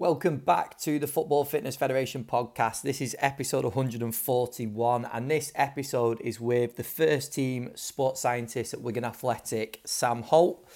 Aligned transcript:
Welcome 0.00 0.38
back 0.38 0.78
to 0.78 0.98
the 0.98 1.06
Football 1.06 1.44
Fitness 1.44 1.76
Federation 1.76 2.24
podcast. 2.24 2.80
This 2.80 3.02
is 3.02 3.14
episode 3.18 3.64
141, 3.64 5.04
and 5.04 5.30
this 5.30 5.52
episode 5.54 6.22
is 6.22 6.40
with 6.40 6.76
the 6.76 6.82
first 6.82 7.34
team 7.34 7.72
sports 7.74 8.22
scientist 8.22 8.72
at 8.72 8.80
Wigan 8.80 9.04
Athletic, 9.04 9.82
Sam 9.84 10.22
Holt. 10.22 10.66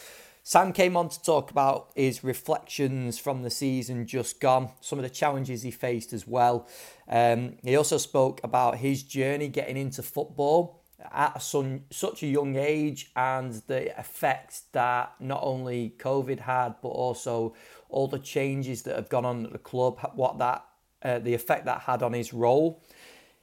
Sam 0.42 0.74
came 0.74 0.94
on 0.94 1.08
to 1.08 1.22
talk 1.22 1.50
about 1.50 1.88
his 1.96 2.22
reflections 2.22 3.18
from 3.18 3.40
the 3.40 3.48
season 3.48 4.06
just 4.06 4.40
gone, 4.40 4.72
some 4.82 4.98
of 4.98 5.04
the 5.04 5.08
challenges 5.08 5.62
he 5.62 5.70
faced 5.70 6.12
as 6.12 6.26
well. 6.26 6.68
Um, 7.08 7.56
he 7.64 7.76
also 7.76 7.96
spoke 7.96 8.42
about 8.44 8.76
his 8.76 9.02
journey 9.02 9.48
getting 9.48 9.78
into 9.78 10.02
football 10.02 10.84
at 11.12 11.42
such 11.42 12.22
a 12.22 12.26
young 12.26 12.56
age 12.56 13.10
and 13.16 13.54
the 13.66 13.98
effects 13.98 14.64
that 14.72 15.14
not 15.20 15.40
only 15.42 15.94
COVID 15.98 16.40
had, 16.40 16.74
but 16.82 16.88
also 16.88 17.54
all 17.88 18.08
the 18.08 18.18
changes 18.18 18.82
that 18.82 18.96
have 18.96 19.08
gone 19.08 19.24
on 19.24 19.46
at 19.46 19.52
the 19.52 19.58
club, 19.58 19.98
what 20.14 20.38
that 20.38 20.64
uh, 21.02 21.18
the 21.18 21.34
effect 21.34 21.66
that 21.66 21.82
had 21.82 22.02
on 22.02 22.12
his 22.12 22.32
role. 22.32 22.82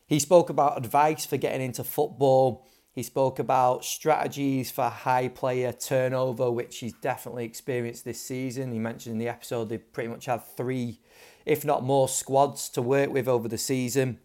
He 0.07 0.19
spoke 0.19 0.49
about 0.49 0.77
advice 0.77 1.25
for 1.25 1.37
getting 1.37 1.61
into 1.61 1.83
football. 1.83 2.67
He 2.91 3.03
spoke 3.03 3.39
about 3.39 3.85
strategies 3.85 4.69
for 4.69 4.89
high 4.89 5.29
player 5.29 5.71
turnover, 5.71 6.51
which 6.51 6.79
he's 6.79 6.93
definitely 6.93 7.45
experienced 7.45 8.03
this 8.03 8.21
season. 8.21 8.73
He 8.73 8.79
mentioned 8.79 9.13
in 9.13 9.19
the 9.19 9.29
episode 9.29 9.69
they've 9.69 9.93
pretty 9.93 10.09
much 10.09 10.25
had 10.25 10.43
three, 10.57 10.99
if 11.45 11.63
not 11.63 11.83
more, 11.83 12.09
squads 12.09 12.67
to 12.69 12.81
work 12.81 13.11
with 13.11 13.27
over 13.27 13.47
the 13.47 13.57
season. 13.57 14.19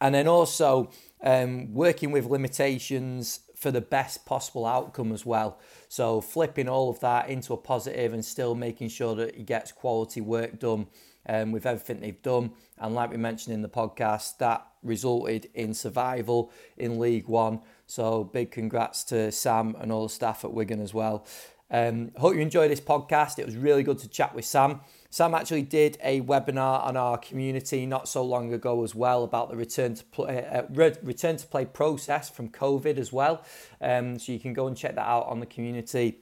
And 0.00 0.14
then 0.14 0.28
also 0.28 0.90
um, 1.22 1.72
working 1.72 2.10
with 2.10 2.26
limitations 2.26 3.40
for 3.64 3.70
the 3.70 3.80
best 3.80 4.26
possible 4.26 4.66
outcome 4.66 5.10
as 5.10 5.24
well. 5.24 5.58
So 5.88 6.20
flipping 6.20 6.68
all 6.68 6.90
of 6.90 7.00
that 7.00 7.30
into 7.30 7.54
a 7.54 7.56
positive 7.56 8.12
and 8.12 8.22
still 8.22 8.54
making 8.54 8.90
sure 8.90 9.14
that 9.14 9.36
he 9.36 9.42
gets 9.42 9.72
quality 9.72 10.20
work 10.20 10.58
done 10.58 10.86
um, 11.26 11.50
with 11.50 11.64
everything 11.64 12.00
they've 12.00 12.20
done. 12.20 12.50
And 12.76 12.94
like 12.94 13.10
we 13.10 13.16
mentioned 13.16 13.54
in 13.54 13.62
the 13.62 13.70
podcast, 13.70 14.36
that 14.36 14.66
resulted 14.82 15.48
in 15.54 15.72
survival 15.72 16.52
in 16.76 17.00
League 17.00 17.26
One. 17.26 17.60
So 17.86 18.24
big 18.24 18.50
congrats 18.50 19.02
to 19.04 19.32
Sam 19.32 19.74
and 19.80 19.90
all 19.90 20.02
the 20.02 20.12
staff 20.12 20.44
at 20.44 20.52
Wigan 20.52 20.82
as 20.82 20.92
well. 20.92 21.26
Um, 21.70 22.10
hope 22.18 22.34
you 22.34 22.42
enjoyed 22.42 22.70
this 22.70 22.82
podcast. 22.82 23.38
It 23.38 23.46
was 23.46 23.56
really 23.56 23.82
good 23.82 23.98
to 24.00 24.08
chat 24.08 24.34
with 24.34 24.44
Sam. 24.44 24.82
Sam 25.14 25.32
actually 25.32 25.62
did 25.62 25.96
a 26.02 26.22
webinar 26.22 26.84
on 26.84 26.96
our 26.96 27.16
community 27.16 27.86
not 27.86 28.08
so 28.08 28.24
long 28.24 28.52
ago 28.52 28.82
as 28.82 28.96
well 28.96 29.22
about 29.22 29.48
the 29.48 29.54
return 29.54 29.94
to 29.94 30.02
play 30.06 30.44
uh, 30.44 30.64
re- 30.70 30.96
return 31.04 31.36
to 31.36 31.46
play 31.46 31.64
process 31.66 32.28
from 32.28 32.48
COVID 32.48 32.98
as 32.98 33.12
well. 33.12 33.44
Um, 33.80 34.18
so 34.18 34.32
you 34.32 34.40
can 34.40 34.52
go 34.54 34.66
and 34.66 34.76
check 34.76 34.96
that 34.96 35.06
out 35.06 35.26
on 35.26 35.38
the 35.38 35.46
community. 35.46 36.18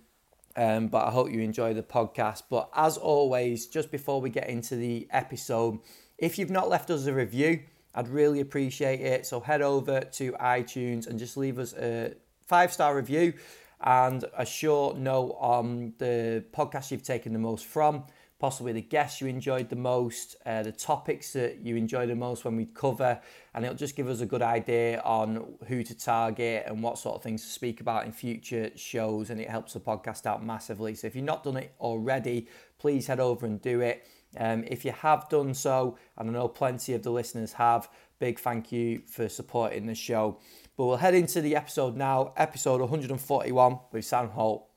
Um, 0.57 0.89
but 0.89 1.07
I 1.07 1.11
hope 1.11 1.31
you 1.31 1.41
enjoy 1.41 1.73
the 1.73 1.83
podcast. 1.83 2.43
But 2.51 2.69
as 2.77 2.99
always, 2.99 3.67
just 3.67 3.91
before 3.91 4.21
we 4.21 4.29
get 4.29 4.51
into 4.51 4.77
the 4.77 5.09
episode, 5.11 5.79
if 6.19 6.39
you've 6.39 6.51
not 6.51 6.69
left 6.69 6.91
us 6.91 7.07
a 7.07 7.15
review, 7.15 7.61
I'd 7.95 8.09
really 8.09 8.41
appreciate 8.41 9.01
it. 9.01 9.25
So 9.25 9.41
head 9.41 9.63
over 9.63 10.01
to 10.01 10.33
iTunes 10.33 11.07
and 11.07 11.19
just 11.19 11.39
leave 11.39 11.59
us 11.59 11.73
a 11.73 12.13
five 12.47 12.71
star 12.71 12.95
review 12.95 13.33
and 13.81 14.27
a 14.37 14.45
short 14.45 14.99
note 14.99 15.35
on 15.41 15.95
the 15.97 16.45
podcast 16.53 16.91
you've 16.91 17.03
taken 17.03 17.33
the 17.33 17.39
most 17.39 17.65
from 17.65 18.05
possibly 18.43 18.73
the 18.73 18.83
guests 18.83 19.21
you 19.21 19.29
enjoyed 19.29 19.69
the 19.69 19.77
most, 19.77 20.35
uh, 20.45 20.65
the 20.65 20.73
topics 20.73 21.33
that 21.33 21.61
you 21.61 21.77
enjoyed 21.77 22.09
the 22.09 22.17
most 22.17 22.45
when 22.45 22.57
we 22.57 22.65
cover, 22.65 23.21
and 23.55 23.65
it'll 23.65 23.77
just 23.77 23.95
give 23.95 24.09
us 24.09 24.21
a 24.21 24.27
good 24.27 24.43
idea 24.43 25.01
on 25.03 25.55
who 25.69 25.85
to 25.85 25.97
target 25.97 26.65
and 26.67 26.83
what 26.83 26.99
sort 26.99 27.15
of 27.15 27.23
things 27.23 27.45
to 27.45 27.49
speak 27.49 27.81
about 27.81 28.05
in 28.05 28.11
future 28.11 28.69
shows, 28.75 29.31
and 29.31 29.41
it 29.41 29.49
helps 29.49 29.75
the 29.75 29.79
podcast 29.79 30.27
out 30.27 30.45
massively. 30.45 30.93
So 30.97 31.07
if 31.07 31.15
you've 31.15 31.25
not 31.25 31.45
done 31.45 31.57
it 31.57 31.73
already, 31.79 32.49
please 32.81 33.07
head 33.07 33.21
over 33.21 33.47
and 33.47 33.63
do 33.63 33.81
it. 33.81 34.09
Um, 34.37 34.65
if 34.67 34.85
you 34.85 34.91
have 34.91 35.29
done 35.29 35.55
so, 35.55 35.97
and 36.19 36.29
I 36.29 36.33
know 36.33 36.49
plenty 36.49 36.95
of 36.95 37.05
the 37.05 37.13
listeners 37.13 37.53
have, 37.53 37.89
big 38.19 38.41
thank 38.41 38.73
you 38.73 39.03
for 39.07 39.29
supporting 39.29 39.87
the 39.87 39.95
show. 39.95 40.41
But 40.77 40.87
we'll 40.87 40.97
head 40.97 41.15
into 41.15 41.43
the 41.43 41.55
episode 41.55 41.97
now, 41.97 42.33
episode 42.37 42.81
141 42.81 43.79
with 43.93 44.05
Sam 44.05 44.31
Holt. 44.31 44.72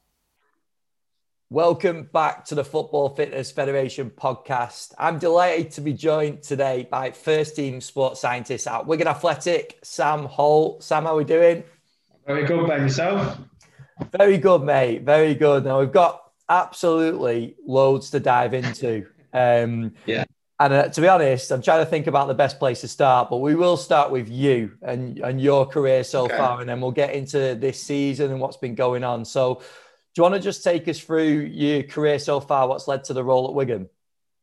Welcome 1.52 2.10
back 2.12 2.44
to 2.46 2.56
the 2.56 2.64
Football 2.64 3.10
Fitness 3.10 3.52
Federation 3.52 4.10
podcast. 4.10 4.96
I'm 4.98 5.20
delighted 5.20 5.70
to 5.74 5.82
be 5.82 5.94
joined 5.94 6.42
today 6.42 6.88
by 6.90 7.12
first 7.12 7.56
team 7.56 7.82
sports 7.82 8.20
scientist 8.20 8.66
at 8.66 8.88
Wigan 8.88 9.08
Athletic, 9.08 9.78
Sam 9.84 10.26
Holt. 10.26 10.84
Sam, 10.84 11.04
how 11.04 11.14
are 11.14 11.18
we 11.18 11.24
doing? 11.24 11.64
Very 12.26 12.48
good, 12.48 12.68
by 12.68 12.78
yourself. 12.78 13.38
Very 14.12 14.40
good, 14.40 14.64
mate. 14.64 15.04
Very 15.04 15.36
good. 15.36 15.66
Now 15.66 15.82
we've 15.82 15.92
got 15.92 16.32
absolutely 16.50 17.56
loads 17.64 18.10
to 18.10 18.20
dive 18.20 18.56
into. 18.56 19.06
Um, 19.32 19.94
yeah. 20.08 20.24
And 20.60 20.74
uh, 20.74 20.88
to 20.88 21.00
be 21.00 21.08
honest, 21.08 21.52
I'm 21.52 21.62
trying 21.62 21.86
to 21.86 21.90
think 21.90 22.08
about 22.08 22.28
the 22.28 22.34
best 22.34 22.58
place 22.58 22.82
to 22.82 22.88
start, 22.88 23.30
but 23.30 23.38
we 23.38 23.54
will 23.54 23.78
start 23.78 24.10
with 24.10 24.30
you 24.30 24.72
and, 24.82 25.20
and 25.20 25.40
your 25.40 25.68
career 25.68 26.04
so 26.04 26.26
okay. 26.26 26.38
far, 26.38 26.62
and 26.62 26.68
then 26.68 26.82
we'll 26.82 26.92
get 26.92 27.14
into 27.14 27.54
this 27.54 27.80
season 27.80 28.32
and 28.32 28.40
what's 28.40 28.58
been 28.58 28.74
going 28.74 29.04
on. 29.04 29.26
So, 29.26 29.62
you 30.22 30.24
want 30.24 30.36
to 30.36 30.42
just 30.42 30.64
take 30.64 30.88
us 30.88 31.00
through 31.00 31.42
your 31.52 31.84
career 31.84 32.20
so 32.20 32.40
far? 32.40 32.68
What's 32.68 32.88
led 32.88 33.04
to 33.06 33.14
the 33.14 33.24
role 33.24 33.48
at 33.48 33.54
Wigan? 33.54 33.90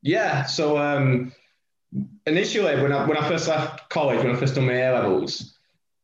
Yeah. 0.02 0.44
So 0.44 0.76
um, 0.76 1.32
initially, 2.26 2.80
when 2.82 2.92
I 2.92 3.06
when 3.06 3.16
I 3.16 3.28
first 3.28 3.48
left 3.48 3.88
college, 3.88 4.18
when 4.18 4.34
I 4.34 4.36
first 4.36 4.54
done 4.54 4.66
my 4.66 4.74
A 4.74 4.92
levels, 4.92 5.58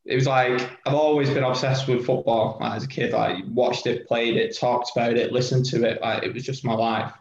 it 0.04 0.14
was 0.14 0.26
like 0.26 0.70
I've 0.86 0.94
always 0.94 1.30
been 1.30 1.44
obsessed 1.44 1.88
with 1.88 2.06
football. 2.06 2.58
Like, 2.60 2.76
as 2.76 2.84
a 2.84 2.88
kid, 2.88 3.14
I 3.14 3.42
watched 3.46 3.86
it, 3.86 4.06
played 4.06 4.36
it, 4.36 4.56
talked 4.56 4.92
about 4.96 5.16
it, 5.16 5.32
listened 5.32 5.66
to 5.66 5.84
it. 5.84 6.00
Like 6.00 6.22
it 6.22 6.32
was 6.32 6.44
just 6.44 6.64
my 6.64 6.74
life. 6.74 7.12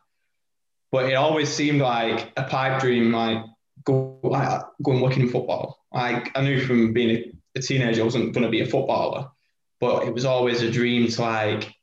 But 0.91 1.09
it 1.09 1.15
always 1.15 1.49
seemed 1.49 1.81
like 1.81 2.31
a 2.37 2.43
pipe 2.43 2.79
dream. 2.79 3.11
Like 3.11 3.43
go 3.83 4.19
like, 4.23 4.61
go 4.81 4.91
and 4.91 5.01
work 5.01 5.17
in 5.17 5.29
football. 5.29 5.83
Like 5.91 6.31
I 6.37 6.41
knew 6.41 6.61
from 6.65 6.93
being 6.93 7.09
a, 7.09 7.59
a 7.59 7.61
teenager, 7.61 8.01
I 8.01 8.05
wasn't 8.05 8.33
going 8.33 8.45
to 8.45 8.51
be 8.51 8.61
a 8.61 8.65
footballer, 8.65 9.31
but 9.79 10.07
it 10.07 10.13
was 10.13 10.25
always 10.25 10.61
a 10.61 10.71
dream 10.71 11.07
to 11.09 11.21
like 11.21 11.76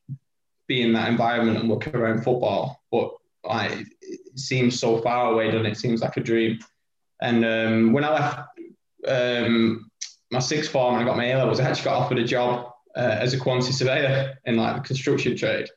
be 0.66 0.82
in 0.82 0.92
that 0.94 1.08
environment 1.08 1.58
and 1.58 1.68
work 1.68 1.86
around 1.88 2.22
football. 2.22 2.82
But 2.90 3.12
like, 3.44 3.86
it 4.00 4.38
seems 4.38 4.78
so 4.78 5.00
far 5.00 5.32
away, 5.32 5.50
doesn't 5.50 5.66
it? 5.66 5.72
it 5.72 5.78
seems 5.78 6.00
like 6.00 6.16
a 6.16 6.20
dream. 6.20 6.58
And 7.20 7.44
um, 7.44 7.92
when 7.92 8.04
I 8.04 8.10
left 8.10 8.48
um, 9.06 9.90
my 10.30 10.38
sixth 10.38 10.70
form 10.70 10.94
and 10.94 11.02
I 11.02 11.06
got 11.06 11.16
my 11.16 11.26
A 11.26 11.36
levels, 11.36 11.60
I 11.60 11.68
actually 11.68 11.84
got 11.84 12.02
offered 12.02 12.18
a 12.18 12.24
job 12.24 12.72
uh, 12.96 13.16
as 13.20 13.34
a 13.34 13.38
quantity 13.38 13.72
surveyor 13.72 14.34
in 14.44 14.56
like 14.56 14.76
the 14.76 14.82
construction 14.82 15.36
trade, 15.36 15.68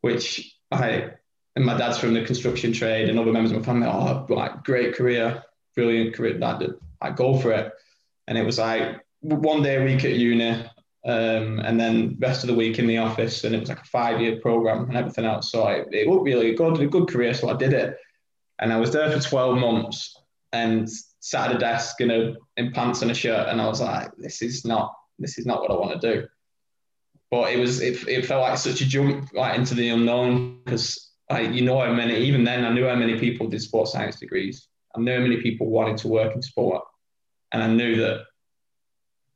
which 0.00 0.56
I 0.70 1.10
and 1.54 1.64
my 1.64 1.76
dad's 1.76 1.98
from 1.98 2.12
the 2.12 2.24
construction 2.24 2.72
trade 2.72 3.08
and 3.08 3.18
other 3.18 3.32
members 3.32 3.50
of 3.50 3.58
my 3.58 3.64
family. 3.64 3.88
Oh, 3.88 4.26
like 4.28 4.62
great 4.62 4.94
career, 4.94 5.42
brilliant 5.74 6.14
career. 6.14 6.38
That 6.38 6.78
I 7.00 7.10
go 7.10 7.38
for 7.38 7.52
it. 7.52 7.72
And 8.28 8.36
it 8.36 8.44
was 8.44 8.58
like 8.58 9.04
one 9.20 9.62
day 9.62 9.76
a 9.76 9.84
week 9.84 10.04
at 10.04 10.12
uni, 10.12 10.64
um, 11.06 11.60
and 11.60 11.78
then 11.78 12.16
rest 12.18 12.42
of 12.42 12.48
the 12.48 12.54
week 12.54 12.80
in 12.80 12.86
the 12.88 12.98
office. 12.98 13.44
And 13.44 13.54
it 13.54 13.60
was 13.60 13.68
like 13.68 13.80
a 13.80 13.84
five 13.84 14.20
year 14.20 14.40
program 14.40 14.88
and 14.88 14.96
everything 14.96 15.24
else. 15.24 15.52
So 15.52 15.62
I, 15.62 15.84
it 15.92 16.08
looked 16.08 16.24
really 16.24 16.54
good, 16.54 16.80
a 16.80 16.86
good 16.86 17.08
career. 17.08 17.32
So 17.32 17.48
I 17.48 17.56
did 17.56 17.72
it. 17.72 17.96
And 18.58 18.72
I 18.72 18.80
was 18.80 18.90
there 18.90 19.10
for 19.10 19.20
12 19.20 19.58
months 19.58 20.18
and 20.52 20.88
sat 21.20 21.50
at 21.50 21.56
a 21.56 21.58
desk 21.58 22.00
in, 22.00 22.10
a, 22.10 22.34
in 22.56 22.72
pants 22.72 23.02
and 23.02 23.10
a 23.12 23.14
shirt. 23.14 23.48
And 23.48 23.60
I 23.60 23.68
was 23.68 23.80
like, 23.80 24.10
this 24.18 24.42
is 24.42 24.64
not, 24.64 24.92
this 25.18 25.38
is 25.38 25.46
not 25.46 25.60
what 25.60 25.70
I 25.70 25.74
want 25.74 26.00
to 26.00 26.12
do. 26.14 26.26
But 27.30 27.52
it 27.52 27.58
was, 27.58 27.80
it, 27.80 28.08
it 28.08 28.26
felt 28.26 28.42
like 28.42 28.58
such 28.58 28.80
a 28.80 28.86
jump 28.86 29.30
like 29.32 29.56
into 29.56 29.74
the 29.74 29.90
unknown 29.90 30.60
because 30.64 31.12
like, 31.30 31.52
you 31.52 31.62
know 31.62 31.78
how 31.78 31.92
many, 31.92 32.16
even 32.16 32.42
then 32.42 32.64
I 32.64 32.72
knew 32.72 32.86
how 32.86 32.96
many 32.96 33.18
people 33.18 33.46
did 33.46 33.62
sports 33.62 33.92
science 33.92 34.18
degrees. 34.18 34.66
I 34.96 35.00
knew 35.00 35.12
how 35.12 35.20
many 35.20 35.40
people 35.40 35.68
wanted 35.68 35.98
to 35.98 36.08
work 36.08 36.34
in 36.34 36.42
sport. 36.42 36.82
And 37.52 37.62
I 37.62 37.68
knew 37.68 37.96
that 37.96 38.22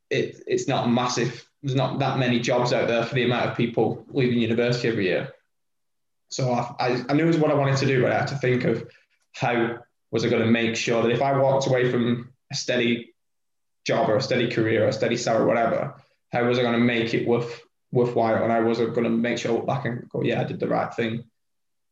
it, 0.09 0.43
it's 0.47 0.67
not 0.67 0.91
massive 0.91 1.47
there's 1.61 1.75
not 1.75 1.99
that 1.99 2.17
many 2.17 2.39
jobs 2.39 2.73
out 2.73 2.87
there 2.87 3.05
for 3.05 3.15
the 3.15 3.23
amount 3.23 3.49
of 3.49 3.57
people 3.57 4.05
leaving 4.09 4.39
university 4.39 4.87
every 4.87 5.05
year. 5.05 5.33
So 6.29 6.51
I, 6.51 6.73
I, 6.79 7.03
I 7.09 7.13
knew 7.13 7.23
it 7.23 7.27
was 7.27 7.37
what 7.37 7.51
I 7.51 7.55
wanted 7.55 7.77
to 7.77 7.85
do, 7.85 8.01
but 8.01 8.11
I 8.11 8.19
had 8.19 8.27
to 8.27 8.37
think 8.37 8.63
of 8.63 8.87
how 9.33 9.79
was 10.11 10.25
I 10.25 10.29
going 10.29 10.43
to 10.43 10.51
make 10.51 10.75
sure 10.75 11.03
that 11.03 11.11
if 11.11 11.21
I 11.21 11.37
walked 11.37 11.67
away 11.67 11.91
from 11.91 12.33
a 12.51 12.55
steady 12.55 13.13
job 13.85 14.09
or 14.09 14.17
a 14.17 14.21
steady 14.21 14.49
career 14.49 14.85
or 14.85 14.87
a 14.87 14.93
steady 14.93 15.17
salary, 15.17 15.45
whatever, 15.45 15.95
how 16.31 16.43
was 16.45 16.57
I 16.57 16.63
going 16.63 16.79
to 16.79 16.79
make 16.79 17.13
it 17.13 17.27
worth 17.27 17.61
worthwhile? 17.91 18.43
And 18.43 18.51
I 18.51 18.61
was 18.61 18.79
going 18.79 19.03
to 19.03 19.09
make 19.09 19.37
sure 19.37 19.61
I 19.61 19.65
back 19.65 19.85
and 19.85 20.09
go, 20.09 20.23
yeah, 20.23 20.41
I 20.41 20.45
did 20.45 20.59
the 20.59 20.67
right 20.67 20.93
thing. 20.93 21.25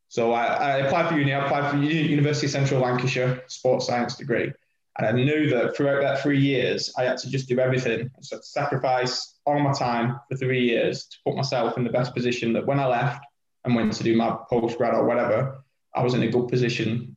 So 0.08 0.32
I, 0.32 0.44
I 0.44 0.76
applied 0.78 1.08
for 1.08 1.16
uni. 1.16 1.32
I 1.32 1.44
applied 1.44 1.70
for 1.70 1.76
University 1.76 2.46
of 2.46 2.50
Central 2.50 2.80
Lancashire 2.80 3.44
sports 3.46 3.86
science 3.86 4.16
degree. 4.16 4.52
And 4.98 5.06
I 5.06 5.12
knew 5.12 5.48
that 5.50 5.76
throughout 5.76 6.02
that 6.02 6.20
three 6.22 6.40
years, 6.40 6.92
I 6.98 7.04
had 7.04 7.18
to 7.18 7.30
just 7.30 7.48
do 7.48 7.58
everything. 7.58 8.10
So 8.22 8.38
sacrifice 8.42 9.38
all 9.46 9.58
my 9.60 9.72
time 9.72 10.18
for 10.28 10.36
three 10.36 10.64
years 10.64 11.06
to 11.06 11.16
put 11.24 11.36
myself 11.36 11.78
in 11.78 11.84
the 11.84 11.90
best 11.90 12.14
position 12.14 12.52
that 12.54 12.66
when 12.66 12.80
I 12.80 12.86
left 12.86 13.24
and 13.64 13.74
went 13.74 13.92
to 13.94 14.02
do 14.04 14.16
my 14.16 14.36
post 14.50 14.76
grad 14.78 14.94
or 14.94 15.06
whatever, 15.06 15.64
I 15.94 16.02
was 16.02 16.14
in 16.14 16.22
a 16.22 16.30
good 16.30 16.48
position 16.48 17.16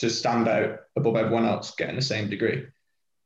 to 0.00 0.10
stand 0.10 0.48
out 0.48 0.80
above 0.96 1.16
everyone 1.16 1.46
else 1.46 1.74
getting 1.76 1.96
the 1.96 2.02
same 2.02 2.28
degree. 2.28 2.64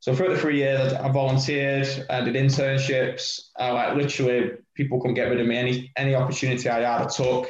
So 0.00 0.14
for 0.14 0.28
the 0.28 0.38
three 0.38 0.58
years, 0.58 0.92
I 0.92 1.08
volunteered, 1.10 2.06
I 2.08 2.20
did 2.20 2.34
internships. 2.34 3.40
I 3.56 3.70
like 3.70 3.96
literally 3.96 4.52
people 4.74 5.00
couldn't 5.00 5.14
get 5.14 5.28
rid 5.30 5.40
of 5.40 5.46
me. 5.46 5.56
Any 5.56 5.92
any 5.96 6.14
opportunity 6.14 6.68
I 6.68 6.80
had, 6.80 7.02
I 7.02 7.06
took. 7.06 7.48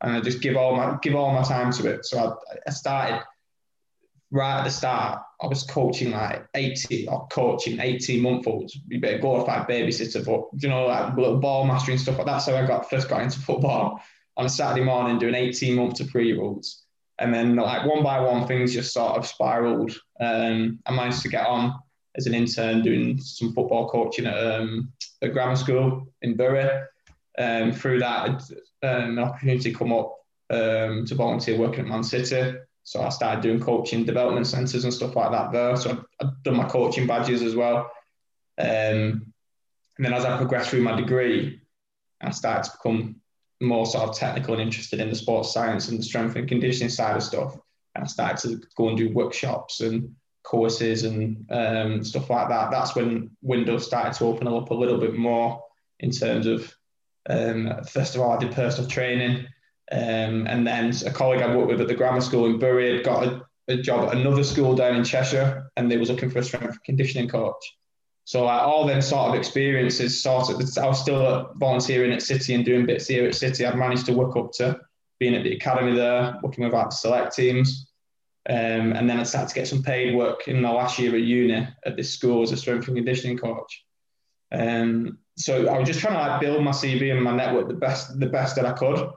and 0.00 0.12
I 0.12 0.20
just 0.20 0.40
give 0.40 0.56
all 0.56 0.76
my 0.76 0.96
give 1.02 1.14
all 1.14 1.32
my 1.32 1.42
time 1.42 1.72
to 1.72 1.90
it. 1.90 2.04
So 2.06 2.18
I, 2.18 2.60
I 2.66 2.70
started 2.70 3.22
right 4.30 4.58
at 4.58 4.64
the 4.64 4.70
start. 4.70 5.22
I 5.40 5.46
was 5.46 5.62
coaching 5.62 6.10
like 6.10 6.46
80 6.54 7.08
or 7.08 7.28
coaching 7.28 7.80
18 7.80 8.20
month 8.20 8.46
olds, 8.46 8.76
a 8.92 8.96
bit 8.96 9.20
glorified 9.20 9.68
babysitter, 9.68 10.24
but 10.24 10.48
you 10.60 10.68
know, 10.68 10.86
like 10.86 11.16
little 11.16 11.38
ball 11.38 11.64
mastering 11.64 11.98
stuff 11.98 12.18
like 12.18 12.26
that. 12.26 12.38
So 12.38 12.56
I 12.56 12.66
got 12.66 12.90
first 12.90 13.08
got 13.08 13.22
into 13.22 13.38
football 13.38 14.02
on 14.36 14.46
a 14.46 14.48
Saturday 14.48 14.84
morning 14.84 15.18
doing 15.18 15.34
18 15.34 15.76
month 15.76 15.94
to 15.94 16.22
year 16.22 16.42
olds. 16.42 16.84
And 17.20 17.32
then 17.32 17.56
like 17.56 17.86
one 17.86 18.02
by 18.02 18.20
one 18.20 18.46
things 18.46 18.72
just 18.72 18.92
sort 18.92 19.16
of 19.16 19.26
spiraled. 19.26 19.92
Um, 20.20 20.80
I 20.86 20.92
managed 20.92 21.22
to 21.22 21.28
get 21.28 21.46
on 21.46 21.74
as 22.16 22.26
an 22.26 22.34
intern 22.34 22.82
doing 22.82 23.18
some 23.20 23.52
football 23.52 23.88
coaching 23.88 24.26
at 24.26 24.36
um, 24.36 24.92
a 25.22 25.28
grammar 25.28 25.56
school 25.56 26.08
in 26.22 26.36
Bury. 26.36 26.82
Um, 27.38 27.70
through 27.70 28.00
that, 28.00 28.42
um, 28.82 29.18
an 29.18 29.18
opportunity 29.20 29.72
come 29.72 29.92
up 29.92 30.16
um, 30.50 31.04
to 31.06 31.14
volunteer 31.14 31.56
working 31.56 31.80
at 31.80 31.86
Man 31.86 32.02
City. 32.02 32.58
So 32.88 33.02
I 33.02 33.10
started 33.10 33.42
doing 33.42 33.60
coaching 33.60 34.06
development 34.06 34.46
centres 34.46 34.84
and 34.84 34.94
stuff 34.94 35.14
like 35.14 35.30
that 35.30 35.52
there. 35.52 35.76
So 35.76 36.02
I've, 36.22 36.42
done 36.42 36.56
my 36.56 36.64
coaching 36.64 37.06
badges 37.06 37.42
as 37.42 37.54
well. 37.54 37.90
Um, 38.56 39.30
and 39.98 39.98
then 39.98 40.14
as 40.14 40.24
I 40.24 40.38
progressed 40.38 40.70
through 40.70 40.80
my 40.80 40.98
degree, 40.98 41.60
I 42.22 42.30
started 42.30 42.64
to 42.64 42.78
become 42.78 43.16
more 43.60 43.84
sort 43.84 44.08
of 44.08 44.16
technical 44.16 44.54
and 44.54 44.62
interested 44.62 45.00
in 45.00 45.10
the 45.10 45.14
sports 45.16 45.52
science 45.52 45.88
and 45.88 45.98
the 45.98 46.02
strength 46.02 46.36
and 46.36 46.48
conditioning 46.48 46.88
side 46.88 47.14
of 47.14 47.22
stuff. 47.22 47.58
And 47.94 48.04
I 48.04 48.06
started 48.06 48.38
to 48.48 48.66
go 48.74 48.88
and 48.88 48.96
do 48.96 49.12
workshops 49.12 49.82
and 49.82 50.16
courses 50.42 51.04
and 51.04 51.44
um, 51.50 52.02
stuff 52.02 52.30
like 52.30 52.48
that. 52.48 52.70
That's 52.70 52.94
when 52.94 53.36
windows 53.42 53.84
started 53.84 54.14
to 54.14 54.24
open 54.24 54.48
up 54.48 54.70
a 54.70 54.74
little 54.74 54.98
bit 54.98 55.14
more 55.14 55.62
in 56.00 56.10
terms 56.10 56.46
of, 56.46 56.74
um, 57.28 57.84
first 57.86 58.14
of 58.14 58.22
all, 58.22 58.30
I 58.30 58.38
did 58.38 58.52
personal 58.52 58.88
training. 58.88 59.46
Um, 59.90 60.46
and 60.46 60.66
then 60.66 60.92
a 61.06 61.10
colleague 61.10 61.42
I 61.42 61.54
worked 61.54 61.68
with 61.68 61.80
at 61.80 61.88
the 61.88 61.94
grammar 61.94 62.20
school 62.20 62.46
in 62.46 62.58
Bury 62.58 62.94
had 62.94 63.04
got 63.04 63.26
a, 63.26 63.42
a 63.68 63.76
job 63.76 64.08
at 64.08 64.16
another 64.16 64.44
school 64.44 64.74
down 64.74 64.96
in 64.96 65.04
Cheshire 65.04 65.70
and 65.76 65.90
they 65.90 65.96
was 65.96 66.10
looking 66.10 66.30
for 66.30 66.40
a 66.40 66.44
strength 66.44 66.82
conditioning 66.84 67.28
coach. 67.28 67.64
So 68.24 68.44
like, 68.44 68.60
all 68.60 68.86
them 68.86 69.00
sort 69.00 69.30
of 69.30 69.34
experiences, 69.34 70.22
sort 70.22 70.50
of, 70.50 70.56
I 70.76 70.86
was 70.86 71.00
still 71.00 71.50
volunteering 71.56 72.12
at 72.12 72.20
City 72.20 72.54
and 72.54 72.64
doing 72.64 72.84
bits 72.84 73.06
here 73.06 73.26
at 73.26 73.34
City. 73.34 73.64
I'd 73.64 73.78
managed 73.78 74.04
to 74.06 74.12
work 74.12 74.36
up 74.36 74.52
to 74.54 74.78
being 75.18 75.34
at 75.34 75.44
the 75.44 75.54
academy 75.54 75.96
there, 75.96 76.38
working 76.42 76.64
with 76.64 76.74
our 76.74 76.90
select 76.90 77.34
teams. 77.34 77.86
Um, 78.48 78.92
and 78.92 79.08
then 79.08 79.20
I 79.20 79.22
started 79.22 79.48
to 79.48 79.54
get 79.54 79.68
some 79.68 79.82
paid 79.82 80.14
work 80.14 80.48
in 80.48 80.60
my 80.60 80.70
last 80.70 80.98
year 80.98 81.14
at 81.14 81.22
uni 81.22 81.66
at 81.84 81.96
this 81.96 82.10
school 82.10 82.42
as 82.42 82.52
a 82.52 82.56
strength 82.56 82.86
and 82.88 82.96
conditioning 82.96 83.38
coach. 83.38 83.84
Um, 84.52 85.18
so 85.36 85.68
I 85.68 85.78
was 85.78 85.86
just 85.86 86.00
trying 86.00 86.14
to 86.14 86.20
like 86.20 86.40
build 86.40 86.62
my 86.62 86.70
CV 86.70 87.12
and 87.12 87.22
my 87.22 87.34
network 87.34 87.68
the 87.68 87.74
best, 87.74 88.18
the 88.18 88.26
best 88.26 88.56
that 88.56 88.66
I 88.66 88.72
could. 88.72 89.10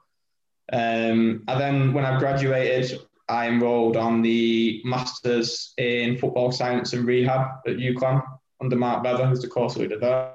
Um, 0.72 1.44
and 1.48 1.60
then 1.60 1.94
when 1.94 2.06
I 2.06 2.18
graduated, 2.18 3.00
I 3.28 3.48
enrolled 3.48 3.98
on 3.98 4.22
the 4.22 4.82
Masters 4.84 5.74
in 5.78 6.18
Football 6.18 6.52
Science 6.52 6.94
and 6.94 7.06
Rehab 7.06 7.48
at 7.68 7.78
UCLan 7.78 8.24
under 8.62 8.76
Mark 8.76 9.04
Bever, 9.04 9.26
who's 9.26 9.42
the 9.42 9.48
course 9.48 9.78
leader 9.78 10.00
there. 10.00 10.34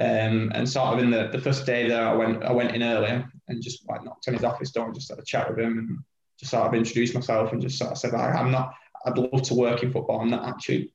Um, 0.00 0.52
and 0.54 0.68
sort 0.68 0.94
of 0.94 1.00
in 1.00 1.10
the, 1.10 1.28
the 1.28 1.40
first 1.40 1.66
day 1.66 1.88
there, 1.88 2.06
I 2.06 2.14
went 2.14 2.44
I 2.44 2.52
went 2.52 2.74
in 2.74 2.84
early 2.84 3.24
and 3.48 3.62
just 3.62 3.88
like 3.88 4.04
knocked 4.04 4.28
on 4.28 4.34
his 4.34 4.44
office 4.44 4.70
door 4.70 4.86
and 4.86 4.94
just 4.94 5.08
had 5.08 5.18
a 5.18 5.24
chat 5.24 5.50
with 5.50 5.58
him 5.58 5.78
and 5.78 5.98
just 6.38 6.52
sort 6.52 6.66
of 6.66 6.74
introduced 6.74 7.14
myself 7.14 7.52
and 7.52 7.60
just 7.60 7.78
sort 7.78 7.90
of 7.90 7.98
said, 7.98 8.14
I'm 8.14 8.52
not, 8.52 8.74
I'd 9.04 9.18
love 9.18 9.42
to 9.42 9.54
work 9.54 9.82
in 9.82 9.90
football. 9.90 10.20
I'm 10.20 10.30
not 10.30 10.48
actually 10.48 10.92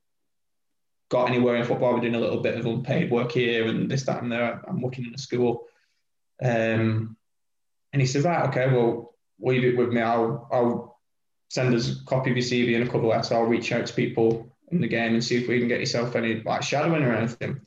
got 1.09 1.29
anywhere 1.29 1.57
in 1.57 1.65
football. 1.65 1.93
We're 1.93 1.99
doing 2.01 2.15
a 2.15 2.19
little 2.19 2.39
bit 2.39 2.57
of 2.57 2.65
unpaid 2.65 3.11
work 3.11 3.31
here 3.31 3.67
and 3.67 3.91
this, 3.91 4.03
that, 4.03 4.23
and 4.23 4.31
there. 4.31 4.61
I'm 4.67 4.81
working 4.81 5.05
in 5.05 5.13
a 5.13 5.17
school. 5.17 5.65
Um, 6.41 7.17
and 7.93 8.01
he 8.01 8.07
said, 8.07 8.23
right, 8.23 8.49
okay, 8.49 8.67
well, 8.73 9.13
leave 9.39 9.63
it 9.63 9.77
with 9.77 9.89
me. 9.89 10.01
I'll, 10.01 10.47
I'll 10.51 10.99
send 11.49 11.73
us 11.75 12.01
a 12.01 12.05
copy 12.05 12.31
of 12.31 12.37
your 12.37 12.45
CV 12.45 12.75
and 12.75 12.83
a 12.83 12.87
couple 12.87 13.01
of 13.01 13.15
letters. 13.15 13.31
I'll 13.31 13.43
reach 13.43 13.71
out 13.71 13.85
to 13.85 13.93
people 13.93 14.51
in 14.71 14.81
the 14.81 14.87
game 14.87 15.13
and 15.13 15.23
see 15.23 15.37
if 15.37 15.47
we 15.47 15.59
can 15.59 15.67
get 15.67 15.79
yourself 15.79 16.15
any 16.15 16.41
like 16.41 16.63
shadowing 16.63 17.03
or 17.03 17.13
anything. 17.13 17.61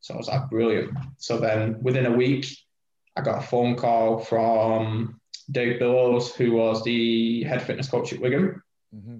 So 0.00 0.14
I 0.14 0.16
was 0.16 0.28
like, 0.28 0.50
brilliant. 0.50 0.96
So 1.18 1.38
then 1.38 1.80
within 1.82 2.06
a 2.06 2.12
week, 2.12 2.46
I 3.16 3.20
got 3.20 3.42
a 3.42 3.46
phone 3.46 3.76
call 3.76 4.18
from 4.18 5.20
Dave 5.50 5.78
Billows, 5.78 6.34
who 6.34 6.52
was 6.52 6.82
the 6.82 7.44
head 7.44 7.62
fitness 7.62 7.88
coach 7.88 8.12
at 8.12 8.20
Wigan. 8.20 8.60
Mm-hmm. 8.94 9.18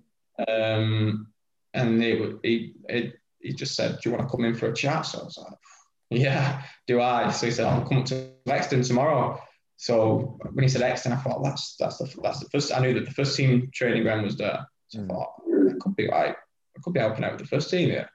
Um, 0.48 1.28
and 1.74 2.02
he, 2.02 2.74
he, 2.88 3.12
he 3.40 3.52
just 3.52 3.76
said, 3.76 3.98
Do 4.00 4.10
you 4.10 4.16
want 4.16 4.28
to 4.28 4.36
come 4.36 4.44
in 4.44 4.54
for 4.54 4.66
a 4.66 4.74
chat? 4.74 5.06
So 5.06 5.20
I 5.20 5.24
was 5.24 5.38
like, 5.38 5.58
Yeah, 6.10 6.62
do 6.88 7.00
I? 7.00 7.30
So 7.30 7.46
he 7.46 7.52
said, 7.52 7.66
I'll 7.66 7.86
come 7.86 7.98
up 7.98 8.06
to 8.06 8.30
Euxton 8.46 8.82
tomorrow. 8.82 9.40
So 9.80 10.38
when 10.52 10.64
he 10.64 10.68
said 10.68 10.82
Euxton, 10.82 11.12
I 11.12 11.16
thought 11.16 11.42
that's 11.44 11.76
that's 11.76 11.98
the 11.98 12.12
that's 12.20 12.40
the 12.40 12.50
first. 12.50 12.74
I 12.74 12.80
knew 12.80 12.94
that 12.94 13.04
the 13.04 13.12
first 13.12 13.36
team 13.36 13.70
training 13.72 14.02
ground 14.02 14.24
was 14.24 14.36
there. 14.36 14.66
So 14.88 14.98
mm. 14.98 15.04
I 15.04 15.08
thought 15.08 15.32
that 15.46 15.78
could 15.80 15.94
be 15.94 16.08
like 16.08 16.36
I 16.76 16.80
could 16.82 16.94
be 16.94 17.00
helping 17.00 17.24
out 17.24 17.32
with 17.32 17.42
the 17.42 17.46
first 17.46 17.70
team 17.70 17.88
here. 17.88 18.10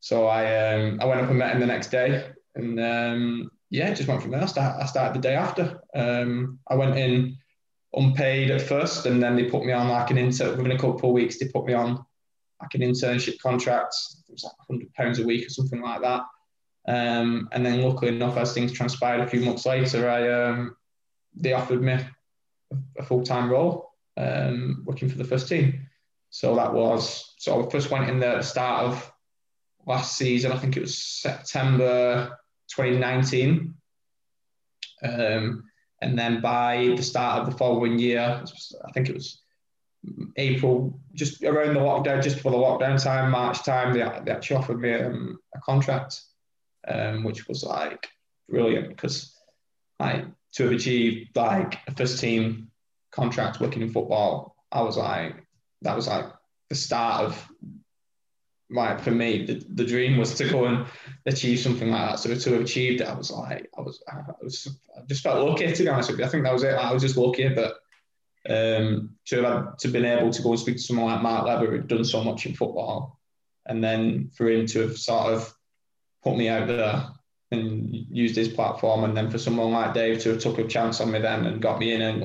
So 0.00 0.26
I 0.26 0.74
um, 0.74 0.98
I 1.00 1.06
went 1.06 1.22
up 1.22 1.30
and 1.30 1.38
met 1.38 1.54
him 1.54 1.60
the 1.60 1.66
next 1.66 1.90
day, 1.90 2.30
and 2.54 2.78
um, 2.78 3.50
yeah, 3.70 3.94
just 3.94 4.06
went 4.06 4.20
from 4.20 4.32
there. 4.32 4.42
I, 4.42 4.46
start, 4.46 4.82
I 4.82 4.86
started 4.86 5.14
the 5.14 5.26
day 5.26 5.34
after. 5.34 5.80
Um, 5.94 6.58
I 6.68 6.74
went 6.74 6.98
in 6.98 7.38
unpaid 7.94 8.50
at 8.50 8.60
first, 8.60 9.06
and 9.06 9.22
then 9.22 9.34
they 9.34 9.44
put 9.44 9.64
me 9.64 9.72
on 9.72 9.88
like 9.88 10.10
an 10.10 10.18
intern. 10.18 10.58
Within 10.58 10.72
a 10.72 10.78
couple 10.78 11.08
of 11.08 11.14
weeks, 11.14 11.38
they 11.38 11.48
put 11.48 11.64
me 11.64 11.72
on 11.72 12.04
like 12.60 12.74
an 12.74 12.82
internship 12.82 13.38
contract. 13.38 13.94
It 14.28 14.32
was 14.32 14.44
like 14.44 14.52
hundred 14.68 14.92
pounds 14.92 15.20
a 15.20 15.24
week 15.24 15.46
or 15.46 15.50
something 15.50 15.80
like 15.80 16.02
that. 16.02 16.20
Um, 16.86 17.48
and 17.52 17.64
then, 17.64 17.80
luckily 17.80 18.14
enough, 18.14 18.36
as 18.36 18.52
things 18.52 18.72
transpired 18.72 19.20
a 19.22 19.26
few 19.26 19.40
months 19.40 19.64
later, 19.64 20.10
I 20.10 20.28
um, 20.30 20.76
they 21.34 21.52
offered 21.52 21.82
me 21.82 21.98
a, 22.98 23.02
full 23.02 23.22
time 23.22 23.50
role 23.50 23.90
um, 24.16 24.82
working 24.84 25.08
for 25.08 25.18
the 25.18 25.24
first 25.24 25.48
team. 25.48 25.86
So 26.30 26.54
that 26.56 26.72
was 26.72 27.34
so 27.38 27.66
I 27.66 27.70
first 27.70 27.90
went 27.90 28.08
in 28.08 28.20
there 28.20 28.32
at 28.32 28.38
the 28.38 28.46
start 28.46 28.84
of 28.86 29.12
last 29.86 30.16
season. 30.16 30.52
I 30.52 30.58
think 30.58 30.76
it 30.76 30.80
was 30.80 30.98
September 30.98 32.38
2019. 32.74 33.74
Um, 35.02 35.64
and 36.00 36.18
then 36.18 36.40
by 36.40 36.94
the 36.96 37.02
start 37.02 37.40
of 37.40 37.50
the 37.50 37.56
following 37.56 37.98
year, 37.98 38.42
I 38.84 38.92
think 38.92 39.08
it 39.08 39.14
was 39.14 39.42
April, 40.36 41.00
just 41.14 41.42
around 41.42 41.74
the 41.74 41.80
lockdown, 41.80 42.22
just 42.22 42.36
before 42.36 42.52
the 42.52 42.58
lockdown 42.58 43.02
time, 43.02 43.30
March 43.30 43.62
time, 43.62 43.92
they, 43.92 44.00
they 44.24 44.32
actually 44.32 44.56
offered 44.56 44.80
me 44.80 44.94
um, 44.94 45.38
a 45.54 45.60
contract, 45.60 46.20
um, 46.88 47.22
which 47.22 47.46
was 47.46 47.62
like 47.62 48.08
brilliant 48.48 48.88
because 48.88 49.36
like 50.00 50.24
to 50.52 50.64
have 50.64 50.72
achieved 50.72 51.36
like 51.36 51.78
a 51.86 51.94
first 51.94 52.20
team 52.20 52.70
contract 53.10 53.60
working 53.60 53.82
in 53.82 53.92
football, 53.92 54.56
I 54.70 54.82
was 54.82 54.96
like 54.96 55.36
that 55.82 55.96
was 55.96 56.06
like 56.06 56.26
the 56.68 56.74
start 56.74 57.24
of 57.24 57.48
like 58.70 59.00
for 59.00 59.10
me 59.10 59.44
the, 59.44 59.64
the 59.74 59.84
dream 59.84 60.16
was 60.16 60.34
to 60.34 60.48
go 60.48 60.64
and 60.64 60.86
achieve 61.26 61.58
something 61.58 61.90
like 61.90 62.10
that. 62.10 62.18
So 62.18 62.34
to 62.34 62.52
have 62.52 62.62
achieved 62.62 63.02
it 63.02 63.08
i 63.08 63.14
was 63.14 63.30
like 63.30 63.68
i 63.76 63.80
was 63.80 64.02
i, 64.08 64.20
was, 64.40 64.78
I 64.96 65.02
just 65.06 65.22
felt 65.22 65.46
lucky 65.46 65.70
to 65.70 65.82
be 65.82 65.88
honest 65.88 66.10
with 66.10 66.20
you. 66.20 66.24
I 66.24 66.28
think 66.28 66.44
that 66.44 66.52
was 66.52 66.62
it. 66.62 66.74
I 66.74 66.92
was 66.92 67.02
just 67.02 67.16
lucky 67.16 67.48
but 67.48 67.74
um, 68.48 69.10
to 69.26 69.42
have 69.42 69.76
to 69.76 69.88
been 69.88 70.04
able 70.04 70.30
to 70.30 70.42
go 70.42 70.50
and 70.50 70.58
speak 70.58 70.76
to 70.76 70.82
someone 70.82 71.06
like 71.06 71.22
mark 71.22 71.46
lever 71.46 71.66
who'd 71.66 71.86
done 71.86 72.04
so 72.04 72.24
much 72.24 72.46
in 72.46 72.54
football 72.54 73.20
and 73.66 73.84
then 73.84 74.30
for 74.34 74.48
him 74.48 74.66
to 74.66 74.80
have 74.80 74.98
sort 74.98 75.32
of 75.32 75.54
put 76.24 76.36
me 76.36 76.48
out 76.48 76.66
there 76.66 77.04
and 77.52 77.94
used 78.10 78.36
his 78.36 78.48
platform 78.48 79.04
and 79.04 79.16
then 79.16 79.30
for 79.30 79.38
someone 79.38 79.72
like 79.72 79.94
dave 79.94 80.20
to 80.20 80.30
have 80.30 80.40
took 80.40 80.58
a 80.58 80.66
chance 80.66 81.00
on 81.00 81.10
me 81.12 81.20
then 81.20 81.46
and 81.46 81.62
got 81.62 81.78
me 81.78 81.92
in 81.92 82.02
and 82.02 82.24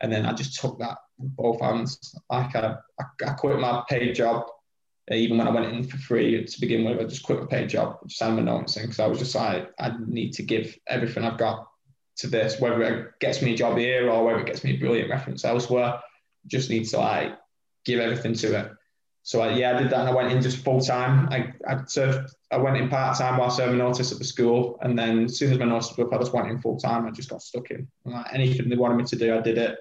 and 0.00 0.12
then 0.12 0.26
i 0.26 0.32
just 0.32 0.60
took 0.60 0.78
that 0.78 0.98
both 1.18 1.60
hands. 1.60 2.14
Like 2.30 2.54
I, 2.56 2.76
I, 3.00 3.30
quit 3.32 3.58
my 3.58 3.84
paid 3.88 4.14
job, 4.14 4.46
uh, 5.10 5.14
even 5.14 5.38
when 5.38 5.48
I 5.48 5.52
went 5.52 5.72
in 5.72 5.84
for 5.84 5.98
free 5.98 6.44
to 6.44 6.60
begin 6.60 6.84
with. 6.84 7.00
I 7.00 7.04
just 7.04 7.22
quit 7.22 7.40
my 7.40 7.46
paid 7.46 7.68
job, 7.68 7.98
just 8.06 8.18
signed 8.18 8.44
my 8.44 8.52
in 8.52 8.64
because 8.64 9.00
I 9.00 9.06
was 9.06 9.18
just 9.18 9.34
like, 9.34 9.70
I 9.78 9.92
need 10.06 10.32
to 10.34 10.42
give 10.42 10.76
everything 10.86 11.24
I've 11.24 11.38
got 11.38 11.66
to 12.18 12.28
this, 12.28 12.60
whether 12.60 12.82
it 12.82 13.12
gets 13.20 13.42
me 13.42 13.54
a 13.54 13.56
job 13.56 13.76
here 13.76 14.10
or 14.10 14.24
whether 14.24 14.40
it 14.40 14.46
gets 14.46 14.64
me 14.64 14.74
a 14.74 14.78
brilliant 14.78 15.10
reference 15.10 15.44
elsewhere. 15.44 16.00
Just 16.46 16.70
need 16.70 16.84
to 16.86 16.98
like 16.98 17.32
give 17.84 18.00
everything 18.00 18.34
to 18.34 18.58
it. 18.58 18.72
So 19.26 19.40
I, 19.40 19.54
yeah, 19.54 19.74
I 19.74 19.82
did 19.82 19.90
that 19.90 20.00
and 20.00 20.08
I 20.08 20.14
went 20.14 20.30
in 20.30 20.40
just 20.40 20.62
full 20.62 20.80
time. 20.80 21.28
I, 21.32 21.52
I 21.66 21.84
served, 21.86 22.30
I 22.52 22.58
went 22.58 22.76
in 22.76 22.88
part 22.88 23.18
time 23.18 23.38
while 23.38 23.50
serving 23.50 23.76
notice 23.76 24.12
at 24.12 24.18
the 24.18 24.24
school, 24.24 24.78
and 24.82 24.96
then 24.96 25.24
as 25.24 25.36
soon 25.36 25.52
as 25.52 25.58
my 25.58 25.64
notice 25.64 25.96
was 25.96 26.06
up, 26.06 26.14
I 26.14 26.18
just 26.18 26.32
went 26.32 26.48
in 26.48 26.60
full 26.60 26.76
time. 26.76 27.06
I 27.06 27.10
just 27.10 27.30
got 27.30 27.42
stuck 27.42 27.72
in. 27.72 27.88
Like 28.04 28.32
anything 28.32 28.68
they 28.68 28.76
wanted 28.76 28.98
me 28.98 29.04
to 29.04 29.16
do, 29.16 29.36
I 29.36 29.40
did 29.40 29.58
it 29.58 29.78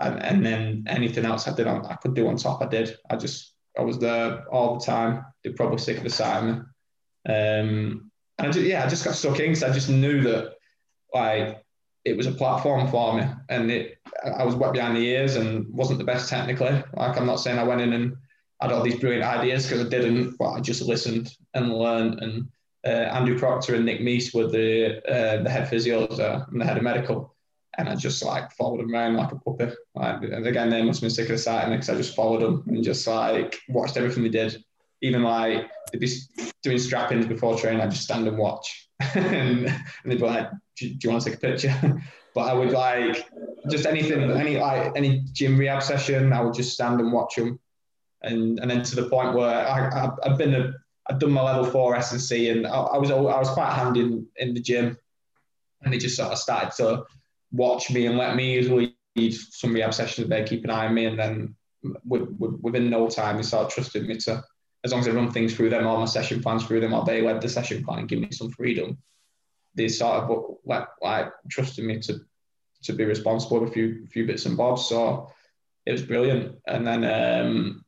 and, 0.00 0.22
and 0.22 0.46
then 0.46 0.84
anything 0.86 1.24
else 1.24 1.48
I 1.48 1.54
did 1.54 1.66
on, 1.66 1.84
I 1.86 1.96
could 1.96 2.14
do 2.14 2.28
on 2.28 2.36
top, 2.36 2.62
I 2.62 2.66
did. 2.66 2.96
I 3.10 3.16
just 3.16 3.54
I 3.78 3.82
was 3.82 3.98
there 3.98 4.48
all 4.48 4.78
the 4.78 4.84
time. 4.84 5.24
They're 5.42 5.52
probably 5.52 5.78
sick 5.78 6.04
of 6.04 6.12
sight. 6.12 6.38
Um, 6.38 6.64
and 7.26 8.10
I 8.38 8.50
just, 8.50 8.66
yeah, 8.66 8.84
I 8.84 8.88
just 8.88 9.04
got 9.04 9.14
stuck 9.14 9.38
in 9.40 9.50
because 9.50 9.62
I 9.62 9.72
just 9.72 9.88
knew 9.88 10.22
that 10.22 10.54
like 11.12 11.62
it 12.04 12.16
was 12.16 12.26
a 12.26 12.32
platform 12.32 12.88
for 12.88 13.14
me, 13.14 13.24
and 13.48 13.70
it 13.70 13.98
I 14.24 14.44
was 14.44 14.54
wet 14.54 14.72
behind 14.72 14.96
the 14.96 15.06
ears 15.06 15.36
and 15.36 15.66
wasn't 15.68 15.98
the 15.98 16.04
best 16.04 16.28
technically. 16.28 16.82
Like 16.94 17.16
I'm 17.16 17.26
not 17.26 17.40
saying 17.40 17.58
I 17.58 17.64
went 17.64 17.80
in 17.80 17.92
and 17.92 18.16
had 18.60 18.72
all 18.72 18.82
these 18.82 18.98
brilliant 18.98 19.24
ideas 19.24 19.64
because 19.66 19.84
I 19.84 19.88
didn't, 19.88 20.36
but 20.38 20.50
I 20.50 20.60
just 20.60 20.82
listened 20.82 21.32
and 21.54 21.72
learned. 21.72 22.20
And 22.20 22.48
uh, 22.86 23.10
Andrew 23.14 23.38
Proctor 23.38 23.74
and 23.74 23.84
Nick 23.84 24.00
Meese 24.00 24.34
were 24.34 24.48
the 24.48 24.98
uh, 25.08 25.42
the 25.42 25.50
head 25.50 25.68
physios 25.68 26.18
uh, 26.18 26.44
and 26.50 26.60
the 26.60 26.64
head 26.64 26.76
of 26.76 26.82
medical 26.82 27.36
and 27.78 27.88
I 27.88 27.94
just 27.94 28.22
like 28.24 28.52
followed 28.52 28.80
them 28.80 28.92
around 28.92 29.16
like 29.16 29.32
a 29.32 29.36
puppy. 29.36 29.72
Like, 29.94 30.22
and 30.24 30.46
again, 30.46 30.68
they 30.68 30.82
must 30.82 30.98
have 30.98 31.02
been 31.02 31.14
sick 31.14 31.26
of 31.26 31.36
the 31.36 31.38
sight 31.38 31.62
of 31.62 31.70
me 31.70 31.76
because 31.76 31.90
I 31.90 31.94
just 31.94 32.16
followed 32.16 32.42
them 32.42 32.64
and 32.66 32.82
just 32.82 33.06
like 33.06 33.56
watched 33.68 33.96
everything 33.96 34.24
they 34.24 34.28
did. 34.28 34.62
Even 35.00 35.22
like 35.22 35.70
they'd 35.92 36.00
be 36.00 36.12
doing 36.64 36.78
strap-ins 36.78 37.26
before 37.26 37.56
training, 37.56 37.80
I'd 37.80 37.92
just 37.92 38.02
stand 38.02 38.26
and 38.26 38.36
watch, 38.36 38.88
and, 39.14 39.68
and, 39.68 39.72
they'd 40.04 40.18
be 40.18 40.26
like, 40.26 40.50
do, 40.76 40.88
do, 40.88 40.98
you 41.00 41.10
want 41.10 41.22
to 41.22 41.30
take 41.30 41.38
a 41.38 41.40
picture?" 41.40 42.02
but 42.34 42.40
I 42.40 42.52
would 42.52 42.72
like 42.72 43.28
just 43.70 43.86
anything, 43.86 44.28
any 44.32 44.58
like 44.58 44.92
any 44.96 45.24
gym 45.32 45.56
rehab 45.56 45.84
session, 45.84 46.32
I 46.32 46.40
would 46.40 46.54
just 46.54 46.72
stand 46.72 47.00
and 47.00 47.12
watch 47.12 47.36
them, 47.36 47.60
and 48.28 48.60
and 48.60 48.70
then 48.70 48.82
to 48.82 48.96
the 48.96 49.08
point 49.08 49.34
where 49.34 49.66
I, 49.66 49.88
I 49.88 50.10
I've 50.24 50.38
been 50.38 50.54
a 50.54 50.74
I'd 51.08 51.18
done 51.18 51.32
my 51.32 51.42
level 51.42 51.64
four 51.64 51.96
S 51.96 52.12
and 52.12 52.20
C, 52.20 52.50
and 52.50 52.66
I, 52.66 52.70
I 52.70 52.98
was 52.98 53.10
I 53.10 53.14
was 53.16 53.50
quite 53.50 53.72
handy 53.72 54.00
in, 54.00 54.26
in 54.36 54.54
the 54.54 54.60
gym, 54.60 54.96
and 55.82 55.92
they 55.92 55.98
just 55.98 56.16
sort 56.16 56.32
of 56.32 56.38
started 56.38 56.72
to 56.76 57.04
watch 57.50 57.90
me 57.90 58.06
and 58.06 58.18
let 58.18 58.36
me 58.36 58.60
lead 59.16 59.34
some 59.34 59.72
rehab 59.72 59.94
sessions. 59.94 60.28
They 60.28 60.44
keep 60.44 60.64
an 60.64 60.70
eye 60.70 60.86
on 60.86 60.94
me, 60.94 61.06
and 61.06 61.18
then 61.18 61.54
within 62.04 62.90
no 62.90 63.08
time, 63.08 63.36
they 63.36 63.42
sort 63.42 63.66
of 63.66 63.72
trusted 63.72 64.06
me 64.06 64.16
to, 64.18 64.44
as 64.84 64.92
long 64.92 65.00
as 65.00 65.08
I 65.08 65.12
run 65.12 65.30
things 65.30 65.54
through 65.54 65.70
them, 65.70 65.86
all 65.86 65.98
my 65.98 66.06
session 66.06 66.42
plans 66.42 66.66
through 66.66 66.80
them, 66.80 66.92
or 66.92 67.04
they 67.04 67.22
led 67.22 67.40
the 67.40 67.48
session 67.48 67.84
plan 67.84 68.00
and 68.00 68.08
give 68.08 68.20
me 68.20 68.28
some 68.30 68.50
freedom. 68.50 68.98
They 69.74 69.88
sort 69.88 70.24
of 70.24 70.56
like, 70.64 70.88
like 71.00 71.32
trusted 71.48 71.84
me 71.84 72.00
to 72.00 72.20
to 72.82 72.92
be 72.92 73.04
responsible 73.04 73.60
with 73.60 73.70
a 73.70 73.72
few 73.72 74.06
few 74.06 74.26
bits 74.26 74.46
and 74.46 74.56
bobs. 74.56 74.86
So 74.86 75.32
it 75.86 75.92
was 75.92 76.02
brilliant. 76.02 76.56
And 76.66 76.86
then 76.86 77.04
um, 77.04 77.84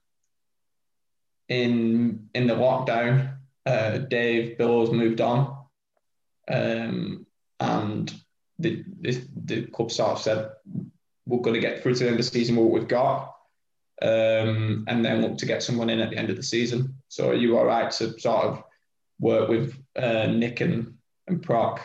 in 1.50 2.30
in 2.34 2.46
the 2.46 2.54
lockdown, 2.54 3.36
uh, 3.66 3.98
Dave 3.98 4.56
Billows 4.56 4.90
moved 4.90 5.20
on, 5.20 5.54
um, 6.50 7.26
and 7.58 8.14
the, 8.58 8.84
the, 9.00 9.22
the 9.44 9.66
club 9.66 9.90
staff 9.90 10.20
said, 10.20 10.50
we're 11.26 11.40
going 11.40 11.54
to 11.54 11.60
get 11.60 11.82
through 11.82 11.94
to 11.94 12.00
the 12.00 12.06
end 12.06 12.18
of 12.18 12.24
the 12.24 12.30
season 12.30 12.56
with 12.56 12.64
what 12.64 12.74
we've 12.74 12.88
got, 12.88 13.34
um, 14.00 14.84
and 14.88 15.04
then 15.04 15.22
look 15.22 15.38
to 15.38 15.46
get 15.46 15.62
someone 15.62 15.90
in 15.90 16.00
at 16.00 16.10
the 16.10 16.16
end 16.16 16.30
of 16.30 16.36
the 16.36 16.42
season. 16.42 16.94
So 17.08 17.32
you 17.32 17.58
are 17.58 17.66
right 17.66 17.90
to 17.90 18.18
sort 18.18 18.44
of 18.46 18.64
work 19.18 19.48
with 19.48 19.76
uh, 19.96 20.26
Nick 20.26 20.60
and, 20.60 20.94
and 21.26 21.42
Proc 21.42 21.80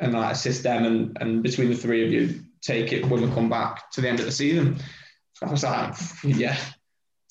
and 0.00 0.12
like 0.12 0.32
assist 0.32 0.64
them, 0.64 0.84
and, 0.84 1.16
and 1.20 1.42
between 1.42 1.70
the 1.70 1.76
three 1.76 2.04
of 2.04 2.12
you, 2.12 2.42
take 2.60 2.92
it 2.92 3.06
when 3.06 3.22
we 3.22 3.34
come 3.34 3.48
back 3.48 3.90
to 3.92 4.00
the 4.00 4.08
end 4.08 4.18
of 4.20 4.26
the 4.26 4.32
season. 4.32 4.78
So 5.34 5.46
I 5.46 5.50
was 5.50 5.62
like, 5.62 5.94
yeah. 6.24 6.58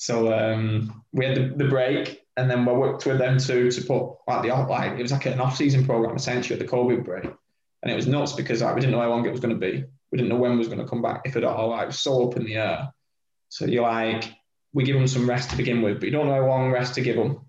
So 0.03 0.33
um, 0.33 1.03
we 1.13 1.25
had 1.25 1.35
the, 1.35 1.53
the 1.55 1.69
break, 1.69 2.25
and 2.35 2.49
then 2.49 2.65
we 2.65 2.73
worked 2.73 3.05
with 3.05 3.19
them 3.19 3.37
to 3.37 3.71
to 3.71 3.81
put 3.81 4.17
like 4.27 4.41
the 4.43 4.49
like 4.49 4.99
it 4.99 5.01
was 5.01 5.13
like 5.13 5.27
an 5.27 5.39
off 5.39 5.55
season 5.55 5.85
program 5.85 6.15
essentially 6.15 6.59
at 6.59 6.65
the 6.65 6.71
COVID 6.75 7.05
break 7.05 7.25
and 7.83 7.91
it 7.91 7.95
was 7.95 8.07
nuts 8.07 8.33
because 8.33 8.61
like, 8.61 8.73
we 8.73 8.81
didn't 8.81 8.93
know 8.93 9.01
how 9.01 9.09
long 9.09 9.25
it 9.25 9.31
was 9.31 9.41
going 9.41 9.53
to 9.53 9.59
be. 9.59 9.83
We 10.11 10.17
didn't 10.17 10.29
know 10.29 10.37
when 10.37 10.53
it 10.53 10.57
was 10.57 10.67
going 10.67 10.79
to 10.79 10.87
come 10.87 11.01
back, 11.01 11.23
if 11.25 11.35
at 11.35 11.43
all. 11.43 11.69
Like, 11.69 11.83
it 11.83 11.87
was 11.87 11.99
so 11.99 12.29
up 12.29 12.37
in 12.37 12.45
the 12.45 12.55
air. 12.55 12.93
So 13.49 13.65
you're 13.65 13.83
like, 13.83 14.33
we 14.73 14.85
give 14.85 14.95
them 14.95 15.07
some 15.07 15.29
rest 15.29 15.49
to 15.49 15.57
begin 15.57 15.81
with, 15.81 15.99
but 15.99 16.05
you 16.05 16.11
don't 16.11 16.27
know 16.27 16.35
how 16.35 16.47
long 16.47 16.71
rest 16.71 16.95
to 16.95 17.01
give 17.01 17.17
them. 17.17 17.45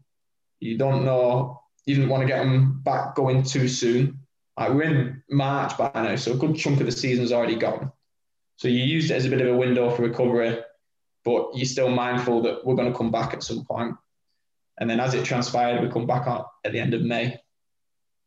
You 0.58 0.76
don't 0.76 1.04
know, 1.04 1.62
you 1.86 1.94
didn't 1.94 2.10
want 2.10 2.22
to 2.22 2.26
get 2.26 2.38
them 2.38 2.80
back 2.82 3.14
going 3.14 3.44
too 3.44 3.68
soon. 3.68 4.18
Like 4.58 4.72
we're 4.72 4.82
in 4.82 5.22
March 5.30 5.78
by 5.78 5.90
now, 5.94 6.16
so 6.16 6.32
a 6.32 6.36
good 6.36 6.56
chunk 6.56 6.80
of 6.80 6.86
the 6.86 6.92
season's 6.92 7.32
already 7.32 7.56
gone. 7.56 7.92
So 8.56 8.68
you 8.68 8.82
used 8.82 9.10
it 9.10 9.14
as 9.14 9.26
a 9.26 9.30
bit 9.30 9.40
of 9.40 9.54
a 9.54 9.56
window 9.56 9.90
for 9.90 10.02
recovery, 10.02 10.58
but 11.24 11.50
you're 11.54 11.64
still 11.64 11.88
mindful 11.88 12.42
that 12.42 12.64
we're 12.64 12.74
going 12.74 12.90
to 12.90 12.96
come 12.96 13.10
back 13.10 13.32
at 13.32 13.42
some 13.42 13.64
point. 13.64 13.96
And 14.78 14.88
then 14.90 15.00
as 15.00 15.14
it 15.14 15.24
transpired, 15.24 15.82
we 15.82 15.90
come 15.90 16.06
back 16.06 16.26
at 16.26 16.72
the 16.72 16.80
end 16.80 16.94
of 16.94 17.02
May. 17.02 17.38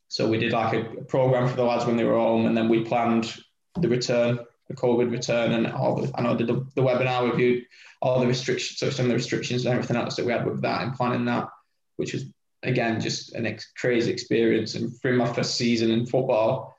So 0.07 0.27
we 0.27 0.37
did 0.37 0.53
like 0.53 0.73
a, 0.73 0.81
a 0.99 1.03
program 1.03 1.47
for 1.47 1.55
the 1.55 1.63
lads 1.63 1.85
when 1.85 1.97
they 1.97 2.05
were 2.05 2.17
home, 2.17 2.45
and 2.45 2.55
then 2.55 2.69
we 2.69 2.85
planned 2.85 3.35
the 3.79 3.89
return, 3.89 4.39
the 4.69 4.75
COVID 4.75 5.11
return, 5.11 5.51
and 5.51 5.67
all 5.67 5.95
the. 6.01 6.11
I 6.15 6.21
know 6.21 6.35
the, 6.35 6.45
the 6.45 6.81
webinar 6.81 7.37
you, 7.37 7.63
all 8.01 8.19
the 8.19 8.27
restrictions, 8.27 8.79
so 8.79 8.89
some 8.89 9.05
of 9.05 9.09
the 9.09 9.15
restrictions 9.15 9.65
and 9.65 9.73
everything 9.73 9.97
else 9.97 10.15
that 10.15 10.25
we 10.25 10.31
had 10.31 10.45
with 10.45 10.61
that 10.61 10.83
and 10.83 10.93
planning 10.95 11.25
that, 11.25 11.49
which 11.97 12.13
was 12.13 12.25
again 12.63 13.01
just 13.01 13.33
an 13.33 13.45
ex- 13.45 13.71
crazy 13.77 14.11
experience. 14.11 14.75
And 14.75 14.97
through 15.01 15.17
my 15.17 15.31
first 15.31 15.55
season 15.55 15.91
in 15.91 16.05
football, 16.05 16.77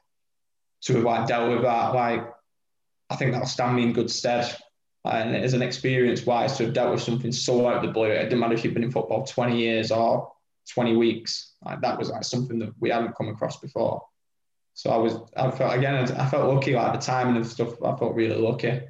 to 0.83 0.95
have 0.95 1.05
like 1.05 1.29
dealt 1.29 1.51
with 1.51 1.63
that, 1.63 1.95
like 1.95 2.27
I 3.11 3.17
think 3.17 3.33
that'll 3.33 3.47
stand 3.47 3.77
me 3.77 3.83
in 3.83 3.93
good 3.93 4.11
stead. 4.11 4.57
And 5.09 5.35
as 5.35 5.55
an 5.55 5.63
experience 5.63 6.27
wise, 6.27 6.57
to 6.57 6.65
have 6.65 6.75
dealt 6.75 6.93
with 6.93 7.03
something 7.03 7.33
so 7.33 7.67
out 7.67 7.77
of 7.77 7.83
the 7.83 7.93
blue, 7.93 8.07
it 8.07 8.25
didn't 8.25 8.41
matter 8.41 8.55
if 8.55 8.65
you've 8.65 8.75
been 8.75 8.85
in 8.85 8.91
football 8.91 9.25
20 9.25 9.57
years 9.57 9.91
or 9.91 10.33
20 10.71 10.97
weeks. 10.97 11.55
Like 11.65 11.81
that 11.81 11.99
was 11.99 12.11
like 12.11 12.25
something 12.25 12.59
that 12.59 12.73
we 12.79 12.91
hadn't 12.91 13.17
come 13.17 13.29
across 13.29 13.59
before. 13.59 14.03
So 14.75 14.91
I 14.91 14.97
was, 14.97 15.15
I 15.37 15.51
felt 15.51 15.77
again, 15.77 15.97
I 16.13 16.29
felt 16.29 16.55
lucky 16.55 16.75
like 16.75 16.93
the 16.93 17.05
timing 17.05 17.37
of 17.37 17.47
stuff. 17.47 17.83
I 17.83 17.97
felt 17.97 18.15
really 18.15 18.37
lucky 18.37 18.81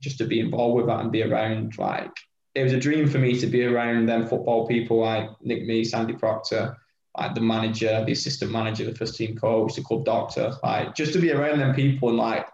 just 0.00 0.18
to 0.18 0.26
be 0.26 0.40
involved 0.40 0.76
with 0.76 0.86
that 0.86 1.00
and 1.00 1.10
be 1.10 1.22
around. 1.22 1.76
Like 1.78 2.12
it 2.54 2.62
was 2.62 2.72
a 2.72 2.78
dream 2.78 3.08
for 3.08 3.18
me 3.18 3.38
to 3.40 3.46
be 3.46 3.64
around 3.64 4.06
them 4.06 4.28
football 4.28 4.68
people 4.68 5.00
like 5.00 5.28
Nick 5.42 5.62
Meese, 5.62 5.94
Andy 5.94 6.12
Proctor, 6.12 6.76
like 7.18 7.34
the 7.34 7.40
manager, 7.40 8.04
the 8.04 8.12
assistant 8.12 8.52
manager, 8.52 8.84
the 8.84 8.94
first 8.94 9.16
team 9.16 9.36
coach, 9.36 9.74
the 9.74 9.82
club 9.82 10.04
doctor. 10.04 10.52
Like 10.62 10.94
just 10.94 11.12
to 11.14 11.18
be 11.18 11.32
around 11.32 11.58
them 11.58 11.74
people 11.74 12.10
and 12.10 12.18
like 12.18 12.46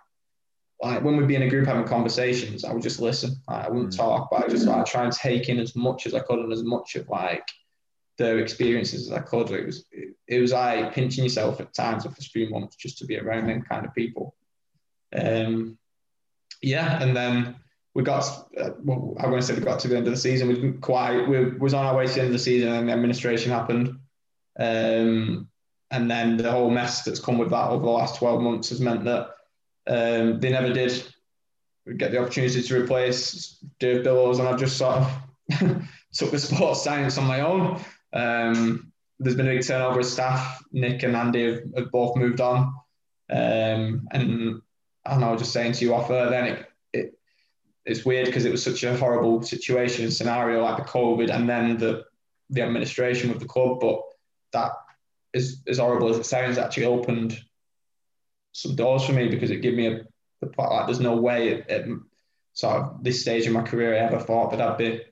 like 0.82 1.02
when 1.02 1.16
we'd 1.16 1.28
be 1.28 1.36
in 1.36 1.42
a 1.42 1.48
group 1.48 1.66
having 1.66 1.84
conversations, 1.84 2.64
I 2.64 2.72
would 2.72 2.82
just 2.82 3.00
listen. 3.00 3.36
Like, 3.48 3.66
I 3.66 3.68
wouldn't 3.68 3.92
mm. 3.92 3.96
talk, 3.96 4.30
but 4.30 4.44
I 4.44 4.48
just 4.48 4.66
like 4.66 4.86
try 4.86 5.04
and 5.04 5.12
take 5.12 5.48
in 5.48 5.58
as 5.58 5.76
much 5.76 6.06
as 6.06 6.14
I 6.14 6.20
could 6.20 6.38
and 6.38 6.52
as 6.52 6.62
much 6.62 6.96
of 6.96 7.08
like 7.08 7.46
their 8.16 8.38
experiences 8.38 9.10
as 9.10 9.12
I 9.12 9.20
could. 9.20 9.50
It 9.50 9.66
was 9.66 9.84
it, 10.26 10.40
was 10.40 10.52
like 10.52 10.94
pinching 10.94 11.24
yourself 11.24 11.60
at 11.60 11.74
times 11.74 12.04
for 12.04 12.10
a 12.10 12.14
few 12.14 12.48
months 12.48 12.76
just 12.76 12.98
to 12.98 13.06
be 13.06 13.18
around 13.18 13.48
them 13.48 13.62
kind 13.62 13.84
of 13.84 13.94
people. 13.94 14.34
Um, 15.14 15.78
yeah, 16.62 17.02
and 17.02 17.14
then 17.14 17.56
we 17.94 18.02
got. 18.02 18.24
Uh, 18.58 18.70
well, 18.82 19.16
I 19.20 19.28
to 19.28 19.42
say 19.42 19.54
we 19.54 19.60
got 19.60 19.80
to 19.80 19.88
the 19.88 19.96
end 19.96 20.06
of 20.06 20.14
the 20.14 20.18
season. 20.18 20.48
We 20.48 20.54
didn't 20.54 20.80
quite. 20.80 21.28
We 21.28 21.44
was 21.58 21.74
on 21.74 21.84
our 21.84 21.96
way 21.96 22.06
to 22.06 22.12
the 22.12 22.20
end 22.20 22.28
of 22.28 22.32
the 22.32 22.38
season, 22.38 22.72
and 22.72 22.88
the 22.88 22.92
administration 22.92 23.52
happened. 23.52 23.98
Um, 24.58 25.48
and 25.90 26.10
then 26.10 26.36
the 26.36 26.50
whole 26.50 26.70
mess 26.70 27.02
that's 27.02 27.20
come 27.20 27.36
with 27.36 27.50
that 27.50 27.70
over 27.70 27.84
the 27.84 27.90
last 27.90 28.16
12 28.16 28.42
months 28.42 28.68
has 28.68 28.80
meant 28.80 29.04
that 29.04 29.30
um, 29.90 30.38
they 30.38 30.50
never 30.50 30.72
did 30.72 31.02
get 31.96 32.12
the 32.12 32.18
opportunity 32.18 32.62
to 32.62 32.80
replace 32.80 33.58
Dave 33.80 34.04
Billows, 34.04 34.38
and 34.38 34.46
I 34.46 34.56
just 34.56 34.76
sort 34.78 34.98
of 34.98 35.22
took 36.12 36.30
the 36.30 36.38
sports 36.38 36.84
science 36.84 37.18
on 37.18 37.26
my 37.26 37.40
own. 37.40 37.80
Um, 38.12 38.92
there's 39.18 39.36
been 39.36 39.48
a 39.48 39.54
big 39.54 39.66
turnover 39.66 40.00
of 40.00 40.06
staff. 40.06 40.62
Nick 40.72 41.02
and 41.02 41.16
Andy 41.16 41.44
have, 41.44 41.62
have 41.76 41.90
both 41.90 42.16
moved 42.16 42.40
on. 42.40 42.72
Um, 43.28 44.06
and 44.12 44.62
I 45.04 45.30
was 45.30 45.40
just 45.40 45.52
saying 45.52 45.72
to 45.72 45.84
you 45.84 45.94
off 45.94 46.08
then 46.08 46.46
it, 46.46 46.66
it 46.92 47.18
it's 47.84 48.04
weird 48.04 48.26
because 48.26 48.44
it 48.44 48.52
was 48.52 48.62
such 48.62 48.82
a 48.82 48.96
horrible 48.96 49.42
situation 49.42 50.04
and 50.04 50.12
scenario 50.12 50.62
like 50.62 50.76
the 50.76 50.90
COVID 50.90 51.30
and 51.30 51.48
then 51.48 51.78
the 51.78 52.04
the 52.50 52.62
administration 52.62 53.30
of 53.30 53.40
the 53.40 53.46
club. 53.46 53.80
But 53.80 54.02
that 54.52 54.72
is 55.32 55.62
as 55.66 55.78
horrible 55.78 56.10
as 56.10 56.18
it 56.18 56.26
sounds, 56.26 56.58
actually 56.58 56.86
opened 56.86 57.40
some 58.52 58.74
doors 58.74 59.04
for 59.04 59.12
me 59.12 59.28
because 59.28 59.50
it 59.50 59.62
gave 59.62 59.74
me 59.74 59.86
a 59.86 60.00
the 60.40 60.46
part. 60.46 60.72
like 60.72 60.86
there's 60.86 61.00
no 61.00 61.16
way 61.16 61.54
at, 61.54 61.70
at 61.70 61.86
sort 62.54 62.76
of 62.76 63.04
this 63.04 63.20
stage 63.20 63.46
of 63.46 63.52
my 63.52 63.62
career 63.62 63.94
I 63.94 63.98
ever 63.98 64.18
thought 64.18 64.50
that 64.50 64.60
I'd 64.60 64.78
be 64.78 65.02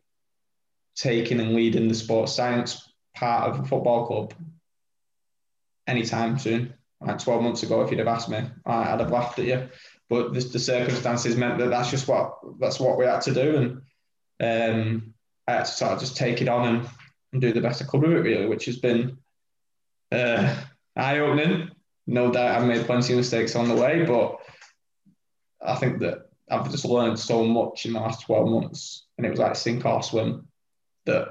taking 0.96 1.40
and 1.40 1.54
leading 1.54 1.88
the 1.88 1.94
sports 1.94 2.32
science 2.32 2.92
part 3.14 3.50
of 3.50 3.60
a 3.60 3.64
football 3.66 4.06
club 4.06 4.34
anytime 5.86 6.38
soon. 6.38 6.74
Like 7.00 7.18
12 7.18 7.42
months 7.42 7.62
ago, 7.62 7.82
if 7.82 7.90
you'd 7.90 8.00
have 8.00 8.08
asked 8.08 8.28
me, 8.28 8.42
I'd 8.66 8.98
have 8.98 9.12
laughed 9.12 9.38
at 9.38 9.44
you. 9.44 9.68
But 10.08 10.34
the, 10.34 10.40
the 10.40 10.58
circumstances 10.58 11.36
meant 11.36 11.58
that 11.58 11.70
that's 11.70 11.90
just 11.90 12.08
what 12.08 12.38
that's 12.58 12.80
what 12.80 12.98
we 12.98 13.04
had 13.04 13.20
to 13.22 13.34
do, 13.34 13.80
and 14.40 14.72
um, 14.74 15.14
I 15.46 15.52
had 15.52 15.66
to 15.66 15.70
sort 15.70 15.92
of 15.92 16.00
just 16.00 16.16
take 16.16 16.40
it 16.40 16.48
on 16.48 16.66
and, 16.66 16.88
and 17.32 17.42
do 17.42 17.52
the 17.52 17.60
best 17.60 17.82
I 17.82 17.84
could 17.84 18.00
with 18.00 18.12
it, 18.12 18.20
really, 18.20 18.46
which 18.46 18.64
has 18.64 18.78
been 18.78 19.18
uh, 20.10 20.56
eye 20.96 21.18
opening. 21.18 21.70
No 22.08 22.32
doubt 22.32 22.56
I've 22.56 22.66
made 22.66 22.86
plenty 22.86 23.12
of 23.12 23.18
mistakes 23.18 23.54
on 23.54 23.68
the 23.68 23.74
way, 23.74 24.02
but 24.06 24.38
I 25.60 25.74
think 25.74 26.00
that 26.00 26.30
I've 26.50 26.70
just 26.70 26.86
learned 26.86 27.18
so 27.18 27.44
much 27.44 27.84
in 27.84 27.92
the 27.92 28.00
last 28.00 28.24
12 28.24 28.48
months, 28.48 29.06
and 29.18 29.26
it 29.26 29.30
was 29.30 29.38
like 29.38 29.54
sink 29.54 29.84
or 29.84 30.02
swim 30.02 30.48
that 31.04 31.28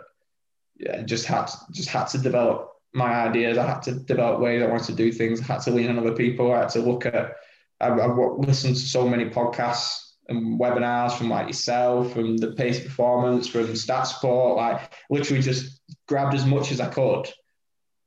yeah, 0.76 1.02
just 1.02 1.26
had 1.26 1.48
to, 1.48 1.58
just 1.72 1.90
had 1.90 2.06
to 2.10 2.20
develop 2.20 2.74
my 2.94 3.12
ideas. 3.12 3.58
I 3.58 3.66
had 3.66 3.82
to 3.84 3.94
develop 3.94 4.40
ways 4.40 4.62
I 4.62 4.68
wanted 4.68 4.86
to 4.86 4.94
do 4.94 5.12
things. 5.12 5.42
I 5.42 5.46
had 5.46 5.62
to 5.62 5.72
lean 5.72 5.90
on 5.90 5.98
other 5.98 6.14
people. 6.14 6.54
I 6.54 6.60
had 6.60 6.70
to 6.70 6.82
look 6.82 7.08
at. 7.08 7.34
I've, 7.82 8.00
I've 8.00 8.16
listened 8.38 8.76
to 8.76 8.82
so 8.82 9.10
many 9.10 9.32
podcasts 9.32 10.12
and 10.30 10.60
webinars 10.60 11.14
from 11.14 11.32
like 11.32 11.48
yourself, 11.48 12.14
from 12.14 12.38
the 12.38 12.52
pace 12.52 12.80
performance, 12.80 13.48
from 13.48 13.76
stat 13.76 14.06
support. 14.06 14.58
Like 14.58 14.94
literally 15.10 15.42
just 15.42 15.82
grabbed 16.08 16.36
as 16.36 16.46
much 16.46 16.72
as 16.72 16.80
I 16.80 16.88
could, 16.88 17.28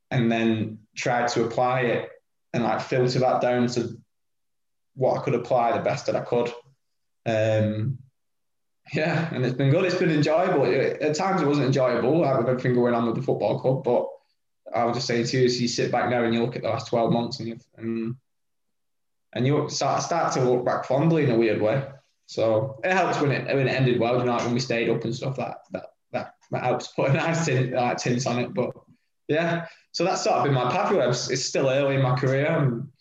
and 0.09 0.31
then 0.31 0.79
tried 0.95 1.27
to 1.29 1.43
apply 1.43 1.81
it 1.81 2.09
and 2.53 2.63
like 2.63 2.81
filter 2.81 3.19
that 3.19 3.41
down 3.41 3.67
to 3.67 3.97
what 4.95 5.19
I 5.19 5.23
could 5.23 5.35
apply 5.35 5.71
the 5.71 5.83
best 5.83 6.05
that 6.05 6.15
I 6.15 6.21
could. 6.21 6.51
Um, 7.25 7.99
yeah, 8.93 9.29
and 9.33 9.45
it's 9.45 9.55
been 9.55 9.69
good. 9.69 9.85
It's 9.85 9.95
been 9.95 10.11
enjoyable. 10.11 10.65
At 10.65 11.15
times 11.15 11.41
it 11.41 11.47
wasn't 11.47 11.67
enjoyable 11.67 12.19
like 12.19 12.37
with 12.39 12.49
everything 12.49 12.73
going 12.73 12.93
on 12.93 13.05
with 13.05 13.15
the 13.15 13.21
football 13.21 13.59
club, 13.59 13.83
but 13.83 14.07
I 14.73 14.85
would 14.85 14.93
just 14.93 15.07
say 15.07 15.23
to 15.23 15.37
you, 15.39 15.45
as 15.45 15.61
you 15.61 15.67
sit 15.67 15.91
back 15.91 16.09
now 16.09 16.23
and 16.23 16.33
you 16.33 16.41
look 16.41 16.55
at 16.55 16.63
the 16.63 16.69
last 16.69 16.87
12 16.87 17.11
months 17.11 17.39
and, 17.39 17.61
and 17.77 18.15
and 19.33 19.47
you 19.47 19.69
start 19.69 20.03
start 20.03 20.33
to 20.33 20.43
look 20.43 20.65
back 20.65 20.85
fondly 20.85 21.23
in 21.23 21.31
a 21.31 21.37
weird 21.37 21.61
way. 21.61 21.85
So 22.25 22.79
it 22.83 22.91
helps 22.91 23.19
when 23.21 23.31
it 23.31 23.45
when 23.55 23.67
it 23.67 23.71
ended 23.71 23.99
well. 23.99 24.17
You 24.17 24.25
know, 24.25 24.33
like 24.33 24.45
when 24.45 24.53
we 24.53 24.59
stayed 24.59 24.89
up 24.89 25.03
and 25.03 25.15
stuff. 25.15 25.37
That 25.37 25.59
that 25.71 25.85
that, 26.11 26.35
that 26.51 26.63
helps 26.63 26.87
put 26.87 27.11
a 27.11 27.13
nice 27.13 27.45
tint, 27.45 27.73
like, 27.73 27.97
tint 27.97 28.25
on 28.27 28.39
it. 28.39 28.53
But 28.53 28.71
yeah, 29.27 29.67
so 29.91 30.05
that's 30.05 30.23
sort 30.23 30.37
of 30.37 30.43
been 30.45 30.53
my 30.53 30.71
pathway. 30.71 31.07
It's 31.07 31.45
still 31.45 31.69
early 31.69 31.95
in 31.95 32.01
my 32.01 32.15
career. 32.15 32.47
I'm 32.47 32.91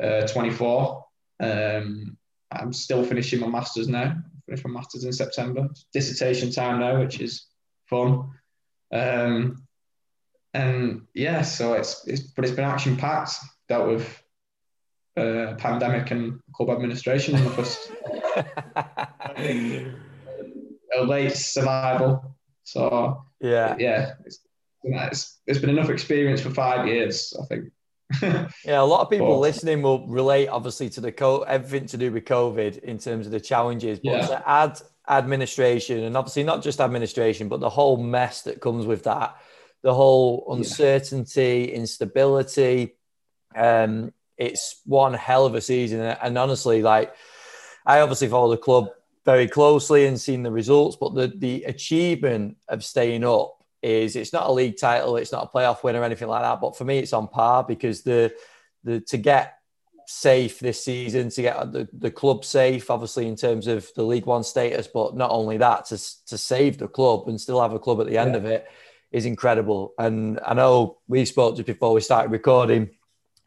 uh, 0.00 0.26
24. 0.26 1.04
Um, 1.40 2.16
I'm 2.52 2.72
still 2.72 3.04
finishing 3.04 3.40
my 3.40 3.48
masters 3.48 3.88
now. 3.88 4.16
Finish 4.46 4.64
my 4.64 4.70
masters 4.70 5.04
in 5.04 5.12
September. 5.12 5.68
dissertation 5.92 6.50
time 6.52 6.80
now, 6.80 7.00
which 7.00 7.20
is 7.20 7.46
fun. 7.86 8.30
Um, 8.92 9.66
and 10.54 11.02
yeah, 11.14 11.42
so 11.42 11.74
it's, 11.74 12.06
it's 12.06 12.22
but 12.22 12.44
it's 12.44 12.54
been 12.54 12.64
action 12.64 12.96
packed. 12.96 13.34
Dealt 13.68 13.88
with 13.88 14.22
uh, 15.16 15.54
pandemic 15.58 16.10
and 16.10 16.40
club 16.52 16.70
administration 16.70 17.36
in 17.36 17.44
the 17.44 17.50
first 17.50 17.92
late 21.06 21.36
survival. 21.36 22.36
So 22.64 23.24
yeah, 23.40 23.76
yeah, 23.78 24.12
it's, 24.24 24.40
it's, 24.82 25.40
it's 25.46 25.58
been 25.58 25.70
enough 25.70 25.90
experience 25.90 26.40
for 26.40 26.50
five 26.50 26.86
years, 26.86 27.34
I 27.40 27.46
think. 27.46 27.72
yeah, 28.64 28.80
a 28.80 28.82
lot 28.82 29.02
of 29.02 29.10
people 29.10 29.34
but, 29.34 29.38
listening 29.38 29.82
will 29.82 30.06
relate 30.08 30.48
obviously 30.48 30.88
to 30.90 31.00
the 31.00 31.12
co- 31.12 31.42
everything 31.42 31.86
to 31.88 31.96
do 31.96 32.10
with 32.10 32.24
COVID 32.24 32.80
in 32.80 32.98
terms 32.98 33.26
of 33.26 33.32
the 33.32 33.40
challenges, 33.40 34.00
but 34.00 34.10
yeah. 34.10 34.26
to 34.26 34.48
add 34.48 34.80
administration 35.08 36.04
and 36.04 36.16
obviously 36.16 36.42
not 36.42 36.62
just 36.62 36.80
administration, 36.80 37.48
but 37.48 37.60
the 37.60 37.70
whole 37.70 37.96
mess 37.96 38.42
that 38.42 38.60
comes 38.60 38.84
with 38.86 39.04
that, 39.04 39.36
the 39.82 39.94
whole 39.94 40.46
uncertainty, 40.50 41.68
yeah. 41.68 41.76
instability. 41.76 42.96
Um, 43.54 44.12
it's 44.36 44.80
one 44.86 45.14
hell 45.14 45.46
of 45.46 45.54
a 45.54 45.60
season, 45.60 46.00
and 46.00 46.38
honestly, 46.38 46.82
like 46.82 47.14
I 47.86 48.00
obviously 48.00 48.28
follow 48.28 48.50
the 48.50 48.56
club 48.56 48.88
very 49.24 49.46
closely 49.46 50.06
and 50.06 50.20
seen 50.20 50.42
the 50.42 50.50
results, 50.50 50.96
but 50.96 51.14
the 51.14 51.28
the 51.28 51.64
achievement 51.64 52.56
of 52.68 52.82
staying 52.82 53.24
up 53.24 53.59
is 53.82 54.16
it's 54.16 54.32
not 54.32 54.46
a 54.46 54.52
league 54.52 54.78
title, 54.78 55.16
it's 55.16 55.32
not 55.32 55.44
a 55.44 55.56
playoff 55.56 55.82
win 55.82 55.96
or 55.96 56.04
anything 56.04 56.28
like 56.28 56.42
that. 56.42 56.60
But 56.60 56.76
for 56.76 56.84
me, 56.84 56.98
it's 56.98 57.12
on 57.12 57.28
par 57.28 57.64
because 57.64 58.02
the 58.02 58.32
the 58.84 59.00
to 59.00 59.16
get 59.16 59.54
safe 60.06 60.58
this 60.58 60.84
season, 60.84 61.30
to 61.30 61.42
get 61.42 61.72
the, 61.72 61.88
the 61.92 62.10
club 62.10 62.44
safe, 62.44 62.90
obviously 62.90 63.28
in 63.28 63.36
terms 63.36 63.66
of 63.66 63.88
the 63.94 64.02
League 64.02 64.26
One 64.26 64.42
status, 64.42 64.88
but 64.92 65.16
not 65.16 65.30
only 65.30 65.56
that, 65.58 65.86
to 65.86 65.98
to 66.26 66.36
save 66.36 66.78
the 66.78 66.88
club 66.88 67.28
and 67.28 67.40
still 67.40 67.60
have 67.60 67.72
a 67.72 67.78
club 67.78 68.00
at 68.00 68.06
the 68.06 68.18
end 68.18 68.32
yeah. 68.32 68.38
of 68.38 68.44
it 68.44 68.66
is 69.12 69.26
incredible. 69.26 69.94
And 69.98 70.38
I 70.44 70.54
know 70.54 70.98
we 71.08 71.24
spoke 71.24 71.56
just 71.56 71.66
before 71.66 71.92
we 71.92 72.00
started 72.00 72.30
recording, 72.30 72.90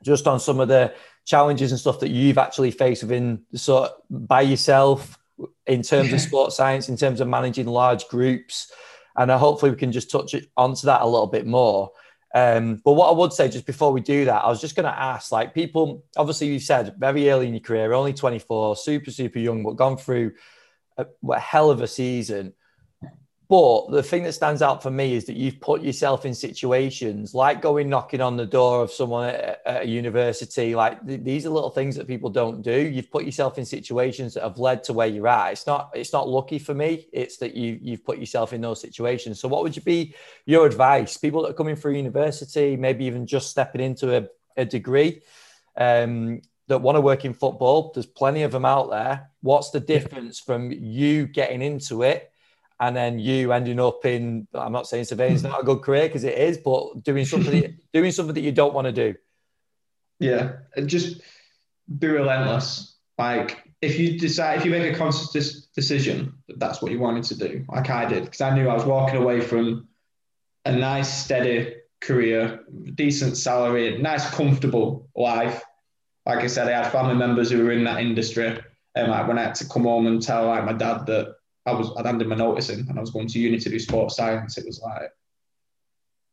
just 0.03 0.27
on 0.27 0.39
some 0.39 0.59
of 0.59 0.67
the 0.67 0.93
challenges 1.25 1.71
and 1.71 1.79
stuff 1.79 1.99
that 2.01 2.09
you've 2.09 2.37
actually 2.37 2.71
faced 2.71 3.03
within 3.03 3.43
sort 3.55 3.91
of 3.91 4.27
by 4.27 4.41
yourself 4.41 5.17
in 5.65 5.81
terms 5.81 6.11
of 6.11 6.21
sports 6.29 6.57
science, 6.57 6.89
in 6.89 6.97
terms 6.97 7.21
of 7.21 7.27
managing 7.27 7.67
large 7.67 8.07
groups 8.07 8.71
and 9.15 9.31
uh, 9.31 9.37
hopefully 9.37 9.71
we 9.71 9.77
can 9.77 9.91
just 9.91 10.11
touch 10.11 10.33
it 10.33 10.49
onto 10.57 10.85
that 10.87 11.01
a 11.01 11.07
little 11.07 11.27
bit 11.27 11.45
more. 11.45 11.91
Um, 12.35 12.81
but 12.83 12.93
what 12.93 13.09
I 13.09 13.13
would 13.13 13.31
say 13.31 13.47
just 13.47 13.65
before 13.65 13.91
we 13.91 14.01
do 14.01 14.25
that, 14.25 14.43
I 14.43 14.49
was 14.49 14.59
just 14.59 14.75
going 14.75 14.85
to 14.85 14.99
ask, 14.99 15.31
like 15.31 15.53
people, 15.53 16.03
obviously 16.17 16.47
you 16.47 16.59
said 16.59 16.95
very 16.97 17.29
early 17.29 17.47
in 17.47 17.53
your 17.53 17.61
career, 17.61 17.93
only 17.93 18.13
24, 18.13 18.75
super, 18.75 19.11
super 19.11 19.37
young, 19.37 19.63
but 19.63 19.75
gone 19.75 19.97
through 19.97 20.33
a, 20.97 21.05
a 21.29 21.39
hell 21.39 21.69
of 21.69 21.81
a 21.81 21.87
season. 21.87 22.53
But 23.53 23.91
the 23.91 24.01
thing 24.01 24.23
that 24.23 24.33
stands 24.33 24.63
out 24.63 24.81
for 24.81 24.89
me 24.89 25.13
is 25.13 25.25
that 25.25 25.35
you've 25.35 25.59
put 25.59 25.83
yourself 25.83 26.25
in 26.25 26.33
situations 26.33 27.35
like 27.35 27.61
going 27.61 27.87
knocking 27.87 28.19
on 28.19 28.35
the 28.35 28.47
door 28.47 28.81
of 28.81 28.91
someone 28.91 29.29
at, 29.29 29.61
a 29.67 29.85
university. 29.85 30.73
Like 30.73 31.05
th- 31.05 31.21
these 31.23 31.45
are 31.45 31.51
little 31.51 31.69
things 31.69 31.95
that 31.97 32.07
people 32.07 32.31
don't 32.31 32.63
do. 32.63 32.75
You've 32.75 33.11
put 33.11 33.25
yourself 33.25 33.59
in 33.59 33.65
situations 33.65 34.33
that 34.33 34.41
have 34.41 34.57
led 34.57 34.83
to 34.85 34.93
where 34.93 35.05
you're 35.05 35.27
at. 35.27 35.51
It's 35.51 35.67
not 35.67 35.91
it's 35.93 36.11
not 36.11 36.27
lucky 36.27 36.57
for 36.57 36.73
me. 36.73 37.05
It's 37.13 37.37
that 37.37 37.53
you 37.53 37.77
you've 37.79 38.03
put 38.03 38.17
yourself 38.17 38.53
in 38.53 38.61
those 38.61 38.81
situations. 38.81 39.39
So 39.39 39.47
what 39.47 39.61
would 39.61 39.75
you 39.75 39.83
be 39.83 40.15
your 40.47 40.65
advice? 40.65 41.17
People 41.17 41.43
that 41.43 41.51
are 41.51 41.53
coming 41.61 41.75
through 41.75 41.93
university, 41.93 42.75
maybe 42.75 43.05
even 43.05 43.27
just 43.27 43.51
stepping 43.51 43.81
into 43.81 44.17
a, 44.17 44.27
a 44.57 44.65
degree. 44.65 45.21
Um, 45.77 46.41
that 46.69 46.81
want 46.81 46.95
to 46.95 47.01
work 47.01 47.23
in 47.23 47.33
football, 47.33 47.91
there's 47.93 48.07
plenty 48.07 48.41
of 48.41 48.51
them 48.51 48.65
out 48.65 48.89
there. 48.89 49.29
What's 49.41 49.69
the 49.69 49.81
difference 49.81 50.39
from 50.39 50.71
you 50.71 51.27
getting 51.27 51.61
into 51.61 52.01
it 52.01 52.32
and 52.79 52.95
then 52.95 53.19
you 53.19 53.51
ending 53.51 53.79
up 53.79 54.05
in 54.05 54.47
I'm 54.53 54.71
not 54.71 54.87
saying 54.87 55.05
surveying 55.05 55.33
is 55.33 55.43
not 55.43 55.61
a 55.61 55.63
good 55.63 55.81
career 55.81 56.07
because 56.07 56.23
it 56.23 56.37
is, 56.37 56.57
but 56.57 57.03
doing 57.03 57.25
something 57.25 57.77
doing 57.93 58.11
something 58.11 58.35
that 58.35 58.41
you 58.41 58.51
don't 58.51 58.73
want 58.73 58.85
to 58.85 58.91
do. 58.91 59.15
Yeah, 60.19 60.53
just 60.85 61.21
be 61.99 62.07
relentless. 62.07 62.95
Like 63.17 63.63
if 63.81 63.99
you 63.99 64.17
decide 64.17 64.59
if 64.59 64.65
you 64.65 64.71
make 64.71 64.93
a 64.93 64.97
conscious 64.97 65.67
decision 65.67 66.33
that 66.47 66.59
that's 66.59 66.81
what 66.81 66.91
you 66.91 66.99
wanted 66.99 67.23
to 67.25 67.37
do, 67.37 67.65
like 67.69 67.89
I 67.89 68.05
did, 68.05 68.25
because 68.25 68.41
I 68.41 68.55
knew 68.55 68.67
I 68.69 68.73
was 68.73 68.85
walking 68.85 69.17
away 69.17 69.41
from 69.41 69.87
a 70.65 70.71
nice 70.71 71.25
steady 71.25 71.75
career, 72.01 72.61
decent 72.95 73.37
salary, 73.37 73.97
nice 74.01 74.29
comfortable 74.29 75.09
life. 75.15 75.61
Like 76.25 76.39
I 76.39 76.47
said, 76.47 76.67
I 76.67 76.83
had 76.83 76.91
family 76.91 77.15
members 77.15 77.51
who 77.51 77.63
were 77.63 77.71
in 77.71 77.83
that 77.83 77.99
industry, 77.99 78.59
and 78.95 79.11
like 79.11 79.27
when 79.27 79.37
I 79.37 79.43
had 79.43 79.55
to 79.55 79.67
come 79.67 79.83
home 79.83 80.07
and 80.07 80.21
tell 80.21 80.47
like 80.47 80.65
my 80.65 80.73
dad 80.73 81.05
that 81.07 81.35
I 81.65 81.73
was 81.73 81.91
I'd 81.97 82.05
handed 82.05 82.27
my 82.27 82.35
notice 82.35 82.69
in 82.69 82.87
and 82.89 82.97
I 82.97 83.01
was 83.01 83.11
going 83.11 83.27
to 83.27 83.39
uni 83.39 83.57
to 83.59 83.69
do 83.69 83.79
sports 83.79 84.15
science. 84.15 84.57
It 84.57 84.65
was 84.65 84.81
like, 84.81 85.11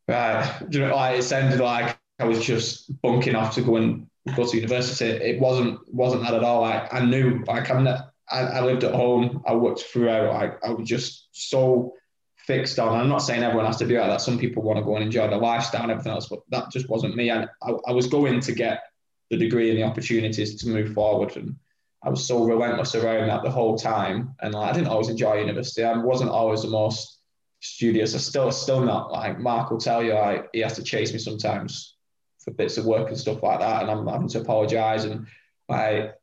right, 0.07 0.61
you 0.69 0.79
know, 0.79 0.95
like 0.95 1.19
it 1.19 1.23
sounded 1.23 1.59
like 1.59 1.97
I 2.19 2.25
was 2.25 2.43
just 2.43 3.01
bunking 3.01 3.35
off 3.35 3.55
to 3.55 3.61
go 3.61 3.77
and 3.77 4.07
go 4.35 4.45
to 4.45 4.57
university. 4.57 5.05
It 5.05 5.39
wasn't 5.39 5.79
wasn't 5.93 6.23
that 6.23 6.33
at 6.33 6.43
all. 6.43 6.61
Like 6.61 6.93
I 6.93 7.03
knew, 7.03 7.43
like 7.47 7.71
I'm 7.71 7.83
not, 7.83 8.13
I, 8.29 8.41
I 8.41 8.61
lived 8.61 8.83
at 8.83 8.93
home. 8.93 9.41
I 9.47 9.55
worked 9.55 9.81
throughout. 9.81 10.33
Like 10.33 10.63
I 10.63 10.71
was 10.71 10.87
just 10.87 11.29
so 11.31 11.93
fixed 12.37 12.79
on. 12.79 12.99
I'm 12.99 13.09
not 13.09 13.19
saying 13.19 13.43
everyone 13.43 13.65
has 13.65 13.77
to 13.77 13.87
do 13.87 13.99
like 13.99 14.09
that. 14.09 14.21
Some 14.21 14.37
people 14.37 14.63
want 14.63 14.77
to 14.77 14.83
go 14.83 14.95
and 14.95 15.05
enjoy 15.05 15.29
the 15.29 15.37
lifestyle 15.37 15.83
and 15.83 15.91
everything 15.91 16.11
else, 16.11 16.27
but 16.27 16.39
that 16.49 16.71
just 16.71 16.89
wasn't 16.89 17.15
me. 17.15 17.29
And 17.29 17.49
I, 17.61 17.71
I 17.87 17.91
was 17.91 18.07
going 18.07 18.39
to 18.41 18.51
get 18.51 18.81
the 19.29 19.37
degree 19.37 19.69
and 19.69 19.77
the 19.77 19.83
opportunities 19.83 20.61
to 20.61 20.69
move 20.69 20.93
forward 20.93 21.37
and 21.37 21.55
I 22.03 22.09
was 22.09 22.25
so 22.25 22.43
relentless 22.43 22.95
around 22.95 23.27
that 23.27 23.43
the 23.43 23.51
whole 23.51 23.77
time. 23.77 24.35
And 24.41 24.53
like, 24.53 24.69
I 24.69 24.73
didn't 24.73 24.87
always 24.87 25.09
enjoy 25.09 25.39
university. 25.39 25.83
I 25.83 25.97
wasn't 25.97 26.31
always 26.31 26.63
the 26.63 26.69
most 26.69 27.19
studious. 27.59 28.15
I 28.15 28.17
still 28.17 28.51
still 28.51 28.83
not 28.83 29.11
like 29.11 29.39
Mark 29.39 29.69
will 29.69 29.77
tell 29.77 30.03
you 30.03 30.13
like 30.13 30.49
he 30.51 30.59
has 30.61 30.75
to 30.75 30.83
chase 30.83 31.13
me 31.13 31.19
sometimes 31.19 31.95
for 32.43 32.51
bits 32.51 32.77
of 32.77 32.85
work 32.85 33.09
and 33.09 33.17
stuff 33.17 33.43
like 33.43 33.59
that. 33.59 33.83
And 33.83 33.91
I'm 33.91 34.07
having 34.07 34.29
to 34.29 34.41
apologize. 34.41 35.05
And 35.05 35.27
like 35.69 36.15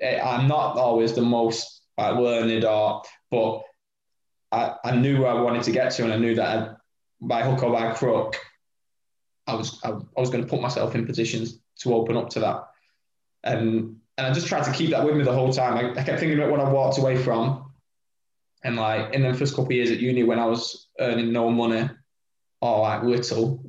eh, 0.00 0.20
I'm 0.20 0.48
not 0.48 0.76
always 0.76 1.12
the 1.12 1.22
most 1.22 1.82
like 1.96 2.16
learned 2.16 2.64
or 2.64 3.02
but 3.30 3.62
I, 4.50 4.74
I 4.84 4.96
knew 4.96 5.20
where 5.20 5.30
I 5.30 5.40
wanted 5.40 5.62
to 5.64 5.70
get 5.70 5.92
to 5.92 6.04
and 6.04 6.12
I 6.12 6.18
knew 6.18 6.34
that 6.34 6.58
I, 6.58 6.74
by 7.20 7.42
hook 7.44 7.62
or 7.62 7.70
by 7.70 7.92
crook 7.92 8.36
I 9.46 9.54
was 9.54 9.80
I, 9.84 9.90
I 9.90 10.20
was 10.20 10.30
going 10.30 10.42
to 10.42 10.50
put 10.50 10.60
myself 10.60 10.94
in 10.94 11.06
positions 11.06 11.58
to 11.80 11.94
open 11.94 12.16
up 12.16 12.30
to 12.30 12.40
that. 12.40 12.64
And 13.44 13.96
and 14.20 14.26
I 14.26 14.34
just 14.34 14.48
tried 14.48 14.64
to 14.64 14.72
keep 14.72 14.90
that 14.90 15.02
with 15.02 15.16
me 15.16 15.24
the 15.24 15.32
whole 15.32 15.50
time. 15.50 15.78
I, 15.78 15.98
I 15.98 16.04
kept 16.04 16.20
thinking 16.20 16.38
about 16.38 16.50
what 16.50 16.60
I 16.60 16.70
walked 16.70 16.98
away 16.98 17.16
from. 17.16 17.72
And 18.62 18.76
like 18.76 19.14
in 19.14 19.22
the 19.22 19.32
first 19.32 19.54
couple 19.54 19.68
of 19.68 19.72
years 19.72 19.90
at 19.90 19.98
uni 19.98 20.24
when 20.24 20.38
I 20.38 20.44
was 20.44 20.88
earning 21.00 21.32
no 21.32 21.48
money 21.48 21.88
or 22.60 22.80
like 22.80 23.02
little, 23.02 23.64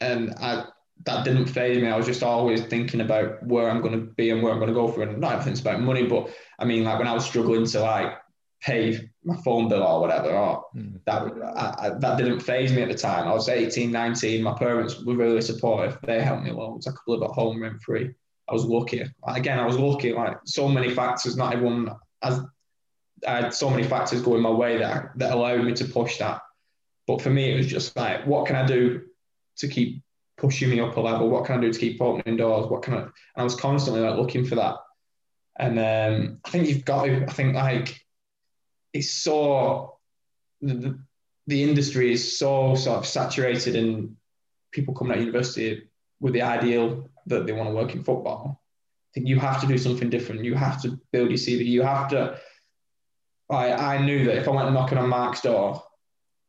and 0.00 0.34
I 0.40 0.64
that 1.04 1.24
didn't 1.24 1.46
phase 1.46 1.80
me. 1.80 1.86
I 1.86 1.96
was 1.96 2.06
just 2.06 2.24
always 2.24 2.62
thinking 2.62 3.02
about 3.02 3.40
where 3.46 3.70
I'm 3.70 3.80
going 3.80 3.92
to 3.92 4.12
be 4.14 4.30
and 4.30 4.42
where 4.42 4.52
I'm 4.52 4.58
going 4.58 4.68
to 4.68 4.74
go 4.74 4.88
for. 4.88 5.02
And 5.02 5.18
not 5.18 5.34
everything's 5.34 5.60
about 5.60 5.80
money, 5.80 6.06
but 6.06 6.28
I 6.58 6.64
mean, 6.64 6.82
like 6.82 6.98
when 6.98 7.06
I 7.06 7.14
was 7.14 7.24
struggling 7.24 7.66
to 7.66 7.80
like 7.80 8.18
pay 8.60 9.08
my 9.22 9.36
phone 9.44 9.68
bill 9.68 9.84
or 9.84 10.00
whatever, 10.00 10.30
or 10.30 10.64
mm. 10.76 10.98
that 11.06 11.22
I, 11.56 11.86
I, 11.86 11.90
that 12.00 12.18
didn't 12.18 12.40
phase 12.40 12.72
me 12.72 12.82
at 12.82 12.88
the 12.88 12.96
time. 12.96 13.28
I 13.28 13.32
was 13.32 13.48
18, 13.48 13.92
19. 13.92 14.42
My 14.42 14.58
parents 14.58 15.00
were 15.04 15.14
really 15.14 15.40
supportive. 15.40 15.98
They 16.02 16.20
helped 16.20 16.42
me 16.42 16.50
loads. 16.50 16.88
I 16.88 16.90
could 16.90 17.12
live 17.12 17.22
at 17.22 17.30
home 17.30 17.62
rent 17.62 17.80
free. 17.80 18.10
I 18.50 18.52
was 18.52 18.64
lucky. 18.64 19.04
Again, 19.26 19.58
I 19.58 19.66
was 19.66 19.78
lucky. 19.78 20.12
Like 20.12 20.38
so 20.44 20.68
many 20.68 20.90
factors, 20.90 21.36
not 21.36 21.52
everyone 21.52 21.90
has. 22.22 22.40
I 23.26 23.42
had 23.42 23.54
so 23.54 23.68
many 23.68 23.84
factors 23.84 24.22
going 24.22 24.42
my 24.42 24.50
way 24.50 24.78
that 24.78 25.12
that 25.16 25.32
allowed 25.32 25.64
me 25.64 25.74
to 25.74 25.84
push 25.84 26.18
that. 26.18 26.40
But 27.06 27.22
for 27.22 27.30
me, 27.30 27.52
it 27.52 27.56
was 27.56 27.66
just 27.66 27.96
like, 27.96 28.26
what 28.26 28.46
can 28.46 28.56
I 28.56 28.66
do 28.66 29.02
to 29.58 29.68
keep 29.68 30.02
pushing 30.36 30.70
me 30.70 30.80
up 30.80 30.96
a 30.96 31.00
level? 31.00 31.28
What 31.28 31.44
can 31.44 31.58
I 31.58 31.60
do 31.60 31.72
to 31.72 31.78
keep 31.78 32.00
opening 32.00 32.36
doors? 32.36 32.68
What 32.68 32.82
can 32.82 32.94
I? 32.94 33.02
And 33.02 33.12
I 33.36 33.44
was 33.44 33.54
constantly 33.54 34.02
like 34.02 34.18
looking 34.18 34.44
for 34.44 34.56
that. 34.56 34.76
And 35.58 35.78
um, 35.78 36.40
I 36.44 36.50
think 36.50 36.66
you've 36.66 36.84
got 36.84 37.04
to. 37.04 37.24
I 37.24 37.32
think 37.32 37.54
like 37.54 38.00
it's 38.92 39.10
so 39.10 39.98
the, 40.60 40.98
the 41.46 41.62
industry 41.62 42.12
is 42.12 42.38
so 42.38 42.74
sort 42.74 42.98
of 42.98 43.06
saturated 43.06 43.76
and 43.76 44.16
people 44.72 44.94
coming 44.94 45.12
out 45.12 45.18
of 45.18 45.24
university 45.24 45.82
with 46.20 46.32
the 46.32 46.42
ideal 46.42 47.09
that 47.26 47.46
they 47.46 47.52
want 47.52 47.68
to 47.68 47.74
work 47.74 47.94
in 47.94 48.04
football. 48.04 48.62
I 48.62 49.10
think 49.14 49.28
you 49.28 49.38
have 49.38 49.60
to 49.60 49.66
do 49.66 49.78
something 49.78 50.10
different. 50.10 50.44
You 50.44 50.54
have 50.54 50.80
to 50.82 51.00
build 51.12 51.30
your 51.30 51.38
CV. 51.38 51.66
You 51.66 51.82
have 51.82 52.08
to. 52.10 52.38
I 53.50 53.72
I 53.72 54.04
knew 54.04 54.24
that 54.24 54.38
if 54.38 54.48
I 54.48 54.52
went 54.52 54.72
knocking 54.72 54.98
on 54.98 55.08
Mark's 55.08 55.40
door 55.40 55.82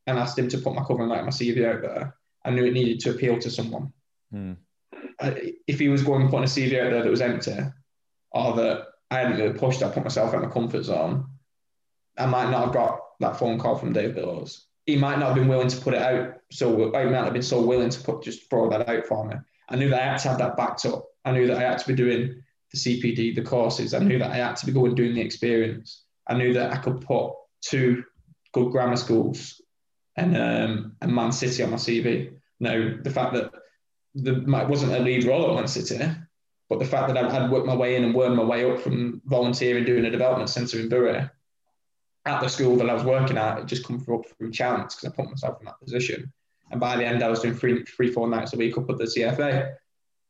and 0.08 0.20
asked 0.20 0.38
him 0.38 0.48
to 0.50 0.58
put 0.58 0.76
my 0.76 0.84
cover 0.84 1.02
and 1.02 1.10
like 1.10 1.24
my 1.24 1.30
CV 1.30 1.66
out 1.66 1.82
there, 1.82 2.16
I 2.46 2.52
knew 2.52 2.66
it 2.66 2.74
needed 2.74 3.00
to 3.02 3.12
appeal 3.12 3.40
to 3.40 3.50
someone. 3.50 3.94
Mm. 4.34 4.58
if 5.68 5.80
he 5.80 5.90
was 5.90 6.04
going 6.04 6.30
putting 6.30 6.44
a 6.44 6.48
CV 6.48 6.80
out 6.80 6.92
there 6.92 7.04
that 7.04 7.10
was 7.10 7.22
empty, 7.22 7.58
or 8.32 8.56
that 8.56 8.88
I 9.10 9.20
hadn't 9.20 9.38
really 9.38 9.58
pushed, 9.58 9.84
I 9.84 9.90
put 9.90 10.04
myself 10.04 10.34
out 10.34 10.44
of 10.44 10.50
my 10.50 10.54
comfort 10.54 10.84
zone, 10.84 11.26
I 12.18 12.26
might 12.26 12.50
not 12.50 12.66
have 12.66 12.74
got 12.74 13.00
that 13.20 13.38
phone 13.38 13.60
call 13.60 13.76
from 13.76 13.94
Dave 13.94 14.16
Billows. 14.16 14.68
He 14.86 14.98
might 14.98 15.20
not 15.20 15.28
have 15.28 15.36
been 15.36 15.48
willing 15.48 15.68
to 15.68 15.82
put 15.82 15.94
it 15.94 16.02
out, 16.02 16.36
so 16.52 16.96
I 16.96 17.06
might 17.06 17.12
not 17.12 17.26
have 17.26 17.34
been 17.34 17.42
so 17.42 17.62
willing 17.62 17.90
to 17.90 18.04
put 18.04 18.24
just 18.24 18.50
throw 18.50 18.70
that 18.70 18.88
out 18.88 19.06
for 19.06 19.28
me. 19.28 19.36
I 19.72 19.76
knew 19.76 19.90
that 19.90 20.02
I 20.02 20.06
had 20.06 20.18
to 20.20 20.30
have 20.30 20.38
that 20.40 20.58
backed 20.58 20.86
up. 20.86 21.06
I 21.26 21.32
knew 21.32 21.48
that 21.48 21.58
I 21.58 21.62
had 21.62 21.78
to 21.80 21.88
be 21.88 21.94
doing 21.94 22.44
the 22.72 22.78
CPD, 22.78 23.36
the 23.36 23.42
courses. 23.42 23.94
I 23.94 24.00
knew 24.00 24.20
that 24.20 24.32
I 24.32 24.36
had 24.36 24.56
to 24.58 24.66
be 24.66 24.72
going 24.72 24.96
doing 24.96 25.16
the 25.16 25.22
experience. 25.22 26.04
I 26.28 26.36
knew 26.36 26.54
that 26.54 26.72
I 26.72 26.78
could 26.78 27.02
put 27.02 27.34
two 27.62 28.04
good 28.54 28.72
grammar 28.72 28.98
schools 28.98 29.62
and 30.16 30.36
um, 30.36 30.96
and 31.02 31.14
Man 31.14 31.32
City 31.32 31.64
on 31.64 31.72
my 31.72 31.78
CV. 31.78 32.34
Now 32.60 32.96
the 33.02 33.10
fact 33.10 33.34
that 33.34 33.52
the 34.16 34.42
it 34.42 34.70
wasn't 34.70 34.94
a 34.94 35.00
lead 35.00 35.24
role 35.24 35.50
at 35.52 35.56
Man 35.56 35.68
City, 35.68 36.04
but 36.70 36.80
the 36.80 36.86
fact 36.86 37.08
that 37.08 37.18
I'd, 37.18 37.32
I'd 37.32 37.52
worked 37.52 37.68
my 37.68 37.76
way 37.76 37.96
in 37.96 38.04
and 38.04 38.14
worked 38.14 38.36
my 38.36 38.44
way 38.44 38.70
up 38.70 38.80
from 38.80 39.22
volunteering 39.26 39.86
doing 39.86 40.06
a 40.06 40.12
development 40.12 40.50
centre 40.50 40.80
in 40.80 40.90
Bury 40.90 41.30
at 42.26 42.42
the 42.42 42.48
school 42.48 42.76
that 42.78 42.90
I 42.90 42.94
was 42.94 43.04
working 43.04 43.38
at, 43.38 43.60
it 43.60 43.66
just 43.66 43.86
come 43.86 44.04
up 44.14 44.26
through 44.38 44.52
chance 44.52 44.96
because 44.96 45.12
I 45.12 45.16
put 45.16 45.30
myself 45.30 45.60
in 45.60 45.66
that 45.66 45.80
position. 45.80 46.32
And 46.72 46.80
by 46.80 46.96
the 46.96 47.06
end, 47.06 47.24
I 47.24 47.30
was 47.30 47.42
doing 47.42 47.54
three, 47.54 47.84
three, 47.84 48.12
four 48.12 48.28
nights 48.28 48.54
a 48.54 48.58
week 48.58 48.78
up 48.78 48.90
at 48.90 48.98
the 48.98 49.04
CFA. 49.04 49.76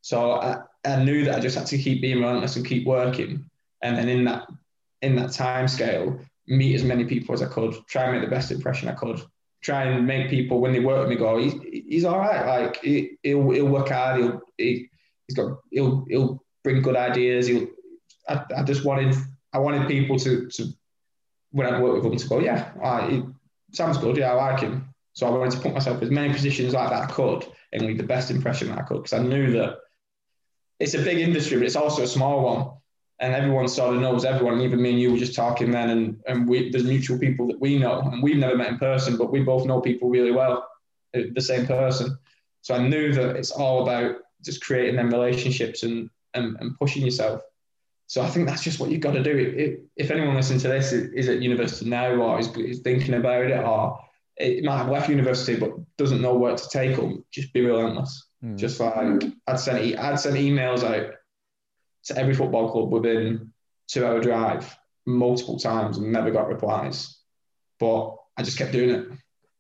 So 0.02 0.34
I, 0.34 0.58
I 0.84 1.04
knew 1.04 1.26
that 1.26 1.36
I 1.36 1.40
just 1.40 1.58
had 1.58 1.68
to 1.68 1.78
keep 1.78 2.02
being 2.02 2.20
relentless 2.20 2.56
and 2.56 2.66
keep 2.66 2.86
working. 2.86 3.50
And 3.84 3.98
then 3.98 4.10
in 4.10 4.26
that 4.26 4.48
in 5.02 5.16
that 5.16 5.32
time 5.32 5.68
scale, 5.68 6.20
meet 6.48 6.76
as 6.76 6.84
many 6.84 7.06
people 7.06 7.34
as 7.34 7.42
I 7.42 7.48
could, 7.48 7.76
try 7.88 8.04
and 8.04 8.14
make 8.14 8.22
the 8.22 8.36
best 8.36 8.52
impression 8.52 8.90
I 8.90 8.94
could, 8.94 9.22
try 9.62 9.84
and 9.84 10.06
make 10.06 10.30
people 10.30 10.60
when 10.60 10.74
they 10.74 10.80
work 10.80 11.00
with 11.00 11.10
me 11.10 11.16
go, 11.16 11.38
he's, 11.38 11.54
he's 11.72 12.06
all 12.06 12.20
right. 12.20 12.64
Like 12.64 12.78
he, 12.82 13.18
will 13.24 13.52
he'll 13.52 13.68
work 13.68 13.90
hard. 13.90 14.20
He'll 14.20 14.42
he, 14.58 14.90
has 15.30 15.36
got 15.36 15.60
he'll 15.72 16.06
he'll 16.10 16.44
bring 16.64 16.82
good 16.82 16.96
ideas. 16.96 17.48
He'll. 17.48 17.68
I, 18.28 18.44
I 18.58 18.64
just 18.64 18.86
wanted 18.86 19.16
I 19.54 19.60
wanted 19.60 19.88
people 19.88 20.18
to 20.20 20.48
to 20.50 20.68
when 21.52 21.68
I 21.68 21.80
work 21.82 21.96
with 21.96 22.04
them 22.04 22.16
to 22.16 22.28
go, 22.28 22.40
yeah, 22.40 22.72
it 23.10 23.24
sounds 23.74 23.98
good. 23.98 24.18
Yeah, 24.18 24.32
I 24.32 24.52
like 24.52 24.62
him. 24.62 24.91
So 25.14 25.28
I 25.28 25.30
wanted 25.32 25.52
to 25.52 25.60
put 25.60 25.74
myself 25.74 26.02
as 26.02 26.10
many 26.10 26.34
positions 26.34 26.74
like 26.74 26.90
that 26.90 27.04
I 27.04 27.12
could 27.12 27.46
and 27.74 27.84
leave 27.84 27.98
the 27.98 28.04
best 28.04 28.32
impression 28.32 28.70
that 28.70 28.80
I 28.80 28.84
could 28.84 29.04
because 29.04 29.14
I 29.14 29.22
knew 29.22 29.52
that 29.52 29.78
it's 30.80 30.94
a 30.94 31.02
big 31.02 31.20
industry, 31.20 31.58
but 31.58 31.66
it's 31.66 31.76
also 31.76 32.04
a 32.04 32.08
small 32.08 32.44
one. 32.44 32.72
And 33.20 33.36
everyone 33.36 33.68
sort 33.68 33.94
of 33.94 34.02
knows 34.02 34.26
everyone. 34.26 34.62
Even 34.62 34.82
me 34.82 34.92
and 34.92 35.00
you 35.00 35.12
were 35.12 35.18
just 35.18 35.36
talking 35.36 35.70
then, 35.70 35.92
and, 35.92 36.24
and 36.26 36.50
we, 36.50 36.72
there's 36.72 36.86
mutual 36.86 37.20
people 37.20 37.46
that 37.48 37.62
we 37.62 37.78
know, 37.78 38.00
and 38.00 38.24
we've 38.24 38.38
never 38.38 38.58
met 38.58 38.70
in 38.70 38.80
person, 38.80 39.16
but 39.16 39.32
we 39.32 39.42
both 39.42 39.68
know 39.68 39.80
people 39.80 40.10
really 40.10 40.32
well, 40.32 40.68
uh, 41.16 41.22
the 41.36 41.42
same 41.42 41.68
person. 41.68 42.18
So 42.62 42.74
I 42.74 42.88
knew 42.88 43.14
that 43.14 43.36
it's 43.36 43.52
all 43.52 43.84
about 43.84 44.16
just 44.44 44.64
creating 44.64 44.96
them 44.96 45.12
relationships 45.12 45.84
and, 45.84 46.10
and, 46.34 46.58
and 46.60 46.76
pushing 46.80 47.06
yourself. 47.06 47.44
So 48.08 48.24
I 48.24 48.28
think 48.28 48.48
that's 48.48 48.64
just 48.64 48.80
what 48.80 48.90
you've 48.90 49.02
got 49.02 49.14
to 49.14 49.24
do. 49.24 49.38
If, 49.38 50.06
if 50.06 50.12
anyone 50.12 50.36
listening 50.36 50.60
to 50.62 50.68
this 50.68 50.92
is 50.92 51.30
at 51.30 51.44
university 51.44 51.90
now 51.90 52.16
or 52.16 52.40
is, 52.40 52.48
is 52.58 52.80
thinking 52.80 53.14
about 53.14 53.46
it 53.46 53.64
or 53.64 54.00
it 54.42 54.64
might 54.64 54.78
have 54.78 54.90
left 54.90 55.10
university 55.10 55.60
but 55.60 55.72
doesn't 55.98 56.22
know 56.22 56.36
where 56.36 56.56
to 56.56 56.70
take 56.70 56.96
them, 56.96 57.24
just 57.32 57.54
be 57.54 57.66
relentless. 57.66 58.28
Mm. 58.44 58.58
Just 58.58 58.80
like 58.80 59.24
I'd 59.48 59.60
send 59.60 59.98
I'd 59.98 60.20
send 60.20 60.38
emails 60.38 60.84
out 60.84 61.14
to 62.06 62.18
every 62.18 62.34
football 62.34 62.72
club 62.72 62.92
within 62.92 63.54
two 63.88 64.06
hour 64.06 64.20
drive 64.20 64.76
multiple 65.06 65.60
times 65.60 65.98
and 65.98 66.12
never 66.12 66.32
got 66.32 66.48
replies. 66.48 67.18
But 67.80 68.16
I 68.38 68.44
just 68.44 68.58
kept 68.58 68.72
doing 68.72 68.90
it. 68.90 69.08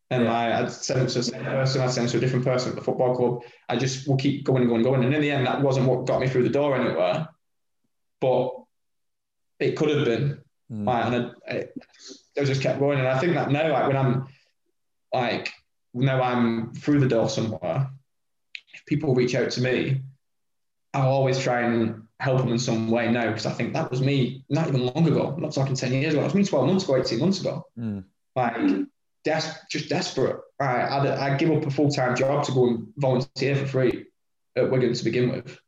And 0.10 0.24
yeah. 0.24 0.34
I, 0.34 0.60
I'd 0.60 0.72
send 0.72 1.02
it 1.02 1.10
to 1.10 1.20
the 1.20 1.24
same 1.24 1.44
person, 1.44 1.82
I'd 1.82 1.92
send 1.92 2.08
it 2.08 2.12
to 2.12 2.18
a 2.18 2.20
different 2.20 2.46
person 2.46 2.70
at 2.70 2.76
the 2.76 2.84
football 2.84 3.16
club. 3.16 3.44
I 3.70 3.78
just 3.78 4.08
will 4.08 4.18
keep 4.18 4.44
going 4.44 4.62
and 4.62 4.70
going 4.70 4.80
and 4.82 4.86
going. 4.86 5.04
And 5.04 5.14
in 5.14 5.22
the 5.22 5.32
end, 5.32 5.48
that 5.48 5.62
wasn't 5.62 5.88
what 5.88 6.06
got 6.06 6.20
me 6.20 6.28
through 6.28 6.44
the 6.44 6.50
door 6.50 6.76
anywhere. 6.76 7.30
But 8.20 8.52
it 9.60 9.78
could 9.78 9.90
have 9.90 10.06
been. 10.06 10.42
Mm. 10.72 10.86
Like, 10.86 11.06
and 11.06 11.32
I, 11.48 12.40
I 12.40 12.44
just 12.44 12.62
kept 12.62 12.80
going. 12.80 13.00
And 13.00 13.08
I 13.08 13.20
think 13.20 13.36
that 13.36 13.52
now, 13.52 13.72
like 13.72 13.88
when 13.88 13.98
I'm 13.98 14.28
like 15.14 15.52
now 15.94 16.22
I'm 16.22 16.74
through 16.74 17.00
the 17.00 17.08
door 17.08 17.30
somewhere, 17.30 17.90
if 18.74 18.86
people 18.86 19.16
reach 19.16 19.36
out 19.36 19.52
to 19.52 19.62
me, 19.62 20.02
I'll 20.94 21.10
always 21.10 21.40
try 21.40 21.62
and 21.62 22.04
help 22.20 22.38
them 22.38 22.50
in 22.50 22.60
some 22.60 22.90
way 22.90 23.12
now 23.12 23.28
because 23.28 23.46
I 23.46 23.52
think 23.52 23.74
that 23.74 23.90
was 23.90 24.02
me 24.02 24.44
not 24.50 24.68
even 24.68 24.86
long 24.86 25.08
ago. 25.08 25.34
I'm 25.36 25.42
not 25.42 25.54
talking 25.54 25.76
10 25.76 25.94
years 25.94 26.14
ago. 26.14 26.22
It 26.22 26.26
was 26.26 26.36
me 26.36 26.44
12 26.44 26.68
months 26.68 26.84
ago, 26.84 26.98
18 26.98 27.20
months 27.20 27.40
ago. 27.40 27.66
Mm. 27.78 28.04
Like, 28.36 28.56
des- 29.24 29.58
just 29.70 29.90
desperate. 29.90 30.40
Right. 30.60 30.86
I'd, 30.86 31.08
I'd 31.08 31.40
give 31.40 31.52
up 31.52 31.66
a 31.66 31.72
full 31.72 31.90
time 31.90 32.16
job 32.16 32.46
to 32.46 32.52
go 32.52 32.68
and 32.68 32.88
volunteer 32.98 33.56
for 33.56 33.66
free 33.66 34.06
at 34.56 34.70
Wigan 34.70 34.94
to 34.94 35.04
begin 35.04 35.32
with. 35.32 35.60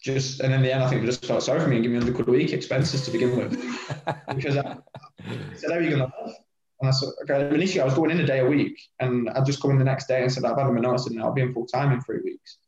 Just 0.00 0.40
and 0.40 0.54
in 0.54 0.62
the 0.62 0.72
end, 0.72 0.84
I 0.84 0.88
think 0.88 1.00
they 1.00 1.06
just 1.06 1.26
felt 1.26 1.42
sorry 1.42 1.60
for 1.60 1.66
me 1.66 1.76
and 1.76 1.82
give 1.82 1.90
me 1.90 1.98
100 1.98 2.14
quid 2.14 2.28
a 2.28 2.30
week 2.30 2.52
expenses 2.52 3.02
to 3.02 3.10
begin 3.10 3.36
with 3.36 3.50
because 4.34 4.56
I, 4.56 4.76
I 5.18 5.54
said, 5.56 5.70
"How 5.70 5.76
are 5.76 5.82
you 5.82 5.90
going 5.90 6.08
to 6.08 6.12
live?" 6.24 6.34
And 6.80 6.88
I 6.88 6.92
said, 6.92 7.08
okay, 7.22 7.54
initially 7.54 7.80
I 7.80 7.84
was 7.84 7.94
going 7.94 8.10
in 8.10 8.20
a 8.20 8.26
day 8.26 8.38
a 8.40 8.46
week 8.46 8.80
and 9.00 9.28
I'd 9.30 9.46
just 9.46 9.60
come 9.60 9.72
in 9.72 9.78
the 9.78 9.84
next 9.84 10.06
day 10.06 10.22
and 10.22 10.32
said, 10.32 10.44
I've 10.44 10.56
had 10.56 10.72
my 10.72 10.80
notice 10.80 11.06
and 11.06 11.20
I'll 11.20 11.32
be 11.32 11.42
in 11.42 11.52
full 11.52 11.66
time 11.66 11.92
in 11.92 12.00
three 12.00 12.20
weeks. 12.22 12.58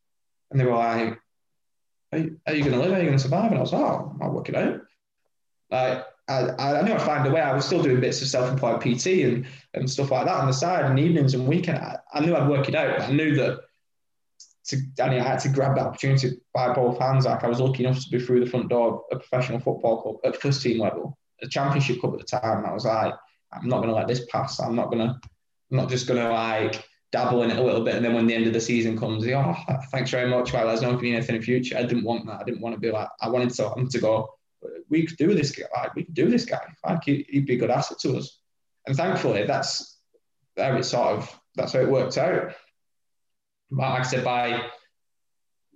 And 0.50 0.58
they 0.58 0.64
were 0.64 0.74
like, 0.74 1.18
are 2.12 2.18
you, 2.18 2.36
you 2.48 2.64
going 2.64 2.72
to 2.72 2.78
live? 2.78 2.92
Are 2.92 2.98
you 2.98 3.06
going 3.06 3.12
to 3.12 3.18
survive? 3.18 3.52
And 3.52 3.58
I 3.58 3.60
was 3.60 3.72
like, 3.72 3.82
oh, 3.82 4.16
I'll 4.20 4.32
work 4.32 4.48
it 4.48 4.56
out. 4.56 4.80
Like, 5.70 6.04
I, 6.28 6.50
I 6.50 6.82
knew 6.82 6.92
I'd 6.92 7.02
find 7.02 7.26
a 7.26 7.30
way. 7.30 7.40
I 7.40 7.54
was 7.54 7.64
still 7.64 7.82
doing 7.82 8.00
bits 8.00 8.20
of 8.22 8.28
self-employed 8.28 8.80
PT 8.80 9.06
and, 9.06 9.46
and 9.74 9.88
stuff 9.88 10.10
like 10.10 10.26
that 10.26 10.36
on 10.36 10.46
the 10.46 10.52
side 10.52 10.84
and 10.84 10.98
evenings 10.98 11.34
and 11.34 11.46
weekend. 11.46 11.78
I, 11.78 11.98
I 12.12 12.20
knew 12.20 12.34
I'd 12.34 12.48
work 12.48 12.68
it 12.68 12.74
out. 12.74 13.00
I 13.00 13.12
knew 13.12 13.36
that 13.36 13.60
to, 14.66 14.76
I, 15.00 15.08
mean, 15.08 15.20
I 15.20 15.24
had 15.24 15.40
to 15.40 15.48
grab 15.48 15.76
that 15.76 15.86
opportunity 15.86 16.40
by 16.52 16.72
both 16.72 16.98
hands. 16.98 17.26
Like 17.26 17.44
I 17.44 17.48
was 17.48 17.60
lucky 17.60 17.84
enough 17.84 18.02
to 18.02 18.10
be 18.10 18.20
through 18.20 18.44
the 18.44 18.50
front 18.50 18.68
door 18.68 19.04
of 19.10 19.18
a 19.18 19.20
professional 19.20 19.58
football 19.60 20.02
club 20.02 20.16
at 20.24 20.40
first 20.40 20.62
team 20.62 20.80
level, 20.80 21.18
a 21.42 21.48
championship 21.48 22.00
club 22.00 22.14
at 22.14 22.20
the 22.20 22.38
time. 22.38 22.64
I 22.64 22.72
was 22.72 22.84
like, 22.84 23.14
I'm 23.52 23.68
not 23.68 23.78
going 23.78 23.88
to 23.88 23.94
let 23.94 24.08
this 24.08 24.26
pass. 24.26 24.60
I'm 24.60 24.76
not 24.76 24.90
going 24.90 25.06
to, 25.06 25.20
I'm 25.70 25.76
not 25.76 25.88
just 25.88 26.06
going 26.06 26.22
to 26.22 26.30
like 26.30 26.84
dabble 27.12 27.42
in 27.42 27.50
it 27.50 27.58
a 27.58 27.62
little 27.62 27.84
bit. 27.84 27.96
And 27.96 28.04
then 28.04 28.14
when 28.14 28.26
the 28.26 28.34
end 28.34 28.46
of 28.46 28.52
the 28.52 28.60
season 28.60 28.98
comes, 28.98 29.26
oh, 29.26 29.56
thanks 29.90 30.10
very 30.10 30.30
much. 30.30 30.52
Well, 30.52 30.66
there's 30.66 30.82
no 30.82 30.92
going 30.92 31.14
anything 31.14 31.34
in 31.34 31.40
the 31.40 31.44
future. 31.44 31.76
I 31.76 31.82
didn't 31.82 32.04
want 32.04 32.26
that. 32.26 32.40
I 32.40 32.44
didn't 32.44 32.60
want 32.60 32.74
to 32.74 32.80
be 32.80 32.90
like, 32.90 33.08
I 33.20 33.28
wanted 33.28 33.50
to, 33.50 33.86
to 33.90 33.98
go, 33.98 34.28
we 34.88 35.06
could 35.06 35.16
do 35.16 35.34
this 35.34 35.50
guy. 35.50 35.64
Like, 35.74 35.94
we 35.96 36.04
could 36.04 36.14
do 36.14 36.28
this 36.30 36.44
guy. 36.44 36.60
Like, 36.86 37.02
he'd 37.04 37.46
be 37.46 37.54
a 37.54 37.58
good 37.58 37.70
asset 37.70 37.98
to 38.00 38.16
us. 38.16 38.38
And 38.86 38.96
thankfully, 38.96 39.44
that's 39.44 39.98
how 40.56 40.76
it 40.76 40.84
sort 40.84 41.18
of, 41.18 41.40
that's 41.56 41.72
how 41.72 41.80
it 41.80 41.90
worked 41.90 42.18
out. 42.18 42.52
But 43.70 43.90
like 43.90 44.00
I 44.00 44.02
said, 44.04 44.24
by 44.24 44.66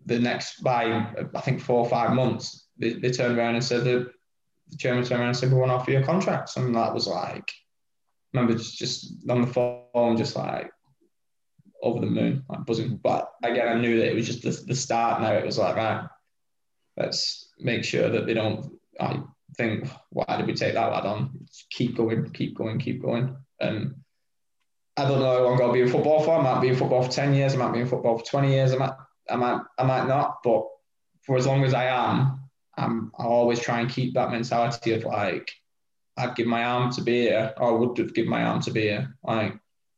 the 0.07 0.19
next, 0.19 0.63
by 0.63 1.07
I 1.35 1.41
think 1.41 1.61
four 1.61 1.81
or 1.81 1.89
five 1.89 2.13
months, 2.13 2.67
they, 2.79 2.95
they 2.95 3.11
turned 3.11 3.39
around 3.39 3.55
and 3.55 3.65
said 3.65 3.85
that 3.85 4.11
the 4.69 4.77
chairman 4.77 5.05
turned 5.05 5.21
around 5.21 5.29
and 5.29 5.37
said, 5.37 5.51
we 5.53 5.59
want 5.59 5.71
to 5.71 5.75
offer 5.75 5.91
you 5.91 5.99
a 5.99 6.03
contract. 6.03 6.57
And 6.57 6.75
that 6.75 6.95
was 6.95 7.07
like, 7.07 7.51
remember 8.35 8.59
just, 8.59 8.77
just 8.77 9.31
on 9.31 9.41
the 9.41 9.47
phone, 9.47 10.17
just 10.17 10.37
like 10.37 10.71
over 11.83 12.01
the 12.01 12.07
moon, 12.07 12.45
like 12.49 12.67
buzzing. 12.67 12.97
But 12.97 13.31
again, 13.43 13.69
I 13.69 13.81
knew 13.81 13.99
that 13.99 14.11
it 14.11 14.15
was 14.15 14.27
just 14.27 14.43
the, 14.43 14.67
the 14.67 14.75
start. 14.75 15.23
Now 15.23 15.33
it 15.33 15.47
was 15.47 15.59
like, 15.59 15.77
right, 15.77 16.07
let's 16.97 17.53
make 17.59 17.85
sure 17.85 18.09
that 18.09 18.27
they 18.27 18.35
don't. 18.35 18.79
I 19.01 19.23
think, 19.57 19.89
why 20.11 20.37
did 20.37 20.47
we 20.47 20.55
take 20.55 20.75
that 20.75 20.93
lad 20.93 21.07
on? 21.07 21.31
Just 21.47 21.71
keep 21.71 21.97
going, 21.97 22.31
keep 22.31 22.57
going, 22.57 22.79
keep 22.79 23.03
going. 23.03 23.37
And 23.61 23.95
I 24.97 25.09
don't 25.09 25.21
know 25.21 25.45
long 25.45 25.61
I'll 25.61 25.73
be 25.73 25.81
in 25.81 25.89
football 25.89 26.23
for. 26.23 26.39
I 26.39 26.43
might 26.43 26.61
be 26.61 26.69
in 26.69 26.77
football 26.77 27.03
for 27.03 27.11
ten 27.11 27.35
years. 27.35 27.55
I 27.55 27.59
might 27.59 27.73
be 27.73 27.81
in 27.81 27.87
football 27.87 28.19
for 28.19 28.25
twenty 28.25 28.53
years. 28.53 28.73
I 28.73 28.77
might, 28.77 28.95
I 29.31 29.37
might, 29.37 29.61
I 29.79 29.85
might 29.85 30.07
not. 30.07 30.39
But 30.43 30.65
for 31.23 31.37
as 31.37 31.47
long 31.47 31.65
as 31.65 31.75
I 31.75 31.87
am, 31.87 32.41
I'm, 32.77 33.13
I'll 33.19 33.29
always 33.29 33.61
try 33.61 33.81
and 33.81 33.91
keep 33.91 34.15
that 34.15 34.31
mentality 34.31 34.93
of 34.93 35.05
like 35.05 35.51
I'd 36.17 36.37
give 36.37 36.47
my 36.47 36.65
arm 36.65 36.93
to 36.93 37.03
be 37.03 37.23
here, 37.23 37.53
or 37.57 37.69
I 37.71 37.73
would 37.73 37.99
have 37.99 38.15
given 38.15 38.31
my 38.31 38.45
arm 38.45 38.61
to 38.63 38.71
be 38.71 38.83
here. 38.83 39.17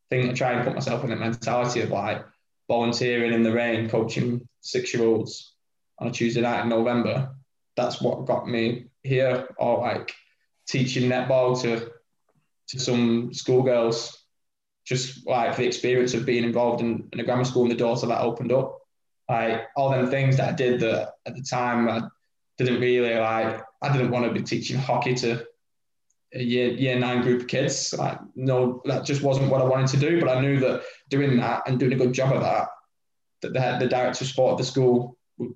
Think 0.09 0.29
I 0.29 0.33
try 0.33 0.53
and 0.53 0.63
put 0.63 0.73
myself 0.73 1.03
in 1.03 1.09
the 1.09 1.15
mentality 1.17 1.81
of 1.81 1.89
like 1.89 2.25
volunteering 2.67 3.33
in 3.33 3.43
the 3.43 3.51
rain, 3.51 3.89
coaching 3.89 4.47
six 4.61 4.93
year 4.93 5.05
olds 5.05 5.53
on 5.99 6.07
a 6.07 6.11
Tuesday 6.11 6.41
night 6.41 6.63
in 6.63 6.69
November. 6.69 7.35
That's 7.75 8.01
what 8.01 8.25
got 8.25 8.47
me 8.47 8.87
here, 9.03 9.47
or 9.57 9.79
like 9.79 10.13
teaching 10.67 11.09
netball 11.09 11.61
to 11.63 11.91
to 12.69 12.79
some 12.79 13.33
schoolgirls, 13.33 14.17
just 14.85 15.27
like 15.27 15.55
the 15.55 15.65
experience 15.65 16.13
of 16.13 16.25
being 16.25 16.43
involved 16.43 16.81
in, 16.81 17.07
in 17.13 17.19
a 17.19 17.23
grammar 17.23 17.45
school 17.45 17.63
and 17.63 17.71
the 17.71 17.75
doors 17.75 18.01
that 18.01 18.21
opened 18.21 18.51
up. 18.51 18.79
Like 19.29 19.63
all 19.75 19.89
them 19.89 20.09
things 20.09 20.37
that 20.37 20.49
I 20.49 20.51
did 20.53 20.79
that 20.81 21.13
at 21.25 21.35
the 21.35 21.41
time 21.41 21.89
I 21.89 22.01
didn't 22.57 22.79
really 22.79 23.15
like. 23.15 23.61
I 23.81 23.91
didn't 23.91 24.11
want 24.11 24.25
to 24.25 24.31
be 24.31 24.41
teaching 24.41 24.77
hockey 24.77 25.15
to 25.15 25.45
year 26.43 26.69
year 26.71 26.97
nine 26.99 27.21
group 27.21 27.41
of 27.41 27.47
kids. 27.47 27.93
Like, 27.97 28.19
no, 28.35 28.81
that 28.85 29.05
just 29.05 29.21
wasn't 29.21 29.51
what 29.51 29.61
I 29.61 29.65
wanted 29.65 29.87
to 29.89 29.97
do. 29.97 30.19
But 30.19 30.29
I 30.29 30.41
knew 30.41 30.59
that 30.59 30.83
doing 31.09 31.37
that 31.37 31.63
and 31.67 31.79
doing 31.79 31.93
a 31.93 31.97
good 31.97 32.13
job 32.13 32.33
of 32.33 32.41
that, 32.41 32.67
that 33.41 33.53
the, 33.53 33.85
the 33.85 33.89
director 33.89 34.23
of 34.23 34.29
sport 34.29 34.57
the 34.57 34.63
school 34.63 35.17
would 35.37 35.53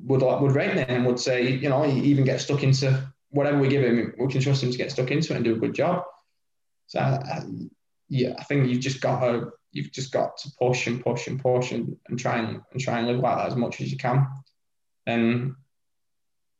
would, 0.00 0.22
would 0.22 0.54
rate 0.54 0.74
me 0.74 0.84
and 0.88 1.06
would 1.06 1.20
say, 1.20 1.50
you 1.50 1.68
know, 1.68 1.82
he 1.82 2.00
even 2.02 2.24
get 2.24 2.40
stuck 2.40 2.62
into 2.62 3.12
whatever 3.30 3.58
we 3.58 3.68
give 3.68 3.82
him, 3.82 4.14
we 4.18 4.28
can 4.28 4.42
trust 4.42 4.62
him 4.62 4.70
to 4.70 4.78
get 4.78 4.90
stuck 4.90 5.10
into 5.10 5.32
it 5.32 5.36
and 5.36 5.44
do 5.44 5.54
a 5.54 5.58
good 5.58 5.74
job. 5.74 6.04
So, 6.86 6.98
I, 6.98 7.14
I, 7.14 7.42
yeah, 8.08 8.34
I 8.38 8.44
think 8.44 8.68
you've 8.68 8.80
just 8.80 9.00
got 9.00 9.20
to 9.20 9.52
you've 9.72 9.90
just 9.90 10.12
got 10.12 10.36
to 10.36 10.50
push 10.58 10.86
and 10.86 11.02
push 11.02 11.26
and 11.26 11.40
push 11.40 11.72
and, 11.72 11.96
and 12.08 12.18
try 12.18 12.38
and, 12.38 12.60
and 12.72 12.80
try 12.80 12.98
and 12.98 13.08
live 13.08 13.20
like 13.20 13.38
that 13.38 13.48
as 13.48 13.56
much 13.56 13.80
as 13.80 13.90
you 13.90 13.96
can. 13.96 14.28
And 15.06 15.54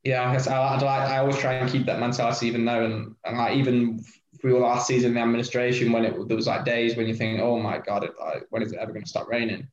yeah, 0.04 0.28
I 0.28 0.32
guess 0.32 0.48
I, 0.48 0.56
I, 0.56 1.14
I 1.14 1.18
always 1.18 1.38
try 1.38 1.54
and 1.54 1.70
keep 1.70 1.86
that 1.86 2.00
mentality 2.00 2.48
even 2.48 2.64
though, 2.64 2.84
And, 2.84 3.14
and 3.24 3.38
like 3.38 3.56
even 3.56 4.02
through 4.40 4.58
last 4.58 4.88
season 4.88 5.10
in 5.10 5.14
the 5.14 5.20
administration, 5.20 5.92
when 5.92 6.04
it 6.04 6.28
there 6.28 6.36
was 6.36 6.48
like 6.48 6.64
days 6.64 6.96
when 6.96 7.06
you 7.06 7.14
think, 7.14 7.40
oh 7.40 7.58
my 7.60 7.78
god, 7.78 8.04
it, 8.04 8.12
like, 8.20 8.44
when 8.50 8.62
is 8.62 8.72
it 8.72 8.78
ever 8.80 8.92
going 8.92 9.04
to 9.04 9.08
stop 9.08 9.28
raining? 9.28 9.68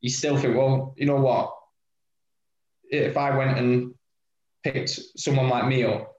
You 0.00 0.08
still 0.08 0.38
think, 0.38 0.56
well, 0.56 0.94
you 0.96 1.04
know 1.04 1.16
what? 1.16 1.54
If 2.90 3.16
I 3.16 3.36
went 3.36 3.58
and 3.58 3.94
picked 4.64 4.98
someone 5.16 5.48
like 5.48 5.66
me 5.66 5.84
up 5.84 6.12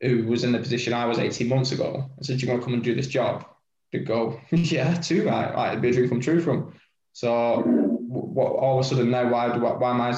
who 0.00 0.24
was 0.26 0.44
in 0.44 0.52
the 0.52 0.58
position 0.58 0.92
I 0.92 1.06
was 1.06 1.18
18 1.18 1.48
months 1.48 1.72
ago 1.72 2.08
and 2.16 2.24
said, 2.24 2.40
you 2.40 2.48
want 2.48 2.60
to 2.60 2.64
come 2.64 2.74
and 2.74 2.84
do 2.84 2.94
this 2.94 3.08
job? 3.08 3.44
To 3.92 3.98
go, 3.98 4.40
yeah, 4.50 4.94
too, 4.94 5.26
right? 5.26 5.52
right 5.52 5.68
it'd 5.70 5.82
be 5.82 5.88
a 5.88 5.92
dream 5.92 6.08
come 6.08 6.20
true 6.20 6.40
from. 6.40 6.74
So 7.12 7.87
what, 8.08 8.52
all 8.52 8.78
of 8.78 8.84
a 8.84 8.88
sudden 8.88 9.10
now, 9.10 9.30
why, 9.30 9.52
do, 9.52 9.60
why 9.60 9.90
am 9.90 10.00
I 10.00 10.16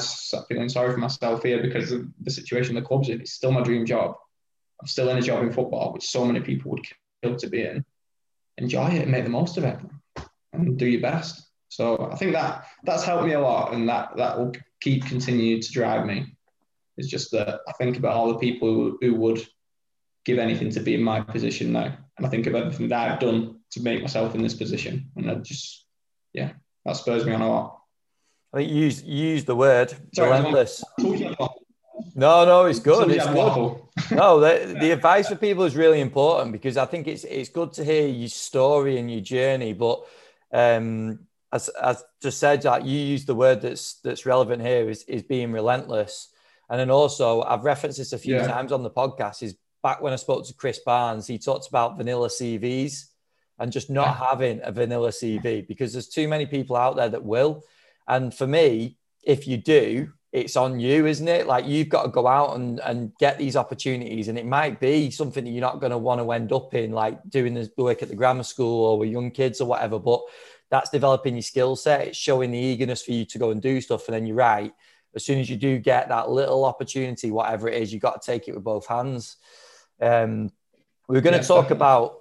feeling 0.49 0.69
sorry 0.69 0.93
for 0.93 0.99
myself 0.99 1.43
here 1.43 1.61
because 1.61 1.91
of 1.91 2.07
the 2.23 2.31
situation 2.31 2.75
the 2.75 2.83
club's 2.83 3.09
in? 3.09 3.21
It's 3.21 3.33
still 3.33 3.51
my 3.51 3.63
dream 3.63 3.85
job. 3.85 4.15
I'm 4.81 4.87
still 4.87 5.09
in 5.11 5.19
a 5.19 5.23
job 5.23 5.43
in 5.43 5.53
football, 5.53 5.93
which 5.93 6.09
so 6.09 6.25
many 6.25 6.41
people 6.41 6.71
would 6.71 6.87
kill 7.23 7.37
to 7.37 7.49
be 7.49 7.63
in. 7.63 7.85
Enjoy 8.59 8.87
it 8.89 9.03
and 9.03 9.11
make 9.11 9.25
the 9.25 9.31
most 9.31 9.57
of 9.57 9.65
it 9.65 9.79
and 10.53 10.79
do 10.79 10.87
your 10.87 11.01
best. 11.01 11.49
So 11.69 12.11
I 12.13 12.17
think 12.17 12.33
that 12.33 12.67
that's 12.85 13.05
helped 13.05 13.27
me 13.27 13.33
a 13.33 13.41
lot 13.41 13.73
and 13.73 13.89
that, 13.89 14.17
that 14.17 14.39
will 14.39 14.53
keep 14.81 15.05
continuing 15.07 15.61
to 15.61 15.73
drive 15.73 16.07
me. 16.07 16.37
It's 16.97 17.09
just 17.09 17.33
that 17.33 17.61
I 17.69 17.73
think 17.73 17.97
about 17.97 18.15
all 18.15 18.29
the 18.29 18.39
people 18.39 18.73
who, 18.73 18.99
who 19.01 19.15
would 19.15 19.45
give 20.25 20.39
anything 20.39 20.71
to 20.71 20.81
be 20.81 20.95
in 20.95 21.03
my 21.03 21.21
position 21.21 21.73
now. 21.73 21.97
And 22.17 22.27
I 22.27 22.29
think 22.29 22.47
of 22.47 22.55
everything 22.55 22.89
that 22.89 23.13
I've 23.13 23.21
done 23.21 23.61
to 23.73 23.83
make 23.83 24.03
myself 24.03 24.35
in 24.35 24.43
this 24.43 24.55
position. 24.55 25.11
And 25.17 25.31
I 25.31 25.35
just, 25.37 25.87
yeah, 26.33 26.53
that 26.85 26.97
spurs 26.97 27.25
me 27.25 27.33
on 27.33 27.41
a 27.41 27.49
lot. 27.49 27.80
I 28.53 28.59
think 28.59 28.71
you 28.71 28.77
use, 28.77 29.03
use 29.03 29.45
the 29.45 29.55
word 29.55 29.95
Sorry, 30.15 30.31
relentless. 30.31 30.83
No, 32.15 32.45
no, 32.45 32.65
it's 32.65 32.81
good. 32.81 33.11
It's 33.11 33.27
good. 33.27 33.81
no, 34.11 34.41
the, 34.41 34.77
the 34.81 34.91
advice 34.91 35.29
for 35.29 35.37
people 35.37 35.65
is 35.65 35.77
really 35.77 36.01
important 36.01 36.53
because 36.53 36.77
I 36.77 36.87
think 36.87 37.07
it's 37.07 37.25
it's 37.25 37.49
good 37.49 37.73
to 37.75 37.85
hear 37.85 38.07
your 38.07 38.29
story 38.29 38.99
and 38.99 39.11
your 39.11 39.21
journey. 39.21 39.73
But 39.73 40.05
um, 40.53 41.21
as 41.53 41.69
as 41.69 42.03
just 42.23 42.39
said, 42.39 42.65
like 42.65 42.85
you 42.85 42.99
use 42.99 43.25
the 43.25 43.35
word 43.35 43.61
that's 43.61 43.95
that's 44.01 44.27
relevant 44.27 44.63
here 44.63 44.89
is 44.89 45.05
is 45.05 45.23
being 45.23 45.53
relentless. 45.53 46.29
And 46.69 46.79
then 46.79 46.91
also, 46.91 47.43
I've 47.43 47.65
referenced 47.65 47.99
this 47.99 48.13
a 48.13 48.19
few 48.19 48.37
yeah. 48.37 48.47
times 48.47 48.73
on 48.73 48.83
the 48.83 48.91
podcast. 48.91 49.43
Is 49.43 49.57
back 49.83 50.01
when 50.01 50.13
I 50.13 50.17
spoke 50.17 50.47
to 50.47 50.55
Chris 50.55 50.79
Barnes, 50.79 51.27
he 51.27 51.39
talked 51.39 51.69
about 51.69 51.97
vanilla 51.97 52.29
CVs 52.29 53.07
and 53.59 53.73
just 53.73 53.91
not 53.91 54.17
having 54.17 54.61
a 54.63 54.73
vanilla 54.73 55.11
CV 55.11 55.67
because 55.67 55.93
there's 55.93 56.09
too 56.09 56.29
many 56.29 56.47
people 56.47 56.77
out 56.77 56.97
there 56.97 57.09
that 57.09 57.25
will. 57.25 57.63
And 58.11 58.35
for 58.35 58.47
me, 58.47 58.99
if 59.23 59.47
you 59.47 59.57
do, 59.57 60.13
it's 60.33 60.57
on 60.57 60.81
you, 60.81 61.07
isn't 61.07 61.29
it? 61.29 61.47
Like 61.47 61.67
you've 61.67 61.89
got 61.89 62.03
to 62.03 62.09
go 62.09 62.27
out 62.27 62.57
and, 62.57 62.81
and 62.81 63.13
get 63.19 63.39
these 63.39 63.57
opportunities. 63.57 64.27
And 64.27 64.37
it 64.37 64.47
might 64.47 64.81
be 64.81 65.11
something 65.11 65.45
that 65.45 65.51
you're 65.51 65.61
not 65.61 65.81
going 65.81 65.93
to 65.93 65.99
want 65.99 66.21
to 66.21 66.33
end 66.33 66.53
up 66.53 66.75
in, 66.75 66.91
like 66.91 67.19
doing 67.29 67.55
the 67.55 67.71
work 67.77 68.03
at 68.03 68.09
the 68.09 68.17
grammar 68.17 68.43
school 68.43 68.85
or 68.85 68.99
with 68.99 69.11
young 69.11 69.31
kids 69.31 69.61
or 69.61 69.69
whatever. 69.69 69.99
But 69.99 70.23
that's 70.71 70.91
developing 70.91 71.35
your 71.37 71.43
skill 71.43 71.77
set. 71.77 72.09
It's 72.09 72.19
showing 72.19 72.51
the 72.51 72.59
eagerness 72.59 73.03
for 73.03 73.13
you 73.13 73.25
to 73.27 73.39
go 73.39 73.53
and 73.53 73.63
do 73.63 73.81
stuff. 73.81 74.09
And 74.09 74.15
then 74.15 74.27
you're 74.27 74.37
right. 74.37 74.73
As 75.15 75.25
soon 75.25 75.39
as 75.39 75.49
you 75.49 75.57
do 75.57 75.79
get 75.79 76.09
that 76.09 76.31
little 76.31 76.65
opportunity, 76.65 77.31
whatever 77.31 77.69
it 77.69 77.81
is, 77.81 77.93
you've 77.93 78.03
got 78.03 78.21
to 78.21 78.27
take 78.27 78.49
it 78.49 78.55
with 78.55 78.65
both 78.65 78.87
hands. 78.87 79.37
Um, 80.01 80.51
we're 81.09 81.21
going 81.21 81.41
to 81.41 81.47
talk 81.47 81.69
definitely. 81.69 81.77
about 81.77 82.19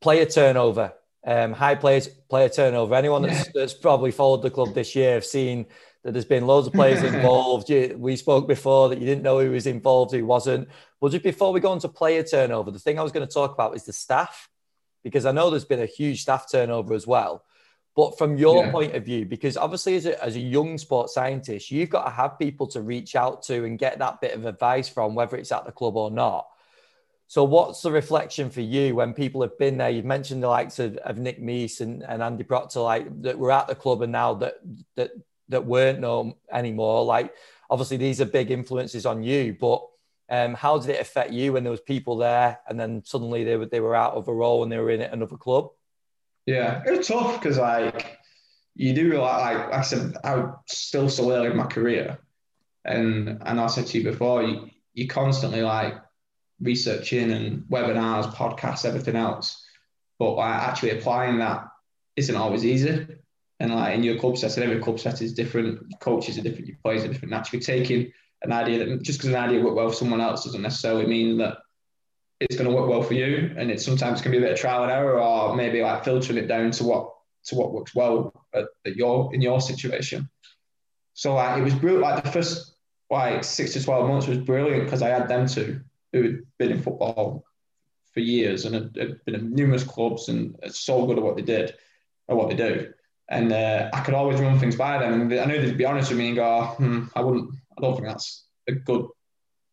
player 0.00 0.24
turnover, 0.24 0.92
um, 1.28 1.52
high 1.52 1.74
players, 1.74 2.08
player 2.08 2.48
turnover. 2.48 2.94
Anyone 2.94 3.22
that's, 3.22 3.46
yeah. 3.46 3.52
that's 3.54 3.74
probably 3.74 4.10
followed 4.10 4.40
the 4.40 4.50
club 4.50 4.72
this 4.72 4.96
year 4.96 5.12
have 5.12 5.26
seen 5.26 5.66
that 6.02 6.12
there's 6.12 6.24
been 6.24 6.46
loads 6.46 6.66
of 6.66 6.72
players 6.72 7.02
involved. 7.14 7.70
we 7.96 8.16
spoke 8.16 8.48
before 8.48 8.88
that 8.88 8.98
you 8.98 9.04
didn't 9.04 9.22
know 9.22 9.38
who 9.38 9.50
was 9.50 9.66
involved, 9.66 10.12
who 10.12 10.24
wasn't. 10.24 10.68
Well, 11.00 11.12
just 11.12 11.22
before 11.22 11.52
we 11.52 11.60
go 11.60 11.74
into 11.74 11.88
player 11.88 12.22
turnover, 12.22 12.70
the 12.70 12.78
thing 12.78 12.98
I 12.98 13.02
was 13.02 13.12
going 13.12 13.26
to 13.26 13.32
talk 13.32 13.52
about 13.52 13.76
is 13.76 13.84
the 13.84 13.92
staff, 13.92 14.48
because 15.04 15.26
I 15.26 15.32
know 15.32 15.50
there's 15.50 15.66
been 15.66 15.82
a 15.82 15.86
huge 15.86 16.22
staff 16.22 16.50
turnover 16.50 16.94
as 16.94 17.06
well. 17.06 17.44
But 17.94 18.16
from 18.16 18.38
your 18.38 18.64
yeah. 18.64 18.70
point 18.70 18.94
of 18.94 19.04
view, 19.04 19.26
because 19.26 19.58
obviously 19.58 19.96
as 19.96 20.06
a, 20.06 20.24
as 20.24 20.34
a 20.34 20.40
young 20.40 20.78
sports 20.78 21.12
scientist, 21.12 21.70
you've 21.70 21.90
got 21.90 22.04
to 22.04 22.10
have 22.10 22.38
people 22.38 22.68
to 22.68 22.80
reach 22.80 23.16
out 23.16 23.42
to 23.44 23.64
and 23.64 23.78
get 23.78 23.98
that 23.98 24.22
bit 24.22 24.34
of 24.34 24.46
advice 24.46 24.88
from, 24.88 25.14
whether 25.14 25.36
it's 25.36 25.52
at 25.52 25.66
the 25.66 25.72
club 25.72 25.96
or 25.96 26.10
not. 26.10 26.46
So, 27.30 27.44
what's 27.44 27.82
the 27.82 27.92
reflection 27.92 28.48
for 28.48 28.62
you 28.62 28.94
when 28.94 29.12
people 29.12 29.42
have 29.42 29.58
been 29.58 29.76
there? 29.76 29.90
You've 29.90 30.06
mentioned 30.06 30.42
the 30.42 30.48
likes 30.48 30.78
of, 30.78 30.96
of 30.96 31.18
Nick 31.18 31.42
Meese 31.42 31.82
and, 31.82 32.02
and 32.02 32.22
Andy 32.22 32.42
Proctor, 32.42 32.80
like 32.80 33.22
that 33.22 33.38
were 33.38 33.52
at 33.52 33.68
the 33.68 33.74
club 33.74 34.00
and 34.00 34.10
now 34.10 34.32
that 34.34 34.54
that 34.96 35.10
that 35.50 35.66
weren't 35.66 36.00
known 36.00 36.34
anymore. 36.50 37.04
Like, 37.04 37.34
obviously, 37.68 37.98
these 37.98 38.22
are 38.22 38.24
big 38.24 38.50
influences 38.50 39.04
on 39.04 39.22
you, 39.22 39.54
but 39.60 39.86
um, 40.30 40.54
how 40.54 40.78
did 40.78 40.88
it 40.88 41.02
affect 41.02 41.30
you 41.30 41.52
when 41.52 41.64
there 41.64 41.70
was 41.70 41.82
people 41.82 42.16
there 42.16 42.60
and 42.66 42.80
then 42.80 43.02
suddenly 43.04 43.44
they 43.44 43.56
were 43.56 43.66
they 43.66 43.80
were 43.80 43.94
out 43.94 44.14
of 44.14 44.28
a 44.28 44.34
role 44.34 44.62
and 44.62 44.72
they 44.72 44.78
were 44.78 44.90
in 44.90 45.02
another 45.02 45.36
club? 45.36 45.68
Yeah, 46.46 46.82
it 46.86 46.96
was 46.96 47.08
tough 47.08 47.38
because 47.38 47.58
like 47.58 48.18
you 48.74 48.94
do 48.94 49.20
like, 49.20 49.58
like 49.58 49.74
I 49.74 49.82
said, 49.82 50.16
I'm 50.24 50.54
still 50.66 51.10
so 51.10 51.30
early 51.30 51.50
in 51.50 51.56
my 51.58 51.66
career, 51.66 52.18
and 52.86 53.42
and 53.44 53.60
I 53.60 53.66
said 53.66 53.86
to 53.88 53.98
you 53.98 54.04
before, 54.04 54.42
you 54.42 54.70
you 54.94 55.08
constantly 55.08 55.60
like 55.60 55.94
researching 56.60 57.30
and 57.32 57.62
webinars, 57.64 58.32
podcasts, 58.34 58.84
everything 58.84 59.16
else. 59.16 59.64
But 60.18 60.38
actually 60.38 60.90
applying 60.90 61.38
that 61.38 61.68
isn't 62.16 62.36
always 62.36 62.64
easy. 62.64 63.06
And 63.60 63.74
like 63.74 63.94
in 63.94 64.02
your 64.02 64.18
club 64.18 64.38
setting, 64.38 64.62
every 64.62 64.80
club 64.80 65.00
set 65.00 65.22
is 65.22 65.34
different. 65.34 65.80
Coaches 66.00 66.38
are 66.38 66.42
different. 66.42 66.68
Your 66.68 66.76
players 66.82 67.04
are 67.04 67.08
different. 67.08 67.30
Naturally, 67.30 67.62
taking 67.62 68.12
an 68.42 68.52
idea 68.52 68.78
that 68.78 69.02
just 69.02 69.18
because 69.18 69.30
an 69.30 69.36
idea 69.36 69.60
worked 69.60 69.76
well 69.76 69.88
for 69.88 69.94
someone 69.94 70.20
else 70.20 70.44
doesn't 70.44 70.62
necessarily 70.62 71.06
mean 71.06 71.38
that 71.38 71.58
it's 72.40 72.56
going 72.56 72.70
to 72.70 72.74
work 72.74 72.88
well 72.88 73.02
for 73.02 73.14
you. 73.14 73.52
And 73.56 73.70
it 73.70 73.80
sometimes 73.80 74.20
can 74.20 74.30
be 74.30 74.38
a 74.38 74.40
bit 74.40 74.52
of 74.52 74.58
trial 74.58 74.82
and 74.82 74.92
error, 74.92 75.20
or 75.20 75.56
maybe 75.56 75.82
like 75.82 76.04
filtering 76.04 76.38
it 76.38 76.46
down 76.46 76.70
to 76.72 76.84
what 76.84 77.14
to 77.44 77.54
what 77.54 77.72
works 77.72 77.94
well 77.94 78.32
at, 78.54 78.66
at 78.86 78.96
your 78.96 79.34
in 79.34 79.40
your 79.40 79.60
situation. 79.60 80.28
So 81.14 81.34
like 81.34 81.58
it 81.58 81.64
was 81.64 81.74
brilliant. 81.74 82.02
Like 82.02 82.24
the 82.24 82.30
first 82.30 82.76
like 83.10 83.42
six 83.42 83.72
to 83.72 83.82
twelve 83.82 84.08
months 84.08 84.26
was 84.26 84.38
brilliant 84.38 84.84
because 84.84 85.02
I 85.02 85.08
had 85.08 85.28
them 85.28 85.46
to 85.48 85.80
who 86.12 86.22
had 86.22 86.38
been 86.58 86.72
in 86.72 86.82
football 86.82 87.44
for 88.14 88.20
years 88.20 88.64
and 88.64 88.74
had, 88.74 88.96
had 88.96 89.24
been 89.24 89.34
in 89.34 89.54
numerous 89.54 89.84
clubs 89.84 90.28
and 90.28 90.56
so 90.68 91.06
good 91.06 91.18
at 91.18 91.24
what 91.24 91.36
they 91.36 91.42
did 91.42 91.74
or 92.26 92.36
what 92.36 92.48
they 92.48 92.56
do. 92.56 92.92
And 93.28 93.52
uh, 93.52 93.90
I 93.92 94.00
could 94.00 94.14
always 94.14 94.40
run 94.40 94.58
things 94.58 94.76
by 94.76 94.98
them. 94.98 95.20
And 95.20 95.32
I 95.34 95.44
knew 95.44 95.60
they'd 95.60 95.76
be 95.76 95.84
honest 95.84 96.10
with 96.10 96.18
me 96.18 96.28
and 96.28 96.36
go, 96.36 96.62
hmm, 96.78 97.04
I 97.14 97.20
wouldn't, 97.20 97.50
I 97.76 97.82
don't 97.82 97.94
think 97.94 98.08
that's 98.08 98.46
a 98.66 98.72
good, 98.72 99.06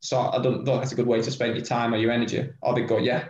so 0.01 0.19
I 0.19 0.41
don't, 0.41 0.65
don't 0.65 0.79
that's 0.79 0.91
a 0.91 0.95
good 0.95 1.07
way 1.07 1.21
to 1.21 1.31
spend 1.31 1.55
your 1.55 1.65
time 1.65 1.93
or 1.93 1.97
your 1.97 2.11
energy. 2.11 2.49
Or 2.61 2.75
they'd 2.75 2.87
go, 2.87 2.97
yeah, 2.97 3.29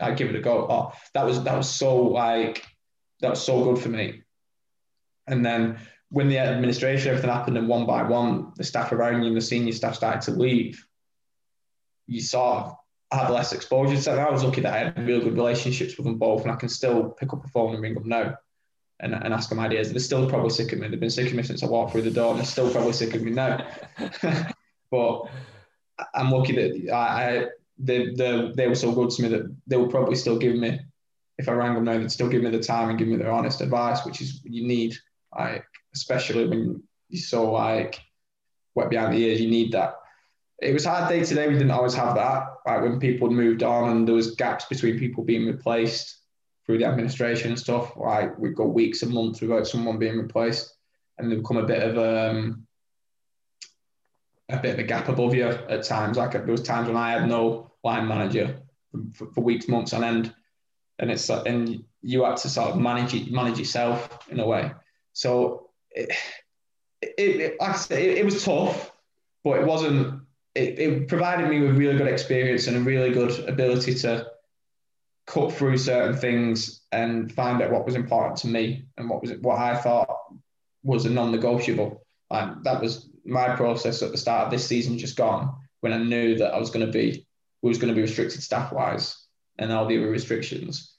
I'd 0.00 0.18
give 0.18 0.28
it 0.28 0.36
a 0.36 0.40
go. 0.40 0.66
Oh, 0.68 0.92
that 1.14 1.24
was, 1.24 1.42
that 1.44 1.56
was 1.56 1.68
so 1.68 1.96
like, 1.96 2.64
that 3.20 3.30
was 3.30 3.42
so 3.42 3.64
good 3.64 3.82
for 3.82 3.88
me. 3.88 4.22
And 5.26 5.44
then 5.44 5.78
when 6.10 6.28
the 6.28 6.38
administration, 6.38 7.08
everything 7.08 7.30
happened 7.30 7.56
and 7.56 7.66
one 7.66 7.86
by 7.86 8.02
one, 8.02 8.52
the 8.56 8.64
staff 8.64 8.92
around 8.92 9.22
you 9.22 9.28
and 9.28 9.36
the 9.36 9.40
senior 9.40 9.72
staff 9.72 9.94
started 9.94 10.20
to 10.22 10.38
leave 10.38 10.86
you 12.06 12.20
sort 12.20 12.64
of 12.64 12.76
have 13.12 13.30
less 13.30 13.52
exposure 13.52 14.00
So 14.00 14.16
I 14.18 14.30
was 14.30 14.44
lucky 14.44 14.60
that 14.62 14.74
I 14.74 14.78
had 14.78 15.06
really 15.06 15.24
good 15.24 15.34
relationships 15.34 15.96
with 15.96 16.06
them 16.06 16.18
both, 16.18 16.42
and 16.42 16.50
I 16.50 16.56
can 16.56 16.68
still 16.68 17.10
pick 17.10 17.32
up 17.32 17.44
a 17.44 17.48
phone 17.48 17.74
and 17.74 17.82
ring 17.82 17.94
them 17.94 18.08
now 18.08 18.36
and, 19.00 19.14
and 19.14 19.32
ask 19.34 19.48
them 19.48 19.60
ideas. 19.60 19.90
They're 19.90 20.00
still 20.00 20.28
probably 20.28 20.50
sick 20.50 20.72
of 20.72 20.78
me. 20.78 20.88
They've 20.88 21.00
been 21.00 21.10
sick 21.10 21.28
of 21.28 21.34
me 21.34 21.42
since 21.42 21.62
I 21.62 21.66
walked 21.66 21.92
through 21.92 22.02
the 22.02 22.10
door, 22.10 22.30
and 22.30 22.38
they're 22.38 22.46
still 22.46 22.70
probably 22.70 22.92
sick 22.92 23.14
of 23.14 23.22
me 23.22 23.30
now. 23.30 23.66
but 24.90 25.22
I'm 26.14 26.30
lucky 26.30 26.54
that 26.54 26.92
I, 26.92 26.96
I 26.96 27.46
they, 27.78 28.14
they, 28.14 28.52
they 28.54 28.68
were 28.68 28.74
so 28.74 28.92
good 28.92 29.10
to 29.10 29.22
me 29.22 29.28
that 29.28 29.54
they 29.66 29.76
would 29.76 29.90
probably 29.90 30.16
still 30.16 30.38
give 30.38 30.56
me, 30.56 30.80
if 31.38 31.48
I 31.48 31.52
rang 31.52 31.74
them 31.74 31.84
now, 31.84 31.98
they'd 31.98 32.12
still 32.12 32.28
give 32.28 32.42
me 32.42 32.50
the 32.50 32.60
time 32.60 32.90
and 32.90 32.98
give 32.98 33.08
me 33.08 33.16
their 33.16 33.32
honest 33.32 33.60
advice, 33.60 34.04
which 34.04 34.20
is 34.20 34.40
you 34.44 34.66
need, 34.66 34.94
like 35.36 35.64
especially 35.94 36.46
when 36.46 36.82
you're 37.08 37.22
so 37.22 37.50
like 37.50 38.00
wet 38.74 38.90
behind 38.90 39.14
the 39.14 39.18
ears, 39.18 39.40
you 39.40 39.50
need 39.50 39.72
that 39.72 39.96
it 40.60 40.72
was 40.72 40.84
hard 40.84 41.08
day 41.08 41.24
today. 41.24 41.48
We 41.48 41.54
didn't 41.54 41.70
always 41.70 41.94
have 41.94 42.14
that. 42.14 42.46
Like 42.66 42.82
when 42.82 43.00
people 43.00 43.30
moved 43.30 43.62
on 43.62 43.90
and 43.90 44.06
there 44.06 44.14
was 44.14 44.34
gaps 44.36 44.64
between 44.66 44.98
people 44.98 45.24
being 45.24 45.46
replaced 45.46 46.18
through 46.64 46.78
the 46.78 46.86
administration 46.86 47.50
and 47.50 47.58
stuff. 47.58 47.96
Like 47.96 48.38
we'd 48.38 48.54
go 48.54 48.66
weeks 48.66 49.02
and 49.02 49.12
months 49.12 49.40
without 49.40 49.66
someone 49.66 49.98
being 49.98 50.18
replaced, 50.18 50.74
and 51.18 51.30
there 51.30 51.38
become 51.38 51.58
a 51.58 51.66
bit 51.66 51.82
of 51.82 51.98
um, 51.98 52.66
a 54.48 54.58
bit 54.58 54.74
of 54.74 54.78
a 54.78 54.84
gap 54.84 55.08
above 55.08 55.34
you 55.34 55.44
at 55.44 55.82
times. 55.82 56.16
Like 56.16 56.32
there 56.32 56.44
was 56.46 56.62
times 56.62 56.88
when 56.88 56.96
I 56.96 57.12
had 57.12 57.28
no 57.28 57.72
line 57.82 58.06
manager 58.06 58.56
for, 59.12 59.26
for 59.32 59.40
weeks, 59.40 59.68
months 59.68 59.92
on 59.92 60.04
end, 60.04 60.34
and 60.98 61.10
it's 61.10 61.28
and 61.28 61.84
you 62.02 62.24
had 62.24 62.36
to 62.38 62.48
sort 62.48 62.70
of 62.70 62.78
manage 62.78 63.30
manage 63.30 63.58
yourself 63.58 64.28
in 64.30 64.40
a 64.40 64.46
way. 64.46 64.70
So 65.12 65.70
it, 65.90 66.10
it, 67.02 67.12
it 67.18 67.60
like 67.60 67.70
I 67.70 67.76
said, 67.76 67.98
it, 67.98 68.18
it 68.18 68.24
was 68.24 68.42
tough, 68.44 68.92
but 69.42 69.60
it 69.60 69.66
wasn't 69.66 70.23
it, 70.54 70.78
it 70.78 71.08
provided 71.08 71.48
me 71.48 71.60
with 71.60 71.76
really 71.76 71.98
good 71.98 72.08
experience 72.08 72.66
and 72.66 72.76
a 72.76 72.80
really 72.80 73.10
good 73.10 73.48
ability 73.48 73.94
to 73.94 74.26
cut 75.26 75.52
through 75.52 75.78
certain 75.78 76.16
things 76.16 76.82
and 76.92 77.32
find 77.32 77.60
out 77.62 77.72
what 77.72 77.86
was 77.86 77.94
important 77.94 78.36
to 78.36 78.46
me 78.46 78.84
and 78.96 79.08
what 79.08 79.22
was 79.22 79.32
what 79.40 79.58
I 79.58 79.76
thought 79.76 80.08
was 80.82 81.06
a 81.06 81.10
non-negotiable. 81.10 82.04
And 82.30 82.62
that 82.64 82.80
was 82.80 83.08
my 83.24 83.56
process 83.56 84.02
at 84.02 84.12
the 84.12 84.18
start 84.18 84.46
of 84.46 84.50
this 84.50 84.66
season 84.66 84.98
just 84.98 85.16
gone 85.16 85.54
when 85.80 85.92
I 85.92 85.98
knew 85.98 86.36
that 86.36 86.52
I 86.52 86.58
was 86.58 86.70
going 86.70 86.86
to 86.86 86.92
be 86.92 87.26
was 87.62 87.78
going 87.78 87.88
to 87.88 87.94
be 87.94 88.02
restricted 88.02 88.42
staff 88.42 88.72
wise 88.72 89.26
and 89.58 89.72
all 89.72 89.86
the 89.86 89.96
other 89.96 90.10
restrictions. 90.10 90.96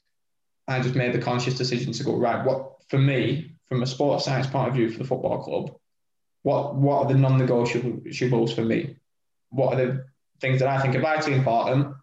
I 0.66 0.80
just 0.80 0.96
made 0.96 1.12
the 1.12 1.20
conscious 1.20 1.56
decision 1.56 1.92
to 1.92 2.04
go 2.04 2.16
right. 2.16 2.44
What 2.44 2.72
for 2.88 2.98
me, 2.98 3.52
from 3.68 3.82
a 3.82 3.86
sports 3.86 4.24
science 4.24 4.48
point 4.48 4.68
of 4.68 4.74
view 4.74 4.90
for 4.90 4.98
the 4.98 5.04
football 5.04 5.42
club, 5.42 5.76
what 6.42 6.74
what 6.74 7.06
are 7.06 7.12
the 7.12 7.18
non-negotiables 7.18 8.54
for 8.54 8.62
me? 8.62 8.96
What 9.50 9.74
are 9.74 9.86
the 9.86 10.04
things 10.40 10.60
that 10.60 10.68
I 10.68 10.80
think 10.80 10.94
are 10.94 11.00
vitally 11.00 11.36
important 11.36 11.94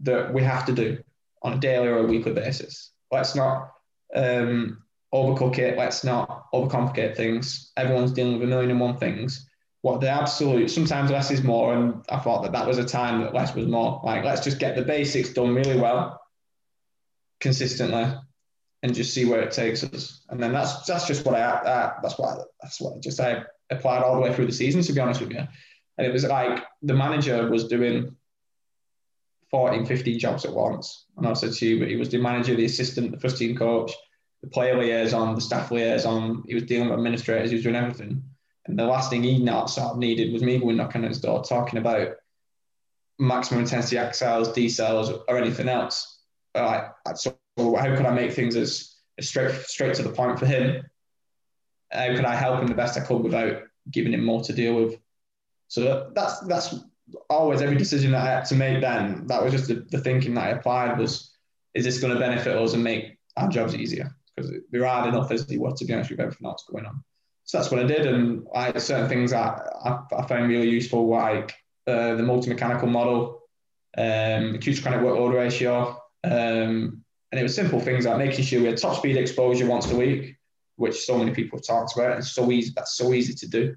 that 0.00 0.32
we 0.32 0.42
have 0.42 0.66
to 0.66 0.72
do 0.72 0.98
on 1.42 1.54
a 1.54 1.58
daily 1.58 1.88
or 1.88 1.98
a 1.98 2.06
weekly 2.06 2.32
basis? 2.32 2.92
Let's 3.10 3.34
not 3.34 3.72
um, 4.14 4.82
overcook 5.12 5.58
it. 5.58 5.78
Let's 5.78 6.04
not 6.04 6.50
overcomplicate 6.52 7.16
things. 7.16 7.72
Everyone's 7.76 8.12
dealing 8.12 8.34
with 8.34 8.42
a 8.42 8.46
million 8.46 8.70
and 8.70 8.80
one 8.80 8.96
things. 8.96 9.48
What 9.82 10.00
the 10.00 10.08
absolute, 10.08 10.70
sometimes 10.70 11.10
less 11.10 11.30
is 11.30 11.42
more. 11.42 11.74
And 11.74 12.02
I 12.08 12.18
thought 12.18 12.42
that 12.42 12.52
that 12.52 12.66
was 12.66 12.78
a 12.78 12.84
time 12.84 13.20
that 13.20 13.34
less 13.34 13.54
was 13.54 13.66
more. 13.66 14.00
Like, 14.02 14.24
let's 14.24 14.40
just 14.40 14.58
get 14.58 14.76
the 14.76 14.82
basics 14.82 15.34
done 15.34 15.54
really 15.54 15.78
well, 15.78 16.20
consistently, 17.40 18.06
and 18.82 18.94
just 18.94 19.12
see 19.12 19.26
where 19.26 19.42
it 19.42 19.52
takes 19.52 19.84
us. 19.84 20.22
And 20.30 20.42
then 20.42 20.52
that's 20.52 20.86
that's 20.86 21.06
just 21.06 21.26
what 21.26 21.34
I, 21.34 21.42
uh, 21.42 21.92
that's 22.02 22.18
what 22.18 22.38
I, 22.38 22.42
that's 22.62 22.80
what 22.80 22.96
I 22.96 23.00
just 23.00 23.20
I 23.20 23.44
applied 23.70 24.02
all 24.02 24.14
the 24.14 24.22
way 24.22 24.34
through 24.34 24.46
the 24.46 24.52
season, 24.52 24.82
to 24.82 24.92
be 24.92 25.00
honest 25.00 25.20
with 25.20 25.32
you. 25.32 25.46
And 25.98 26.06
it 26.06 26.12
was 26.12 26.24
like 26.24 26.64
the 26.82 26.94
manager 26.94 27.48
was 27.48 27.68
doing 27.68 28.16
14, 29.50 29.86
15 29.86 30.18
jobs 30.18 30.44
at 30.44 30.52
once. 30.52 31.06
And 31.16 31.26
I 31.26 31.32
said 31.34 31.52
to 31.52 31.66
you, 31.66 31.84
he 31.84 31.96
was 31.96 32.08
the 32.08 32.18
manager, 32.18 32.56
the 32.56 32.64
assistant, 32.64 33.12
the 33.12 33.20
first 33.20 33.38
team 33.38 33.56
coach, 33.56 33.92
the 34.42 34.48
player 34.48 34.76
liaison, 34.76 35.34
the 35.34 35.40
staff 35.40 35.70
liaison. 35.70 36.42
He 36.46 36.54
was 36.54 36.64
dealing 36.64 36.88
with 36.88 36.98
administrators. 36.98 37.50
He 37.50 37.56
was 37.56 37.62
doing 37.62 37.76
everything. 37.76 38.22
And 38.66 38.78
the 38.78 38.84
last 38.84 39.10
thing 39.10 39.22
he 39.22 39.38
not 39.38 39.70
sort 39.70 39.92
of 39.92 39.98
needed 39.98 40.32
was 40.32 40.42
me 40.42 40.58
going 40.58 40.76
knocking 40.76 41.04
on 41.04 41.08
his 41.08 41.20
door, 41.20 41.44
talking 41.44 41.78
about 41.78 42.16
maximum 43.18 43.60
intensity 43.60 43.96
accels, 43.96 44.54
decels, 44.54 45.22
or 45.28 45.38
anything 45.38 45.68
else. 45.68 46.22
Uh, 46.54 46.88
so 47.14 47.36
how 47.56 47.94
could 47.96 48.06
I 48.06 48.14
make 48.14 48.32
things 48.32 48.56
as, 48.56 48.96
as 49.18 49.28
straight 49.28 49.54
straight 49.66 49.94
to 49.94 50.02
the 50.02 50.10
point 50.10 50.38
for 50.38 50.46
him? 50.46 50.84
How 51.92 52.14
could 52.14 52.24
I 52.24 52.34
help 52.34 52.60
him 52.60 52.66
the 52.66 52.74
best 52.74 52.98
I 52.98 53.04
could 53.04 53.22
without 53.22 53.62
giving 53.90 54.14
him 54.14 54.24
more 54.24 54.42
to 54.42 54.52
deal 54.52 54.74
with? 54.74 54.98
So 55.68 56.10
that's 56.14 56.40
that's 56.40 56.74
always 57.28 57.60
every 57.60 57.76
decision 57.76 58.12
that 58.12 58.22
I 58.22 58.30
had 58.30 58.44
to 58.46 58.54
make. 58.54 58.80
Then 58.80 59.26
that 59.26 59.42
was 59.42 59.52
just 59.52 59.68
the, 59.68 59.86
the 59.90 59.98
thinking 59.98 60.34
that 60.34 60.44
I 60.44 60.50
applied 60.50 60.98
was, 60.98 61.32
is 61.74 61.84
this 61.84 62.00
going 62.00 62.12
to 62.12 62.18
benefit 62.18 62.56
us 62.56 62.74
and 62.74 62.84
make 62.84 63.18
our 63.36 63.48
jobs 63.48 63.74
easier? 63.74 64.14
because 64.34 64.52
they're 64.70 64.86
hard 64.86 65.08
enough 65.08 65.30
as 65.30 65.46
they 65.46 65.56
were 65.56 65.72
to 65.72 65.84
be 65.84 65.92
honest 65.92 66.10
with 66.10 66.20
everything 66.20 66.46
else 66.46 66.64
going 66.70 66.86
on. 66.86 67.02
So 67.44 67.58
that's 67.58 67.70
what 67.70 67.80
I 67.80 67.84
did, 67.84 68.06
and 68.06 68.46
I 68.54 68.78
certain 68.78 69.08
things 69.08 69.32
that 69.32 69.62
I, 69.84 69.98
I 70.16 70.26
found 70.26 70.48
really 70.48 70.68
useful, 70.68 71.06
like 71.08 71.54
uh, 71.86 72.14
the 72.14 72.22
multi-mechanical 72.22 72.88
model, 72.88 73.42
um, 73.98 74.54
acute 74.54 74.82
chronic 74.82 75.00
workload 75.00 75.34
ratio, 75.34 76.00
um, 76.24 77.04
and 77.30 77.40
it 77.40 77.42
was 77.42 77.54
simple 77.54 77.80
things 77.80 78.06
like 78.06 78.16
making 78.16 78.44
sure 78.44 78.60
we 78.60 78.68
had 78.68 78.78
top 78.78 78.96
speed 78.96 79.16
exposure 79.18 79.66
once 79.66 79.90
a 79.90 79.96
week, 79.96 80.36
which 80.76 81.04
so 81.04 81.18
many 81.18 81.32
people 81.32 81.58
have 81.58 81.66
talked 81.66 81.94
about. 81.94 82.18
It's 82.18 82.30
so 82.30 82.50
easy. 82.50 82.72
That's 82.74 82.96
so 82.96 83.12
easy 83.12 83.34
to 83.34 83.46
do, 83.46 83.76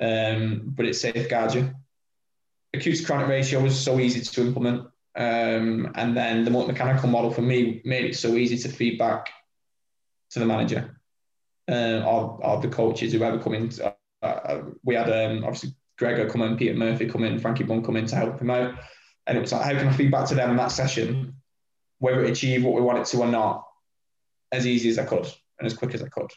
um, 0.00 0.62
but 0.64 0.86
it 0.86 0.94
safeguards 0.94 1.54
you. 1.54 1.70
Acute 2.72 2.98
to 2.98 3.04
chronic 3.04 3.28
ratio 3.28 3.60
was 3.60 3.78
so 3.78 4.00
easy 4.00 4.20
to 4.20 4.40
implement, 4.40 4.86
um, 5.16 5.92
and 5.94 6.16
then 6.16 6.44
the 6.44 6.50
multi-mechanical 6.50 7.08
model 7.08 7.30
for 7.30 7.42
me 7.42 7.80
made 7.84 8.04
it 8.04 8.16
so 8.16 8.34
easy 8.34 8.58
to 8.58 8.68
feedback 8.68 9.30
to 10.30 10.40
the 10.40 10.46
manager 10.46 11.00
uh, 11.70 12.02
or, 12.04 12.38
or 12.42 12.60
the 12.60 12.68
coaches, 12.68 13.12
whoever 13.12 13.38
come 13.38 13.54
in. 13.54 13.70
Uh, 13.80 13.92
uh, 14.24 14.62
we 14.82 14.94
had 14.94 15.10
um, 15.10 15.44
obviously 15.44 15.74
Gregor 15.98 16.28
come 16.28 16.42
in, 16.42 16.56
Peter 16.56 16.74
Murphy 16.74 17.08
come 17.08 17.24
in, 17.24 17.38
Frankie 17.38 17.64
Bunn 17.64 17.84
come 17.84 17.96
in 17.96 18.06
to 18.06 18.16
help 18.16 18.40
him 18.40 18.50
out. 18.50 18.74
And 19.26 19.38
it 19.38 19.40
was 19.40 19.52
like, 19.52 19.62
how 19.62 19.78
can 19.78 19.88
I 19.88 19.92
feed 19.92 20.10
back 20.10 20.28
to 20.28 20.34
them 20.34 20.50
in 20.50 20.56
that 20.56 20.72
session, 20.72 21.34
whether 21.98 22.24
it 22.24 22.30
achieved 22.30 22.64
what 22.64 22.74
we 22.74 22.82
wanted 22.82 23.06
to 23.06 23.18
or 23.18 23.28
not, 23.28 23.64
as 24.52 24.66
easy 24.66 24.88
as 24.88 24.98
I 24.98 25.04
could 25.04 25.26
and 25.58 25.66
as 25.66 25.74
quick 25.74 25.94
as 25.94 26.02
I 26.02 26.08
could. 26.08 26.30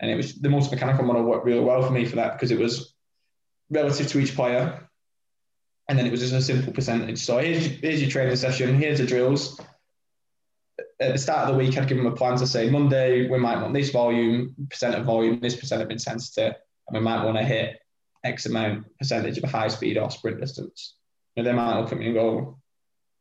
And 0.00 0.10
it 0.10 0.16
was 0.16 0.34
the 0.34 0.48
mechanical 0.48 1.04
model 1.04 1.22
worked 1.22 1.46
really 1.46 1.60
well 1.60 1.82
for 1.82 1.92
me 1.92 2.04
for 2.04 2.16
that 2.16 2.32
because 2.32 2.50
it 2.50 2.58
was 2.58 2.93
relative 3.70 4.08
to 4.08 4.18
each 4.18 4.34
player. 4.34 4.88
And 5.88 5.98
then 5.98 6.06
it 6.06 6.10
was 6.10 6.20
just 6.20 6.32
a 6.32 6.40
simple 6.40 6.72
percentage. 6.72 7.18
So 7.18 7.38
here's, 7.38 7.66
here's 7.66 8.00
your 8.00 8.10
training 8.10 8.36
session, 8.36 8.78
here's 8.78 8.98
the 8.98 9.06
drills, 9.06 9.60
at 11.00 11.12
the 11.12 11.18
start 11.18 11.48
of 11.48 11.54
the 11.54 11.58
week, 11.58 11.76
I'd 11.76 11.88
give 11.88 11.98
them 11.98 12.06
a 12.06 12.12
plan 12.12 12.36
to 12.38 12.46
say 12.46 12.70
Monday 12.70 13.28
we 13.28 13.38
might 13.38 13.60
want 13.60 13.74
this 13.74 13.90
volume, 13.90 14.54
percent 14.70 14.94
of 14.94 15.04
volume, 15.04 15.40
this 15.40 15.56
percent 15.56 15.82
of 15.82 15.90
intensity, 15.90 16.46
and 16.46 16.92
we 16.92 17.00
might 17.00 17.24
want 17.24 17.36
to 17.36 17.44
hit 17.44 17.80
X 18.24 18.46
amount 18.46 18.86
percentage 18.98 19.38
of 19.38 19.44
a 19.44 19.48
high 19.48 19.68
speed 19.68 19.98
or 19.98 20.10
sprint 20.10 20.40
distance. 20.40 20.96
And 21.36 21.46
they 21.46 21.52
might 21.52 21.78
look 21.78 21.92
at 21.92 21.98
me 21.98 22.06
and 22.06 22.14
go, 22.14 22.58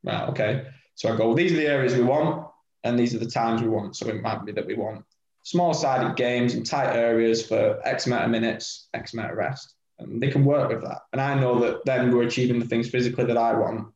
right, 0.03 0.29
okay. 0.29 0.67
So 0.95 1.11
I 1.11 1.17
go, 1.17 1.33
these 1.33 1.51
are 1.51 1.57
the 1.57 1.67
areas 1.67 1.95
we 1.95 2.03
want, 2.03 2.47
and 2.83 2.97
these 2.97 3.15
are 3.15 3.19
the 3.19 3.29
times 3.29 3.61
we 3.61 3.69
want. 3.69 3.95
So 3.95 4.07
it 4.07 4.21
might 4.21 4.45
be 4.45 4.51
that 4.53 4.67
we 4.67 4.75
want 4.75 5.03
small 5.43 5.73
sided 5.73 6.15
games 6.15 6.53
in 6.53 6.63
tight 6.63 6.95
areas 6.95 7.45
for 7.45 7.79
X 7.83 8.07
amount 8.07 8.25
of 8.25 8.29
minutes, 8.29 8.87
X 8.93 9.13
amount 9.13 9.31
of 9.31 9.37
rest. 9.37 9.72
And 9.99 10.21
they 10.21 10.29
can 10.29 10.43
work 10.43 10.69
with 10.69 10.81
that. 10.81 11.01
And 11.11 11.21
I 11.21 11.39
know 11.39 11.59
that 11.59 11.85
then 11.85 12.11
we're 12.11 12.23
achieving 12.23 12.59
the 12.59 12.65
things 12.65 12.89
physically 12.89 13.25
that 13.25 13.37
I 13.37 13.53
want. 13.53 13.93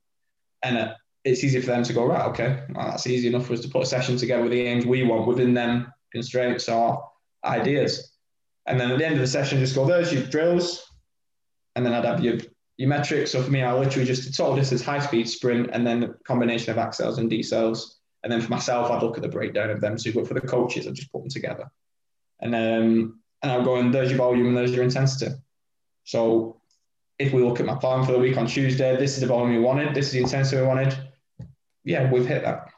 And 0.63 0.93
it's 1.23 1.43
easy 1.43 1.60
for 1.60 1.67
them 1.67 1.83
to 1.83 1.93
go, 1.93 2.05
right, 2.05 2.25
okay, 2.29 2.63
well, 2.73 2.88
that's 2.88 3.07
easy 3.07 3.27
enough 3.27 3.47
for 3.47 3.53
us 3.53 3.62
to 3.62 3.69
put 3.69 3.83
a 3.83 3.86
session 3.86 4.17
together 4.17 4.43
with 4.43 4.51
the 4.51 4.62
aims 4.62 4.86
we 4.86 5.03
want 5.03 5.27
within 5.27 5.53
them 5.53 5.91
constraints 6.12 6.69
or 6.69 7.03
ideas. 7.43 8.13
And 8.65 8.79
then 8.79 8.91
at 8.91 8.97
the 8.97 9.05
end 9.05 9.15
of 9.15 9.21
the 9.21 9.27
session, 9.27 9.60
just 9.60 9.75
go, 9.75 9.86
there's 9.86 10.13
your 10.13 10.23
drills. 10.23 10.83
And 11.75 11.86
then 11.86 11.93
I'd 11.93 12.05
have 12.05 12.23
your, 12.23 12.38
your 12.77 12.89
metrics. 12.89 13.31
So 13.31 13.41
for 13.41 13.51
me, 13.51 13.62
I 13.62 13.73
literally 13.73 14.05
just 14.05 14.36
total 14.36 14.55
distance, 14.55 14.83
high 14.83 14.99
speed 14.99 15.29
sprint, 15.29 15.69
and 15.73 15.86
then 15.86 15.99
the 15.99 16.15
combination 16.25 16.71
of 16.71 16.77
accels 16.77 17.17
and 17.17 17.29
decels. 17.29 17.95
And 18.23 18.31
then 18.31 18.41
for 18.41 18.49
myself, 18.49 18.89
I'd 18.89 19.03
look 19.03 19.17
at 19.17 19.23
the 19.23 19.29
breakdown 19.29 19.69
of 19.69 19.81
them 19.81 19.97
too. 19.97 20.13
But 20.13 20.27
for 20.27 20.33
the 20.33 20.41
coaches, 20.41 20.88
I'd 20.88 20.95
just 20.95 21.12
put 21.12 21.21
them 21.21 21.29
together. 21.29 21.69
And 22.41 22.55
um, 22.55 23.19
and 23.41 23.51
I'll 23.51 23.63
go, 23.63 23.75
and 23.75 23.93
there's 23.93 24.10
your 24.10 24.17
volume 24.17 24.47
and 24.47 24.57
there's 24.57 24.73
your 24.73 24.83
intensity. 24.83 25.33
So 26.08 26.62
if 27.20 27.34
we 27.34 27.43
look 27.43 27.60
at 27.60 27.65
my 27.65 27.76
plan 27.76 28.06
for 28.06 28.12
the 28.12 28.20
week 28.20 28.38
on 28.38 28.48
Tuesday, 28.48 28.96
this 28.98 29.15
is 29.15 29.22
the 29.22 29.28
volume 29.28 29.56
we 29.56 29.60
wanted, 29.60 29.93
this 29.93 30.08
is 30.08 30.13
the 30.13 30.20
intensity 30.20 30.62
we 30.62 30.67
wanted 30.67 30.98
yeah, 31.88 32.12
we've 32.12 32.28
hit 32.28 32.43
that. 32.43 32.70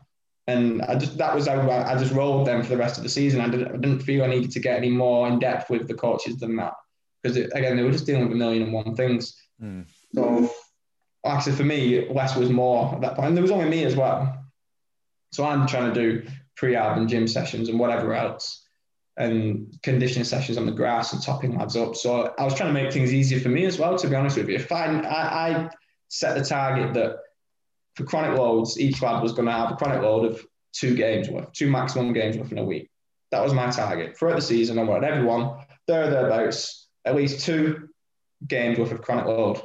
And 0.45 0.81
I 0.83 0.95
just 0.95 1.17
that 1.17 1.35
was 1.35 1.47
how 1.47 1.59
I, 1.59 1.93
I 1.93 1.97
just 1.97 2.13
rolled 2.13 2.47
them 2.47 2.61
for 2.63 2.69
the 2.69 2.77
rest 2.77 2.97
of 2.97 3.03
the 3.03 3.09
season. 3.09 3.41
I 3.41 3.49
didn't, 3.49 3.67
I 3.67 3.77
didn't 3.77 3.99
feel 3.99 4.23
I 4.23 4.27
needed 4.27 4.51
to 4.51 4.59
get 4.59 4.77
any 4.77 4.89
more 4.89 5.27
in 5.27 5.39
depth 5.39 5.69
with 5.69 5.87
the 5.87 5.93
coaches 5.93 6.37
than 6.37 6.55
that 6.57 6.73
because 7.21 7.37
again 7.37 7.75
they 7.75 7.83
were 7.83 7.91
just 7.91 8.05
dealing 8.05 8.23
with 8.23 8.33
a 8.33 8.35
million 8.35 8.63
and 8.63 8.73
one 8.73 8.95
things. 8.95 9.35
Mm. 9.61 9.85
So 10.13 10.49
actually 11.25 11.55
for 11.55 11.63
me, 11.63 12.07
less 12.09 12.35
was 12.35 12.49
more 12.49 12.93
at 12.95 13.01
that 13.01 13.15
point. 13.15 13.29
And 13.29 13.37
there 13.37 13.41
was 13.41 13.51
only 13.51 13.69
me 13.69 13.83
as 13.83 13.95
well. 13.95 14.43
So 15.31 15.43
I'm 15.43 15.67
trying 15.67 15.93
to 15.93 15.99
do 15.99 16.27
pre-ab 16.55 16.97
and 16.97 17.09
gym 17.09 17.27
sessions 17.27 17.69
and 17.69 17.79
whatever 17.79 18.13
else, 18.13 18.63
and 19.19 19.77
conditioning 19.83 20.23
sessions 20.23 20.57
on 20.57 20.65
the 20.65 20.71
grass 20.71 21.13
and 21.13 21.21
topping 21.21 21.57
lads 21.57 21.75
up. 21.75 21.95
So 21.95 22.33
I 22.39 22.43
was 22.43 22.55
trying 22.55 22.73
to 22.73 22.81
make 22.81 22.91
things 22.91 23.13
easier 23.13 23.39
for 23.39 23.49
me 23.49 23.65
as 23.65 23.77
well. 23.77 23.97
To 23.97 24.07
be 24.07 24.15
honest 24.15 24.37
with 24.37 24.49
you, 24.49 24.55
if 24.55 24.71
I, 24.71 24.85
I, 25.01 25.49
I 25.49 25.69
set 26.07 26.37
the 26.37 26.43
target 26.43 26.93
that 26.93 27.17
for 27.95 28.05
chronic 28.05 28.37
loads, 28.37 28.79
each 28.79 29.01
lad 29.01 29.21
was 29.21 29.33
going 29.33 29.47
to 29.47 29.51
have 29.51 29.71
a 29.71 29.75
chronic 29.75 30.01
load 30.01 30.25
of 30.25 30.45
two 30.71 30.95
games 30.95 31.29
worth, 31.29 31.51
two 31.53 31.69
maximum 31.69 32.13
games 32.13 32.37
worth 32.37 32.51
in 32.51 32.57
a 32.57 32.63
week. 32.63 32.89
That 33.31 33.43
was 33.43 33.53
my 33.53 33.69
target 33.69 34.17
throughout 34.17 34.37
the 34.37 34.41
season. 34.41 34.79
I 34.79 34.83
wanted 34.83 35.07
everyone 35.07 35.53
there 35.89 36.03
are 36.03 36.09
thereabouts 36.11 36.87
at 37.03 37.15
least 37.15 37.45
two 37.45 37.89
games 38.47 38.77
worth 38.77 38.91
of 38.91 39.01
chronic 39.01 39.25
load. 39.25 39.61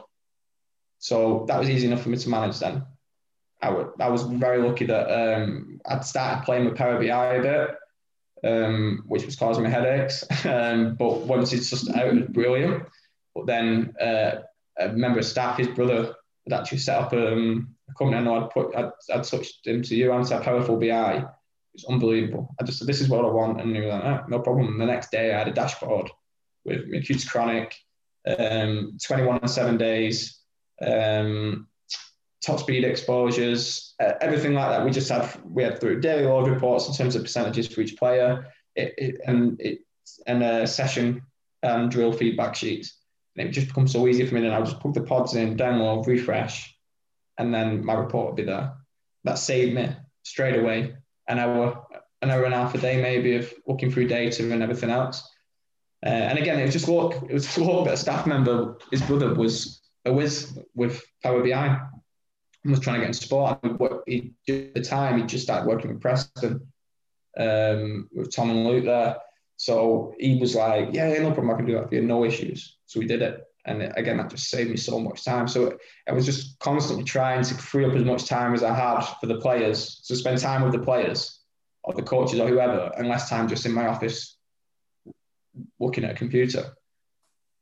So 0.99 1.45
that 1.49 1.59
was 1.59 1.69
easy 1.69 1.87
enough 1.87 2.03
for 2.03 2.09
me 2.09 2.17
to 2.17 2.29
manage 2.31 2.59
then. 2.59 2.85
I, 3.61 3.71
would, 3.71 3.89
I 4.01 4.09
was 4.09 4.23
very 4.23 4.59
lucky 4.59 4.87
that 4.87 5.07
um, 5.11 5.81
I'd 5.87 6.05
started 6.05 6.45
playing 6.45 6.65
with 6.65 6.77
Power 6.77 6.99
BI 6.99 7.35
a 7.35 7.43
bit, 7.43 7.77
um, 8.45 9.03
which 9.07 9.25
was 9.25 9.37
causing 9.37 9.65
me 9.65 9.71
headaches. 9.71 10.25
um, 10.45 10.97
but 10.97 11.21
once 11.21 11.53
it's 11.53 11.71
just 11.71 11.91
out, 11.91 12.09
it 12.09 12.15
was 12.15 12.29
brilliant. 12.29 12.85
But 13.35 13.47
then 13.47 13.95
uh, 14.01 14.43
a 14.79 14.89
member 14.89 15.19
of 15.19 15.25
staff, 15.25 15.59
his 15.59 15.69
brother, 15.69 16.15
had 16.49 16.61
actually 16.61 16.79
set 16.79 16.99
up 16.99 17.13
um, 17.13 17.75
a 17.89 17.95
company 17.95 18.19
I 18.19 18.23
know 18.23 18.45
I'd 18.45 18.51
put, 18.51 18.77
I'd, 18.77 18.91
I'd 19.13 19.25
touched 19.25 19.67
him 19.67 19.83
to 19.83 19.95
you 19.95 20.25
said 20.25 20.43
Powerful 20.43 20.79
BI. 20.79 21.25
It's 21.75 21.85
unbelievable. 21.87 22.55
I 22.61 22.65
just 22.65 22.79
said, 22.79 22.87
this 22.87 23.01
is 23.01 23.09
what 23.09 23.25
I 23.25 23.29
want. 23.29 23.61
And 23.61 23.75
he 23.75 23.83
was 23.83 23.93
like, 23.93 24.05
ah, 24.05 24.25
no 24.29 24.39
problem. 24.39 24.69
And 24.69 24.81
the 24.81 24.87
next 24.87 25.11
day 25.11 25.35
I 25.35 25.39
had 25.39 25.49
a 25.49 25.53
dashboard 25.53 26.11
with 26.65 26.83
acute 26.95 27.27
chronic, 27.29 27.75
um, 28.27 28.97
21 29.05 29.39
and 29.39 29.51
seven 29.51 29.77
days, 29.77 30.39
um, 30.81 31.67
top 32.45 32.61
speed 32.61 32.85
exposures, 32.85 33.95
uh, 34.01 34.13
everything 34.21 34.55
like 34.55 34.71
that. 34.71 34.85
We 34.85 34.91
just 34.91 35.09
had, 35.09 35.29
we 35.45 35.63
had 35.63 35.81
through 35.81 36.01
daily 36.01 36.25
load 36.25 36.49
reports 36.49 36.89
in 36.89 36.95
terms 36.95 37.17
of 37.17 37.23
percentages 37.23 37.69
for 37.69 37.81
each 37.81 37.97
player 37.97 38.47
it, 38.75 38.95
it, 38.99 39.21
and 39.27 39.61
it, 39.61 39.81
and 40.27 40.43
a 40.43 40.67
session 40.67 41.23
and 41.63 41.91
drill 41.91 42.13
feedback 42.13 42.55
sheets. 42.55 42.99
And 43.37 43.49
it 43.49 43.53
just 43.53 43.69
becomes 43.69 43.93
so 43.93 44.07
easy 44.07 44.27
for 44.27 44.35
me. 44.35 44.43
Then 44.43 44.53
I'll 44.53 44.65
just 44.65 44.81
put 44.81 44.95
the 44.95 45.03
pods 45.03 45.35
in, 45.35 45.57
download, 45.57 46.07
refresh, 46.07 46.77
and 47.39 47.53
then 47.53 47.85
my 47.85 47.95
report 47.95 48.27
would 48.27 48.37
be 48.37 48.45
there. 48.45 48.75
That 49.25 49.39
saved 49.39 49.75
me 49.75 49.89
straight 50.23 50.59
away, 50.59 50.95
an 51.29 51.39
hour, 51.39 51.87
an 52.23 52.31
hour 52.31 52.45
and 52.45 52.55
a 52.55 52.59
half 52.59 52.75
a 52.75 52.79
day 52.79 53.01
maybe 53.01 53.37
of 53.37 53.53
looking 53.67 53.91
through 53.91 54.09
data 54.09 54.43
and 54.43 54.63
everything 54.63 54.91
else. 54.91 55.29
Uh, 56.05 56.11
and 56.11 56.39
again, 56.39 56.61
it 56.61 56.65
was 56.65 56.75
just 56.75 56.89
look, 56.89 57.15
it 57.29 57.33
was 57.33 57.47
a 57.57 57.97
staff 57.97 58.27
member, 58.27 58.77
his 58.91 59.03
brother 59.03 59.35
was 59.35 59.81
a 60.05 60.13
whiz 60.13 60.59
with 60.75 61.03
Power 61.23 61.43
BI 61.43 61.51
and 61.51 61.94
was 62.71 62.81
trying 62.81 62.97
to 62.97 63.01
get 63.01 63.09
in 63.09 63.15
sport. 63.15 63.59
He, 64.07 64.33
at 64.49 64.75
the 64.75 64.81
time, 64.83 65.19
he 65.19 65.27
just 65.27 65.45
started 65.45 65.67
working 65.67 65.93
with 65.93 66.01
Preston, 66.01 66.67
um, 67.39 68.09
with 68.13 68.35
Tom 68.35 68.51
and 68.51 68.67
Luke 68.67 68.85
there. 68.85 69.17
So 69.57 70.15
he 70.19 70.39
was 70.41 70.55
like, 70.55 70.91
yeah, 70.93 71.13
no 71.19 71.33
problem, 71.33 71.51
I 71.51 71.57
can 71.57 71.67
do 71.67 71.75
that 71.75 71.89
for 71.89 71.95
you, 71.95 72.03
no 72.03 72.25
issues. 72.25 72.77
So 72.87 73.01
we 73.01 73.07
did 73.07 73.23
it. 73.23 73.45
And 73.67 73.93
again, 73.97 74.19
that 74.19 74.31
just 74.31 74.51
saved 74.51 74.71
me 74.71 74.77
so 74.77 74.99
much 74.99 75.25
time. 75.25 75.49
So 75.49 75.79
I 76.09 76.13
was 76.13 76.27
just 76.27 76.59
constantly 76.59 77.05
trying 77.05 77.43
to 77.45 77.55
free 77.55 77.85
up 77.85 77.95
as 77.95 78.05
much 78.05 78.27
time 78.27 78.53
as 78.53 78.63
I 78.63 78.75
had 78.75 79.01
for 79.21 79.27
the 79.27 79.41
players, 79.41 80.01
to 80.07 80.17
spend 80.17 80.39
time 80.39 80.63
with 80.63 80.73
the 80.73 80.81
players 80.81 81.41
or 81.83 81.95
the 81.95 82.03
coaches 82.03 82.41
or 82.41 82.49
whoever, 82.49 82.93
and 82.97 83.09
less 83.09 83.31
time 83.31 83.49
just 83.49 83.65
in 83.65 83.73
my 83.73 83.87
office 83.87 84.37
looking 85.79 86.05
at 86.05 86.13
a 86.13 86.15
computer. 86.15 86.77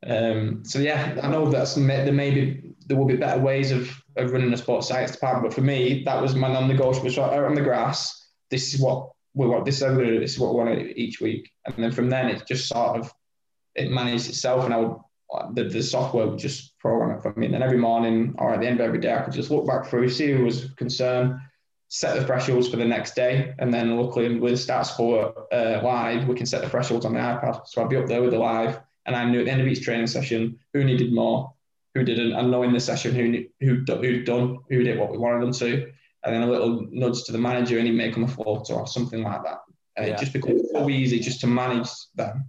Um, 0.05 0.65
so 0.65 0.81
yeah, 0.81 1.21
I 1.23 1.29
know 1.29 1.49
that's 1.49 1.75
there 1.75 2.13
may 2.13 2.31
be 2.31 2.75
there 2.87 2.97
will 2.97 3.07
be 3.07 3.17
better 3.17 3.41
ways 3.41 3.71
of, 3.71 3.89
of 4.17 4.33
running 4.33 4.53
a 4.53 4.57
sports 4.57 4.89
science 4.89 5.13
department, 5.13 5.49
but 5.49 5.55
for 5.55 5.63
me, 5.63 6.03
that 6.05 6.21
was 6.21 6.35
my 6.35 6.53
non-negotiable. 6.53 7.11
So 7.11 7.25
out 7.25 7.45
on 7.45 7.55
the 7.55 7.61
grass, 7.61 8.29
this 8.51 8.75
is 8.75 8.81
what 8.81 9.11
we 9.35 9.47
want. 9.47 9.65
This 9.65 9.77
is 9.77 9.83
how 9.83 9.95
we 9.95 10.05
do. 10.05 10.21
This 10.21 10.33
is 10.33 10.39
what 10.39 10.55
we 10.55 10.61
want 10.63 10.97
each 10.97 11.21
week, 11.21 11.51
and 11.65 11.75
then 11.77 11.93
from 11.93 12.11
then 12.11 12.29
it 12.29 12.47
just 12.47 12.69
sort 12.69 12.99
of 12.99 13.13
it 13.75 13.91
managed 13.91 14.29
itself, 14.29 14.65
and 14.65 14.75
I 14.75 14.79
would 14.79 14.97
the, 15.55 15.65
the 15.65 15.83
software 15.83 16.27
would 16.27 16.39
just 16.39 16.79
program 16.79 17.17
it 17.17 17.23
for 17.23 17.33
me. 17.35 17.47
And 17.47 17.55
then 17.55 17.63
every 17.63 17.79
morning 17.79 18.35
or 18.39 18.53
at 18.53 18.61
the 18.61 18.67
end 18.67 18.81
of 18.81 18.87
every 18.87 19.01
day, 19.01 19.15
I 19.15 19.23
could 19.23 19.33
just 19.33 19.51
look 19.51 19.67
back 19.67 19.87
through, 19.87 20.09
see 20.09 20.31
who 20.33 20.45
was 20.45 20.71
concerned, 20.77 21.39
set 21.89 22.19
the 22.19 22.27
thresholds 22.27 22.69
for 22.69 22.77
the 22.77 22.85
next 22.85 23.15
day. 23.15 23.55
And 23.59 23.73
then 23.73 23.97
luckily 23.97 24.39
with 24.39 24.55
STATSports 24.55 25.35
uh, 25.53 25.81
Live, 25.83 26.29
we 26.29 26.35
can 26.35 26.47
set 26.47 26.63
the 26.63 26.69
thresholds 26.69 27.07
on 27.07 27.15
the 27.15 27.21
iPad. 27.21 27.67
So 27.67 27.83
I'd 27.83 27.89
be 27.89 27.97
up 27.97 28.07
there 28.07 28.23
with 28.23 28.33
the 28.33 28.39
live 28.39 28.81
and 29.07 29.17
I 29.17 29.25
knew 29.25 29.41
at 29.41 29.47
the 29.47 29.51
end 29.51 29.61
of 29.61 29.67
each 29.67 29.83
training 29.83 30.07
session 30.07 30.59
who 30.73 30.85
needed 30.85 31.13
more, 31.13 31.53
who 31.95 32.05
didn't, 32.05 32.33
and 32.33 32.51
knowing 32.51 32.73
the 32.73 32.81
session 32.81 33.15
who 33.15 33.45
who 33.61 33.85
who'd 33.87 34.25
done, 34.25 34.59
who 34.69 34.83
did 34.83 34.99
what 34.99 35.11
we 35.11 35.19
wanted 35.19 35.43
them 35.43 35.53
to, 35.53 35.93
and 36.25 36.35
then 36.35 36.43
a 36.43 36.51
little 36.51 36.87
nudge 36.91 37.25
to 37.25 37.33
the 37.33 37.39
manager 37.39 37.79
and 37.79 37.87
he'd 37.87 37.95
make 37.95 38.15
them 38.15 38.25
a 38.25 38.29
photo 38.29 38.75
or 38.75 38.87
something 38.87 39.23
like 39.23 39.43
that. 39.43 39.59
And 39.97 40.07
yeah. 40.07 40.15
it 40.15 40.19
just 40.19 40.33
becomes 40.33 40.63
so 40.73 40.89
easy 40.89 41.19
just 41.19 41.41
to 41.41 41.47
manage 41.47 41.89
them 42.15 42.49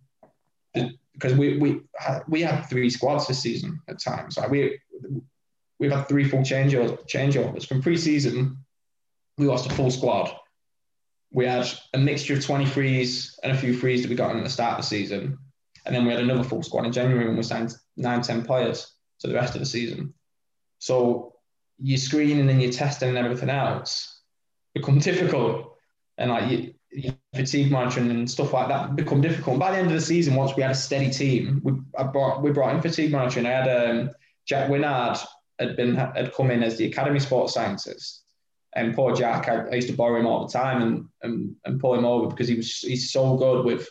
because 1.13 1.33
we 1.33 1.57
we 1.57 1.81
we 2.27 2.41
had 2.41 2.61
three 2.63 2.89
squads 2.89 3.27
this 3.27 3.39
season 3.39 3.79
at 3.89 4.01
times. 4.01 4.37
Like 4.37 4.49
we 4.49 4.79
we've 5.79 5.91
had 5.91 6.07
three 6.07 6.23
full 6.23 6.41
changeovers 6.41 6.97
changeovers 7.07 7.67
from 7.67 7.81
pre-season. 7.81 8.57
We 9.37 9.47
lost 9.47 9.69
a 9.69 9.73
full 9.73 9.91
squad. 9.91 10.31
We 11.31 11.45
had 11.45 11.67
a 11.95 11.97
mixture 11.97 12.35
of 12.35 12.39
23s 12.39 13.39
and 13.41 13.51
a 13.51 13.57
few 13.57 13.73
frees 13.73 14.03
that 14.03 14.09
we 14.09 14.15
got 14.15 14.31
in 14.31 14.37
at 14.37 14.43
the 14.43 14.49
start 14.49 14.73
of 14.73 14.77
the 14.77 14.83
season. 14.83 15.39
And 15.85 15.95
then 15.95 16.05
we 16.05 16.11
had 16.11 16.21
another 16.21 16.43
full 16.43 16.61
squad 16.61 16.85
in 16.85 16.91
January 16.91 17.25
when 17.25 17.35
we 17.35 17.41
signed 17.41 17.75
nine, 17.97 18.21
10 18.21 18.45
players 18.45 18.92
to 19.23 19.29
the 19.29 19.35
rest 19.35 19.55
of 19.55 19.61
the 19.61 19.65
season. 19.65 20.13
So 20.79 21.33
your 21.79 21.97
screening 21.97 22.49
and 22.49 22.61
your 22.61 22.71
testing 22.71 23.09
and 23.09 23.17
everything 23.17 23.49
else 23.49 24.19
become 24.73 24.99
difficult. 24.99 25.77
And 26.17 26.29
like 26.29 26.51
you, 26.91 27.13
fatigue 27.33 27.71
monitoring 27.71 28.11
and 28.11 28.29
stuff 28.29 28.53
like 28.53 28.67
that 28.67 28.95
become 28.95 29.21
difficult. 29.21 29.53
And 29.53 29.59
by 29.59 29.71
the 29.71 29.77
end 29.77 29.87
of 29.87 29.93
the 29.93 30.01
season, 30.01 30.35
once 30.35 30.55
we 30.55 30.61
had 30.61 30.71
a 30.71 30.75
steady 30.75 31.09
team, 31.09 31.61
we 31.63 31.73
brought 32.11 32.43
we 32.43 32.51
brought 32.51 32.75
in 32.75 32.81
fatigue 32.81 33.11
monitoring. 33.11 33.45
I 33.45 33.49
had 33.49 33.67
um, 33.67 34.11
Jack 34.45 34.69
Winard 34.69 35.19
had 35.59 35.75
been 35.75 35.95
had 35.95 36.33
come 36.33 36.51
in 36.51 36.61
as 36.61 36.77
the 36.77 36.85
academy 36.85 37.19
sports 37.19 37.53
scientist, 37.53 38.23
and 38.75 38.93
poor 38.93 39.15
Jack, 39.15 39.49
I, 39.49 39.65
I 39.67 39.75
used 39.75 39.87
to 39.87 39.95
borrow 39.95 40.19
him 40.19 40.27
all 40.27 40.45
the 40.45 40.53
time 40.53 40.81
and, 40.83 41.05
and 41.23 41.55
and 41.65 41.79
pull 41.79 41.95
him 41.95 42.05
over 42.05 42.27
because 42.27 42.47
he 42.47 42.55
was 42.55 42.79
he's 42.79 43.11
so 43.11 43.37
good 43.37 43.65
with 43.65 43.89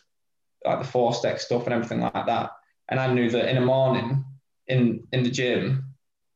like 0.64 0.78
the 0.78 0.86
four 0.86 1.12
step 1.12 1.40
stuff 1.40 1.64
and 1.64 1.74
everything 1.74 2.00
like 2.00 2.26
that. 2.26 2.50
And 2.88 3.00
I 3.00 3.12
knew 3.12 3.30
that 3.30 3.48
in 3.48 3.56
the 3.56 3.66
morning 3.66 4.24
in 4.68 5.06
in 5.12 5.22
the 5.22 5.30
gym, 5.30 5.84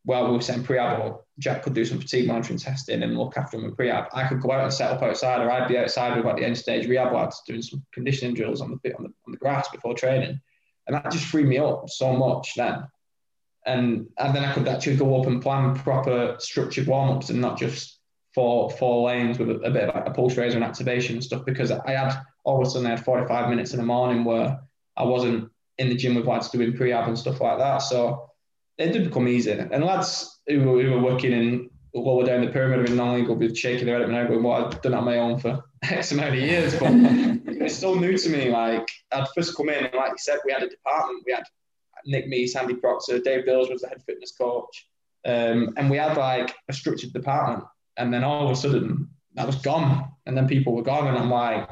while 0.04 0.26
we 0.26 0.36
were 0.36 0.42
saying 0.42 0.64
pre-ab 0.64 1.18
Jack 1.38 1.62
could 1.62 1.74
do 1.74 1.84
some 1.84 2.00
fatigue 2.00 2.26
monitoring 2.26 2.58
testing 2.58 3.02
and 3.02 3.18
look 3.18 3.36
after 3.36 3.58
him 3.58 3.66
in 3.66 3.74
pre-ab. 3.74 4.06
I 4.12 4.26
could 4.26 4.40
go 4.40 4.52
out 4.52 4.64
and 4.64 4.72
set 4.72 4.90
up 4.90 5.02
outside, 5.02 5.42
or 5.42 5.50
I'd 5.50 5.68
be 5.68 5.76
outside 5.76 6.16
with 6.16 6.24
like 6.24 6.36
the 6.36 6.44
end 6.44 6.56
stage 6.56 6.86
rehab 6.86 7.12
lads 7.12 7.42
doing 7.46 7.60
some 7.60 7.84
conditioning 7.92 8.34
drills 8.34 8.62
on 8.62 8.80
the 8.82 8.94
on 8.94 9.02
the, 9.02 9.08
on 9.26 9.32
the 9.32 9.36
grass 9.36 9.68
before 9.68 9.94
training, 9.94 10.40
and 10.86 10.96
that 10.96 11.10
just 11.10 11.26
freed 11.26 11.46
me 11.46 11.58
up 11.58 11.90
so 11.90 12.14
much 12.14 12.54
then. 12.56 12.86
And 13.66 14.06
and 14.18 14.34
then 14.34 14.44
I 14.44 14.52
could 14.52 14.68
actually 14.68 14.96
go 14.96 15.20
up 15.20 15.26
and 15.26 15.42
plan 15.42 15.74
proper 15.74 16.36
structured 16.38 16.86
warm-ups 16.86 17.28
and 17.28 17.40
not 17.40 17.58
just 17.58 17.98
four 18.34 18.70
four 18.70 19.08
lanes 19.08 19.38
with 19.38 19.50
a, 19.50 19.54
a 19.60 19.70
bit 19.70 19.88
of 19.88 19.94
like 19.94 20.06
a 20.06 20.12
pulse 20.12 20.36
raiser 20.36 20.56
and 20.56 20.64
activation 20.64 21.16
and 21.16 21.24
stuff 21.24 21.44
because 21.44 21.70
I 21.70 21.90
had 21.90 22.18
all 22.44 22.60
of 22.60 22.66
a 22.66 22.70
sudden 22.70 22.86
I 22.86 22.90
had 22.90 23.04
45 23.04 23.50
minutes 23.50 23.72
in 23.72 23.78
the 23.78 23.84
morning 23.84 24.24
where 24.24 24.60
I 24.96 25.04
wasn't 25.04 25.50
in 25.78 25.88
the 25.88 25.94
gym 25.94 26.14
with 26.14 26.26
lads 26.26 26.50
doing 26.50 26.76
pre-ab 26.76 27.08
and 27.08 27.18
stuff 27.18 27.40
like 27.40 27.58
that. 27.58 27.78
So 27.78 28.30
it 28.78 28.92
did 28.92 29.04
become 29.04 29.28
easy. 29.28 29.52
And 29.52 29.84
lads 29.84 30.40
who, 30.46 30.60
who 30.60 30.90
were 30.90 31.00
working 31.00 31.32
in 31.32 31.70
lower 31.94 32.24
down 32.24 32.44
the 32.44 32.50
pyramid 32.50 32.88
in 32.88 32.96
non-league 32.96 33.28
will 33.28 33.36
be 33.36 33.54
shaking 33.54 33.86
their 33.86 33.94
head 33.94 34.02
at 34.02 34.08
me 34.08 34.14
now 34.14 34.26
going, 34.26 34.42
well, 34.42 34.66
I've 34.66 34.82
done 34.82 34.94
on 34.94 35.04
my 35.04 35.18
own 35.18 35.38
for 35.38 35.64
X 35.82 36.12
amount 36.12 36.34
of 36.34 36.40
years. 36.40 36.74
But 36.78 36.90
it's 36.92 37.76
so 37.76 37.94
new 37.94 38.16
to 38.16 38.28
me. 38.28 38.50
Like, 38.50 38.88
I'd 39.12 39.26
first 39.34 39.56
come 39.56 39.68
in 39.68 39.84
and 39.84 39.94
like 39.94 40.10
you 40.10 40.18
said, 40.18 40.38
we 40.44 40.52
had 40.52 40.62
a 40.62 40.68
department. 40.68 41.24
We 41.26 41.32
had 41.32 41.44
Nick 42.04 42.26
Meese, 42.26 42.56
Andy 42.56 42.74
Proctor, 42.74 43.18
Dave 43.18 43.44
Bills 43.44 43.68
was 43.70 43.82
the 43.82 43.88
head 43.88 44.02
fitness 44.04 44.32
coach. 44.32 44.86
Um, 45.24 45.74
and 45.76 45.90
we 45.90 45.96
had 45.96 46.16
like 46.16 46.54
a 46.68 46.72
structured 46.72 47.12
department. 47.12 47.64
And 47.96 48.12
then 48.12 48.24
all 48.24 48.44
of 48.44 48.50
a 48.50 48.56
sudden, 48.56 49.08
that 49.34 49.46
was 49.46 49.56
gone. 49.56 50.10
And 50.26 50.36
then 50.36 50.46
people 50.46 50.74
were 50.74 50.82
gone. 50.82 51.08
And 51.08 51.18
I'm 51.18 51.30
like, 51.30 51.68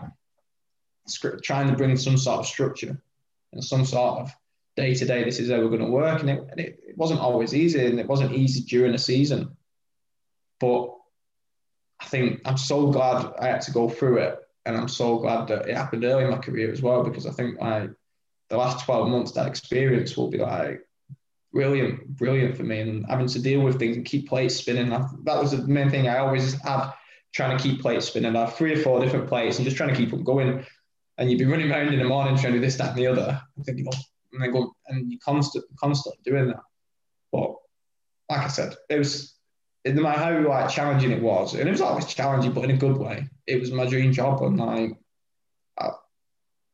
trying 1.42 1.68
to 1.68 1.76
bring 1.76 1.96
some 1.96 2.16
sort 2.16 2.40
of 2.40 2.46
structure 2.46 2.98
and 3.54 3.64
some 3.64 3.84
sort 3.84 4.20
of 4.20 4.32
day 4.76 4.94
to 4.94 5.04
day, 5.04 5.24
this 5.24 5.38
is 5.38 5.50
how 5.50 5.58
we're 5.58 5.68
going 5.68 5.80
to 5.80 5.86
work. 5.86 6.20
And, 6.20 6.30
it, 6.30 6.46
and 6.50 6.60
it, 6.60 6.80
wasn't 6.96 7.18
always 7.18 7.52
easy, 7.54 7.84
and 7.84 7.98
it 7.98 8.06
wasn't 8.06 8.32
easy 8.32 8.60
during 8.60 8.92
the 8.92 8.98
season. 8.98 9.56
But 10.60 10.94
I 11.98 12.04
think 12.04 12.40
I'm 12.44 12.56
so 12.56 12.92
glad 12.92 13.34
I 13.40 13.48
had 13.48 13.62
to 13.62 13.72
go 13.72 13.88
through 13.88 14.18
it, 14.18 14.38
and 14.64 14.76
I'm 14.76 14.86
so 14.86 15.18
glad 15.18 15.48
that 15.48 15.68
it 15.68 15.76
happened 15.76 16.04
early 16.04 16.22
in 16.22 16.30
my 16.30 16.38
career 16.38 16.70
as 16.70 16.80
well, 16.80 17.02
because 17.02 17.26
I 17.26 17.32
think 17.32 17.60
like 17.60 17.90
the 18.48 18.56
last 18.56 18.84
12 18.84 19.08
months, 19.08 19.32
that 19.32 19.48
experience 19.48 20.16
will 20.16 20.30
be 20.30 20.38
like 20.38 20.86
brilliant, 21.52 22.16
brilliant 22.16 22.56
for 22.56 22.62
me, 22.62 22.80
and 22.80 23.06
having 23.06 23.26
to 23.26 23.42
deal 23.42 23.62
with 23.62 23.80
things 23.80 23.96
and 23.96 24.04
keep 24.04 24.28
plates 24.28 24.54
spinning. 24.54 24.90
that 24.90 25.40
was 25.40 25.50
the 25.50 25.66
main 25.66 25.90
thing 25.90 26.06
I 26.06 26.18
always 26.18 26.54
had, 26.62 26.92
trying 27.32 27.56
to 27.56 27.62
keep 27.62 27.80
plates 27.80 28.06
spinning. 28.06 28.36
I 28.36 28.40
have 28.42 28.54
three 28.54 28.74
or 28.74 28.82
four 28.82 29.00
different 29.00 29.28
plates 29.28 29.58
and 29.58 29.64
just 29.64 29.76
trying 29.76 29.90
to 29.90 29.96
keep 29.96 30.10
them 30.10 30.22
going. 30.22 30.64
And 31.16 31.30
you'd 31.30 31.38
be 31.38 31.44
running 31.44 31.70
around 31.70 31.92
in 31.92 31.98
the 31.98 32.04
morning 32.04 32.36
trying 32.36 32.54
to 32.54 32.58
do 32.58 32.64
this, 32.64 32.76
that, 32.76 32.90
and 32.90 32.98
the 32.98 33.06
other. 33.06 33.40
I'm 33.56 33.64
thinking, 33.64 33.86
oh, 33.92 33.98
and 34.32 34.42
they 34.42 34.48
go 34.48 34.74
and 34.88 35.10
you 35.10 35.18
constant 35.18 35.64
constantly 35.78 36.20
doing 36.24 36.48
that. 36.48 36.60
But 37.32 37.54
like 38.28 38.40
I 38.40 38.48
said, 38.48 38.74
it 38.88 38.98
was 38.98 39.34
no 39.84 40.02
matter 40.02 40.18
how 40.18 40.48
like 40.48 40.70
challenging 40.70 41.10
it 41.10 41.22
was, 41.22 41.54
and 41.54 41.68
it 41.68 41.72
was 41.72 41.80
always 41.80 42.06
challenging, 42.06 42.52
but 42.52 42.64
in 42.64 42.70
a 42.70 42.76
good 42.76 42.96
way. 42.96 43.28
It 43.46 43.60
was 43.60 43.70
my 43.70 43.86
dream 43.86 44.12
job, 44.12 44.42
and 44.42 44.58
like 44.58 44.96
I, 45.78 45.90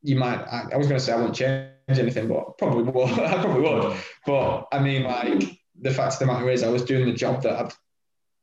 you 0.02 0.16
might, 0.16 0.38
I, 0.38 0.68
I 0.72 0.76
was 0.76 0.86
going 0.86 0.98
to 0.98 1.04
say 1.04 1.12
I 1.12 1.16
wouldn't 1.16 1.34
change 1.34 1.70
anything, 1.88 2.28
but 2.28 2.56
probably 2.58 2.84
would. 2.84 3.10
I 3.18 3.42
probably 3.42 3.62
would. 3.62 3.96
But 4.24 4.68
I 4.72 4.78
mean, 4.78 5.02
like 5.02 5.58
the 5.80 5.90
fact 5.90 6.14
of 6.14 6.18
the 6.20 6.26
matter 6.26 6.48
is, 6.50 6.62
I 6.62 6.68
was 6.68 6.84
doing 6.84 7.06
the 7.06 7.12
job 7.12 7.42
that 7.42 7.74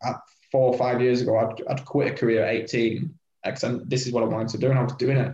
I'd, 0.03 0.15
four 0.51 0.73
or 0.73 0.77
five 0.77 1.01
years 1.01 1.21
ago, 1.21 1.37
I'd, 1.37 1.61
I'd 1.69 1.85
quit 1.85 2.13
a 2.13 2.15
career 2.15 2.43
at 2.43 2.55
18 2.55 3.13
because 3.43 3.83
this 3.85 4.05
is 4.05 4.11
what 4.11 4.23
I 4.23 4.27
wanted 4.27 4.49
to 4.49 4.57
do, 4.57 4.69
and 4.69 4.79
I 4.79 4.83
was 4.83 4.93
doing 4.93 5.17
it. 5.17 5.33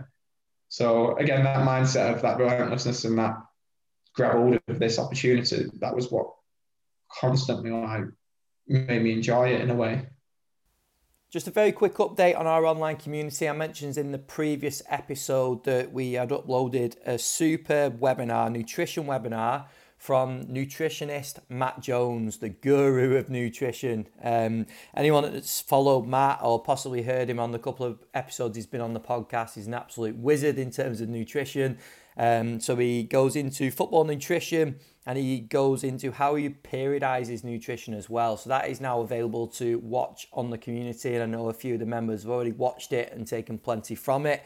So 0.74 1.16
again, 1.18 1.44
that 1.44 1.64
mindset 1.64 2.16
of 2.16 2.22
that 2.22 2.36
relentlessness 2.36 3.04
and 3.04 3.16
that 3.16 3.36
grab 4.12 4.32
hold 4.32 4.58
of 4.66 4.80
this 4.80 4.98
opportunity. 4.98 5.66
That 5.78 5.94
was 5.94 6.10
what 6.10 6.26
constantly 7.20 7.70
like 7.70 8.06
made 8.66 9.00
me 9.00 9.12
enjoy 9.12 9.50
it 9.50 9.60
in 9.60 9.70
a 9.70 9.74
way. 9.76 10.08
Just 11.30 11.46
a 11.46 11.52
very 11.52 11.70
quick 11.70 11.94
update 11.94 12.36
on 12.36 12.48
our 12.48 12.66
online 12.66 12.96
community. 12.96 13.48
I 13.48 13.52
mentioned 13.52 13.96
in 13.96 14.10
the 14.10 14.18
previous 14.18 14.82
episode 14.88 15.62
that 15.62 15.92
we 15.92 16.14
had 16.14 16.30
uploaded 16.30 16.96
a 17.06 17.20
super 17.20 17.92
webinar, 17.92 18.50
nutrition 18.50 19.04
webinar 19.04 19.66
from 20.04 20.44
nutritionist 20.44 21.38
Matt 21.48 21.80
Jones, 21.80 22.36
the 22.36 22.50
guru 22.50 23.16
of 23.16 23.30
nutrition. 23.30 24.06
Um, 24.22 24.66
anyone 24.94 25.32
that's 25.32 25.62
followed 25.62 26.06
Matt 26.06 26.40
or 26.42 26.62
possibly 26.62 27.00
heard 27.00 27.30
him 27.30 27.40
on 27.40 27.52
the 27.52 27.58
couple 27.58 27.86
of 27.86 28.04
episodes 28.12 28.54
he's 28.54 28.66
been 28.66 28.82
on 28.82 28.92
the 28.92 29.00
podcast, 29.00 29.54
he's 29.54 29.66
an 29.66 29.72
absolute 29.72 30.14
wizard 30.16 30.58
in 30.58 30.70
terms 30.70 31.00
of 31.00 31.08
nutrition. 31.08 31.78
Um, 32.18 32.60
so 32.60 32.76
he 32.76 33.04
goes 33.04 33.34
into 33.34 33.70
football 33.70 34.04
nutrition 34.04 34.78
and 35.06 35.16
he 35.16 35.40
goes 35.40 35.82
into 35.82 36.12
how 36.12 36.34
he 36.34 36.50
periodizes 36.50 37.42
nutrition 37.42 37.94
as 37.94 38.10
well. 38.10 38.36
So 38.36 38.50
that 38.50 38.68
is 38.68 38.82
now 38.82 39.00
available 39.00 39.46
to 39.52 39.78
watch 39.78 40.28
on 40.34 40.50
the 40.50 40.58
community. 40.58 41.14
And 41.14 41.22
I 41.22 41.26
know 41.26 41.48
a 41.48 41.54
few 41.54 41.74
of 41.74 41.80
the 41.80 41.86
members 41.86 42.24
have 42.24 42.30
already 42.30 42.52
watched 42.52 42.92
it 42.92 43.10
and 43.10 43.26
taken 43.26 43.56
plenty 43.56 43.94
from 43.94 44.26
it. 44.26 44.42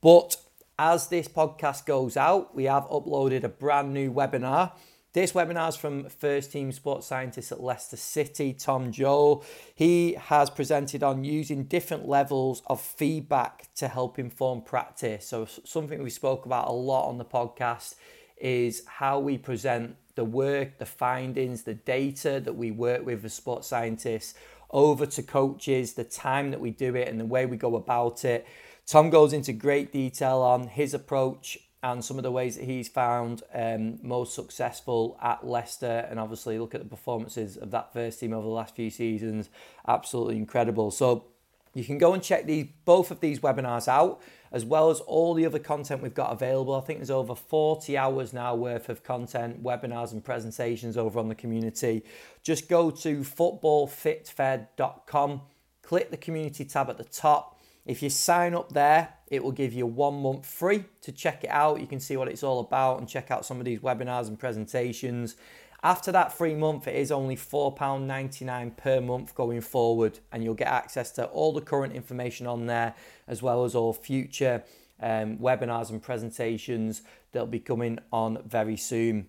But 0.00 0.36
as 0.78 1.08
this 1.08 1.26
podcast 1.26 1.84
goes 1.84 2.16
out, 2.16 2.54
we 2.54 2.64
have 2.64 2.84
uploaded 2.84 3.42
a 3.42 3.48
brand 3.48 3.92
new 3.92 4.12
webinar 4.12 4.70
This 5.12 5.32
webinar 5.32 5.70
is 5.70 5.74
from 5.74 6.08
first 6.08 6.52
team 6.52 6.70
sports 6.70 7.08
scientist 7.08 7.50
at 7.50 7.60
Leicester 7.60 7.96
City, 7.96 8.52
Tom 8.52 8.92
Joel. 8.92 9.44
He 9.74 10.12
has 10.12 10.50
presented 10.50 11.02
on 11.02 11.24
using 11.24 11.64
different 11.64 12.06
levels 12.06 12.62
of 12.68 12.80
feedback 12.80 13.74
to 13.74 13.88
help 13.88 14.20
inform 14.20 14.62
practice. 14.62 15.26
So, 15.26 15.46
something 15.64 16.00
we 16.00 16.10
spoke 16.10 16.46
about 16.46 16.68
a 16.68 16.72
lot 16.72 17.08
on 17.08 17.18
the 17.18 17.24
podcast 17.24 17.96
is 18.36 18.84
how 18.86 19.18
we 19.18 19.36
present 19.36 19.96
the 20.14 20.24
work, 20.24 20.78
the 20.78 20.86
findings, 20.86 21.64
the 21.64 21.74
data 21.74 22.38
that 22.38 22.54
we 22.54 22.70
work 22.70 23.04
with 23.04 23.24
as 23.24 23.34
sports 23.34 23.66
scientists 23.66 24.34
over 24.70 25.06
to 25.06 25.24
coaches, 25.24 25.94
the 25.94 26.04
time 26.04 26.52
that 26.52 26.60
we 26.60 26.70
do 26.70 26.94
it, 26.94 27.08
and 27.08 27.18
the 27.18 27.26
way 27.26 27.46
we 27.46 27.56
go 27.56 27.74
about 27.74 28.24
it. 28.24 28.46
Tom 28.86 29.10
goes 29.10 29.32
into 29.32 29.52
great 29.52 29.92
detail 29.92 30.38
on 30.38 30.68
his 30.68 30.94
approach 30.94 31.58
and 31.82 32.04
some 32.04 32.18
of 32.18 32.22
the 32.22 32.30
ways 32.30 32.56
that 32.56 32.64
he's 32.64 32.88
found 32.88 33.42
um, 33.54 33.98
most 34.02 34.34
successful 34.34 35.18
at 35.22 35.46
Leicester, 35.46 36.06
and 36.10 36.20
obviously 36.20 36.58
look 36.58 36.74
at 36.74 36.82
the 36.82 36.88
performances 36.88 37.56
of 37.56 37.70
that 37.70 37.90
first 37.92 38.20
team 38.20 38.34
over 38.34 38.46
the 38.46 38.52
last 38.52 38.76
few 38.76 38.90
seasons, 38.90 39.48
absolutely 39.88 40.36
incredible. 40.36 40.90
So 40.90 41.24
you 41.72 41.84
can 41.84 41.96
go 41.96 42.12
and 42.12 42.22
check 42.22 42.44
these 42.46 42.66
both 42.84 43.10
of 43.10 43.20
these 43.20 43.40
webinars 43.40 43.88
out, 43.88 44.20
as 44.52 44.62
well 44.64 44.90
as 44.90 45.00
all 45.00 45.32
the 45.32 45.46
other 45.46 45.58
content 45.58 46.02
we've 46.02 46.12
got 46.12 46.32
available. 46.32 46.74
I 46.74 46.82
think 46.82 46.98
there's 46.98 47.10
over 47.10 47.34
40 47.34 47.96
hours 47.96 48.34
now 48.34 48.54
worth 48.54 48.90
of 48.90 49.02
content, 49.02 49.62
webinars, 49.62 50.12
and 50.12 50.22
presentations 50.22 50.98
over 50.98 51.18
on 51.18 51.28
the 51.28 51.34
community. 51.34 52.04
Just 52.42 52.68
go 52.68 52.90
to 52.90 53.20
footballfitfed.com, 53.20 55.40
click 55.82 56.10
the 56.10 56.18
community 56.18 56.66
tab 56.66 56.90
at 56.90 56.98
the 56.98 57.04
top 57.04 57.56
if 57.86 58.02
you 58.02 58.10
sign 58.10 58.54
up 58.54 58.72
there, 58.72 59.14
it 59.30 59.42
will 59.42 59.52
give 59.52 59.72
you 59.72 59.86
one 59.86 60.20
month 60.22 60.44
free 60.44 60.84
to 61.02 61.12
check 61.12 61.44
it 61.44 61.50
out. 61.50 61.80
You 61.80 61.86
can 61.86 62.00
see 62.00 62.16
what 62.16 62.28
it's 62.28 62.42
all 62.42 62.60
about 62.60 62.98
and 62.98 63.08
check 63.08 63.30
out 63.30 63.46
some 63.46 63.58
of 63.58 63.64
these 63.64 63.78
webinars 63.78 64.28
and 64.28 64.38
presentations. 64.38 65.36
After 65.82 66.12
that 66.12 66.32
free 66.32 66.54
month, 66.54 66.86
it 66.88 66.96
is 66.96 67.10
only 67.10 67.36
£4.99 67.36 68.76
per 68.76 69.00
month 69.00 69.34
going 69.34 69.62
forward, 69.62 70.18
and 70.30 70.44
you'll 70.44 70.54
get 70.54 70.68
access 70.68 71.10
to 71.12 71.24
all 71.26 71.54
the 71.54 71.62
current 71.62 71.94
information 71.94 72.46
on 72.46 72.66
there, 72.66 72.94
as 73.26 73.40
well 73.40 73.64
as 73.64 73.74
all 73.74 73.94
future 73.94 74.62
um, 75.00 75.38
webinars 75.38 75.88
and 75.88 76.02
presentations 76.02 77.00
that'll 77.32 77.46
be 77.46 77.60
coming 77.60 77.98
on 78.12 78.42
very 78.44 78.76
soon. 78.76 79.28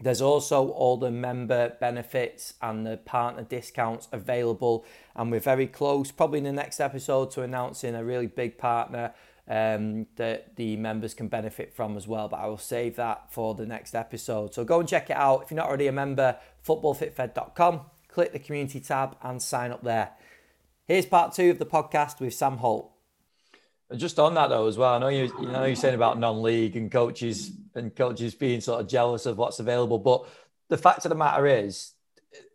There's 0.00 0.22
also 0.22 0.68
all 0.70 0.96
the 0.96 1.10
member 1.10 1.76
benefits 1.78 2.54
and 2.62 2.86
the 2.86 2.96
partner 2.96 3.42
discounts 3.42 4.08
available, 4.10 4.86
and 5.14 5.30
we're 5.30 5.40
very 5.40 5.66
close, 5.66 6.10
probably 6.10 6.38
in 6.38 6.44
the 6.44 6.52
next 6.52 6.80
episode, 6.80 7.30
to 7.32 7.42
announcing 7.42 7.94
a 7.94 8.02
really 8.02 8.26
big 8.26 8.56
partner 8.56 9.12
um, 9.50 10.06
that 10.14 10.54
the 10.54 10.76
members 10.76 11.12
can 11.12 11.26
benefit 11.26 11.74
from 11.74 11.96
as 11.96 12.06
well. 12.06 12.28
But 12.28 12.36
I 12.38 12.46
will 12.46 12.56
save 12.56 12.96
that 12.96 13.32
for 13.32 13.54
the 13.54 13.66
next 13.66 13.94
episode. 13.94 14.54
So 14.54 14.64
go 14.64 14.78
and 14.78 14.88
check 14.88 15.10
it 15.10 15.16
out. 15.16 15.42
If 15.42 15.50
you're 15.50 15.56
not 15.56 15.66
already 15.66 15.88
a 15.88 15.92
member, 15.92 16.36
footballfitfed.com, 16.66 17.80
click 18.08 18.32
the 18.32 18.38
community 18.38 18.78
tab 18.78 19.16
and 19.22 19.42
sign 19.42 19.72
up 19.72 19.82
there. 19.82 20.12
Here's 20.86 21.04
part 21.04 21.34
two 21.34 21.50
of 21.50 21.58
the 21.58 21.66
podcast 21.66 22.20
with 22.20 22.32
Sam 22.32 22.58
Holt. 22.58 22.92
Just 23.96 24.20
on 24.20 24.34
that 24.34 24.50
though, 24.50 24.68
as 24.68 24.78
well, 24.78 24.94
I 24.94 24.98
know 24.98 25.08
you. 25.08 25.32
You 25.40 25.48
know 25.48 25.64
you're 25.64 25.74
saying 25.74 25.96
about 25.96 26.16
non-league 26.16 26.76
and 26.76 26.92
coaches 26.92 27.50
and 27.74 27.94
coaches 27.94 28.36
being 28.36 28.60
sort 28.60 28.80
of 28.80 28.86
jealous 28.86 29.26
of 29.26 29.36
what's 29.36 29.58
available, 29.58 29.98
but 29.98 30.28
the 30.68 30.78
fact 30.78 31.04
of 31.04 31.08
the 31.08 31.16
matter 31.16 31.44
is, 31.44 31.92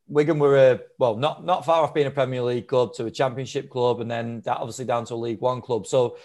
Wigan 0.08 0.40
were 0.40 0.58
a 0.58 0.80
well, 0.98 1.18
not 1.18 1.44
not 1.44 1.66
far 1.66 1.84
off 1.84 1.94
being 1.94 2.08
a 2.08 2.12
Premier 2.12 2.42
League 2.42 2.68
club 2.68 2.94
to 2.94 3.06
a 3.06 3.12
Championship 3.12 3.70
club, 3.70 4.00
and 4.00 4.10
then 4.10 4.42
that 4.46 4.58
obviously 4.58 4.86
down 4.86 5.04
to 5.06 5.14
a 5.14 5.16
League 5.16 5.42
One 5.42 5.62
club. 5.62 5.88
So, 5.88 6.18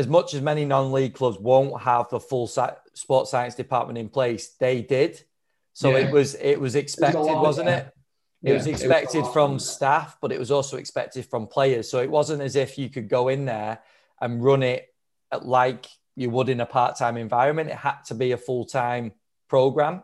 as 0.00 0.08
much 0.08 0.34
as 0.34 0.40
many 0.40 0.64
non-league 0.64 1.14
clubs 1.14 1.38
won't 1.38 1.80
have 1.80 2.08
the 2.08 2.18
full 2.18 2.46
sports 2.48 3.30
science 3.30 3.54
department 3.54 3.98
in 3.98 4.08
place, 4.08 4.54
they 4.58 4.82
did. 4.82 5.22
So 5.72 5.90
yeah. 5.90 5.98
it 6.04 6.12
was 6.12 6.34
it 6.34 6.60
was 6.60 6.74
expected, 6.74 7.20
wasn't 7.20 7.68
it? 7.68 7.86
It 8.42 8.48
yeah, 8.50 8.54
was 8.54 8.66
expected 8.66 9.18
it 9.18 9.22
was 9.22 9.32
from 9.32 9.58
staff, 9.58 10.16
but 10.20 10.32
it 10.32 10.38
was 10.38 10.50
also 10.50 10.78
expected 10.78 11.26
from 11.26 11.46
players. 11.46 11.90
So 11.90 12.00
it 12.00 12.10
wasn't 12.10 12.42
as 12.42 12.56
if 12.56 12.78
you 12.78 12.88
could 12.88 13.08
go 13.08 13.28
in 13.28 13.44
there 13.44 13.80
and 14.20 14.42
run 14.42 14.62
it 14.62 14.88
like 15.42 15.86
you 16.16 16.30
would 16.30 16.48
in 16.48 16.60
a 16.60 16.66
part-time 16.66 17.16
environment. 17.16 17.70
It 17.70 17.76
had 17.76 18.00
to 18.06 18.14
be 18.14 18.32
a 18.32 18.38
full-time 18.38 19.12
program. 19.48 20.02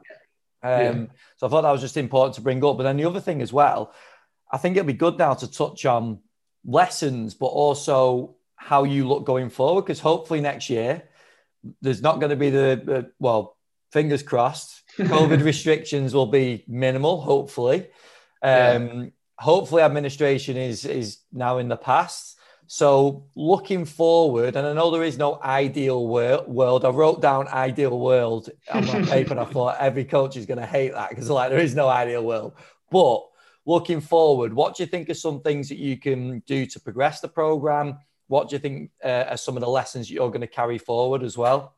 Um, 0.63 0.71
yeah. 0.71 1.07
So 1.39 1.47
I 1.47 1.51
thought 1.51 1.63
that 1.63 1.73
was 1.73 1.81
just 1.81 1.97
important 1.97 2.35
to 2.37 2.43
bring 2.43 2.65
up. 2.65 2.77
But 2.77 2.85
then 2.85 2.97
the 2.97 3.07
other 3.07 3.21
thing 3.21 3.43
as 3.43 3.53
well, 3.53 3.93
I 4.53 4.59
think 4.59 4.77
it'll 4.77 4.87
be 4.87 4.93
good 4.93 5.19
now 5.19 5.35
to 5.35 5.51
touch 5.51 5.85
on 5.87 6.21
lessons, 6.65 7.35
but 7.35 7.47
also 7.47 8.36
how 8.67 8.83
you 8.83 9.07
look 9.07 9.25
going 9.25 9.49
forward. 9.49 9.83
Because 9.83 10.01
hopefully 10.01 10.41
next 10.41 10.69
year, 10.69 11.05
there's 11.81 12.03
not 12.03 12.19
going 12.19 12.31
to 12.31 12.37
be 12.37 12.51
the, 12.51 12.81
the 12.85 13.11
well, 13.19 13.57
fingers 13.93 14.23
crossed, 14.23 14.83
COVID 14.99 15.45
restrictions 15.45 16.15
will 16.15 16.27
be 16.27 16.65
minimal, 16.67 17.21
hopefully. 17.21 17.89
Um, 18.43 18.51
yeah. 18.53 19.05
Hopefully, 19.39 19.83
administration 19.83 20.57
is 20.57 20.85
is 20.85 21.19
now 21.33 21.59
in 21.59 21.69
the 21.69 21.77
past. 21.77 22.39
So 22.69 23.27
looking 23.37 23.85
forward, 23.85 24.57
and 24.57 24.67
I 24.67 24.73
know 24.73 24.91
there 24.91 25.05
is 25.05 25.19
no 25.19 25.39
ideal 25.41 26.07
world. 26.09 26.85
I 26.85 26.89
wrote 26.89 27.23
down 27.23 27.47
ideal 27.49 27.99
world 27.99 28.51
on 28.73 28.87
my 28.87 29.03
paper, 29.15 29.33
and 29.33 29.41
I 29.41 29.45
thought 29.45 29.77
every 29.79 30.05
coach 30.05 30.37
is 30.37 30.47
going 30.47 30.59
to 30.59 30.67
hate 30.67 30.93
that 30.95 31.11
because 31.11 31.31
like 31.31 31.51
there 31.51 31.61
is 31.61 31.75
no 31.75 31.89
ideal 31.89 32.25
world. 32.25 32.55
But 32.91 33.21
looking 33.67 34.01
forward, 34.01 34.53
what 34.53 34.75
do 34.75 34.83
you 34.83 34.89
think 34.89 35.09
are 35.11 35.15
some 35.15 35.41
things 35.43 35.69
that 35.69 35.79
you 35.79 35.97
can 35.99 36.41
do 36.47 36.67
to 36.67 36.81
progress 36.81 37.21
the 37.21 37.29
program? 37.29 37.99
What 38.29 38.49
do 38.49 38.57
you 38.57 38.61
think 38.61 38.91
uh, 39.05 39.25
are 39.29 39.37
some 39.37 39.57
of 39.57 39.61
the 39.61 39.69
lessons 39.69 40.11
you're 40.11 40.31
going 40.31 40.41
to 40.41 40.47
carry 40.47 40.79
forward 40.79 41.23
as 41.23 41.37
well? 41.37 41.77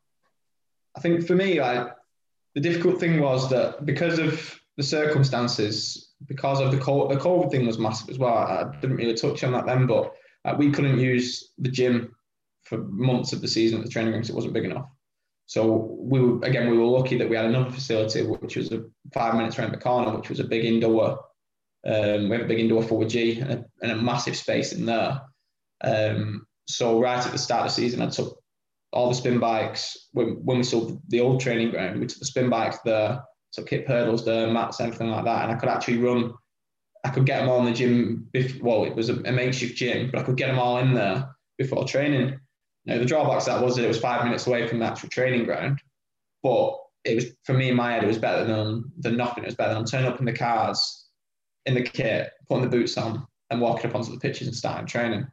I 0.96 1.01
think 1.01 1.26
for 1.26 1.34
me, 1.34 1.59
the 1.59 2.61
difficult 2.61 2.99
thing 2.99 3.20
was 3.20 3.51
that 3.51 3.84
because 3.84 4.18
of 4.18 4.59
the 4.76 4.82
circumstances, 4.82 6.12
because 6.26 6.61
of 6.61 6.70
the 6.70 6.78
COVID, 6.78 7.11
the 7.11 7.20
COVID 7.20 7.51
thing 7.51 7.66
was 7.66 7.78
massive 7.78 8.09
as 8.09 8.18
well. 8.18 8.34
I 8.34 8.72
didn't 8.80 8.96
really 8.96 9.14
touch 9.14 9.44
on 9.44 9.53
that 9.53 9.66
then, 9.66 9.86
but 9.86 10.14
we 10.57 10.70
couldn't 10.70 10.99
use 10.99 11.53
the 11.59 11.68
gym 11.68 12.14
for 12.64 12.78
months 12.78 13.32
of 13.32 13.40
the 13.40 13.49
season 13.49 13.78
at 13.78 13.84
the 13.84 13.90
training 13.90 14.12
because 14.12 14.30
it 14.30 14.36
wasn't 14.36 14.53
big 14.53 14.64
enough. 14.64 14.88
So 15.46 15.96
we 15.99 16.20
were, 16.20 16.44
again 16.44 16.70
we 16.70 16.76
were 16.76 16.84
lucky 16.84 17.16
that 17.16 17.28
we 17.28 17.36
had 17.36 17.46
another 17.46 17.70
facility 17.70 18.22
which 18.22 18.57
was 18.57 18.70
a 18.70 18.84
five 19.14 19.34
minutes 19.34 19.59
around 19.59 19.72
the 19.72 19.78
corner, 19.78 20.14
which 20.16 20.28
was 20.28 20.40
a 20.40 20.44
big 20.44 20.64
indoor. 20.64 21.24
Um, 21.86 22.28
we 22.28 22.36
have 22.36 22.44
a 22.44 22.49
big 22.49 22.61
indoor 22.61 22.82
4G 22.82 23.40
and 23.40 23.51
a, 23.53 23.64
and 23.82 23.92
a 23.92 23.96
massive 23.96 24.36
space 24.36 24.72
in 24.72 24.84
there. 24.84 25.22
Um, 25.83 26.47
so 26.66 27.01
right 27.01 27.24
at 27.24 27.33
the 27.33 27.39
start 27.39 27.62
of 27.62 27.68
the 27.68 27.74
season, 27.74 28.03
I 28.03 28.09
took 28.09 28.39
all 28.93 29.09
the 29.09 29.14
spin 29.14 29.39
bikes 29.39 30.09
when, 30.12 30.45
when 30.45 30.59
we 30.59 30.62
sold 30.62 31.01
the 31.09 31.20
old 31.20 31.41
training 31.41 31.70
ground. 31.70 32.01
We 32.01 32.07
took 32.07 32.18
the 32.18 32.24
spin 32.24 32.51
bikes 32.51 32.79
there, 32.85 33.22
took 33.53 33.68
kip 33.68 33.87
hurdles 33.87 34.24
there, 34.24 34.51
mats, 34.51 34.81
everything 34.81 35.11
like 35.11 35.24
that, 35.24 35.45
and 35.45 35.53
I 35.53 35.57
could 35.57 35.68
actually 35.68 35.99
run 35.99 36.35
I 37.05 37.11
could 37.11 37.26
get 37.26 37.41
them 37.41 37.49
all 37.49 37.61
in 37.61 37.64
the 37.66 37.72
gym. 37.72 38.29
Before, 38.33 38.81
well, 38.81 38.85
it 38.85 38.95
was 38.95 39.09
a, 39.09 39.14
a, 39.22 39.33
makeshift 39.33 39.76
gym, 39.76 40.11
but 40.11 40.20
I 40.20 40.24
could 40.24 40.37
get 40.37 40.49
them 40.49 40.59
all 40.59 40.79
in 40.79 40.95
there 40.95 41.29
before 41.57 41.85
training. 41.85 42.39
Now 42.85 42.99
the 42.99 43.05
drawbacks 43.05 43.47
that 43.47 43.62
was 43.62 43.76
that 43.76 43.85
it 43.85 43.89
was 43.89 44.01
five 44.01 44.24
minutes 44.24 44.47
away 44.47 44.66
from 44.66 44.79
the 44.79 44.87
actual 44.87 45.09
training 45.09 45.45
ground, 45.45 45.81
but 46.43 46.79
it 47.05 47.14
was 47.14 47.26
for 47.45 47.55
me 47.55 47.68
in 47.68 47.76
my 47.76 47.93
head 47.93 48.05
it 48.05 48.09
was 48.09 48.18
better 48.18 48.45
than 48.45 48.91
than 48.99 49.16
nothing. 49.16 49.45
It 49.45 49.49
was 49.49 49.55
better 49.55 49.74
than 49.74 49.85
turning 49.85 50.11
up 50.11 50.18
in 50.18 50.24
the 50.24 50.33
cars, 50.33 51.07
in 51.66 51.74
the 51.74 51.83
kit, 51.83 52.31
putting 52.49 52.64
the 52.64 52.76
boots 52.76 52.97
on, 52.97 53.26
and 53.51 53.61
walking 53.61 53.91
up 53.91 53.97
onto 53.97 54.12
the 54.12 54.20
pitches 54.20 54.47
and 54.47 54.57
starting 54.57 54.87
training. 54.87 55.26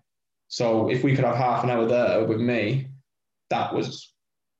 So 0.56 0.89
if 0.89 1.03
we 1.03 1.14
could 1.14 1.26
have 1.26 1.36
half 1.36 1.66
an 1.66 1.70
hour 1.70 1.86
there 1.86 2.24
with 2.24 2.39
me, 2.39 2.88
that 3.49 3.74
was 3.74 4.14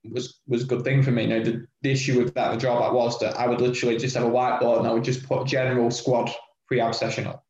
was 0.04 0.42
was 0.46 0.64
a 0.64 0.66
good 0.66 0.84
thing 0.84 1.02
for 1.02 1.12
me. 1.12 1.26
Now 1.26 1.42
the, 1.42 1.66
the 1.84 1.92
issue 1.92 2.20
with 2.20 2.34
that, 2.34 2.52
the 2.52 2.58
drawback 2.58 2.92
was 2.92 3.18
that 3.20 3.40
I 3.40 3.48
would 3.48 3.62
literally 3.62 3.96
just 3.96 4.14
have 4.18 4.26
a 4.26 4.30
whiteboard 4.30 4.80
and 4.80 4.88
I 4.88 4.92
would 4.92 5.06
just 5.06 5.26
put 5.26 5.48
general 5.48 5.90
squad 5.90 6.30
pre-ab 6.68 6.94
session 6.94 7.28
up. 7.28 7.46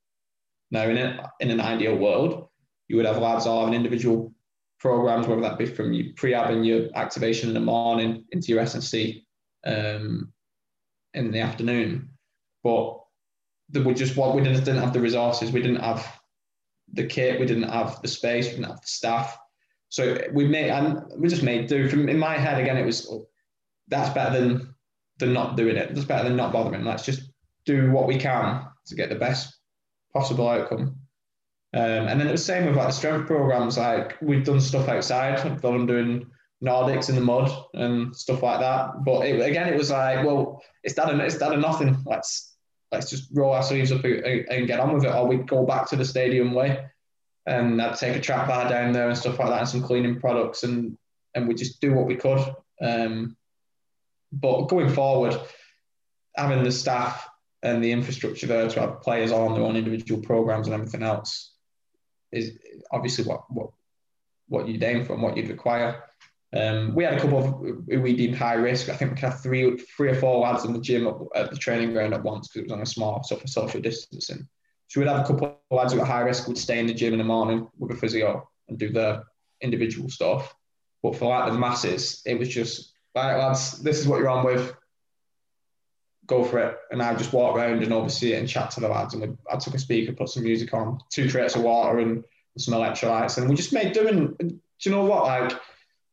Now, 0.69 0.83
in, 0.83 0.95
a, 0.95 1.31
in 1.39 1.49
an 1.49 1.59
ideal 1.59 1.95
world, 1.95 2.49
you 2.87 2.97
would 2.97 3.07
have 3.07 3.17
lads 3.17 3.47
all 3.47 3.61
having 3.61 3.73
individual 3.73 4.31
programs, 4.79 5.25
whether 5.25 5.41
that 5.41 5.57
be 5.57 5.65
from 5.65 5.91
your 5.91 6.13
pre-ab 6.15 6.51
and 6.51 6.67
your 6.67 6.89
activation 6.93 7.47
in 7.47 7.55
the 7.55 7.61
morning 7.61 8.25
into 8.31 8.49
your 8.49 8.59
S&C 8.59 9.25
um, 9.65 10.31
in 11.15 11.31
the 11.31 11.39
afternoon. 11.39 12.09
But 12.63 12.99
we 13.73 13.95
just 13.95 14.15
what 14.15 14.35
we 14.35 14.43
didn't 14.43 14.67
have 14.67 14.93
the 14.93 15.01
resources, 15.01 15.51
we 15.51 15.63
didn't 15.63 15.81
have 15.81 16.05
the 16.93 17.05
kit, 17.05 17.39
we 17.39 17.45
didn't 17.45 17.69
have 17.69 18.01
the 18.01 18.07
space, 18.07 18.45
we 18.45 18.51
didn't 18.51 18.67
have 18.67 18.81
the 18.81 18.87
staff. 18.87 19.37
So 19.89 20.17
we 20.33 20.47
made 20.47 20.69
and 20.69 21.03
we 21.17 21.29
just 21.29 21.43
made 21.43 21.67
do. 21.67 21.89
From 21.89 22.09
in 22.09 22.19
my 22.19 22.37
head 22.37 22.59
again, 22.59 22.77
it 22.77 22.85
was 22.85 23.11
that's 23.87 24.13
better 24.13 24.39
than 24.39 24.75
than 25.19 25.33
not 25.33 25.55
doing 25.55 25.77
it. 25.77 25.93
That's 25.93 26.07
better 26.07 26.27
than 26.27 26.37
not 26.37 26.51
bothering. 26.51 26.83
Let's 26.83 27.05
just 27.05 27.31
do 27.65 27.91
what 27.91 28.07
we 28.07 28.17
can 28.17 28.65
to 28.87 28.95
get 28.95 29.09
the 29.09 29.15
best 29.15 29.57
possible 30.13 30.47
outcome. 30.47 30.97
Um, 31.73 32.07
and 32.07 32.19
then 32.19 32.27
it 32.27 32.31
was 32.31 32.45
same 32.45 32.65
with 32.65 32.75
like 32.75 32.87
the 32.87 32.93
strength 32.93 33.27
programs. 33.27 33.77
Like 33.77 34.17
we've 34.21 34.45
done 34.45 34.61
stuff 34.61 34.87
outside. 34.87 35.39
I've 35.39 35.61
done 35.61 35.85
doing 35.85 36.25
Nordics 36.63 37.09
in 37.09 37.15
the 37.15 37.21
mud 37.21 37.51
and 37.73 38.15
stuff 38.15 38.41
like 38.43 38.59
that. 38.61 39.03
But 39.03 39.25
it, 39.25 39.41
again, 39.41 39.67
it 39.67 39.77
was 39.77 39.91
like, 39.91 40.25
well, 40.25 40.61
it's 40.83 40.95
that 40.95 41.09
and 41.09 41.21
it's 41.21 41.37
that 41.37 41.57
nothing. 41.59 41.97
Let's 42.05 42.54
let's 42.95 43.09
just 43.09 43.29
roll 43.33 43.53
our 43.53 43.63
sleeves 43.63 43.91
up 43.91 44.03
and, 44.03 44.67
get 44.67 44.79
on 44.79 44.93
with 44.93 45.05
it. 45.05 45.13
Or 45.13 45.27
we'd 45.27 45.47
go 45.47 45.65
back 45.65 45.87
to 45.89 45.95
the 45.95 46.05
stadium 46.05 46.53
way, 46.53 46.85
and 47.45 47.81
I'd 47.81 47.97
take 47.97 48.15
a 48.15 48.21
trap 48.21 48.47
bar 48.47 48.69
down 48.69 48.93
there 48.93 49.07
and 49.07 49.17
stuff 49.17 49.39
like 49.39 49.49
that, 49.49 49.59
and 49.59 49.69
some 49.69 49.83
cleaning 49.83 50.19
products, 50.19 50.63
and 50.63 50.97
and 51.35 51.47
we 51.47 51.53
just 51.53 51.81
do 51.81 51.93
what 51.93 52.07
we 52.07 52.15
could. 52.15 52.39
Um, 52.81 53.35
but 54.31 54.67
going 54.67 54.89
forward, 54.89 55.39
having 56.35 56.63
the 56.63 56.71
staff 56.71 57.27
and 57.63 57.83
the 57.83 57.91
infrastructure 57.91 58.47
there 58.47 58.67
to 58.67 58.79
have 58.79 59.01
players 59.01 59.31
on 59.31 59.53
their 59.53 59.63
own 59.63 59.75
individual 59.75 60.21
programs 60.21 60.67
and 60.67 60.73
everything 60.73 61.03
else 61.03 61.53
is 62.31 62.51
obviously 62.91 63.25
what 63.25 63.43
what 63.49 63.69
what 64.47 64.67
you'd 64.67 64.83
aim 64.83 65.03
for 65.05 65.13
and 65.13 65.21
what 65.21 65.35
you'd 65.35 65.49
require. 65.49 66.03
Um, 66.55 66.95
we 66.95 67.03
had 67.03 67.15
a 67.15 67.19
couple 67.19 67.39
of 67.39 67.45
who 67.89 68.01
we 68.01 68.15
deemed 68.15 68.37
high 68.37 68.53
risk. 68.53 68.87
I 68.87 68.95
think 68.95 69.15
we 69.15 69.19
had 69.19 69.31
three, 69.31 69.77
three 69.77 70.09
or 70.09 70.15
four 70.15 70.39
lads 70.39 70.63
in 70.63 70.71
the 70.71 70.79
gym 70.79 71.05
at, 71.05 71.15
at 71.35 71.51
the 71.51 71.57
training 71.57 71.91
ground 71.91 72.13
at 72.13 72.23
once 72.23 72.47
because 72.47 72.61
it 72.61 72.63
was 72.63 72.71
on 72.71 72.81
a 72.81 72.85
small, 72.85 73.23
so 73.23 73.35
for 73.35 73.47
social 73.47 73.81
distancing. 73.81 74.47
So 74.87 74.99
we'd 74.99 75.09
have 75.09 75.19
a 75.19 75.27
couple 75.27 75.47
of 75.47 75.77
lads 75.77 75.91
who 75.91 75.99
were 75.99 76.05
high 76.05 76.21
risk 76.21 76.47
would 76.47 76.57
stay 76.57 76.79
in 76.79 76.87
the 76.87 76.93
gym 76.93 77.11
in 77.11 77.19
the 77.19 77.25
morning 77.25 77.67
with 77.77 77.91
a 77.91 77.95
physio 77.95 78.47
and 78.69 78.77
do 78.77 78.89
their 78.89 79.23
individual 79.59 80.09
stuff. 80.09 80.55
But 81.03 81.17
for 81.17 81.25
like 81.25 81.51
the 81.51 81.59
masses, 81.59 82.21
it 82.25 82.39
was 82.39 82.47
just 82.47 82.93
like 83.13 83.37
lads, 83.37 83.81
this 83.81 83.99
is 83.99 84.07
what 84.07 84.19
you're 84.19 84.29
on 84.29 84.45
with. 84.45 84.73
Go 86.25 86.43
for 86.45 86.59
it. 86.59 86.77
And 86.89 87.01
I 87.01 87.15
just 87.15 87.33
walk 87.33 87.57
around 87.57 87.83
and 87.83 87.91
oversee 87.91 88.33
it 88.33 88.39
and 88.39 88.47
chat 88.47 88.71
to 88.71 88.79
the 88.79 88.87
lads. 88.87 89.13
And 89.13 89.23
we, 89.23 89.35
I 89.51 89.57
took 89.57 89.73
a 89.73 89.79
speaker, 89.79 90.13
put 90.13 90.29
some 90.29 90.43
music 90.43 90.73
on, 90.73 90.99
two 91.11 91.29
crates 91.29 91.55
of 91.55 91.63
water 91.63 91.99
and 91.99 92.23
some 92.57 92.73
electrolytes, 92.73 93.37
and 93.37 93.49
we 93.49 93.55
just 93.55 93.73
made 93.73 93.91
doing. 93.91 94.33
Do 94.37 94.59
you 94.79 94.91
know 94.91 95.03
what? 95.03 95.25
Like 95.25 95.51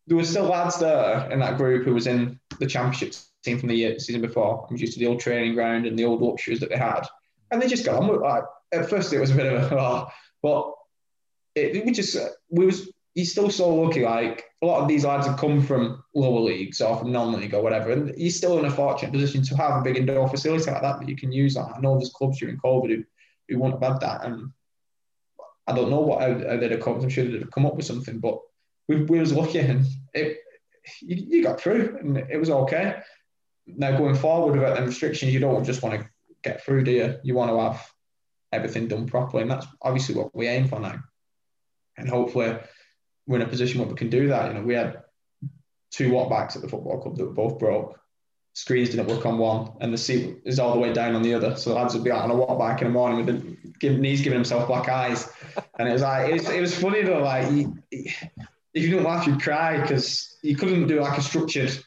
there 0.07 0.17
were 0.17 0.25
still 0.25 0.45
lads 0.45 0.79
there 0.79 1.31
in 1.31 1.39
that 1.41 1.57
group 1.57 1.85
who 1.85 1.95
was 1.95 2.07
in 2.07 2.41
the 2.59 2.67
championship 2.67 3.15
team 3.45 3.59
from 3.59 3.69
the 3.69 3.75
year, 3.75 3.99
season 3.99 4.21
before. 4.21 4.67
I 4.69 4.73
was 4.73 4.81
used 4.81 4.95
to 4.95 4.99
the 4.99 5.07
old 5.07 5.21
training 5.21 5.55
ground 5.55 5.87
and 5.87 5.99
the 5.99 6.05
old 6.05 6.21
luxuries 6.21 6.61
that 6.61 6.71
they 6.71 6.77
had, 6.77 7.07
and 7.51 7.61
they 7.61 7.69
just 7.69 7.85
got 7.85 7.97
on 7.97 8.09
with. 8.09 8.21
Like 8.21 8.45
at 8.73 8.89
first, 8.89 9.13
it 9.13 9.21
was 9.21 9.31
a 9.31 9.35
bit 9.35 9.53
of 9.53 9.73
a, 9.73 9.77
oh, 9.79 10.09
but 10.43 10.73
it, 11.55 11.85
we 11.85 11.93
just 11.93 12.17
we 12.51 12.67
was. 12.67 12.91
He's 13.15 13.31
still 13.31 13.51
so 13.51 13.75
lucky. 13.75 14.05
Like 14.05 14.45
a 14.63 14.67
lot 14.67 14.81
of 14.81 14.89
these 14.89 15.05
lads 15.05 15.27
have 15.27 15.37
come 15.37 15.61
from 15.61 16.03
lower 16.15 16.41
leagues 16.41 16.81
or 16.81 16.97
from 16.97 17.13
non-league 17.13 17.53
or 17.53 17.63
whatever, 17.63 17.93
and 17.93 18.17
he's 18.17 18.39
still 18.39 18.59
in 18.59 18.65
a 18.65 18.71
fortunate 18.71 19.13
position 19.13 19.43
to 19.43 19.57
have 19.57 19.79
a 19.79 19.83
big 19.83 19.99
indoor 19.99 20.27
facility 20.31 20.71
like 20.71 20.81
that 20.81 20.99
that 20.99 21.09
you 21.09 21.17
can 21.17 21.31
use. 21.31 21.55
Like, 21.55 21.77
I 21.77 21.81
know 21.81 21.99
there's 21.99 22.09
clubs 22.09 22.39
during 22.39 22.57
COVID 22.57 22.89
who, 22.89 23.05
who 23.51 23.59
won't 23.59 23.75
have 23.75 23.93
had 23.93 24.01
that, 24.01 24.25
and 24.25 24.51
I 25.67 25.75
don't 25.75 25.91
know 25.91 26.01
what 26.01 26.23
how 26.23 26.57
they'd 26.57 26.71
have 26.71 26.81
come. 26.81 27.01
I'm 27.01 27.11
sure 27.11 27.25
they'd 27.25 27.43
have 27.43 27.51
come 27.51 27.67
up 27.67 27.77
with 27.77 27.85
something, 27.85 28.19
but 28.19 28.41
we, 28.89 29.05
we 29.05 29.19
was 29.19 29.33
lucky 29.33 29.59
and 29.59 29.87
it, 30.15 30.39
you, 31.01 31.17
you 31.29 31.43
got 31.43 31.61
through 31.61 31.97
and 32.01 32.17
it 32.17 32.39
was 32.39 32.51
okay. 32.51 32.97
Now 33.67 33.97
going 33.97 34.17
forward 34.17 34.59
without 34.59 34.77
them 34.77 34.87
restrictions, 34.87 35.33
you 35.33 35.41
don't 35.41 35.65
just 35.65 35.83
want 35.83 36.01
to 36.01 36.09
get 36.43 36.65
through, 36.65 36.85
do 36.85 36.91
you? 36.91 37.15
You 37.23 37.35
want 37.35 37.51
to 37.51 37.61
have 37.61 37.91
everything 38.53 38.89
done 38.89 39.07
properly, 39.07 39.43
and 39.43 39.51
that's 39.51 39.67
obviously 39.81 40.15
what 40.15 40.35
we 40.35 40.47
aim 40.49 40.69
for 40.69 40.81
now. 40.81 41.01
And 41.97 42.09
hopefully, 42.09 42.57
we're 43.27 43.37
in 43.37 43.43
a 43.43 43.49
position 43.49 43.81
where 43.81 43.89
we 43.89 43.95
can 43.95 44.11
do 44.11 44.29
that. 44.29 44.49
You 44.49 44.55
know, 44.55 44.67
we 44.67 44.75
had 44.75 45.03
two 45.91 46.11
Wattbikes 46.11 46.57
at 46.57 46.63
the 46.63 46.69
football 46.69 47.01
club 47.01 47.17
that 47.17 47.25
were 47.25 47.33
both 47.33 47.59
broke. 47.59 47.99
Screens 48.55 48.91
didn't 48.91 49.07
work 49.07 49.25
on 49.25 49.39
one, 49.39 49.73
and 49.81 49.93
the 49.93 49.99
seat 49.99 50.43
is 50.45 50.59
all 50.59 50.75
the 50.75 50.81
way 50.81 50.93
down 50.93 51.15
on 51.15 51.23
the 51.23 51.33
other. 51.33 51.57
So 51.57 51.71
the 51.71 51.77
lads 51.77 51.95
would 51.95 52.05
be 52.05 52.11
out 52.11 52.23
on 52.23 52.31
a 52.31 52.35
Wattbike 52.35 52.83
in 52.83 52.89
the 52.89 52.93
morning 52.93 53.25
with 53.25 53.81
the 53.81 53.91
knees 53.91 54.21
giving 54.21 54.39
himself 54.39 54.67
black 54.67 54.89
eyes, 54.89 55.31
and 55.79 55.89
it 55.89 55.93
was 55.93 56.03
like 56.03 56.29
it 56.29 56.35
was, 56.35 56.51
it 56.51 56.61
was 56.61 56.79
funny 56.79 57.03
though. 57.03 57.23
Like 57.23 57.67
if 58.75 58.83
you 58.83 58.91
didn't 58.91 59.05
laugh, 59.05 59.27
you'd 59.27 59.43
cry 59.43 59.81
because 59.81 60.37
you 60.43 60.57
couldn't 60.57 60.87
do 60.87 61.01
like 61.01 61.19
a 61.19 61.23
structured 61.23 61.79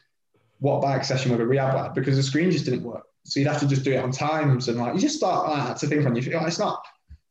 Wattbike 0.62 1.04
session 1.04 1.30
with 1.30 1.40
a 1.40 1.46
rehab 1.46 1.74
lad 1.74 1.94
because 1.94 2.16
the 2.16 2.22
screen 2.22 2.50
just 2.50 2.64
didn't 2.64 2.82
work. 2.82 3.04
So 3.24 3.40
you'd 3.40 3.48
have 3.48 3.60
to 3.60 3.68
just 3.68 3.84
do 3.84 3.92
it 3.92 4.02
on 4.02 4.12
times, 4.12 4.68
and 4.68 4.78
like 4.78 4.94
you 4.94 5.00
just 5.00 5.16
start 5.16 5.48
like, 5.48 5.76
to 5.78 5.86
think 5.86 6.06
on 6.06 6.14
you. 6.14 6.22
Like, 6.32 6.46
it's 6.46 6.58
not 6.58 6.82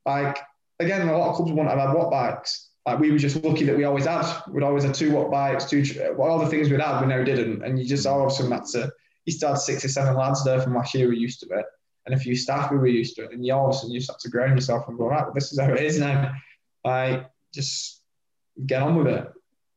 like 0.06 0.38
again, 0.80 1.08
a 1.08 1.18
lot 1.18 1.30
of 1.30 1.36
clubs 1.36 1.51
want 1.51 1.70
to 1.70 1.80
have 1.80 1.95
Wattbikes. 1.95 2.68
Like 2.86 2.99
we 2.99 3.12
were 3.12 3.18
just 3.18 3.43
lucky 3.43 3.64
that 3.66 3.78
we 3.78 3.86
always 3.86 4.06
had. 4.06 4.26
We'd 4.49 4.64
always 4.64 4.84
had 4.84 4.93
two 4.93 5.12
Wattbikes, 5.12 5.70
two 5.70 6.16
all 6.20 6.38
the 6.38 6.47
things 6.47 6.70
we'd 6.70 6.82
had, 6.82 7.01
we 7.01 7.08
now 7.08 7.24
didn't. 7.24 7.64
And 7.64 7.80
you 7.80 7.86
just 7.86 8.06
all 8.06 8.22
of 8.22 8.28
a 8.28 8.30
sudden 8.32 8.51
that's 8.51 8.76
a 8.76 8.91
you 9.26 9.34
started 9.34 9.60
six 9.60 9.84
or 9.84 9.89
seven 9.89 10.16
lads 10.16 10.43
there 10.43 10.62
from 10.62 10.76
last 10.76 10.93
year 10.93 11.06
who 11.06 11.10
were 11.10 11.16
used 11.16 11.39
to 11.39 11.47
it, 11.47 11.66
and 12.06 12.14
a 12.14 12.20
few 12.20 12.36
staff 12.36 12.70
who 12.70 12.78
were 12.78 12.88
used 12.88 13.16
to 13.16 13.24
it. 13.24 13.32
And 13.32 13.43
you 13.43 13.53
all 13.53 13.70
of 13.70 13.76
a 13.76 13.78
sudden 13.78 13.91
you 13.91 14.01
start 14.01 14.20
to 14.20 14.30
ground 14.30 14.56
yourself 14.56 14.88
and 14.88 14.97
go, 14.97 15.08
right, 15.08 15.24
well, 15.24 15.34
this 15.34 15.51
is 15.51 15.60
how 15.60 15.74
it 15.74 15.82
is 15.82 15.99
now. 15.99 16.34
Like, 16.84 17.30
just 17.53 18.03
get 18.64 18.84
on 18.84 18.95
with 18.95 19.08
it. 19.08 19.28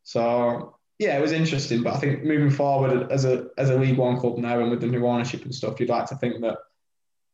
So 0.08 0.78
yeah, 0.98 1.18
it 1.18 1.20
was 1.20 1.32
interesting. 1.32 1.82
But 1.82 1.92
I 1.92 1.98
think 1.98 2.24
moving 2.24 2.48
forward 2.48 3.12
as 3.12 3.26
a 3.26 3.48
as 3.58 3.68
a 3.68 3.78
League 3.78 3.98
One 3.98 4.18
club 4.18 4.38
now 4.38 4.58
and 4.58 4.70
with 4.70 4.80
the 4.80 4.86
new 4.86 5.06
ownership 5.06 5.44
and 5.44 5.54
stuff, 5.54 5.78
you'd 5.78 5.90
like 5.90 6.06
to 6.06 6.16
think 6.16 6.40
that 6.40 6.56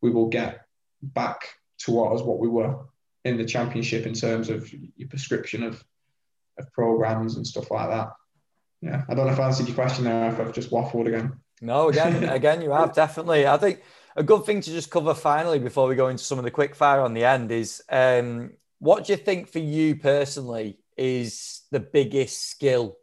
we 0.01 0.09
will 0.09 0.27
get 0.27 0.65
back 1.01 1.47
towards 1.79 2.21
what 2.21 2.39
we 2.39 2.49
were 2.49 2.75
in 3.23 3.37
the 3.37 3.45
championship 3.45 4.05
in 4.05 4.13
terms 4.13 4.49
of 4.49 4.69
your 4.97 5.07
prescription 5.07 5.63
of 5.63 5.81
of 6.59 6.69
programs 6.73 7.37
and 7.37 7.47
stuff 7.47 7.71
like 7.71 7.89
that. 7.91 8.09
Yeah, 8.81 9.05
I 9.07 9.13
don't 9.13 9.27
know 9.27 9.31
if 9.31 9.39
I 9.39 9.45
answered 9.45 9.69
your 9.69 9.75
question 9.75 10.03
there. 10.03 10.33
If 10.33 10.41
I've 10.41 10.51
just 10.51 10.71
waffled 10.71 11.07
again. 11.07 11.31
No, 11.61 11.87
again, 11.87 12.23
again, 12.39 12.61
you 12.61 12.71
have 12.71 12.93
definitely. 12.93 13.47
I 13.47 13.55
think 13.55 13.83
a 14.17 14.23
good 14.23 14.43
thing 14.43 14.59
to 14.59 14.69
just 14.69 14.91
cover 14.91 15.13
finally 15.13 15.59
before 15.59 15.87
we 15.87 15.95
go 15.95 16.09
into 16.09 16.25
some 16.25 16.39
of 16.39 16.43
the 16.43 16.51
quick 16.51 16.75
fire 16.75 16.99
on 16.99 17.13
the 17.13 17.23
end 17.23 17.53
is 17.53 17.81
um, 17.89 18.51
what 18.79 19.05
do 19.05 19.13
you 19.13 19.17
think 19.17 19.47
for 19.47 19.59
you 19.59 19.95
personally 19.95 20.79
is 20.97 21.61
the 21.71 21.79
biggest 21.79 22.49
skill 22.49 22.97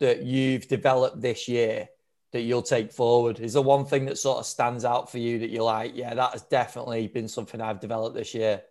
that 0.00 0.22
you've 0.22 0.68
developed 0.68 1.20
this 1.20 1.48
year 1.48 1.88
that 2.32 2.42
you'll 2.42 2.62
take 2.62 2.92
forward? 2.92 3.40
Is 3.40 3.52
there 3.52 3.62
one 3.62 3.84
thing 3.84 4.06
that 4.06 4.18
sort 4.18 4.38
of 4.38 4.46
stands 4.46 4.84
out 4.84 5.10
for 5.10 5.18
you 5.18 5.38
that 5.40 5.50
you're 5.50 5.62
like, 5.62 5.92
yeah, 5.94 6.14
that 6.14 6.32
has 6.32 6.42
definitely 6.42 7.06
been 7.08 7.28
something 7.28 7.60
I've 7.60 7.80
developed 7.80 8.16
this 8.16 8.34
year? 8.34 8.62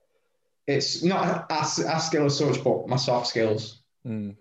It's 0.68 1.04
not 1.04 1.52
a, 1.52 1.56
a 1.56 2.00
skill 2.00 2.26
as 2.26 2.38
such, 2.38 2.64
but 2.64 2.88
my 2.88 2.96
soft 2.96 3.28
skills. 3.28 3.82
Mm. 4.06 4.36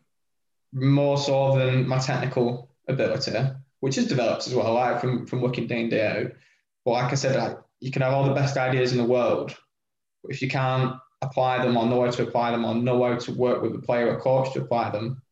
More 0.73 1.19
so 1.19 1.59
than 1.59 1.87
my 1.87 1.99
technical 1.99 2.71
ability 2.89 3.33
which 3.83 3.99
is 3.99 4.07
developed 4.07 4.47
as 4.47 4.55
well, 4.55 4.75
like 4.75 5.01
from, 5.01 5.27
from 5.27 5.41
working 5.41 5.67
day 5.67 5.81
in, 5.81 5.89
day 5.89 6.07
out. 6.07 6.33
But 6.85 6.93
like 6.93 7.11
I 7.11 7.17
said, 7.17 7.35
like, 7.35 7.59
you 7.81 7.91
can 7.91 8.03
have 8.03 8.13
all 8.13 8.23
the 8.23 8.33
best 8.33 8.57
ideas 8.57 8.93
in 8.93 8.99
the 8.99 9.05
world, 9.05 9.57
but 10.23 10.31
if 10.31 10.41
you 10.41 10.49
can't 10.49 10.95
apply 11.23 11.65
them 11.65 11.77
or 11.77 11.87
know 11.87 12.05
how 12.05 12.11
to 12.11 12.23
apply 12.25 12.51
them 12.51 12.65
or 12.65 12.75
know 12.75 13.03
how 13.05 13.17
to 13.17 13.33
work 13.33 13.63
with 13.63 13.75
a 13.75 13.79
player 13.79 14.15
or 14.15 14.21
coach 14.21 14.53
to 14.53 14.61
apply 14.61 14.91
them, 14.91 15.23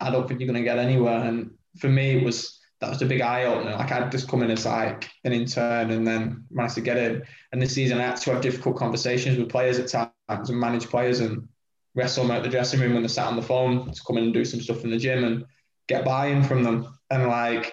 I 0.00 0.10
don't 0.10 0.26
think 0.26 0.40
you're 0.40 0.48
going 0.48 0.62
to 0.62 0.68
get 0.68 0.78
anywhere. 0.78 1.24
And 1.24 1.52
for 1.78 1.88
me, 1.88 2.18
it 2.18 2.24
was 2.24 2.60
that 2.80 2.88
was 2.88 2.98
the 2.98 3.06
big 3.06 3.20
eye 3.20 3.44
opener. 3.44 3.72
Like 3.72 3.92
I'd 3.92 4.10
just 4.10 4.28
come 4.28 4.42
in 4.42 4.50
as 4.50 4.64
like 4.64 5.10
an 5.24 5.32
intern 5.32 5.90
and 5.90 6.06
then 6.06 6.44
managed 6.50 6.76
to 6.76 6.80
get 6.80 6.96
in. 6.96 7.22
And 7.52 7.60
this 7.60 7.74
season, 7.74 7.98
I 7.98 8.04
had 8.04 8.16
to 8.16 8.32
have 8.32 8.42
difficult 8.42 8.76
conversations 8.76 9.38
with 9.38 9.50
players 9.50 9.78
at 9.78 9.88
times 9.88 10.48
and 10.48 10.58
manage 10.58 10.88
players 10.88 11.20
and 11.20 11.46
wrestle 11.94 12.24
them 12.24 12.34
out 12.34 12.42
the 12.42 12.48
dressing 12.48 12.80
room 12.80 12.94
when 12.94 13.02
they 13.02 13.08
sat 13.08 13.26
on 13.26 13.36
the 13.36 13.42
phone 13.42 13.92
to 13.92 14.00
come 14.06 14.16
in 14.16 14.24
and 14.24 14.32
do 14.32 14.44
some 14.44 14.60
stuff 14.60 14.84
in 14.84 14.90
the 14.90 14.96
gym 14.96 15.24
and 15.24 15.44
get 15.88 16.04
buy-in 16.04 16.42
from 16.42 16.62
them. 16.62 16.96
And 17.10 17.26
like, 17.26 17.72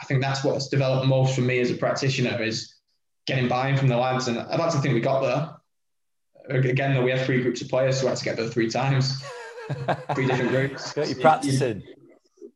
I 0.00 0.04
think 0.06 0.20
that's 0.20 0.42
what's 0.42 0.68
developed 0.68 1.06
most 1.06 1.34
for 1.36 1.42
me 1.42 1.60
as 1.60 1.70
a 1.70 1.74
practitioner 1.74 2.42
is 2.42 2.74
getting 3.26 3.48
buy-in 3.48 3.76
from 3.76 3.88
the 3.88 3.96
lads. 3.96 4.26
And 4.26 4.38
I'd 4.38 4.58
like 4.58 4.72
to 4.72 4.78
think 4.78 4.94
we 4.94 5.00
got 5.00 5.20
there. 5.20 5.59
Again, 6.50 6.94
though, 6.94 7.02
we 7.02 7.12
had 7.12 7.24
three 7.24 7.42
groups 7.42 7.62
of 7.62 7.68
players, 7.68 7.98
so 7.98 8.06
we 8.06 8.08
had 8.08 8.18
to 8.18 8.24
get 8.24 8.36
there 8.36 8.48
three 8.48 8.68
times, 8.68 9.22
three 10.14 10.26
different 10.26 10.50
groups. 10.50 10.92
Got 10.92 11.08
you 11.08 11.14
practicing. 11.14 11.82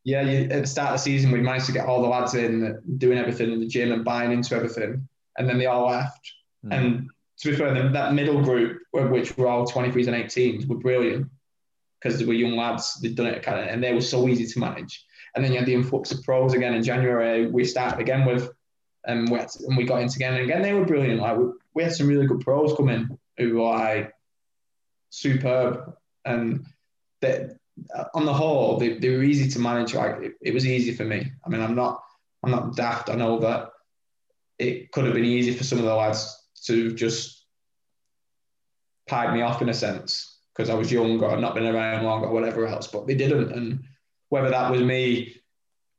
yeah, 0.03 0.23
you, 0.23 0.49
at 0.51 0.63
the 0.63 0.67
start 0.67 0.89
of 0.89 0.95
the 0.95 0.99
season, 0.99 1.31
we 1.31 1.41
managed 1.41 1.67
to 1.67 1.73
get 1.73 1.87
all 1.87 2.03
the 2.03 2.09
lads 2.09 2.35
in, 2.35 2.81
doing 2.99 3.19
everything 3.19 3.53
in 3.53 3.61
the 3.61 3.67
gym 3.67 3.93
and 3.93 4.05
buying 4.05 4.33
into 4.33 4.55
everything. 4.57 5.09
And 5.39 5.49
then 5.49 5.59
they 5.59 5.67
all 5.67 5.87
left. 5.87 6.33
Mm. 6.67 6.73
And 6.77 7.11
to 7.39 7.51
be 7.51 7.57
fair, 7.57 7.91
that 7.93 8.15
middle 8.15 8.43
group, 8.43 8.83
which 8.91 9.37
were 9.37 9.47
all 9.47 9.67
23s 9.67 10.09
and 10.09 10.17
18s, 10.17 10.67
were 10.67 10.77
brilliant 10.77 11.29
because 12.01 12.19
they 12.19 12.25
were 12.25 12.35
young 12.35 12.57
lads. 12.57 12.99
They'd 13.01 13.15
done 13.15 13.27
it 13.27 13.43
kind 13.43 13.61
of, 13.61 13.69
and 13.69 13.83
they 13.83 13.95
were 13.95 14.01
so 14.01 14.29
easy 14.29 14.47
to 14.47 14.59
manage. 14.59 15.05
And 15.35 15.45
then 15.45 15.53
you 15.53 15.59
had 15.59 15.67
the 15.67 15.75
influx 15.75 16.11
of 16.11 16.23
pros 16.25 16.53
again 16.53 16.75
in 16.75 16.83
January. 16.83 17.47
We 17.47 17.65
started 17.65 18.01
again 18.01 18.25
with, 18.25 18.51
um, 19.07 19.27
we 19.27 19.39
to, 19.39 19.49
and 19.69 19.77
we 19.77 19.85
got 19.85 20.03
into 20.03 20.17
again, 20.17 20.35
and 20.35 20.45
again 20.45 20.63
they 20.63 20.75
were 20.75 20.85
brilliant. 20.85 21.21
Like 21.21 21.39
we, 21.39 21.45
we 21.75 21.83
had 21.83 21.93
some 21.93 22.07
really 22.07 22.27
good 22.27 22.41
pros 22.41 22.75
come 22.77 22.89
in 22.89 23.19
who 23.39 23.63
like 23.63 24.13
superb, 25.11 25.95
and 26.25 26.65
that 27.21 27.57
on 28.15 28.25
the 28.25 28.33
whole 28.33 28.79
they, 28.79 28.99
they 28.99 29.11
were 29.11 29.23
easy 29.23 29.49
to 29.51 29.59
manage. 29.59 29.95
Like 29.95 30.17
it, 30.23 30.33
it 30.41 30.55
was 30.55 30.67
easy 30.67 30.95
for 30.95 31.05
me. 31.05 31.31
I 31.45 31.49
mean, 31.49 31.61
I'm 31.61 31.75
not 31.75 32.03
I'm 32.43 32.51
not 32.51 32.77
daft. 32.77 33.11
I 33.11 33.15
know 33.15 33.39
that 33.41 33.71
it 34.59 34.93
could 34.93 35.05
have 35.05 35.15
been 35.15 35.25
easy 35.25 35.55
for 35.55 35.65
some 35.65 35.79
of 35.79 35.85
the 35.85 35.95
lads 35.95 36.43
to 36.65 36.95
just 36.95 37.47
pipe 39.09 39.35
me 39.35 39.43
off 39.43 39.63
in 39.63 39.69
a 39.69 39.75
sense 39.75 40.39
because 40.55 40.71
I 40.71 40.75
was 40.75 40.93
young 40.93 41.21
or 41.21 41.31
I'd 41.31 41.41
not 41.41 41.55
been 41.55 41.67
around 41.67 42.05
long 42.05 42.25
or 42.25 42.33
whatever 42.33 42.67
else, 42.67 42.87
but 42.87 43.07
they 43.07 43.15
didn't. 43.15 43.53
And 43.53 43.81
whether 44.29 44.51
that 44.51 44.71
was 44.71 44.81
me 44.81 45.35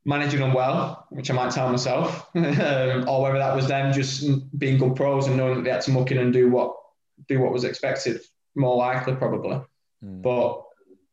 managing 0.05 0.39
them 0.39 0.53
well, 0.53 1.07
which 1.09 1.29
I 1.29 1.33
might 1.33 1.51
tell 1.51 1.69
myself, 1.69 2.29
um, 2.36 3.09
or 3.09 3.21
whether 3.21 3.38
that 3.38 3.55
was 3.55 3.67
them 3.67 3.91
just 3.91 4.29
being 4.57 4.77
good 4.77 4.95
pros 4.95 5.27
and 5.27 5.36
knowing 5.36 5.55
that 5.55 5.63
they 5.63 5.71
had 5.71 5.81
to 5.81 5.91
muck 5.91 6.11
in 6.11 6.19
and 6.19 6.31
do 6.31 6.49
what 6.49 6.75
do 7.28 7.39
what 7.39 7.53
was 7.53 7.63
expected. 7.63 8.22
More 8.55 8.78
likely, 8.78 9.16
probably. 9.16 9.61
Mm. 10.03 10.22
But 10.22 10.63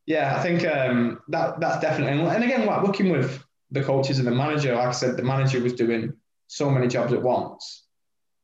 yeah, 0.05 0.35
I 0.37 0.43
think 0.43 0.65
um, 0.65 1.19
that 1.29 1.59
that's 1.59 1.81
definitely. 1.81 2.19
And 2.19 2.43
again, 2.43 2.65
like 2.65 2.83
working 2.83 3.09
with 3.09 3.43
the 3.71 3.83
coaches 3.83 4.19
and 4.19 4.27
the 4.27 4.31
manager, 4.31 4.75
like 4.75 4.87
I 4.87 4.91
said, 4.91 5.17
the 5.17 5.23
manager 5.23 5.59
was 5.61 5.73
doing 5.73 6.13
so 6.47 6.69
many 6.69 6.87
jobs 6.87 7.13
at 7.13 7.21
once 7.21 7.85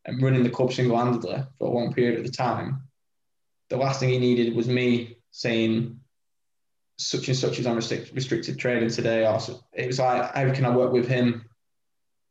and 0.05 0.21
running 0.21 0.43
the 0.43 0.49
club 0.49 0.73
single-handedly 0.73 1.43
for 1.57 1.67
a 1.67 1.71
long 1.71 1.93
period 1.93 2.19
of 2.19 2.25
the 2.25 2.31
time. 2.31 2.81
The 3.69 3.77
last 3.77 3.99
thing 3.99 4.09
he 4.09 4.17
needed 4.17 4.55
was 4.55 4.67
me 4.67 5.17
saying, 5.31 5.99
such 6.97 7.27
and 7.27 7.37
such 7.37 7.59
is 7.59 7.67
on 7.67 7.75
restricted, 7.75 8.15
restricted 8.15 8.57
training 8.57 8.89
today. 8.89 9.25
Also, 9.25 9.59
it 9.73 9.85
was 9.85 9.99
like, 9.99 10.33
how 10.33 10.51
can 10.51 10.65
I 10.65 10.75
work 10.75 10.91
with 10.91 11.07
him 11.07 11.45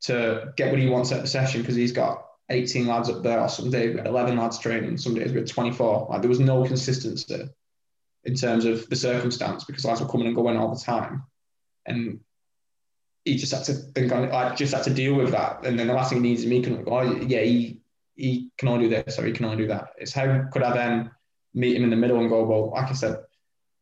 to 0.03 0.53
get 0.57 0.70
what 0.70 0.81
he 0.81 0.89
wants 0.89 1.12
at 1.12 1.22
the 1.22 1.29
session 1.29 1.61
because 1.61 1.76
he's 1.76 1.93
got 1.93 2.26
18 2.51 2.86
lads 2.86 3.11
up 3.11 3.22
there, 3.22 3.40
or 3.40 3.49
some 3.49 3.70
days 3.70 3.92
we 3.92 3.99
had 3.99 4.07
11 4.07 4.36
lads 4.36 4.59
training, 4.59 4.96
some 4.96 5.14
days 5.14 5.32
we 5.32 5.38
had 5.38 5.49
24. 5.49 6.09
Like 6.11 6.22
there 6.22 6.28
was 6.28 6.40
no 6.40 6.64
consistency 6.64 7.49
in 8.24 8.34
terms 8.34 8.64
of 8.64 8.88
the 8.88 8.96
circumstance 8.96 9.64
because 9.64 9.84
lads 9.84 10.01
were 10.01 10.09
coming 10.09 10.26
and 10.26 10.36
going 10.36 10.57
all 10.57 10.74
the 10.74 10.80
time. 10.80 11.24
And 11.86 12.20
he 13.24 13.36
just 13.36 13.53
had 13.53 13.64
to 13.64 13.74
think 13.74 14.12
on 14.12 14.24
it, 14.24 14.32
like 14.32 14.57
just 14.57 14.74
had 14.74 14.84
to 14.84 14.94
deal 14.94 15.14
with 15.14 15.30
that. 15.32 15.64
And 15.64 15.78
then 15.78 15.86
the 15.86 15.94
last 15.94 16.11
thing 16.11 16.22
he 16.22 16.28
needs 16.28 16.42
is 16.42 16.46
me 16.46 16.62
can 16.62 16.84
oh, 16.86 17.03
yeah, 17.03 17.42
he 17.42 17.80
he 18.14 18.51
can 18.59 18.68
only 18.68 18.88
do 18.88 18.90
this 18.90 19.18
or 19.18 19.26
he 19.26 19.32
can 19.32 19.44
only 19.44 19.59
do 19.59 19.68
that. 19.68 19.88
It's 19.99 20.12
how 20.12 20.44
could 20.51 20.62
I 20.62 20.74
then 20.74 21.11
meet 21.55 21.76
him 21.76 21.84
in 21.84 21.90
the 21.90 21.96
middle 21.96 22.20
and 22.20 22.28
go, 22.28 22.44
well, 22.44 22.70
like 22.70 22.90
I 22.90 22.94
said, 22.94 23.18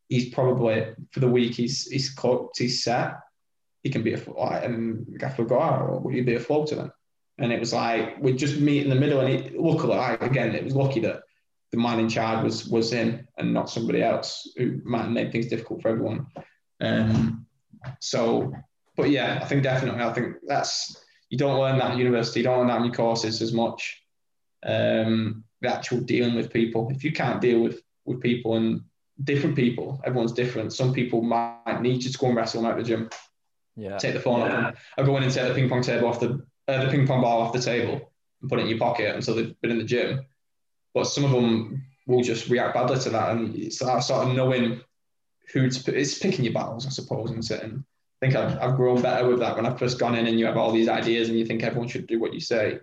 he's 0.09 0.35
probably 0.35 0.95
for 1.11 1.21
the 1.21 1.29
week 1.29 1.55
he's 1.55 1.87
he's 1.87 2.11
cooked, 2.11 2.59
he's 2.59 2.83
set. 2.83 3.15
He 3.83 3.91
can 3.91 4.03
be 4.03 4.15
a 4.15 4.33
and 4.65 5.19
Gaffer 5.19 5.45
go, 5.45 5.61
oh, 5.61 6.01
will 6.03 6.13
you 6.13 6.25
be 6.25 6.35
a 6.35 6.41
floater 6.41 6.75
then? 6.75 6.93
And 7.39 7.53
it 7.53 7.61
was 7.61 7.73
like 7.73 8.19
we'd 8.19 8.39
just 8.39 8.59
meet 8.59 8.83
in 8.83 8.89
the 8.89 8.97
middle, 8.97 9.21
and 9.21 9.33
it, 9.33 9.59
luckily, 9.59 9.97
like, 9.97 10.23
again, 10.23 10.55
it 10.55 10.65
was 10.65 10.75
lucky 10.75 11.01
that 11.01 11.23
the 11.71 11.79
man 11.79 11.99
in 11.99 12.09
charge 12.09 12.43
was 12.43 12.67
was 12.67 12.93
in 12.93 13.27
and 13.37 13.53
not 13.53 13.69
somebody 13.69 14.03
else 14.03 14.51
who 14.57 14.81
might 14.85 15.11
make 15.11 15.33
things 15.33 15.49
difficult 15.49 15.83
for 15.83 15.89
everyone. 15.89 16.27
Um, 16.81 17.47
so, 18.01 18.55
but 18.97 19.11
yeah, 19.11 19.41
I 19.43 19.45
think 19.45 19.63
definitely, 19.63 20.03
I 20.03 20.13
think 20.13 20.37
that's 20.47 21.05
you 21.29 21.37
don't 21.37 21.61
learn 21.61 21.79
that 21.79 21.93
at 21.93 21.99
university, 21.99 22.41
you 22.41 22.45
don't 22.45 22.59
learn 22.59 22.69
that 22.69 22.79
in 22.79 22.85
your 22.85 22.95
courses 22.95 23.43
as 23.43 23.53
much. 23.53 24.03
Um, 24.65 25.45
the 25.61 25.73
actual 25.73 26.01
dealing 26.01 26.35
with 26.35 26.53
people. 26.53 26.89
If 26.91 27.05
you 27.05 27.13
can't 27.13 27.41
deal 27.41 27.61
with 27.61 27.83
with 28.05 28.21
people 28.21 28.57
and 28.57 28.83
different 29.25 29.57
people, 29.57 30.01
everyone's 30.05 30.33
different. 30.33 30.73
Some 30.73 30.93
people 30.93 31.23
might 31.23 31.81
need 31.81 32.03
you 32.03 32.11
to 32.11 32.19
go 32.19 32.29
and 32.29 32.37
wrestle 32.37 32.63
them 32.63 32.71
out 32.71 32.79
the 32.79 32.83
gym. 32.83 33.11
Yeah. 33.77 33.99
Take 33.99 34.15
the 34.15 34.21
phone 34.21 34.41
yeah. 34.41 34.47
off 34.47 34.53
them. 34.53 34.75
Or 34.97 35.05
go 35.05 35.17
in 35.17 35.23
and 35.23 35.33
take 35.33 35.49
the 35.49 35.55
ping 35.55 35.69
pong 35.69 35.83
table 35.83 36.09
off 36.09 36.21
the 36.21 36.47
uh, 36.69 36.85
the 36.85 36.91
ping 36.91 37.07
pong 37.07 37.21
ball 37.21 37.43
off 37.43 37.53
the 37.53 37.61
table 37.61 38.13
and 38.41 38.51
put 38.51 38.59
it 38.59 38.63
in 38.63 38.69
your 38.69 38.79
pocket 38.79 39.15
until 39.15 39.35
they've 39.35 39.61
been 39.61 39.71
in 39.71 39.79
the 39.79 39.85
gym. 39.85 40.27
But 40.95 41.05
some 41.05 41.25
of 41.25 41.31
them 41.31 41.85
will 42.07 42.23
just 42.23 42.49
react 42.49 42.75
badly 42.75 42.99
to 43.01 43.11
that, 43.11 43.31
and 43.31 43.55
it's 43.55 43.79
that 43.81 44.01
sort 44.01 44.27
of 44.27 44.35
knowing 44.35 44.81
who 45.53 45.69
to. 45.69 45.85
put 45.85 45.95
It's 45.95 46.19
picking 46.19 46.45
your 46.45 46.55
battles, 46.55 46.87
I 46.87 46.91
suppose, 46.91 47.31
and 47.31 47.63
And 47.63 47.85
I 48.23 48.27
think 48.27 48.35
I've, 48.35 48.59
I've 48.59 48.77
grown 48.77 49.03
better 49.03 49.29
with 49.29 49.41
that. 49.41 49.57
When 49.57 49.67
I've 49.67 49.79
first 49.79 49.99
gone 49.99 50.15
in 50.15 50.27
and 50.27 50.39
you 50.39 50.47
have 50.47 50.57
all 50.57 50.73
these 50.73 50.89
ideas 50.89 51.29
and 51.29 51.39
you 51.39 51.45
think 51.45 51.63
everyone 51.63 51.89
should 51.89 52.07
do 52.07 52.19
what 52.19 52.35
you 52.35 52.41
say, 52.41 52.79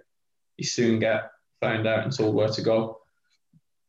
you 0.58 0.64
soon 0.64 1.00
get 1.00 1.32
found 1.60 1.88
out 1.88 2.04
and 2.04 2.16
told 2.16 2.36
where 2.36 2.50
to 2.50 2.62
go. 2.62 3.00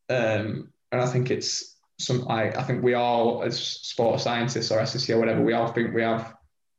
Um, 0.08 0.72
and 0.90 1.00
I 1.00 1.06
think 1.06 1.30
it's 1.30 1.76
some. 1.98 2.26
I, 2.28 2.50
I 2.50 2.62
think 2.62 2.82
we 2.82 2.94
all, 2.94 3.42
as 3.42 3.60
sports 3.60 4.24
scientists 4.24 4.70
or 4.70 4.78
SSC 4.78 5.14
or 5.14 5.18
whatever, 5.18 5.42
we 5.42 5.52
all 5.52 5.68
think 5.68 5.94
we 5.94 6.02
have 6.02 6.34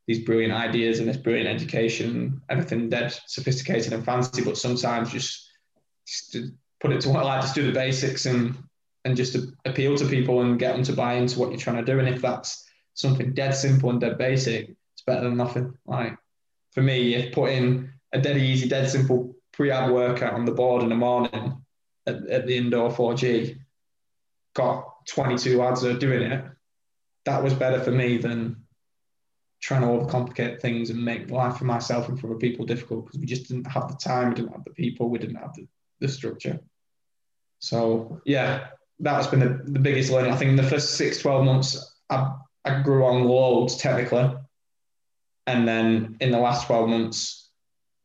these 0.08 0.24
brilliant 0.24 0.54
ideas 0.54 1.00
and 1.00 1.08
this 1.08 1.18
brilliant 1.18 1.50
education, 1.50 2.42
everything 2.50 2.90
dead 2.90 3.18
sophisticated 3.28 3.94
and 3.94 4.06
fancy, 4.06 4.44
but 4.44 4.58
sometimes 4.58 5.12
just, 5.12 5.50
just 6.06 6.38
put 6.80 6.92
it 6.92 7.02
to 7.02 7.10
what 7.10 7.24
I 7.24 7.24
like, 7.24 7.42
just 7.42 7.56
do 7.56 7.66
the 7.66 7.72
basics 7.72 8.26
and 8.26 8.56
and 9.06 9.16
just 9.16 9.38
appeal 9.66 9.96
to 9.96 10.08
people 10.08 10.42
and 10.42 10.58
get 10.58 10.74
them 10.74 10.84
to 10.84 10.94
buy 10.94 11.14
into 11.14 11.40
what 11.40 11.52
you're 11.52 11.60
trying 11.60 11.86
to 11.86 11.92
do. 11.92 12.00
And 12.00 12.10
if 12.10 12.24
that's 12.24 12.66
something 12.96 13.34
dead 13.34 13.52
simple 13.52 13.92
and 13.92 14.02
dead 14.02 14.18
basic, 14.18 14.70
it's 14.70 15.04
better 15.06 15.26
than 15.26 15.38
nothing. 15.38 15.78
Like 15.86 16.18
for 16.74 16.82
me, 16.82 17.14
if 17.14 17.32
putting 17.32 17.92
a 18.12 18.20
dead 18.20 18.38
easy, 18.38 18.68
dead 18.68 18.90
simple 18.90 19.36
pre-ab 19.54 19.92
workout 19.92 20.34
on 20.34 20.46
the 20.46 20.52
board 20.52 20.82
in 20.82 20.90
the 20.90 20.96
morning 20.96 21.62
at, 22.08 22.26
at 22.28 22.48
the 22.48 22.58
indoor 22.58 22.90
4G, 22.90 23.60
got 24.56 25.06
22 25.08 25.62
ads 25.62 25.86
are 25.86 25.98
doing 25.98 26.24
it, 26.24 26.44
that 27.26 27.44
was 27.44 27.54
better 27.54 27.80
for 27.82 27.92
me 27.92 28.18
than 28.18 28.65
trying 29.66 29.82
to 29.82 29.88
overcomplicate 29.88 30.62
things 30.62 30.92
and 30.92 31.04
make 31.04 31.32
life 31.32 31.58
for 31.58 31.66
myself 31.66 32.08
and 32.08 32.20
for 32.20 32.28
other 32.28 32.38
people 32.38 32.66
difficult 32.66 33.04
because 33.04 33.20
we 33.20 33.26
just 33.26 33.48
didn't 33.48 33.66
have 33.66 33.88
the 33.88 33.96
time, 33.96 34.30
we 34.30 34.36
didn't 34.36 34.52
have 34.52 34.64
the 34.64 34.70
people, 34.70 35.10
we 35.10 35.18
didn't 35.18 35.38
have 35.38 35.56
the, 35.56 35.68
the 36.02 36.08
structure. 36.08 36.60
So 37.58 38.22
yeah, 38.26 38.68
that's 39.00 39.26
been 39.26 39.40
the, 39.40 39.60
the 39.64 39.80
biggest 39.80 40.12
learning. 40.12 40.32
I 40.32 40.36
think 40.36 40.50
in 40.50 40.56
the 40.56 40.62
first 40.62 40.98
six, 40.98 41.18
12 41.18 41.46
months, 41.46 41.96
I, 42.12 42.36
I 42.64 42.82
grew 42.84 43.06
on 43.06 43.24
loads 43.24 43.78
technically. 43.78 44.36
And 45.48 45.68
then 45.68 46.18
in 46.20 46.30
the 46.30 46.38
last 46.38 46.68
12 46.68 46.88
months, 46.88 47.50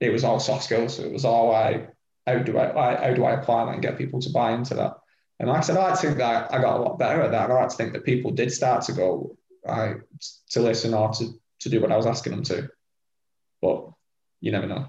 it 0.01 0.09
was 0.09 0.25
all 0.25 0.41
soft 0.41 0.65
skills. 0.65 0.99
It 0.99 1.13
was 1.13 1.27
all 1.27 1.51
like, 1.51 1.93
how 2.27 2.39
do 2.39 2.59
I, 2.59 3.09
how 3.09 3.13
do 3.13 3.25
I 3.25 3.33
apply 3.33 3.67
that 3.67 3.75
and 3.75 3.83
get 3.83 3.99
people 3.99 4.21
to 4.21 4.31
buy 4.31 4.53
into 4.53 4.73
that? 4.77 4.95
And 5.39 5.51
like 5.51 5.59
I 5.59 5.61
said, 5.61 5.77
I 5.77 5.95
think 5.95 6.17
that 6.17 6.55
I 6.55 6.59
got 6.59 6.81
a 6.81 6.83
lot 6.83 6.99
better 6.99 7.21
at 7.21 7.33
that. 7.33 7.51
I 7.51 7.55
like 7.55 7.69
to 7.69 7.77
think 7.77 7.93
that 7.93 8.05
people 8.05 8.31
did 8.31 8.51
start 8.51 8.83
to 8.85 8.93
go, 8.93 9.37
I, 9.69 9.97
to 10.51 10.61
listen 10.61 10.95
or 10.95 11.11
to, 11.13 11.40
to 11.61 11.69
do 11.69 11.81
what 11.81 11.93
I 11.93 11.97
was 11.97 12.07
asking 12.07 12.33
them 12.33 12.43
to. 12.45 12.69
But 13.63 13.91
you 14.41 14.53
never 14.53 14.67
know. 14.67 14.87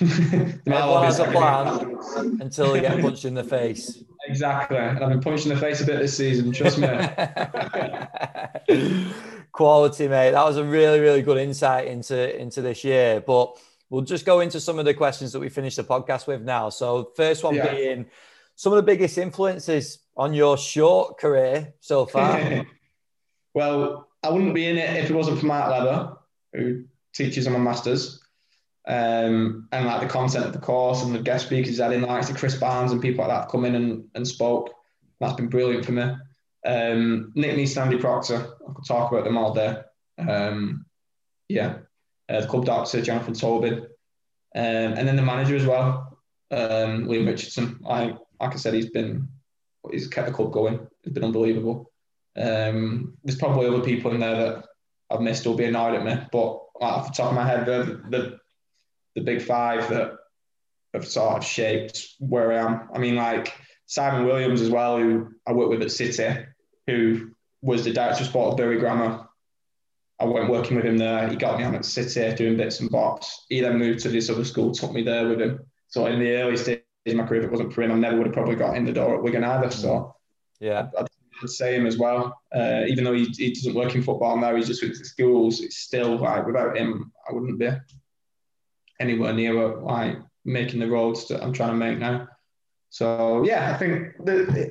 Everyone 0.00 1.04
has 1.04 1.18
a 1.18 1.24
plan 1.24 1.98
until 2.40 2.72
they 2.72 2.80
get 2.80 3.00
punched 3.00 3.24
in 3.24 3.34
the 3.34 3.44
face. 3.44 4.02
Exactly. 4.26 4.76
And 4.76 4.98
I've 4.98 5.10
been 5.10 5.20
punched 5.20 5.46
in 5.46 5.54
the 5.54 5.60
face 5.60 5.80
a 5.80 5.86
bit 5.86 5.98
this 5.98 6.16
season, 6.16 6.52
trust 6.52 6.78
me. 6.78 6.88
Quality, 9.52 10.08
mate. 10.08 10.30
That 10.30 10.44
was 10.44 10.56
a 10.56 10.64
really, 10.64 11.00
really 11.00 11.22
good 11.22 11.38
insight 11.38 11.88
into, 11.88 12.40
into 12.40 12.62
this 12.62 12.84
year. 12.84 13.20
But 13.20 13.58
we'll 13.90 14.02
just 14.02 14.24
go 14.24 14.40
into 14.40 14.60
some 14.60 14.78
of 14.78 14.84
the 14.84 14.94
questions 14.94 15.32
that 15.32 15.40
we 15.40 15.48
finished 15.48 15.76
the 15.76 15.84
podcast 15.84 16.26
with 16.26 16.42
now. 16.42 16.70
So, 16.70 17.12
first 17.16 17.44
one 17.44 17.56
yeah. 17.56 17.70
being 17.70 18.06
some 18.54 18.72
of 18.72 18.76
the 18.76 18.82
biggest 18.82 19.18
influences 19.18 19.98
on 20.16 20.32
your 20.32 20.56
short 20.56 21.18
career 21.18 21.74
so 21.80 22.06
far. 22.06 22.64
well, 23.54 24.08
I 24.22 24.30
wouldn't 24.30 24.54
be 24.54 24.66
in 24.66 24.78
it 24.78 24.96
if 24.96 25.10
it 25.10 25.14
wasn't 25.14 25.40
for 25.40 25.46
Mark 25.46 25.70
Leather, 25.70 26.12
who 26.52 26.84
teaches 27.14 27.46
on 27.46 27.54
my 27.54 27.58
masters. 27.58 28.20
Um, 28.86 29.68
and 29.70 29.86
like 29.86 30.00
the 30.00 30.08
content 30.08 30.44
of 30.44 30.52
the 30.52 30.58
course 30.58 31.04
and 31.04 31.14
the 31.14 31.22
guest 31.22 31.46
speakers 31.46 31.78
had 31.78 31.92
in, 31.92 32.02
like 32.02 32.36
Chris 32.36 32.56
Barnes 32.56 32.90
and 32.90 33.00
people 33.00 33.24
like 33.24 33.32
that 33.32 33.42
have 33.42 33.50
come 33.50 33.64
in 33.64 33.74
and, 33.74 34.04
and 34.14 34.26
spoke. 34.26 34.74
That's 35.20 35.34
been 35.34 35.48
brilliant 35.48 35.84
for 35.84 35.92
me. 35.92 36.02
Um, 36.64 37.32
Nick 37.34 37.56
Meese, 37.56 37.80
Andy 37.80 37.98
Proctor, 37.98 38.54
I 38.68 38.72
could 38.72 38.84
talk 38.86 39.12
about 39.12 39.24
them 39.24 39.36
all 39.36 39.54
day. 39.54 39.76
Um, 40.18 40.84
yeah, 41.48 41.78
uh, 42.28 42.40
the 42.40 42.46
club 42.46 42.64
doctor, 42.64 43.02
Jonathan 43.02 43.34
Tobin, 43.34 43.74
um, 43.74 43.86
and 44.54 45.08
then 45.08 45.16
the 45.16 45.22
manager 45.22 45.56
as 45.56 45.66
well, 45.66 46.18
um, 46.50 47.06
Leam 47.06 47.26
Richardson. 47.26 47.80
I, 47.88 48.14
like 48.40 48.52
I 48.52 48.56
said, 48.56 48.74
he's 48.74 48.90
been, 48.90 49.28
he's 49.90 50.08
kept 50.08 50.28
the 50.28 50.34
club 50.34 50.52
going. 50.52 50.86
It's 51.04 51.12
been 51.12 51.24
unbelievable. 51.24 51.91
Um, 52.36 53.18
there's 53.24 53.38
probably 53.38 53.66
other 53.66 53.84
people 53.84 54.12
in 54.12 54.20
there 54.20 54.36
that 54.36 54.64
I've 55.10 55.20
missed 55.20 55.46
or 55.46 55.56
be 55.56 55.64
annoyed 55.64 55.94
at 55.94 56.04
me, 56.04 56.26
but 56.32 56.62
off 56.80 57.08
the 57.08 57.12
top 57.12 57.30
of 57.30 57.36
my 57.36 57.46
head, 57.46 57.66
the, 57.66 58.02
the 58.10 58.38
the 59.14 59.20
big 59.20 59.42
five 59.42 59.88
that 59.90 60.12
have 60.94 61.06
sort 61.06 61.36
of 61.38 61.44
shaped 61.44 62.08
where 62.18 62.52
I 62.52 62.58
am. 62.58 62.88
I 62.94 62.98
mean, 62.98 63.16
like 63.16 63.54
Simon 63.86 64.24
Williams 64.24 64.60
as 64.60 64.70
well, 64.70 64.98
who 64.98 65.32
I 65.46 65.52
worked 65.52 65.70
with 65.70 65.82
at 65.82 65.90
City, 65.90 66.46
who 66.86 67.30
was 67.60 67.84
the 67.84 67.92
director 67.92 68.22
of 68.22 68.28
sport 68.28 68.52
of 68.52 68.56
Bury 68.56 68.78
Grammar. 68.78 69.28
I 70.18 70.24
went 70.24 70.50
working 70.50 70.76
with 70.76 70.86
him 70.86 70.98
there. 70.98 71.28
He 71.28 71.36
got 71.36 71.58
me 71.58 71.64
on 71.64 71.74
at 71.74 71.84
City 71.84 72.34
doing 72.34 72.56
bits 72.56 72.80
and 72.80 72.90
bobs. 72.90 73.44
He 73.48 73.60
then 73.60 73.78
moved 73.78 74.00
to 74.00 74.08
this 74.08 74.30
other 74.30 74.44
school, 74.44 74.72
took 74.72 74.92
me 74.92 75.02
there 75.02 75.28
with 75.28 75.40
him. 75.40 75.60
So 75.88 76.06
in 76.06 76.20
the 76.20 76.36
early 76.36 76.56
stages 76.56 76.84
of 77.06 77.14
my 77.16 77.26
career, 77.26 77.40
if 77.40 77.46
it 77.46 77.50
wasn't 77.50 77.72
for 77.72 77.82
him, 77.82 77.92
I 77.92 77.96
never 77.96 78.16
would 78.16 78.26
have 78.26 78.34
probably 78.34 78.54
got 78.54 78.76
in 78.76 78.84
the 78.84 78.92
door 78.92 79.16
at 79.16 79.22
Wigan 79.22 79.44
either. 79.44 79.70
So 79.70 80.14
yeah, 80.60 80.88
I'd, 80.98 81.06
I'd 81.42 81.50
say 81.50 81.74
him 81.74 81.86
as 81.86 81.98
well. 81.98 82.40
Uh, 82.54 82.82
even 82.86 83.04
though 83.04 83.14
he, 83.14 83.26
he 83.36 83.52
doesn't 83.52 83.74
work 83.74 83.94
in 83.94 84.02
football 84.02 84.36
now, 84.36 84.54
he's 84.54 84.68
just 84.68 84.82
with 84.82 84.98
the 84.98 85.04
schools. 85.04 85.60
It's 85.60 85.76
still 85.76 86.16
like 86.16 86.46
without 86.46 86.76
him, 86.76 87.12
I 87.28 87.32
wouldn't 87.32 87.58
be 87.58 87.70
anywhere 89.00 89.32
near 89.32 89.80
like 89.80 90.18
making 90.44 90.80
the 90.80 90.88
roads 90.88 91.28
that 91.28 91.42
I'm 91.42 91.52
trying 91.52 91.70
to 91.70 91.76
make 91.76 91.98
now. 91.98 92.28
So 92.90 93.42
yeah, 93.44 93.72
I 93.74 93.78
think 93.78 94.12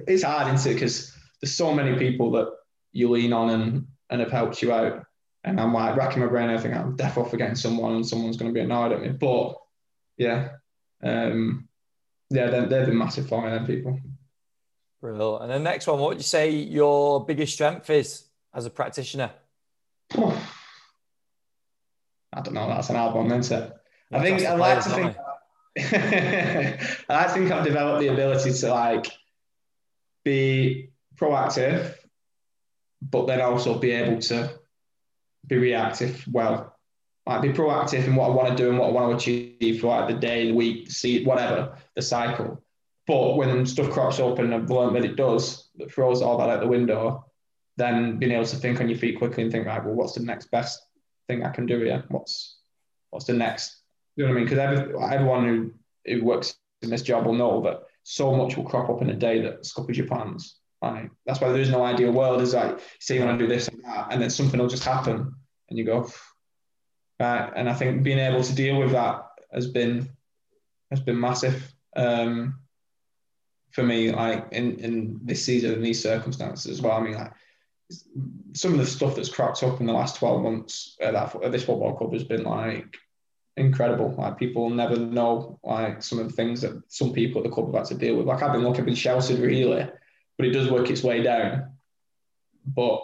it's 0.07 0.24
hard, 0.24 0.53
isn't 0.53 0.72
it? 0.72 0.76
Because 0.76 1.15
there's 1.41 1.53
so 1.53 1.74
many 1.74 1.97
people 1.97 2.32
that 2.32 2.49
you 2.91 3.09
lean 3.09 3.34
on 3.34 3.49
and 3.49 3.88
and 4.09 4.22
have 4.22 4.32
helped 4.32 4.61
you 4.61 4.72
out. 4.72 5.03
And 5.43 5.59
I'm 5.59 5.74
like 5.74 5.95
racking 5.95 6.22
my 6.22 6.28
brain. 6.28 6.49
I 6.49 6.57
think 6.57 6.76
I'm 6.76 6.95
definitely 6.95 7.32
forgetting 7.32 7.55
someone, 7.55 7.95
and 7.95 8.07
someone's 8.07 8.38
going 8.38 8.51
to 8.51 8.53
be 8.53 8.63
annoyed 8.63 8.91
at 8.91 9.01
me. 9.01 9.09
But 9.09 9.55
yeah, 10.17 10.49
um, 11.03 11.67
yeah, 12.30 12.47
they've 12.47 12.86
been 12.86 12.97
massive 12.97 13.28
for 13.28 13.41
me. 13.41 13.65
People. 13.65 13.99
Brilliant. 15.02 15.43
And 15.43 15.52
the 15.52 15.60
next 15.60 15.88
one, 15.88 15.99
what 15.99 16.10
would 16.10 16.18
you 16.18 16.24
say 16.24 16.52
your 16.52 17.26
biggest 17.26 17.54
strength 17.54 17.89
is 17.89 18.26
as 18.54 18.68
a 18.68 18.70
practitioner? 18.70 19.32
I 22.34 22.39
don't 22.41 22.54
know. 22.54 22.68
That's 22.68 22.89
an 22.89 22.95
hard 22.95 23.16
one, 23.16 23.32
isn't 23.32 23.64
it? 23.64 23.74
I 24.12 24.22
think 24.22 24.45
I 24.45 24.56
like 24.56 24.84
to 24.84 24.89
think. 24.89 25.18
I 27.10 27.28
think 27.28 27.52
I've 27.52 27.66
developed 27.66 28.02
the 28.02 28.10
ability 28.10 28.54
to 28.54 28.70
like 28.70 29.08
be 30.24 30.91
proactive, 31.16 31.95
but 33.02 33.26
then 33.26 33.41
also 33.41 33.78
be 33.78 33.91
able 33.91 34.22
to 34.22 34.54
be 35.47 35.58
reactive 35.58 36.26
well. 36.32 36.78
Like 37.26 37.41
be 37.41 37.49
proactive 37.49 38.06
in 38.06 38.16
what 38.16 38.32
I 38.32 38.34
want 38.34 38.49
to 38.49 38.64
do 38.64 38.70
and 38.70 38.80
what 38.80 38.89
I 38.89 38.91
want 38.91 39.12
to 39.12 39.18
achieve 39.18 39.82
for 39.82 39.88
like 39.88 40.08
the 40.08 40.16
day, 40.20 40.47
the 40.47 40.54
week, 40.54 40.86
the 40.88 40.91
seed, 40.91 41.26
whatever, 41.26 41.78
the 41.95 42.02
cycle. 42.02 42.61
But 43.08 43.36
when 43.36 43.66
stuff 43.66 43.89
crops 43.89 44.20
up 44.20 44.39
and 44.39 44.54
I've 44.54 44.70
learned 44.70 44.95
that 44.95 45.06
it 45.06 45.16
does, 45.16 45.70
that 45.78 45.91
throws 45.91 46.22
all 46.22 46.38
that 46.38 46.49
out 46.49 46.60
the 46.60 46.68
window, 46.68 47.26
then 47.78 48.18
being 48.20 48.32
able 48.32 48.45
to 48.45 48.56
think 48.56 48.80
on 48.80 48.89
your 48.89 48.97
feet 48.97 49.18
quickly 49.18 49.43
and 49.43 49.52
think, 49.52 49.66
right, 49.66 49.84
well, 49.84 49.95
what's 49.95 50.14
the 50.14 50.24
next 50.24 50.52
best 50.52 50.80
thing 51.28 51.43
I 51.43 51.49
can 51.49 51.66
do 51.66 51.80
here? 51.80 52.04
What's 52.10 52.60
what's 53.10 53.26
the 53.26 53.34
next 53.34 53.82
You 54.16 54.24
know 54.24 54.30
what 54.30 54.38
I 54.38 54.39
mean? 54.39 54.45
Because 54.45 54.60
every, 54.60 55.04
everyone 55.04 55.45
who, 55.45 55.72
who 56.06 56.24
works 56.24 56.56
in 56.82 56.89
this 56.89 57.02
job 57.02 57.26
will 57.26 57.34
know 57.34 57.62
that 57.64 57.84
so 58.04 58.36
much 58.36 58.56
will 58.58 58.64
crop 58.64 58.89
up 58.89 59.02
in 59.02 59.10
a 59.10 59.16
day 59.16 59.41
that 59.41 59.66
scuppers 59.66 59.97
your 59.97 60.08
plans. 60.08 60.58
Like 60.82 61.12
that's 61.26 61.39
why 61.39 61.52
there 61.52 61.62
is 61.62 61.70
no 61.70 61.84
ideal 61.84 62.12
world. 62.12 62.41
Is 62.41 62.54
like 62.54 62.80
say 62.99 63.16
you 63.16 63.26
want 63.26 63.38
to 63.38 63.45
do 63.45 63.54
this 63.54 63.68
and 63.68 63.84
that, 63.84 64.08
and 64.12 64.22
then 64.22 64.30
something 64.30 64.60
will 64.60 64.68
just 64.68 64.84
happen, 64.84 65.34
and 65.70 65.78
you 65.78 65.86
go, 65.86 66.10
right. 67.20 67.52
And 67.56 67.70
I 67.70 67.74
think 67.74 68.04
being 68.04 68.18
able 68.18 68.43
to 68.43 68.56
deal 68.56 68.80
with 68.80 68.91
that 68.91 69.26
has 69.54 69.68
been 69.68 70.10
has 70.89 70.99
been 70.99 71.20
massive 71.20 71.72
um, 71.95 72.61
for 73.72 73.84
me. 73.84 74.11
Like 74.11 74.47
in 74.51 74.80
in 74.80 75.19
this 75.24 75.43
season 75.43 75.74
in 75.74 75.82
these 75.82 76.01
circumstances 76.01 76.72
as 76.72 76.82
well. 76.82 76.97
I 76.97 77.01
mean, 77.01 77.13
like 77.13 77.34
some 78.53 78.74
of 78.74 78.80
the 78.80 78.86
stuff 78.86 79.15
that's 79.15 79.30
cropped 79.30 79.63
up 79.63 79.80
in 79.80 79.86
the 79.86 79.93
last 79.93 80.17
twelve 80.17 80.41
months 80.41 80.95
at 81.01 81.13
that 81.13 81.36
at 81.43 81.51
this 81.51 81.63
football 81.63 81.95
club 81.95 82.13
has 82.13 82.24
been 82.24 82.43
like 82.43 82.97
incredible. 83.57 84.13
Like 84.17 84.38
people 84.38 84.69
never 84.69 84.95
know 84.95 85.59
like 85.63 86.01
some 86.01 86.19
of 86.19 86.28
the 86.28 86.34
things 86.34 86.61
that 86.61 86.82
some 86.88 87.13
people 87.13 87.41
at 87.41 87.43
the 87.45 87.53
club 87.53 87.67
have 87.67 87.76
had 87.76 87.86
to 87.86 87.95
deal 87.95 88.15
with. 88.15 88.28
Like 88.28 88.41
I've 88.41 88.53
been 88.53 88.63
looking, 88.63 88.86
been 88.86 88.95
sheltered 88.95 89.39
really, 89.39 89.89
but 90.38 90.47
it 90.47 90.51
does 90.51 90.72
work 90.72 90.89
its 90.89 91.03
way 91.03 91.22
down. 91.24 91.74
But 92.65 93.01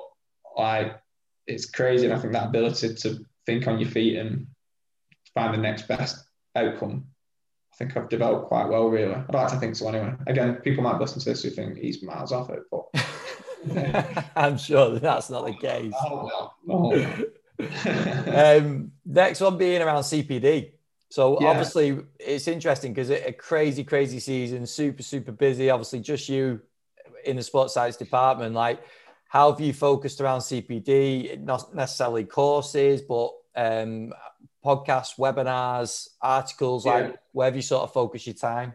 like 0.56 1.00
it's 1.46 1.70
crazy, 1.70 2.06
and 2.06 2.14
I 2.14 2.20
think 2.20 2.34
that 2.34 2.48
ability 2.48 2.94
to 2.96 3.26
think 3.46 3.68
on 3.68 3.80
your 3.80 3.90
feet 3.90 4.18
and 4.18 4.48
find 5.34 5.54
the 5.54 5.58
next 5.58 5.88
best 5.88 6.26
outcome. 6.56 7.06
I 7.78 7.84
think 7.86 7.96
I've 7.96 8.10
developed 8.10 8.48
quite 8.48 8.68
well, 8.70 8.88
really. 8.90 9.14
I'd 9.14 9.34
like 9.34 9.50
to 9.50 9.58
think 9.58 9.76
so 9.76 9.88
anyway. 9.90 10.16
Again, 10.26 10.56
people 10.56 10.84
might 10.84 11.00
listen 11.00 11.20
to 11.20 11.26
this 11.30 11.44
who 11.44 11.52
think 11.52 11.78
he's 11.78 12.02
miles 12.02 12.32
off 12.32 12.50
it, 12.50 12.64
but 12.72 14.26
I'm 14.36 14.58
sure 14.58 14.98
that's 14.98 15.30
not 15.30 15.46
the 15.46 15.54
case. 15.54 15.94
Oh, 16.04 16.26
well. 16.26 16.56
Oh, 16.68 18.58
um, 18.60 18.92
next 19.06 19.42
one 19.42 19.60
being 19.60 19.84
around 19.84 20.02
CPD. 20.04 20.72
So 21.10 21.40
yeah. 21.40 21.50
obviously 21.50 22.00
it's 22.20 22.48
interesting 22.48 22.94
because 22.94 23.12
a 23.12 23.32
crazy, 23.32 23.84
crazy 23.84 24.20
season, 24.20 24.66
super, 24.66 25.04
super 25.04 25.32
busy. 25.32 25.70
Obviously, 25.70 26.00
just 26.00 26.28
you 26.30 26.60
in 27.26 27.36
the 27.36 27.44
sports 27.44 27.76
science 27.76 27.96
department. 27.96 28.56
Like, 28.56 28.82
how 29.28 29.52
have 29.52 29.62
you 29.62 29.72
focused 29.72 30.20
around 30.20 30.40
CPD? 30.40 31.40
Not 31.42 31.76
necessarily 31.76 32.24
courses, 32.24 33.04
but 33.04 33.34
um, 33.56 34.14
podcasts, 34.64 35.18
webinars, 35.18 36.10
articles. 36.22 36.86
Yeah. 36.86 36.94
Like, 36.94 37.20
where 37.32 37.46
have 37.46 37.56
you 37.56 37.62
sort 37.62 37.84
of 37.84 37.94
focus 37.94 38.26
your 38.26 38.36
time? 38.36 38.74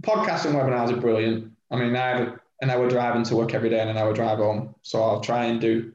Podcasts 0.00 0.46
and 0.46 0.54
webinars 0.54 0.90
are 0.90 1.00
brilliant. 1.00 1.52
I 1.70 1.76
mean, 1.76 1.94
I 1.94 2.08
have 2.08 2.38
an 2.60 2.70
hour 2.70 2.88
drive 2.88 3.16
into 3.16 3.36
work 3.36 3.54
every 3.54 3.68
day 3.68 3.80
and 3.80 3.90
an 3.90 3.98
hour 3.98 4.12
drive 4.12 4.38
home, 4.38 4.74
so 4.82 5.02
I'll 5.02 5.20
try 5.20 5.46
and 5.46 5.60
do 5.60 5.92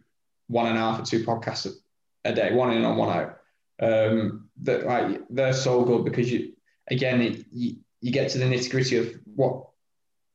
one 0.47 0.67
and 0.67 0.77
a 0.77 0.81
half 0.81 0.99
or 0.99 1.03
two 1.03 1.23
podcasts 1.23 1.71
a 2.25 2.33
day, 2.33 2.53
one 2.53 2.71
in 2.71 2.83
and 2.83 2.97
one 2.97 3.17
out. 3.17 3.39
Um, 3.79 4.49
that 4.63 4.85
like 4.85 5.21
they're 5.29 5.53
so 5.53 5.83
good 5.83 6.03
because 6.03 6.31
you 6.31 6.53
again 6.89 7.21
it, 7.21 7.45
you, 7.51 7.75
you 8.01 8.11
get 8.11 8.31
to 8.31 8.39
the 8.39 8.45
nitty 8.45 8.71
gritty 8.71 8.97
of 8.97 9.13
what 9.35 9.67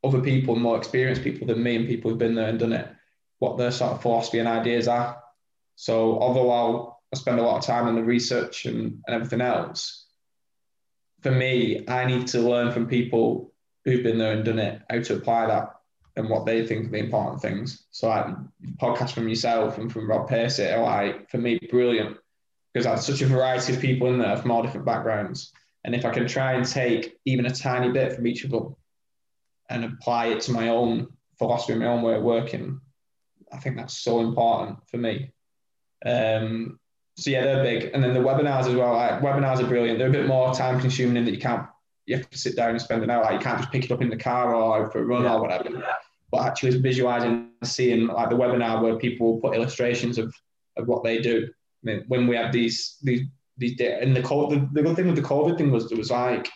other 0.05 0.21
people, 0.21 0.55
more 0.57 0.77
experienced 0.77 1.23
people 1.23 1.47
than 1.47 1.63
me, 1.63 1.77
and 1.77 1.89
people 1.89 2.11
who've 2.11 2.19
been 2.19 2.35
there 2.35 2.49
and 2.49 2.59
done 2.59 2.73
it, 2.73 2.89
what 3.39 3.59
their 3.59 3.71
sort 3.71 3.93
of 3.93 4.03
philosophy 4.03 4.39
and 4.39 4.49
ideas 4.49 4.89
are. 4.89 5.23
So 5.77 6.19
although 6.19 6.51
I'll 6.51 7.02
I 7.13 7.19
spend 7.19 7.39
a 7.39 7.43
lot 7.43 7.59
of 7.59 7.65
time 7.65 7.87
on 7.87 7.95
the 7.95 8.03
research 8.03 8.65
and, 8.65 9.03
and 9.07 9.15
everything 9.15 9.41
else, 9.41 10.07
for 11.23 11.31
me, 11.31 11.85
I 11.87 12.05
need 12.05 12.27
to 12.29 12.41
learn 12.41 12.73
from 12.73 12.89
people 12.89 13.53
who've 13.85 14.03
been 14.03 14.19
there 14.19 14.33
and 14.33 14.45
done 14.45 14.59
it, 14.59 14.83
how 14.91 15.01
to 15.01 15.15
apply 15.15 15.47
that 15.47 15.75
and 16.17 16.29
what 16.29 16.45
they 16.45 16.67
think 16.67 16.87
are 16.87 16.91
the 16.91 16.99
important 16.99 17.41
things. 17.41 17.85
So 17.91 18.09
like 18.09 18.27
podcast 18.81 19.13
from 19.13 19.29
yourself 19.29 19.79
and 19.79 19.91
from 19.91 20.09
Rob 20.09 20.29
Pacey 20.29 20.67
are 20.67 20.83
like 20.83 21.31
for 21.31 21.39
me 21.39 21.59
brilliant 21.71 22.19
because 22.73 22.85
there's 22.85 23.07
such 23.07 23.23
a 23.23 23.33
variety 23.33 23.75
of 23.75 23.81
people 23.81 24.09
in 24.09 24.19
there 24.19 24.37
from 24.37 24.51
all 24.51 24.63
different 24.63 24.87
backgrounds. 24.87 25.53
And 25.85 25.95
if 25.95 26.05
I 26.05 26.11
can 26.11 26.27
try 26.27 26.53
and 26.53 26.67
take 26.67 27.19
even 27.25 27.47
a 27.47 27.55
tiny 27.55 27.91
bit 27.91 28.15
from 28.15 28.27
each 28.27 28.45
of 28.45 28.51
them 28.51 28.77
and 29.69 29.85
apply 29.85 30.27
it 30.27 30.41
to 30.43 30.53
my 30.53 30.69
own 30.69 31.09
philosophy, 31.39 31.75
my 31.75 31.87
own 31.87 32.03
way 32.03 32.15
of 32.15 32.23
working, 32.23 32.81
I 33.53 33.59
think 33.59 33.77
that's 33.77 33.99
so 33.99 34.21
important 34.21 34.79
for 34.89 34.99
me. 34.99 35.33
Um, 36.05 36.79
so 37.17 37.31
yeah, 37.31 37.45
they're 37.45 37.63
big. 37.63 37.91
And 37.93 38.03
then 38.03 38.15
the 38.15 38.21
webinars 38.21 38.67
as 38.67 38.75
well. 38.75 38.95
Like 38.95 39.21
webinars 39.21 39.61
are 39.61 39.67
brilliant. 39.67 39.99
They're 39.99 40.09
a 40.09 40.13
bit 40.13 40.27
more 40.27 40.55
time 40.55 40.81
consuming 40.81 41.17
in 41.17 41.25
that 41.25 41.33
you 41.33 41.41
can't 41.41 41.67
you 42.07 42.17
have 42.17 42.29
to 42.31 42.39
sit 42.39 42.57
down 42.57 42.71
and 42.71 42.81
spend 42.81 43.03
an 43.03 43.11
hour. 43.11 43.23
Like 43.23 43.35
you 43.35 43.39
can't 43.39 43.59
just 43.59 43.71
pick 43.71 43.85
it 43.85 43.91
up 43.91 44.03
in 44.03 44.11
the 44.11 44.17
car 44.17 44.55
or 44.55 44.91
for 44.91 45.01
a 45.01 45.05
run 45.05 45.25
yeah. 45.25 45.35
or 45.35 45.43
whatever. 45.43 45.85
But 46.31 46.47
actually 46.47 46.79
visualizing, 46.79 47.51
seeing 47.63 48.07
like 48.07 48.31
the 48.31 48.37
webinar 48.37 48.83
where 48.83 48.97
people 48.97 49.39
put 49.41 49.55
illustrations 49.55 50.19
of, 50.19 50.35
of 50.77 50.89
what 50.89 51.05
they 51.05 51.19
do. 51.19 51.47
I 51.47 51.51
mean, 51.83 52.05
when 52.09 52.27
we 52.27 52.37
have 52.37 52.53
these 52.53 52.97
these 53.03 53.23
these 53.59 53.79
and 53.81 54.17
the, 54.17 54.23
the 54.23 54.69
the 54.73 54.83
good 54.83 54.97
thing 54.97 55.07
with 55.07 55.17
the 55.17 55.23
COVID 55.23 55.59
thing 55.59 55.71
was 55.71 55.89
there 55.89 55.99
was 55.99 56.11
like 56.11 56.49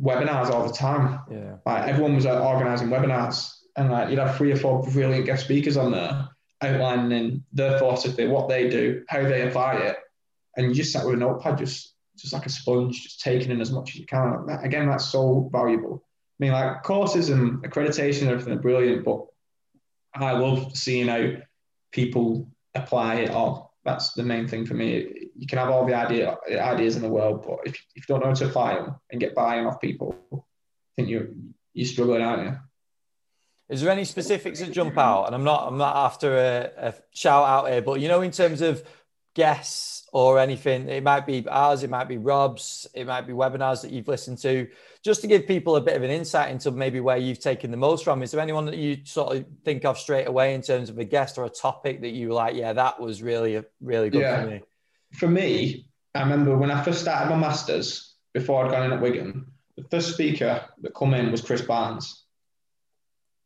webinars 0.00 0.50
all 0.50 0.66
the 0.66 0.72
time. 0.72 1.20
Yeah. 1.30 1.56
Like 1.66 1.88
everyone 1.88 2.14
was 2.14 2.24
like, 2.24 2.40
organizing 2.40 2.88
webinars, 2.88 3.52
and 3.76 3.90
like 3.90 4.08
you'd 4.08 4.18
have 4.18 4.36
three 4.36 4.52
or 4.52 4.56
four 4.56 4.82
brilliant 4.82 5.26
guest 5.26 5.44
speakers 5.44 5.76
on 5.76 5.92
there 5.92 6.28
outlining 6.62 7.44
their 7.52 7.78
philosophy, 7.78 8.26
what 8.26 8.48
they 8.48 8.68
do, 8.68 9.04
how 9.08 9.22
they 9.22 9.48
apply 9.48 9.74
it, 9.76 9.96
and 10.56 10.68
you 10.68 10.74
just 10.74 10.92
sat 10.92 11.04
with 11.04 11.14
a 11.14 11.18
notepad, 11.18 11.58
just 11.58 11.94
just 12.16 12.32
like 12.32 12.46
a 12.46 12.50
sponge, 12.50 13.02
just 13.02 13.20
taking 13.20 13.50
in 13.50 13.60
as 13.60 13.72
much 13.72 13.90
as 13.90 13.96
you 13.96 14.06
can. 14.06 14.46
That, 14.46 14.64
again, 14.64 14.88
that's 14.88 15.06
so 15.06 15.48
valuable. 15.50 16.04
I 16.40 16.44
mean, 16.44 16.52
like 16.52 16.82
courses 16.82 17.30
and 17.30 17.62
accreditation 17.64 18.26
everything 18.26 18.52
are 18.52 18.60
brilliant, 18.60 19.04
but 19.04 19.26
I 20.14 20.32
love 20.32 20.76
seeing 20.76 21.08
how 21.08 21.32
people 21.90 22.48
apply 22.74 23.16
it 23.16 23.30
all. 23.30 23.74
That's 23.84 24.12
the 24.12 24.22
main 24.22 24.46
thing 24.46 24.66
for 24.66 24.74
me. 24.74 25.28
You 25.36 25.46
can 25.46 25.58
have 25.58 25.70
all 25.70 25.86
the 25.86 25.94
idea, 25.94 26.36
ideas 26.50 26.96
in 26.96 27.02
the 27.02 27.08
world, 27.08 27.44
but 27.46 27.60
if, 27.64 27.74
if 27.94 28.08
you 28.08 28.14
don't 28.14 28.20
know 28.20 28.28
how 28.28 28.34
to 28.34 28.46
apply 28.46 28.74
them 28.74 28.94
and 29.10 29.20
get 29.20 29.34
buy-in 29.34 29.66
off 29.66 29.80
people, 29.80 30.14
I 30.32 30.38
think 30.96 31.08
you're 31.08 31.28
you're 31.74 31.86
struggling, 31.86 32.20
aren't 32.20 32.44
you? 32.44 32.56
Is 33.72 33.80
there 33.80 33.90
any 33.90 34.04
specifics 34.04 34.60
that 34.60 34.70
jump 34.70 34.98
out? 34.98 35.26
And 35.26 35.34
I'm 35.34 35.44
not 35.44 35.66
I'm 35.66 35.78
not 35.78 35.96
after 35.96 36.36
a, 36.36 36.88
a 36.88 36.94
shout 37.12 37.44
out 37.44 37.70
here, 37.70 37.82
but 37.82 38.00
you 38.00 38.08
know, 38.08 38.20
in 38.20 38.30
terms 38.30 38.60
of 38.60 38.84
guests 39.34 40.06
or 40.12 40.38
anything. 40.38 40.88
It 40.88 41.02
might 41.02 41.26
be 41.26 41.46
ours, 41.48 41.82
it 41.82 41.90
might 41.90 42.08
be 42.08 42.18
Rob's, 42.18 42.86
it 42.94 43.06
might 43.06 43.26
be 43.26 43.32
webinars 43.32 43.82
that 43.82 43.90
you've 43.90 44.08
listened 44.08 44.38
to, 44.38 44.68
just 45.02 45.22
to 45.22 45.26
give 45.26 45.46
people 45.46 45.76
a 45.76 45.80
bit 45.80 45.96
of 45.96 46.02
an 46.02 46.10
insight 46.10 46.50
into 46.50 46.70
maybe 46.70 47.00
where 47.00 47.16
you've 47.16 47.40
taken 47.40 47.70
the 47.70 47.76
most 47.76 48.04
from. 48.04 48.22
Is 48.22 48.30
there 48.30 48.40
anyone 48.40 48.66
that 48.66 48.76
you 48.76 48.98
sort 49.04 49.36
of 49.36 49.46
think 49.64 49.84
of 49.84 49.98
straight 49.98 50.28
away 50.28 50.54
in 50.54 50.60
terms 50.60 50.90
of 50.90 50.98
a 50.98 51.04
guest 51.04 51.38
or 51.38 51.46
a 51.46 51.50
topic 51.50 52.02
that 52.02 52.10
you 52.10 52.28
were 52.28 52.34
like, 52.34 52.54
yeah, 52.54 52.74
that 52.74 53.00
was 53.00 53.22
really, 53.22 53.62
really 53.80 54.10
good 54.10 54.20
yeah. 54.20 54.42
for 54.42 54.50
me? 54.50 54.62
For 55.14 55.28
me, 55.28 55.88
I 56.14 56.22
remember 56.22 56.56
when 56.56 56.70
I 56.70 56.82
first 56.82 57.00
started 57.00 57.30
my 57.30 57.36
masters 57.36 58.14
before 58.34 58.64
I'd 58.64 58.70
gone 58.70 58.84
in 58.84 58.92
at 58.92 59.00
Wigan, 59.00 59.46
the 59.76 59.84
first 59.84 60.12
speaker 60.12 60.66
that 60.82 60.94
come 60.94 61.14
in 61.14 61.30
was 61.30 61.40
Chris 61.40 61.62
Barnes. 61.62 62.21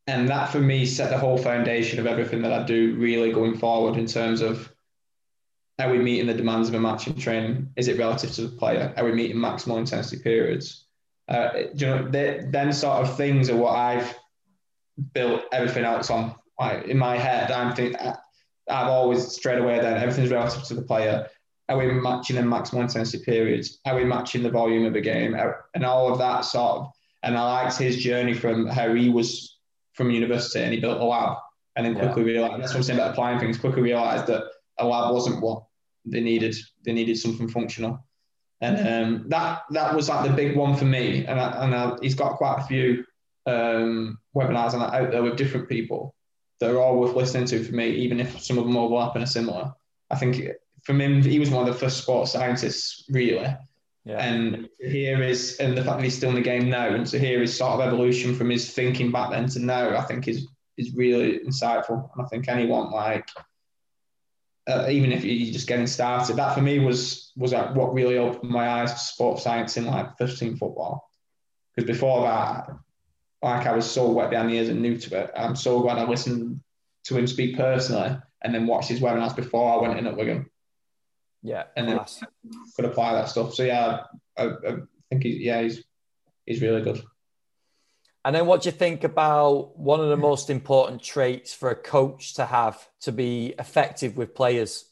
And 0.06 0.28
that 0.28 0.50
for 0.50 0.60
me 0.60 0.86
set 0.86 1.10
the 1.10 1.18
whole 1.18 1.36
foundation 1.36 1.98
of 1.98 2.06
everything 2.06 2.42
that 2.42 2.52
I 2.52 2.62
do 2.62 2.94
really 2.94 3.32
going 3.32 3.56
forward 3.58 3.98
in 3.98 4.06
terms 4.06 4.40
of 4.40 4.72
are 5.78 5.90
we 5.90 5.98
meeting 5.98 6.26
the 6.26 6.34
demands 6.34 6.68
of 6.68 6.74
a 6.74 6.80
match 6.80 7.06
in 7.06 7.14
training? 7.16 7.70
Is 7.76 7.88
it 7.88 7.98
relative 7.98 8.32
to 8.32 8.46
the 8.46 8.56
player? 8.56 8.94
Are 8.96 9.04
we 9.04 9.12
meeting 9.12 9.36
maximal 9.36 9.78
intensity 9.78 10.22
periods? 10.22 10.86
Uh, 11.28 11.50
you 11.74 11.86
know, 11.86 12.08
they, 12.08 12.46
them 12.50 12.72
sort 12.72 13.02
of 13.02 13.16
things 13.16 13.50
are 13.50 13.56
what 13.56 13.76
I've 13.76 14.16
built 15.12 15.42
everything 15.52 15.84
else 15.84 16.08
on. 16.08 16.34
Like 16.58 16.84
in 16.84 16.96
my 16.96 17.18
head, 17.18 17.50
I'm 17.50 17.74
think 17.74 17.96
I've 18.00 18.88
always 18.88 19.26
straight 19.28 19.58
away 19.58 19.78
then 19.80 19.98
everything's 19.98 20.30
relative 20.30 20.62
to 20.64 20.74
the 20.74 20.82
player. 20.82 21.28
Are 21.68 21.76
we 21.76 21.92
matching 21.92 22.36
in 22.36 22.46
maximal 22.46 22.80
intensity 22.80 23.24
periods? 23.24 23.80
Are 23.84 23.96
we 23.96 24.04
matching 24.04 24.42
the 24.42 24.50
volume 24.50 24.86
of 24.86 24.92
the 24.92 25.00
game? 25.00 25.36
And 25.74 25.84
all 25.84 26.10
of 26.10 26.18
that 26.18 26.44
sort 26.44 26.78
of. 26.78 26.92
And 27.22 27.36
I 27.36 27.64
liked 27.64 27.76
his 27.76 27.96
journey 27.96 28.34
from 28.34 28.66
how 28.66 28.94
he 28.94 29.10
was 29.10 29.55
from 29.96 30.10
university 30.10 30.62
and 30.62 30.72
he 30.72 30.80
built 30.80 31.00
a 31.00 31.04
lab 31.04 31.38
and 31.76 31.84
then 31.84 31.94
quickly 31.94 32.22
yeah. 32.22 32.40
realized 32.40 32.62
that's 32.62 32.72
what 32.72 32.78
I'm 32.78 32.82
saying 32.82 32.98
about 32.98 33.12
applying 33.12 33.38
things. 33.38 33.58
Quickly 33.58 33.82
realized 33.82 34.26
that 34.26 34.44
a 34.78 34.86
lab 34.86 35.12
wasn't 35.12 35.42
what 35.42 35.64
they 36.04 36.20
needed. 36.20 36.56
They 36.84 36.92
needed 36.92 37.18
something 37.18 37.48
functional, 37.48 38.04
and 38.60 38.76
um, 38.78 39.28
that 39.28 39.62
that 39.70 39.94
was 39.94 40.08
like 40.08 40.28
the 40.28 40.34
big 40.34 40.56
one 40.56 40.74
for 40.76 40.86
me. 40.86 41.24
And 41.26 41.38
I, 41.38 41.64
and 41.64 41.74
I, 41.74 41.96
he's 42.00 42.14
got 42.14 42.36
quite 42.36 42.60
a 42.60 42.66
few 42.66 43.04
um, 43.46 44.18
webinars 44.34 44.72
on 44.72 44.80
that 44.80 44.94
out 44.94 45.10
there 45.10 45.22
with 45.22 45.36
different 45.36 45.68
people 45.68 46.14
that 46.60 46.70
are 46.70 46.78
all 46.78 46.98
worth 46.98 47.14
listening 47.14 47.46
to 47.46 47.62
for 47.62 47.74
me, 47.74 47.90
even 47.90 48.20
if 48.20 48.40
some 48.40 48.58
of 48.58 48.64
them 48.64 48.76
overlap 48.76 49.14
and 49.14 49.24
are 49.24 49.28
similar. 49.28 49.72
I 50.10 50.16
think 50.16 50.48
for 50.84 50.94
him, 50.94 51.22
he 51.22 51.38
was 51.38 51.50
one 51.50 51.68
of 51.68 51.74
the 51.74 51.78
first 51.78 51.98
sports 51.98 52.32
scientists, 52.32 53.04
really. 53.10 53.54
Yeah. 54.06 54.18
And 54.18 54.68
here 54.78 55.20
is, 55.20 55.56
and 55.56 55.76
the 55.76 55.82
fact 55.82 55.98
that 55.98 56.04
he's 56.04 56.16
still 56.16 56.28
in 56.28 56.36
the 56.36 56.40
game 56.40 56.70
now, 56.70 56.94
and 56.94 57.04
to 57.08 57.18
hear 57.18 57.40
his 57.40 57.56
sort 57.56 57.72
of 57.72 57.80
evolution 57.80 58.36
from 58.36 58.50
his 58.50 58.70
thinking 58.72 59.10
back 59.10 59.32
then 59.32 59.48
to 59.48 59.58
now, 59.58 59.96
I 59.96 60.02
think 60.02 60.28
is 60.28 60.46
is 60.78 60.94
really 60.94 61.40
insightful. 61.40 62.08
And 62.14 62.24
I 62.24 62.28
think 62.28 62.48
anyone 62.48 62.92
like 62.92 63.28
uh, 64.68 64.86
even 64.88 65.10
if 65.10 65.24
you're 65.24 65.52
just 65.52 65.66
getting 65.66 65.88
started, 65.88 66.36
that 66.36 66.54
for 66.54 66.62
me 66.62 66.78
was 66.78 67.32
was 67.36 67.52
like 67.52 67.74
what 67.74 67.94
really 67.94 68.16
opened 68.16 68.50
my 68.50 68.68
eyes 68.68 68.92
to 68.92 68.98
sports 68.98 69.42
science 69.42 69.76
in 69.76 69.86
like 69.86 70.16
first 70.18 70.38
team 70.38 70.56
football. 70.56 71.10
Because 71.74 71.88
before 71.88 72.22
that, 72.22 72.70
like 73.42 73.66
I 73.66 73.74
was 73.74 73.90
so 73.90 74.08
wet 74.10 74.30
behind 74.30 74.50
the 74.50 74.54
ears 74.54 74.68
and 74.68 74.80
new 74.80 74.96
to 74.96 75.24
it. 75.24 75.30
I'm 75.36 75.56
so 75.56 75.80
glad 75.80 75.98
I 75.98 76.04
listened 76.04 76.60
to 77.04 77.16
him 77.16 77.26
speak 77.26 77.56
personally 77.56 78.16
and 78.42 78.54
then 78.54 78.68
watched 78.68 78.88
his 78.88 79.00
webinars 79.00 79.34
before 79.34 79.72
I 79.72 79.82
went 79.82 79.98
in 79.98 80.06
at 80.06 80.16
Wigan. 80.16 80.48
Yeah, 81.46 81.64
and 81.76 81.88
then 81.88 82.00
could 82.74 82.86
apply 82.86 83.12
that 83.12 83.28
stuff. 83.28 83.54
So 83.54 83.62
yeah, 83.62 84.00
I, 84.36 84.46
I 84.46 84.76
think 85.08 85.22
he's 85.22 85.40
yeah 85.40 85.62
he's 85.62 85.84
he's 86.44 86.60
really 86.60 86.82
good. 86.82 87.00
And 88.24 88.34
then 88.34 88.46
what 88.46 88.62
do 88.62 88.68
you 88.68 88.72
think 88.72 89.04
about 89.04 89.78
one 89.78 90.00
of 90.00 90.08
the 90.08 90.16
most 90.16 90.50
important 90.50 91.00
traits 91.00 91.54
for 91.54 91.70
a 91.70 91.76
coach 91.76 92.34
to 92.34 92.44
have 92.44 92.84
to 93.02 93.12
be 93.12 93.54
effective 93.60 94.16
with 94.16 94.34
players? 94.34 94.86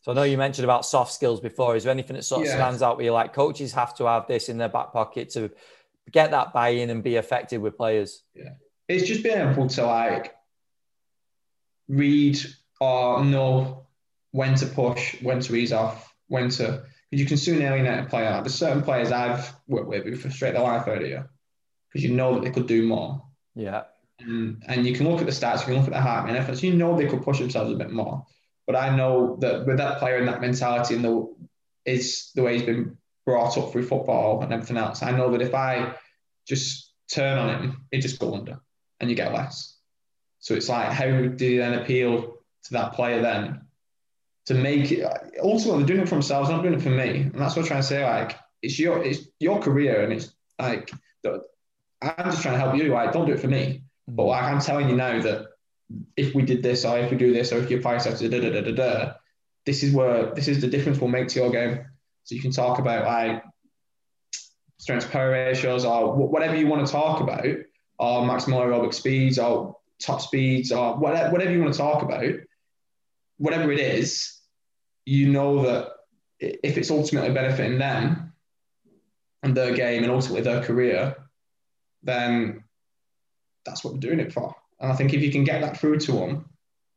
So 0.00 0.10
I 0.10 0.16
know 0.16 0.24
you 0.24 0.36
mentioned 0.36 0.64
about 0.64 0.84
soft 0.84 1.12
skills 1.12 1.38
before. 1.38 1.76
Is 1.76 1.84
there 1.84 1.92
anything 1.92 2.16
that 2.16 2.24
sort 2.24 2.42
of 2.42 2.48
yeah. 2.48 2.56
stands 2.56 2.82
out 2.82 2.96
where 2.96 3.06
you 3.06 3.12
like 3.12 3.32
coaches 3.32 3.72
have 3.74 3.94
to 3.98 4.06
have 4.06 4.26
this 4.26 4.48
in 4.48 4.58
their 4.58 4.68
back 4.68 4.92
pocket 4.92 5.30
to 5.30 5.52
get 6.10 6.32
that 6.32 6.52
buy-in 6.52 6.90
and 6.90 7.04
be 7.04 7.14
effective 7.14 7.62
with 7.62 7.76
players? 7.76 8.24
Yeah. 8.34 8.54
It's 8.88 9.06
just 9.06 9.22
being 9.22 9.38
able 9.38 9.68
to 9.68 9.86
like 9.86 10.34
read 11.86 12.40
or 12.80 13.24
know 13.24 13.83
when 14.34 14.56
to 14.56 14.66
push, 14.66 15.14
when 15.22 15.38
to 15.38 15.54
ease 15.54 15.72
off, 15.72 16.12
when 16.26 16.48
to 16.48 16.82
because 17.08 17.20
you 17.20 17.26
can 17.26 17.36
soon 17.36 17.62
alienate 17.62 18.04
a 18.04 18.08
player. 18.08 18.40
There's 18.42 18.56
certain 18.56 18.82
players 18.82 19.12
I've 19.12 19.54
worked 19.68 19.86
with 19.86 20.02
who 20.02 20.16
frustrate 20.16 20.54
the 20.54 20.60
life 20.60 20.88
out 20.88 21.02
of 21.02 21.08
you 21.08 21.22
because 21.88 22.02
you 22.02 22.16
know 22.16 22.34
that 22.34 22.42
they 22.42 22.50
could 22.50 22.66
do 22.66 22.84
more. 22.84 23.22
Yeah. 23.54 23.84
And, 24.18 24.60
and 24.66 24.84
you 24.84 24.92
can 24.92 25.08
look 25.08 25.20
at 25.20 25.26
the 25.26 25.32
stats, 25.32 25.60
you 25.60 25.66
can 25.66 25.76
look 25.76 25.84
at 25.84 25.92
the 25.92 26.00
heart 26.00 26.28
and 26.28 26.36
efforts, 26.36 26.64
you 26.64 26.74
know 26.74 26.96
they 26.96 27.06
could 27.06 27.22
push 27.22 27.38
themselves 27.38 27.70
a 27.70 27.76
bit 27.76 27.92
more. 27.92 28.26
But 28.66 28.74
I 28.74 28.96
know 28.96 29.36
that 29.40 29.66
with 29.66 29.76
that 29.76 30.00
player 30.00 30.16
and 30.16 30.26
that 30.26 30.40
mentality 30.40 30.96
and 30.96 31.04
the 31.04 31.32
is 31.84 32.32
the 32.34 32.42
way 32.42 32.54
he's 32.54 32.66
been 32.66 32.98
brought 33.24 33.56
up 33.56 33.70
through 33.70 33.86
football 33.86 34.42
and 34.42 34.52
everything 34.52 34.78
else, 34.78 35.00
I 35.04 35.12
know 35.12 35.30
that 35.30 35.42
if 35.42 35.54
I 35.54 35.94
just 36.48 36.92
turn 37.08 37.38
on 37.38 37.50
him, 37.50 37.86
it 37.92 38.00
just 38.00 38.18
go 38.18 38.34
under 38.34 38.58
and 38.98 39.08
you 39.08 39.14
get 39.14 39.32
less. 39.32 39.78
So 40.40 40.54
it's 40.54 40.68
like, 40.68 40.90
how 40.90 41.04
do 41.04 41.46
you 41.46 41.58
then 41.58 41.74
appeal 41.74 42.38
to 42.64 42.72
that 42.72 42.94
player 42.94 43.22
then 43.22 43.63
to 44.46 44.54
make 44.54 44.92
it? 44.92 45.06
Ultimately, 45.42 45.78
they're 45.84 45.94
doing 45.94 46.00
it 46.00 46.08
for 46.08 46.16
themselves, 46.16 46.50
not 46.50 46.62
doing 46.62 46.74
it 46.74 46.82
for 46.82 46.90
me. 46.90 47.22
And 47.22 47.34
that's 47.34 47.56
what 47.56 47.62
I'm 47.62 47.68
trying 47.68 47.82
to 47.82 47.86
say. 47.86 48.04
Like, 48.04 48.38
it's 48.62 48.78
your 48.78 49.02
it's 49.02 49.26
your 49.40 49.60
career, 49.60 50.02
and 50.02 50.12
it's 50.12 50.34
like 50.58 50.90
I'm 51.26 52.30
just 52.30 52.42
trying 52.42 52.54
to 52.54 52.60
help 52.60 52.76
you. 52.76 52.92
Like, 52.92 53.12
don't 53.12 53.26
do 53.26 53.32
it 53.32 53.40
for 53.40 53.48
me. 53.48 53.82
Mm. 54.10 54.16
But 54.16 54.24
like, 54.24 54.44
I'm 54.44 54.60
telling 54.60 54.88
you 54.88 54.96
now 54.96 55.20
that 55.22 55.46
if 56.16 56.34
we 56.34 56.42
did 56.42 56.62
this, 56.62 56.84
or 56.84 56.98
if 56.98 57.10
we 57.10 57.16
do 57.16 57.32
this, 57.32 57.52
or 57.52 57.58
if 57.58 57.70
you 57.70 57.78
apply 57.78 57.94
yourself 57.94 58.18
to 58.18 58.28
da 58.28 58.40
da 58.40 58.50
da 58.50 58.60
da 58.60 58.72
da, 58.72 59.12
this 59.66 59.82
is 59.82 59.92
where 59.92 60.34
this 60.34 60.48
is 60.48 60.60
the 60.60 60.68
difference 60.68 60.98
we'll 61.00 61.10
make 61.10 61.28
to 61.28 61.40
your 61.40 61.50
game. 61.50 61.86
So 62.24 62.34
you 62.34 62.40
can 62.40 62.52
talk 62.52 62.78
about 62.78 63.04
like 63.04 63.44
strength 64.78 65.10
power 65.10 65.30
ratios 65.30 65.84
or 65.84 66.14
whatever 66.14 66.56
you 66.56 66.66
want 66.66 66.86
to 66.86 66.92
talk 66.92 67.20
about, 67.20 67.44
or 67.98 68.22
maximal 68.22 68.62
aerobic 68.62 68.94
speeds, 68.94 69.38
or 69.38 69.76
top 70.00 70.20
speeds, 70.20 70.72
or 70.72 70.96
whatever, 70.96 71.30
whatever 71.30 71.52
you 71.52 71.60
want 71.60 71.72
to 71.72 71.78
talk 71.78 72.02
about. 72.02 72.24
Whatever 73.44 73.70
it 73.72 73.78
is, 73.78 74.40
you 75.04 75.28
know 75.28 75.62
that 75.64 75.90
if 76.40 76.78
it's 76.78 76.90
ultimately 76.90 77.30
benefiting 77.30 77.78
them 77.78 78.32
and 79.42 79.54
their 79.54 79.74
game 79.74 80.02
and 80.02 80.10
ultimately 80.10 80.40
their 80.40 80.62
career, 80.62 81.14
then 82.02 82.64
that's 83.66 83.84
what 83.84 83.92
we're 83.92 84.00
doing 84.00 84.20
it 84.20 84.32
for. 84.32 84.54
And 84.80 84.90
I 84.90 84.96
think 84.96 85.12
if 85.12 85.20
you 85.20 85.30
can 85.30 85.44
get 85.44 85.60
that 85.60 85.78
through 85.78 85.98
to 86.00 86.12
them, 86.12 86.48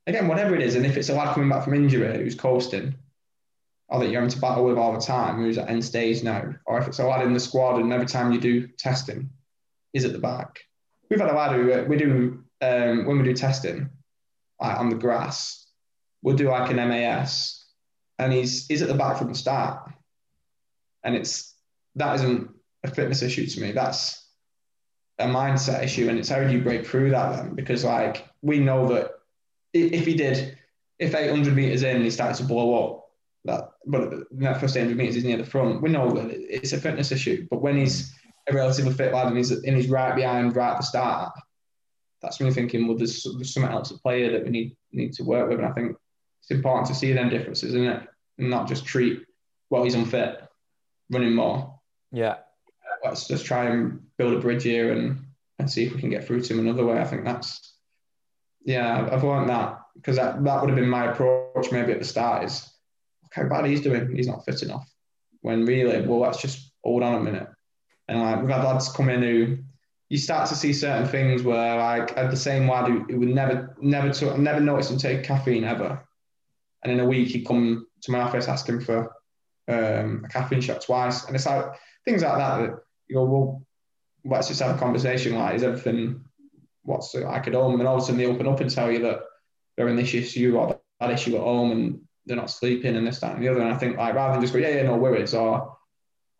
again, 0.08 0.30
whatever 0.30 0.56
it 0.56 0.62
is, 0.62 0.76
and 0.76 0.86
if 0.86 0.96
it's 0.96 1.10
a 1.10 1.14
lad 1.14 1.34
coming 1.34 1.50
back 1.50 1.66
from 1.66 1.74
injury 1.74 2.18
who's 2.18 2.34
coasting, 2.36 2.96
or 3.90 4.00
that 4.00 4.06
you're 4.06 4.22
having 4.22 4.30
to 4.30 4.40
battle 4.40 4.64
with 4.64 4.78
all 4.78 4.94
the 4.94 5.02
time, 5.02 5.36
who's 5.36 5.58
at 5.58 5.70
end 5.70 5.84
stage 5.84 6.24
now, 6.24 6.56
or 6.66 6.80
if 6.80 6.88
it's 6.88 7.00
a 7.00 7.06
lad 7.06 7.26
in 7.26 7.34
the 7.34 7.42
squad 7.42 7.82
and 7.82 7.92
every 7.92 8.08
time 8.08 8.32
you 8.32 8.40
do 8.40 8.68
testing, 8.68 9.30
is 9.94 10.06
at 10.06 10.14
the 10.14 10.20
back. 10.20 10.62
We've 11.10 11.20
had 11.20 11.30
a 11.30 11.36
lad 11.36 11.52
who 11.58 11.74
uh, 11.74 11.84
we 11.84 11.98
do 11.98 12.44
um, 12.62 13.06
when 13.06 13.18
we 13.18 13.26
do 13.26 13.34
testing, 13.34 13.90
like 14.62 14.80
on 14.80 14.90
the 14.90 14.96
grass, 14.96 15.67
we'll 16.22 16.36
do 16.36 16.50
like 16.50 16.72
an 16.72 16.78
MAS, 16.78 17.66
and 18.20 18.34
he's 18.34 18.68
he's 18.68 18.82
at 18.82 18.88
the 18.88 18.94
back 18.94 19.18
from 19.18 19.30
the 19.30 19.36
start, 19.36 19.92
and 21.04 21.16
it's 21.16 21.56
that 21.96 22.16
isn't 22.16 22.50
a 22.84 22.90
fitness 22.90 23.22
issue 23.22 23.46
to 23.46 23.62
me. 23.62 23.72
That's 23.72 24.26
a 25.20 25.26
mindset 25.26 25.84
issue, 25.84 26.10
and 26.10 26.20
it's 26.20 26.30
how 26.30 26.44
do 26.44 26.52
you 26.52 26.62
break 26.62 26.86
through 26.86 27.12
that 27.12 27.36
then? 27.36 27.56
Because 27.56 27.84
like 27.84 28.28
we 28.42 28.60
know 28.60 28.88
that 28.94 29.12
if 29.74 30.06
he 30.06 30.16
did, 30.16 30.58
if 31.00 31.16
800 31.16 31.56
meters 31.56 31.84
in 31.84 32.02
he 32.02 32.10
started 32.10 32.38
to 32.38 32.44
blow 32.44 32.84
up, 32.84 33.10
that 33.46 33.72
but 33.86 34.12
that 34.32 34.60
first 34.60 34.78
800 34.78 34.98
meters 34.98 35.16
is 35.16 35.24
near 35.24 35.38
the 35.38 35.46
front, 35.46 35.82
we 35.82 35.90
know 35.90 36.12
that 36.12 36.30
it's 36.32 36.74
a 36.74 36.80
fitness 36.80 37.12
issue. 37.12 37.48
But 37.50 37.62
when 37.62 37.78
he's 37.78 38.14
a 38.50 38.54
relatively 38.54 38.94
fit 38.94 39.14
lad 39.14 39.28
and 39.28 39.38
he's 39.38 39.52
and 39.52 39.76
he's 39.76 39.90
right 39.90 40.16
behind 40.16 40.56
right 40.56 40.72
at 40.72 40.78
the 40.78 40.84
start, 40.84 41.34
that's 42.22 42.40
you're 42.40 42.52
thinking, 42.52 42.88
well, 42.88 42.98
there's, 42.98 43.24
there's 43.36 43.54
something 43.54 43.72
else 43.72 43.92
at 43.92 44.02
play 44.02 44.28
that 44.30 44.44
we 44.44 44.50
need 44.50 44.76
need 44.92 45.14
to 45.14 45.24
work 45.24 45.50
with, 45.50 45.60
and 45.60 45.68
I 45.68 45.72
think 45.72 45.96
it's 46.50 46.58
important 46.58 46.88
to 46.88 46.96
see 46.96 47.14
them 47.14 47.30
differences, 47.30 47.74
isn't 47.74 47.88
it? 47.88 48.08
And 48.38 48.50
not 48.50 48.68
just 48.68 48.86
treat 48.86 49.24
well 49.70 49.84
he's 49.84 49.96
unfit, 49.96 50.42
running 51.10 51.36
more. 51.36 51.80
Yeah 52.12 52.38
let's 53.04 53.28
just 53.28 53.46
try 53.46 53.66
and 53.66 54.02
build 54.18 54.34
a 54.34 54.40
bridge 54.40 54.64
here 54.64 54.92
and, 54.92 55.20
and 55.60 55.70
see 55.70 55.86
if 55.86 55.94
we 55.94 56.00
can 56.00 56.10
get 56.10 56.26
through 56.26 56.42
to 56.42 56.54
him 56.54 56.60
another 56.60 56.86
way. 56.86 57.00
I 57.00 57.06
think 57.06 57.24
that's, 57.24 57.76
yeah, 58.64 59.10
I've 59.12 59.24
learned 59.24 59.50
that 59.50 59.80
because 59.96 60.18
that, 60.18 60.44
that 60.44 60.62
would 60.62 60.70
have 60.70 60.78
been 60.78 60.90
my 60.90 61.12
approach 61.12 61.72
maybe 61.72 61.92
at 61.92 62.00
the 62.00 62.06
start 62.06 62.44
is, 62.44 62.70
look 63.24 63.34
how 63.34 63.44
bad 63.50 63.66
he's 63.66 63.82
doing. 63.82 64.16
He's 64.16 64.28
not 64.28 64.46
fit 64.46 64.64
enough. 64.64 64.88
When 65.42 65.66
really, 65.66 66.06
well, 66.06 66.20
let's 66.20 66.42
just 66.42 66.72
hold 66.84 67.04
on 67.04 67.16
a 67.16 67.20
minute. 67.20 67.48
And 68.08 68.22
like 68.22 68.42
we've 68.42 68.50
had 68.50 68.64
lads 68.64 68.90
come 68.90 69.10
in 69.10 69.22
who 69.22 69.58
you 70.10 70.18
start 70.18 70.48
to 70.50 70.56
see 70.56 70.72
certain 70.72 71.08
things 71.08 71.44
where 71.44 71.78
like 71.78 72.16
had 72.16 72.32
the 72.32 72.38
same 72.38 72.70
lad 72.70 72.88
who, 72.88 73.00
who 73.04 73.20
would 73.20 73.30
never, 73.30 73.76
never, 73.82 74.12
to, 74.14 74.38
never 74.38 74.60
notice 74.60 74.90
him 74.90 74.98
take 74.98 75.24
caffeine 75.24 75.64
ever. 75.64 76.02
And 76.84 76.94
in 76.94 77.00
a 77.00 77.06
week 77.06 77.30
he'd 77.30 77.48
come 77.48 77.88
to 78.02 78.12
my 78.12 78.22
office 78.22 78.48
asking 78.48 78.82
for 78.82 79.12
um, 79.68 80.24
a 80.26 80.28
caffeine 80.30 80.62
shot 80.62 80.82
twice. 80.82 81.26
And 81.26 81.36
it's 81.36 81.46
like 81.46 81.66
things 82.06 82.24
like 82.24 82.38
that 82.38 82.58
that 82.60 82.80
you 83.08 83.16
go, 83.16 83.26
well, 83.26 83.64
let's 84.26 84.48
just 84.48 84.62
have 84.62 84.76
a 84.76 84.80
conversation. 84.80 85.36
Like, 85.36 85.56
is 85.56 85.64
everything 85.64 86.26
what's 86.84 87.14
like 87.14 87.48
at 87.48 87.54
home? 87.54 87.80
And 87.80 87.88
all 87.88 87.98
of 87.98 88.04
a 88.04 88.06
sudden 88.06 88.20
they 88.20 88.28
open 88.28 88.48
up 88.48 88.60
and 88.60 88.70
tell 88.70 88.92
you 88.92 89.00
that 89.00 89.22
they're 89.76 89.88
in 89.90 89.96
this 89.96 90.14
issue 90.14 90.58
or 90.58 90.80
that 91.00 91.12
issue 91.12 91.36
at 91.36 91.42
home 91.42 91.72
and 91.72 92.02
they're 92.26 92.38
not 92.38 92.50
sleeping 92.50 92.96
and 92.96 93.08
this, 93.08 93.20
that, 93.20 93.36
and 93.36 93.44
the 93.44 93.48
other. 93.48 93.62
And 93.62 93.74
I 93.74 93.78
think 93.78 93.98
like 93.98 94.16
rather 94.16 94.34
than 94.34 94.42
just 94.42 94.54
go, 94.54 94.60
yeah, 94.60 94.70
yeah, 94.70 94.84
no 94.84 94.98
worries, 94.98 95.34
or 95.34 95.78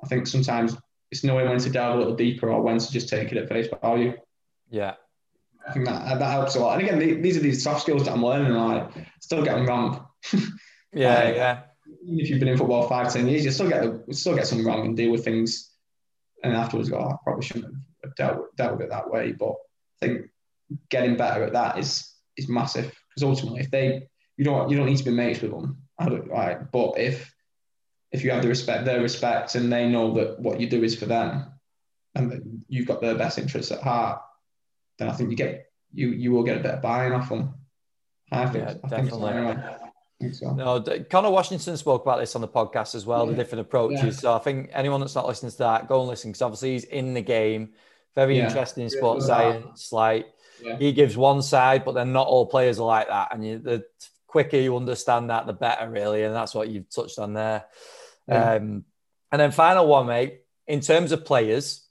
I 0.04 0.08
think 0.08 0.28
sometimes 0.28 0.76
it's 1.12 1.24
knowing 1.24 1.48
when 1.48 1.60
to 1.60 1.70
delve 1.70 1.96
a 1.96 2.00
little 2.00 2.16
deeper 2.16 2.50
or 2.50 2.62
when 2.62 2.78
to 2.78 2.92
just 2.92 3.10
take 3.10 3.32
it 3.32 3.38
at 3.38 3.50
face 3.50 3.68
value. 3.82 4.14
Yeah. 4.70 4.96
I 5.68 5.74
think 5.74 5.86
that 5.86 6.20
that 6.20 6.32
helps 6.32 6.56
a 6.56 6.60
lot. 6.60 6.80
And 6.80 6.88
again, 6.88 7.22
these 7.22 7.38
are 7.38 7.42
these 7.42 7.64
soft 7.64 7.82
skills 7.82 8.06
that 8.06 8.14
I'm 8.14 8.24
learning. 8.24 8.54
Like, 8.54 8.90
still 9.20 9.44
getting 9.44 9.66
wrong. 9.66 10.07
yeah, 10.94 11.24
like, 11.24 11.36
yeah. 11.36 11.62
Even 12.04 12.20
if 12.20 12.30
you've 12.30 12.40
been 12.40 12.50
in 12.50 12.58
football 12.58 12.88
five, 12.88 13.12
ten 13.12 13.28
years, 13.28 13.46
you 13.46 13.52
still 13.52 13.70
get 13.70 13.82
the, 14.08 14.14
still 14.14 14.36
get 14.36 14.48
something 14.48 14.66
wrong 14.66 14.86
and 14.86 14.98
deal 14.98 15.12
with 15.12 15.24
things 15.24 15.72
and 16.44 16.54
afterwards 16.54 16.90
go, 16.90 16.98
oh, 16.98 17.10
I 17.10 17.16
probably 17.24 17.46
shouldn't 17.46 17.74
have 18.04 18.16
dealt, 18.16 18.56
dealt 18.56 18.74
with 18.74 18.82
it 18.82 18.90
that 18.90 19.10
way. 19.10 19.32
But 19.32 19.56
I 20.02 20.06
think 20.06 20.28
getting 20.90 21.18
better 21.18 21.44
at 21.44 21.54
that 21.54 21.78
is 21.78 22.14
is 22.36 22.48
massive 22.48 22.86
because 22.86 23.24
ultimately, 23.24 23.62
if 23.62 23.72
they 23.72 24.08
you 24.38 24.46
don't 24.46 24.70
you 24.70 24.78
don't 24.78 24.86
need 24.86 24.98
to 24.98 25.04
be 25.04 25.12
mates 25.12 25.42
with 25.42 25.52
them, 25.52 25.78
right? 26.00 26.72
But 26.72 26.98
if 26.98 27.34
if 28.12 28.24
you 28.24 28.32
have 28.32 28.42
the 28.42 28.50
respect, 28.50 28.86
their 28.86 29.02
respect, 29.02 29.56
and 29.56 29.72
they 29.72 29.90
know 29.90 30.14
that 30.14 30.40
what 30.40 30.60
you 30.62 30.70
do 30.70 30.84
is 30.84 30.98
for 30.98 31.06
them, 31.06 31.52
and 32.16 32.32
that 32.32 32.42
you've 32.68 32.88
got 32.88 33.02
their 33.02 33.16
best 33.16 33.38
interests 33.38 33.72
at 33.72 33.82
heart, 33.82 34.22
then 35.00 35.10
I 35.10 35.14
think 35.14 35.32
you 35.32 35.36
get 35.36 35.66
you 35.94 36.10
you 36.10 36.32
will 36.32 36.44
get 36.44 36.58
a 36.58 36.64
better 36.64 36.82
buy-in 36.82 37.14
off 37.14 37.30
them. 37.30 37.56
I 38.32 38.46
think, 38.46 38.66
yeah, 38.66 38.76
I 38.84 38.88
definitely. 38.88 39.32
Think 39.32 39.87
so. 40.32 40.54
No, 40.54 40.84
Conor 41.10 41.32
Washington 41.32 41.78
spoke 41.78 42.04
about 42.04 42.20
this 42.20 42.36
on 42.36 42.42
the 42.42 42.48
podcast 42.48 42.96
as 42.96 43.06
well, 43.06 43.26
yeah. 43.26 43.32
the 43.32 43.38
different 43.38 43.62
approaches. 43.62 44.04
Yeah. 44.04 44.12
So 44.12 44.34
I 44.34 44.40
think 44.40 44.70
anyone 44.74 45.00
that's 45.00 45.16
not 45.16 45.28
listening 45.28 45.52
to 45.52 45.58
that, 45.60 45.88
go 45.88 46.00
and 46.00 46.10
listen 46.10 46.32
because 46.32 46.42
obviously 46.42 46.74
he's 46.74 46.84
in 46.86 47.14
the 47.14 47.22
game. 47.22 47.74
Very 48.16 48.38
yeah. 48.38 48.48
interesting 48.48 48.84
in 48.84 48.90
sports 48.90 49.28
science. 49.28 49.92
Like 49.92 50.28
he 50.80 50.92
gives 50.92 51.16
one 51.16 51.42
side, 51.42 51.86
but 51.86 51.92
then 51.94 52.14
not 52.14 52.28
all 52.28 52.48
players 52.48 52.80
are 52.80 52.88
like 52.88 53.08
that. 53.08 53.30
And 53.32 53.46
you, 53.46 53.60
the 53.60 53.86
quicker 54.26 54.58
you 54.58 54.76
understand 54.76 55.30
that, 55.30 55.46
the 55.46 55.54
better, 55.54 55.90
really. 55.90 56.24
And 56.24 56.36
that's 56.36 56.56
what 56.56 56.70
you've 56.70 56.90
touched 56.90 57.20
on 57.20 57.34
there. 57.34 57.66
Um, 58.28 58.86
and 59.32 59.42
then 59.42 59.52
final 59.52 59.88
one, 59.88 60.08
mate. 60.08 60.42
In 60.66 60.82
terms 60.82 61.12
of 61.12 61.26
players, 61.26 61.87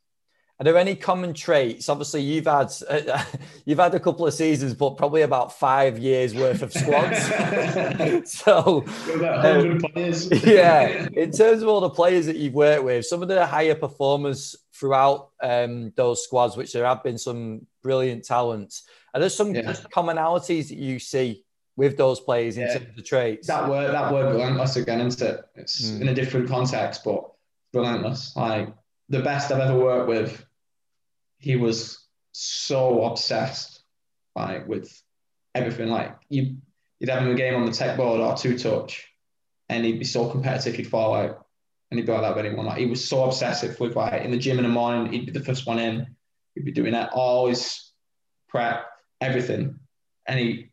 are 0.58 0.64
there 0.64 0.78
any 0.78 0.96
common 0.96 1.34
traits? 1.34 1.88
Obviously, 1.90 2.22
you've 2.22 2.46
had 2.46 2.72
uh, 2.88 3.22
you've 3.66 3.78
had 3.78 3.94
a 3.94 4.00
couple 4.00 4.26
of 4.26 4.32
seasons, 4.32 4.72
but 4.72 4.96
probably 4.96 5.22
about 5.22 5.52
five 5.58 5.98
years 5.98 6.34
worth 6.34 6.62
of 6.62 6.72
squads. 6.72 7.26
so, 8.30 8.82
um, 9.22 9.80
yeah, 10.44 11.08
in 11.12 11.30
terms 11.30 11.62
of 11.62 11.68
all 11.68 11.80
the 11.80 11.90
players 11.90 12.24
that 12.26 12.36
you've 12.36 12.54
worked 12.54 12.84
with, 12.84 13.04
some 13.04 13.22
of 13.22 13.28
the 13.28 13.44
higher 13.46 13.74
performers 13.74 14.56
throughout 14.72 15.30
um, 15.42 15.92
those 15.94 16.24
squads, 16.24 16.56
which 16.56 16.72
there 16.72 16.86
have 16.86 17.02
been 17.02 17.18
some 17.18 17.66
brilliant 17.82 18.24
talents. 18.24 18.84
Are 19.12 19.20
there 19.20 19.28
some 19.28 19.54
yeah. 19.54 19.72
commonalities 19.94 20.68
that 20.68 20.78
you 20.78 20.98
see 20.98 21.44
with 21.76 21.98
those 21.98 22.20
players 22.20 22.56
yeah. 22.56 22.64
in 22.64 22.72
terms 22.78 22.88
of 22.88 22.96
the 22.96 23.02
traits? 23.02 23.46
That 23.46 23.68
word, 23.68 23.92
that 23.92 24.10
word, 24.10 24.32
relentless 24.32 24.76
again, 24.76 25.02
isn't 25.02 25.28
it? 25.28 25.44
It's 25.54 25.90
mm. 25.90 26.00
in 26.00 26.08
a 26.08 26.14
different 26.14 26.48
context, 26.48 27.04
but 27.04 27.30
relentless. 27.74 28.34
Like 28.34 28.72
the 29.10 29.20
best 29.20 29.52
I've 29.52 29.60
ever 29.60 29.78
worked 29.78 30.08
with 30.08 30.45
he 31.38 31.56
was 31.56 32.06
so 32.32 33.04
obsessed 33.04 33.82
like 34.34 34.66
with 34.68 35.02
everything. 35.54 35.88
Like 35.88 36.16
you, 36.28 36.56
you'd 36.98 37.10
have 37.10 37.22
him 37.22 37.30
a 37.30 37.34
game 37.34 37.54
on 37.54 37.66
the 37.66 37.72
tech 37.72 37.96
board 37.96 38.20
or 38.20 38.36
two 38.36 38.58
touch, 38.58 39.08
and 39.68 39.84
he'd 39.84 39.98
be 39.98 40.04
so 40.04 40.30
competitive, 40.30 40.74
he'd 40.74 40.88
fall 40.88 41.14
out. 41.14 41.46
And 41.90 41.98
he'd 42.00 42.06
be 42.06 42.12
like 42.12 42.22
that 42.22 42.36
with 42.36 42.44
anyone. 42.44 42.66
Like 42.66 42.78
he 42.78 42.86
was 42.86 43.06
so 43.06 43.24
obsessive 43.24 43.78
with 43.78 43.94
like 43.94 44.22
in 44.22 44.32
the 44.32 44.38
gym 44.38 44.58
in 44.58 44.64
the 44.64 44.68
morning, 44.68 45.12
he'd 45.12 45.26
be 45.26 45.32
the 45.32 45.44
first 45.44 45.66
one 45.66 45.78
in. 45.78 46.06
He'd 46.54 46.64
be 46.64 46.72
doing 46.72 46.92
that, 46.92 47.12
always 47.12 47.92
prep, 48.48 48.86
everything. 49.20 49.78
And 50.26 50.38
he 50.38 50.70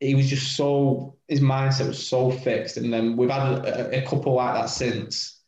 he 0.00 0.14
was 0.14 0.30
just 0.30 0.56
so 0.56 1.16
his 1.28 1.40
mindset 1.40 1.88
was 1.88 2.06
so 2.06 2.30
fixed. 2.30 2.78
And 2.78 2.92
then 2.92 3.16
we've 3.16 3.30
had 3.30 3.64
a, 3.64 4.02
a 4.02 4.06
couple 4.06 4.34
like 4.34 4.54
that 4.54 4.70
since 4.70 5.40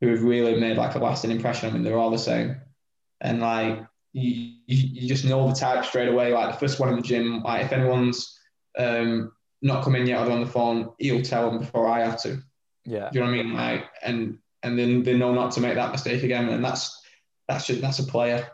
who 0.00 0.08
have 0.08 0.22
really 0.22 0.58
made 0.58 0.76
like 0.76 0.94
a 0.94 0.98
lasting 0.98 1.30
impression. 1.30 1.68
I 1.68 1.72
mean, 1.72 1.84
they're 1.84 1.98
all 1.98 2.10
the 2.10 2.18
same. 2.18 2.60
And 3.20 3.40
like 3.40 3.86
you, 4.12 4.54
you, 4.66 5.08
just 5.08 5.24
know 5.24 5.48
the 5.48 5.54
type 5.54 5.84
straight 5.84 6.08
away. 6.08 6.32
Like 6.32 6.52
the 6.52 6.58
first 6.58 6.80
one 6.80 6.88
in 6.88 6.96
the 6.96 7.02
gym, 7.02 7.42
like 7.42 7.66
if 7.66 7.72
anyone's 7.72 8.38
um, 8.78 9.32
not 9.62 9.84
come 9.84 9.96
in 9.96 10.06
yet 10.06 10.26
or 10.26 10.30
on 10.30 10.40
the 10.40 10.46
phone, 10.46 10.90
he'll 10.98 11.22
tell 11.22 11.50
them 11.50 11.60
before 11.60 11.88
I 11.88 12.00
have 12.00 12.20
to. 12.22 12.42
Yeah. 12.84 13.10
Do 13.10 13.18
you 13.18 13.24
know 13.24 13.30
what 13.30 13.38
I 13.38 13.42
mean? 13.42 13.52
Like, 13.54 13.84
and 14.02 14.38
and 14.62 14.78
then 14.78 15.02
they 15.02 15.16
know 15.16 15.32
not 15.32 15.52
to 15.52 15.60
make 15.60 15.74
that 15.74 15.92
mistake 15.92 16.22
again. 16.22 16.48
And 16.48 16.64
that's 16.64 17.00
that's 17.48 17.66
just 17.66 17.80
that's 17.80 17.98
a 17.98 18.04
player. 18.04 18.46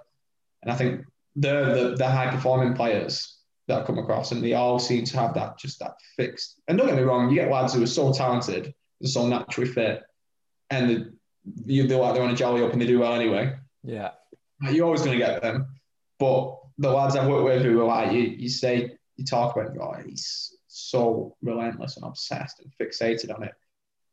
And 0.62 0.70
I 0.70 0.74
think 0.74 1.04
they're 1.34 1.74
the, 1.74 1.96
the 1.96 2.08
high 2.08 2.30
performing 2.30 2.74
players 2.74 3.38
that 3.68 3.82
I 3.82 3.86
come 3.86 3.98
across, 3.98 4.32
and 4.32 4.42
they 4.42 4.54
all 4.54 4.78
seem 4.78 5.04
to 5.04 5.18
have 5.18 5.34
that 5.34 5.58
just 5.58 5.78
that 5.80 5.94
fixed. 6.16 6.60
And 6.68 6.78
don't 6.78 6.86
get 6.86 6.96
me 6.96 7.02
wrong, 7.02 7.28
you 7.28 7.36
get 7.36 7.50
lads 7.50 7.74
who 7.74 7.82
are 7.82 7.86
so 7.86 8.12
talented 8.12 8.74
and 9.00 9.08
so 9.08 9.26
naturally 9.26 9.70
fit, 9.70 10.02
and 10.70 10.90
they, 10.90 11.04
you 11.74 11.88
feel 11.88 12.00
like 12.00 12.14
they're 12.14 12.22
on 12.22 12.30
a 12.30 12.36
jolly 12.36 12.62
up 12.62 12.72
and 12.72 12.80
they 12.80 12.86
do 12.86 13.00
well 13.00 13.14
anyway. 13.14 13.54
Yeah, 13.84 14.10
you're 14.62 14.84
always 14.84 15.02
going 15.02 15.18
to 15.18 15.24
get 15.24 15.42
them. 15.42 15.66
But 16.18 16.58
the 16.78 16.90
lads 16.90 17.16
I've 17.16 17.28
worked 17.28 17.44
with 17.44 17.62
who 17.62 17.80
are 17.80 17.86
like 17.86 18.12
you, 18.12 18.20
you 18.20 18.48
say 18.48 18.96
you 19.16 19.24
talk 19.24 19.56
about, 19.56 19.76
oh, 19.78 20.02
he's 20.04 20.56
so 20.66 21.36
relentless 21.42 21.96
and 21.96 22.06
obsessed 22.06 22.60
and 22.60 22.72
fixated 22.80 23.34
on 23.34 23.42
it. 23.42 23.52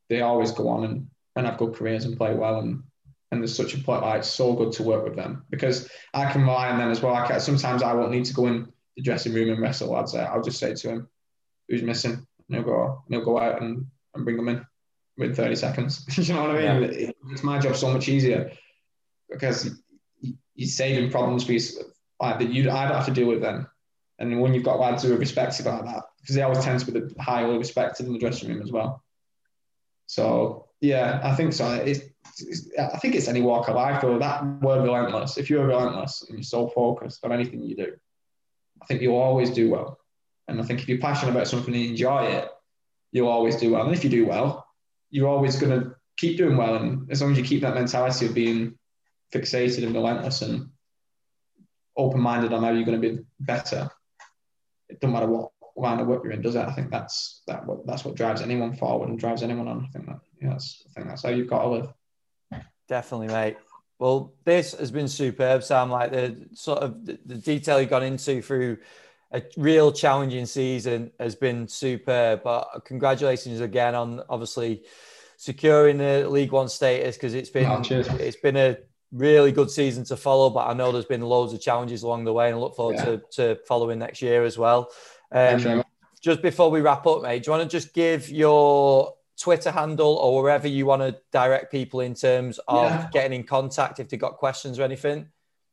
They 0.09 0.21
always 0.21 0.51
go 0.51 0.67
on 0.69 0.83
and, 0.85 1.07
and 1.35 1.45
have 1.45 1.57
good 1.57 1.73
careers 1.73 2.05
and 2.05 2.17
play 2.17 2.33
well 2.33 2.59
and 2.59 2.83
and 3.33 3.41
there's 3.41 3.55
such 3.55 3.73
a 3.73 3.79
point, 3.79 4.03
like 4.03 4.19
it's 4.19 4.29
so 4.29 4.53
good 4.53 4.71
to 4.73 4.83
work 4.83 5.03
with 5.03 5.15
them 5.15 5.43
because 5.49 5.89
I 6.13 6.31
can 6.31 6.41
rely 6.43 6.69
on 6.69 6.77
them 6.77 6.91
as 6.91 7.01
well. 7.01 7.15
I 7.15 7.25
can, 7.25 7.39
sometimes 7.39 7.81
I 7.81 7.93
won't 7.93 8.11
need 8.11 8.25
to 8.25 8.33
go 8.33 8.45
in 8.45 8.71
the 8.95 9.01
dressing 9.01 9.33
room 9.33 9.49
and 9.49 9.59
wrestle 9.59 9.89
lads. 9.89 10.13
I'll 10.13 10.43
just 10.43 10.59
say 10.59 10.75
to 10.75 10.89
him, 10.89 11.07
"Who's 11.67 11.81
missing?" 11.81 12.11
And 12.13 12.55
he'll 12.55 12.63
go, 12.63 13.01
and 13.05 13.15
he'll 13.15 13.25
go 13.25 13.39
out 13.39 13.59
and, 13.61 13.87
and 14.13 14.23
bring 14.23 14.37
them 14.37 14.49
in 14.49 14.63
within 15.17 15.35
30 15.35 15.55
seconds. 15.55 16.05
you 16.17 16.33
know 16.33 16.41
what 16.43 16.51
I 16.51 16.53
mean? 16.53 16.83
Yeah. 16.83 16.89
It, 16.89 17.17
it's 17.31 17.43
my 17.43 17.57
job 17.57 17.75
so 17.75 17.91
much 17.91 18.07
easier 18.07 18.51
because 19.29 19.81
he's 20.55 20.75
saving 20.75 21.11
problems 21.11 21.43
for 21.43 21.53
you, 21.53 21.59
like 22.19 22.39
that 22.39 22.51
you 22.51 22.69
I 22.69 22.87
don't 22.87 22.95
have 22.95 23.05
to 23.05 23.11
deal 23.11 23.27
with 23.27 23.41
them. 23.41 23.67
And 24.19 24.39
when 24.41 24.53
you've 24.53 24.63
got 24.63 24.79
lads 24.79 25.03
who 25.03 25.13
are 25.13 25.17
respected 25.17 25.65
about 25.65 25.85
that, 25.85 26.03
because 26.21 26.35
they 26.35 26.41
always 26.41 26.63
tend 26.63 26.79
to 26.79 26.91
be 26.91 26.99
the 26.99 27.21
highly 27.21 27.57
respected 27.57 28.05
in 28.05 28.13
the 28.13 28.19
dressing 28.19 28.49
room 28.49 28.61
as 28.61 28.71
well. 28.71 29.03
So 30.05 30.67
yeah, 30.81 31.19
I 31.23 31.35
think 31.35 31.53
so. 31.53 31.73
It's, 31.73 32.01
it's, 32.39 32.69
I 32.77 32.97
think 32.99 33.15
it's 33.15 33.27
any 33.27 33.41
walk 33.41 33.67
of 33.67 33.75
life 33.75 34.01
though. 34.01 34.19
That 34.19 34.45
word 34.61 34.83
relentless. 34.83 35.37
If 35.37 35.49
you're 35.49 35.65
relentless 35.65 36.25
and 36.27 36.37
you're 36.37 36.43
so 36.43 36.67
focused 36.67 37.23
on 37.25 37.31
anything 37.31 37.63
you 37.63 37.75
do, 37.75 37.93
I 38.81 38.85
think 38.85 39.01
you'll 39.01 39.15
always 39.15 39.49
do 39.49 39.69
well. 39.69 39.99
And 40.47 40.59
I 40.59 40.63
think 40.63 40.81
if 40.81 40.89
you're 40.89 40.99
passionate 40.99 41.31
about 41.31 41.47
something 41.47 41.73
and 41.73 41.85
enjoy 41.85 42.25
it, 42.25 42.49
you'll 43.11 43.29
always 43.29 43.55
do 43.55 43.71
well. 43.71 43.85
And 43.85 43.93
if 43.93 44.03
you 44.03 44.09
do 44.09 44.25
well, 44.25 44.67
you're 45.09 45.29
always 45.29 45.55
going 45.55 45.79
to 45.79 45.95
keep 46.17 46.37
doing 46.37 46.57
well. 46.57 46.75
And 46.75 47.09
as 47.09 47.21
long 47.21 47.31
as 47.31 47.37
you 47.37 47.43
keep 47.43 47.61
that 47.61 47.75
mentality 47.75 48.25
of 48.25 48.33
being 48.33 48.77
fixated 49.33 49.83
and 49.83 49.93
relentless 49.93 50.41
and 50.41 50.69
open 51.97 52.21
minded 52.21 52.53
on 52.53 52.63
how 52.63 52.71
you're 52.71 52.85
going 52.85 53.01
to 53.01 53.09
be 53.15 53.23
better, 53.39 53.89
it 54.89 54.99
doesn't 54.99 55.13
matter 55.13 55.27
what 55.27 55.51
line 55.75 55.99
of 55.99 56.07
work 56.07 56.23
you're 56.23 56.33
in, 56.33 56.41
does 56.41 56.55
it? 56.55 56.65
I 56.65 56.71
think 56.71 56.91
that's 56.91 57.41
that 57.47 57.65
what 57.65 57.85
that's 57.85 58.05
what 58.05 58.15
drives 58.15 58.41
anyone 58.41 58.75
forward 58.75 59.09
and 59.09 59.19
drives 59.19 59.43
anyone 59.43 59.67
on. 59.67 59.85
I 59.85 59.87
think 59.87 60.05
that 60.05 60.19
yeah, 60.41 60.49
that's, 60.49 60.83
I 60.87 60.93
think 60.93 61.07
that's 61.07 61.23
how 61.23 61.29
you've 61.29 61.49
got 61.49 61.63
to 61.63 61.69
live. 61.69 61.93
Definitely, 62.87 63.27
mate. 63.27 63.57
Well, 63.99 64.33
this 64.43 64.73
has 64.73 64.91
been 64.91 65.07
superb, 65.07 65.63
Sam. 65.63 65.89
Like 65.89 66.11
the 66.11 66.47
sort 66.53 66.79
of 66.79 67.05
the, 67.05 67.17
the 67.25 67.35
detail 67.35 67.79
you've 67.79 67.89
gone 67.89 68.03
into 68.03 68.41
through 68.41 68.77
a 69.31 69.41
real 69.57 69.91
challenging 69.91 70.45
season 70.45 71.11
has 71.19 71.35
been 71.35 71.67
superb. 71.67 72.43
But 72.43 72.83
congratulations 72.85 73.61
again 73.61 73.95
on 73.95 74.21
obviously 74.29 74.83
securing 75.37 75.97
the 75.97 76.27
League 76.29 76.51
One 76.51 76.69
status 76.69 77.15
because 77.15 77.33
it's 77.33 77.49
been 77.49 77.65
oh, 77.65 77.81
it's 77.89 78.37
been 78.37 78.57
a 78.57 78.77
really 79.13 79.51
good 79.51 79.69
season 79.69 80.03
to 80.05 80.17
follow. 80.17 80.49
But 80.49 80.67
I 80.67 80.73
know 80.73 80.91
there's 80.91 81.05
been 81.05 81.21
loads 81.21 81.53
of 81.53 81.61
challenges 81.61 82.03
along 82.03 82.25
the 82.25 82.33
way, 82.33 82.47
and 82.47 82.55
I 82.55 82.59
look 82.59 82.75
forward 82.75 82.95
yeah. 82.97 83.05
to, 83.05 83.21
to 83.31 83.55
following 83.67 83.99
next 83.99 84.21
year 84.21 84.43
as 84.43 84.57
well. 84.57 84.89
Um, 85.31 85.83
just 86.21 86.41
before 86.41 86.71
we 86.71 86.81
wrap 86.81 87.05
up, 87.05 87.21
mate, 87.21 87.43
do 87.43 87.51
you 87.51 87.57
want 87.57 87.69
to 87.69 87.77
just 87.77 87.93
give 87.93 88.29
your 88.29 89.13
Twitter 89.39 89.71
handle 89.71 90.15
or 90.15 90.41
wherever 90.41 90.67
you 90.67 90.85
want 90.85 91.01
to 91.01 91.17
direct 91.31 91.71
people 91.71 91.99
in 91.99 92.13
terms 92.13 92.59
of 92.67 92.89
yeah. 92.89 93.09
getting 93.11 93.33
in 93.33 93.43
contact 93.43 93.99
if 93.99 94.09
they've 94.09 94.19
got 94.19 94.37
questions 94.37 94.79
or 94.79 94.83
anything? 94.83 95.27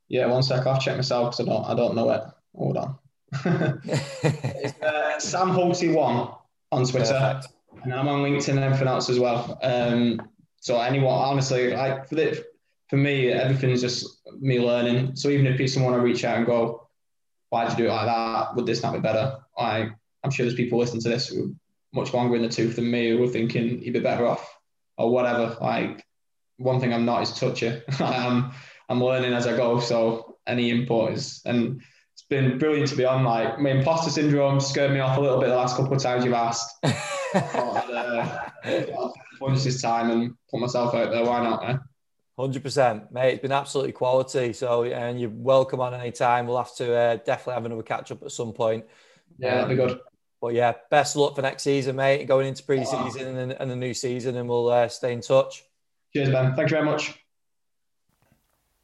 Yeah, 0.08 0.26
one 0.26 0.42
sec. 0.42 0.66
I'll 0.66 0.80
check 0.80 0.96
myself 0.96 1.36
because 1.36 1.48
I 1.48 1.52
don't, 1.52 1.64
I 1.66 1.74
don't 1.74 1.94
know 1.94 2.10
it. 2.10 2.22
Hold 2.56 2.76
on. 2.76 2.98
it's 4.24 4.82
uh, 4.82 5.20
Sam 5.20 5.50
Hulty 5.50 5.94
one 5.94 6.32
on 6.72 6.84
Twitter, 6.84 7.12
Perfect. 7.12 7.54
and 7.84 7.94
I'm 7.94 8.08
on 8.08 8.24
LinkedIn 8.24 8.50
and 8.50 8.58
everything 8.60 8.88
else 8.88 9.08
as 9.08 9.20
well. 9.20 9.56
Um, 9.62 10.20
so 10.58 10.80
anyone, 10.80 11.14
honestly, 11.14 11.72
like 11.72 12.08
for 12.08 12.16
the, 12.16 12.44
for 12.90 12.96
me, 12.96 13.30
everything's 13.30 13.80
just 13.80 14.20
me 14.40 14.58
learning. 14.60 15.14
So 15.14 15.28
even 15.28 15.46
if 15.46 15.56
people 15.56 15.84
want 15.84 15.96
to 15.96 16.02
reach 16.02 16.24
out 16.24 16.36
and 16.36 16.44
go, 16.44 16.88
"Why'd 17.50 17.70
you 17.70 17.76
do 17.76 17.86
it 17.86 17.92
like 17.92 18.06
that? 18.06 18.56
Would 18.56 18.66
this 18.66 18.82
not 18.82 18.92
be 18.92 18.98
better?" 18.98 19.38
I, 19.56 19.88
I'm 20.24 20.30
sure 20.30 20.44
there's 20.44 20.56
people 20.56 20.80
listening 20.80 21.02
to 21.02 21.08
this 21.08 21.28
who 21.28 21.54
much 21.92 22.12
longer 22.12 22.34
in 22.34 22.42
the 22.42 22.48
tooth 22.48 22.76
than 22.76 22.90
me 22.90 23.10
who 23.10 23.22
are 23.22 23.28
thinking 23.28 23.80
you'd 23.82 23.94
be 23.94 24.00
better 24.00 24.26
off 24.26 24.58
or 24.98 25.10
whatever. 25.10 25.56
Like 25.60 26.04
one 26.56 26.80
thing 26.80 26.92
I'm 26.92 27.04
not 27.04 27.22
is 27.22 27.32
touchy. 27.32 27.80
I'm 28.00 28.50
I'm 28.88 29.02
learning 29.02 29.34
as 29.34 29.46
I 29.46 29.56
go. 29.56 29.78
So 29.78 30.38
any 30.48 30.70
input 30.70 31.12
is 31.12 31.42
and 31.44 31.80
it's 32.12 32.22
been 32.28 32.58
brilliant 32.58 32.88
to 32.88 32.96
be 32.96 33.04
on. 33.04 33.22
Like 33.22 33.60
my 33.60 33.70
imposter 33.70 34.10
syndrome 34.10 34.58
scared 34.58 34.90
me 34.90 34.98
off 34.98 35.16
a 35.16 35.20
little 35.20 35.40
bit 35.40 35.48
the 35.48 35.54
last 35.56 35.76
couple 35.76 35.94
of 35.94 36.02
times 36.02 36.24
you've 36.24 36.34
asked. 36.34 36.74
but, 37.32 37.44
uh, 37.44 38.48
this 39.48 39.80
time 39.80 40.10
and 40.10 40.34
put 40.50 40.60
myself 40.60 40.92
out 40.94 41.12
there. 41.12 41.24
Why 41.24 41.42
not? 41.44 41.70
Eh? 41.70 41.76
Hundred 42.40 42.62
percent, 42.62 43.12
mate. 43.12 43.34
It's 43.34 43.42
been 43.42 43.52
absolutely 43.52 43.92
quality. 43.92 44.54
So, 44.54 44.84
and 44.84 45.20
you're 45.20 45.30
welcome 45.30 45.80
on 45.80 45.92
any 45.92 46.10
time. 46.10 46.46
We'll 46.46 46.56
have 46.56 46.74
to 46.76 46.94
uh, 46.94 47.16
definitely 47.16 47.54
have 47.54 47.66
another 47.66 47.82
catch 47.82 48.10
up 48.10 48.22
at 48.22 48.32
some 48.32 48.52
point. 48.54 48.86
Yeah, 49.38 49.56
that'd 49.56 49.68
be 49.68 49.76
good. 49.76 50.00
But 50.40 50.54
yeah, 50.54 50.72
best 50.90 51.16
of 51.16 51.20
luck 51.20 51.36
for 51.36 51.42
next 51.42 51.64
season, 51.64 51.96
mate, 51.96 52.26
going 52.26 52.46
into 52.46 52.62
pre-season 52.62 53.36
and, 53.36 53.52
and 53.52 53.70
the 53.70 53.76
new 53.76 53.92
season, 53.92 54.36
and 54.36 54.48
we'll 54.48 54.68
uh, 54.68 54.88
stay 54.88 55.12
in 55.12 55.20
touch. 55.20 55.64
Cheers, 56.14 56.30
Ben. 56.30 56.56
Thank 56.56 56.70
you 56.70 56.76
very 56.76 56.86
much. 56.86 57.14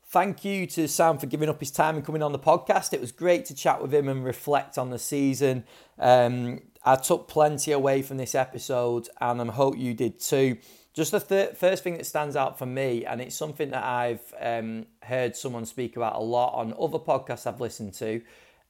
Thank 0.08 0.44
you 0.44 0.66
to 0.66 0.86
Sam 0.86 1.18
for 1.18 1.26
giving 1.26 1.48
up 1.48 1.58
his 1.58 1.70
time 1.70 1.96
and 1.96 2.04
coming 2.04 2.22
on 2.22 2.32
the 2.32 2.38
podcast. 2.38 2.92
It 2.92 3.00
was 3.00 3.10
great 3.10 3.46
to 3.46 3.54
chat 3.54 3.80
with 3.80 3.92
him 3.92 4.08
and 4.08 4.24
reflect 4.24 4.76
on 4.76 4.90
the 4.90 4.98
season. 4.98 5.64
Um, 5.98 6.60
I 6.84 6.96
took 6.96 7.26
plenty 7.26 7.72
away 7.72 8.02
from 8.02 8.18
this 8.18 8.34
episode, 8.34 9.08
and 9.20 9.40
I 9.40 9.46
hope 9.46 9.78
you 9.78 9.94
did 9.94 10.20
too. 10.20 10.58
Just 10.96 11.12
the 11.12 11.20
th- 11.20 11.50
first 11.50 11.84
thing 11.84 11.98
that 11.98 12.06
stands 12.06 12.36
out 12.36 12.58
for 12.58 12.64
me, 12.64 13.04
and 13.04 13.20
it's 13.20 13.36
something 13.36 13.68
that 13.68 13.84
I've 13.84 14.32
um, 14.40 14.86
heard 15.02 15.36
someone 15.36 15.66
speak 15.66 15.94
about 15.94 16.16
a 16.16 16.20
lot 16.20 16.54
on 16.54 16.72
other 16.72 16.98
podcasts 16.98 17.46
I've 17.46 17.60
listened 17.60 17.92
to, 17.94 18.22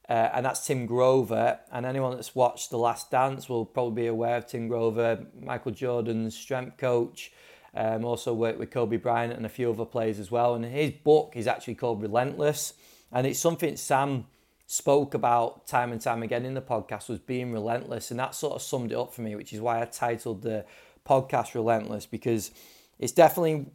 uh, 0.09 0.29
and 0.33 0.45
that's 0.45 0.67
Tim 0.67 0.87
Grover. 0.87 1.57
And 1.71 1.85
anyone 1.85 2.13
that's 2.15 2.35
watched 2.35 2.69
The 2.69 2.77
Last 2.77 3.09
Dance 3.11 3.47
will 3.47 3.65
probably 3.65 4.03
be 4.03 4.07
aware 4.07 4.35
of 4.35 4.45
Tim 4.45 4.67
Grover, 4.67 5.25
Michael 5.41 5.71
Jordan's 5.71 6.37
strength 6.37 6.75
coach. 6.75 7.31
Um, 7.73 8.03
also 8.03 8.33
worked 8.33 8.59
with 8.59 8.71
Kobe 8.71 8.97
Bryant 8.97 9.31
and 9.31 9.45
a 9.45 9.49
few 9.49 9.69
other 9.71 9.85
players 9.85 10.19
as 10.19 10.29
well. 10.29 10.53
And 10.53 10.65
his 10.65 10.91
book 10.91 11.33
is 11.35 11.47
actually 11.47 11.75
called 11.75 12.01
Relentless, 12.01 12.73
and 13.09 13.25
it's 13.25 13.39
something 13.39 13.77
Sam 13.77 14.25
spoke 14.65 15.13
about 15.13 15.65
time 15.65 15.93
and 15.93 16.01
time 16.01 16.23
again 16.23 16.43
in 16.43 16.55
the 16.55 16.61
podcast 16.61 17.07
was 17.07 17.19
being 17.19 17.53
relentless, 17.53 18.11
and 18.11 18.19
that 18.19 18.35
sort 18.35 18.55
of 18.55 18.61
summed 18.61 18.91
it 18.91 18.97
up 18.97 19.13
for 19.13 19.21
me, 19.21 19.33
which 19.35 19.53
is 19.53 19.61
why 19.61 19.81
I 19.81 19.85
titled 19.85 20.41
the 20.41 20.65
podcast 21.07 21.53
Relentless 21.53 22.05
because 22.05 22.51
it's 22.99 23.11
definitely 23.11 23.67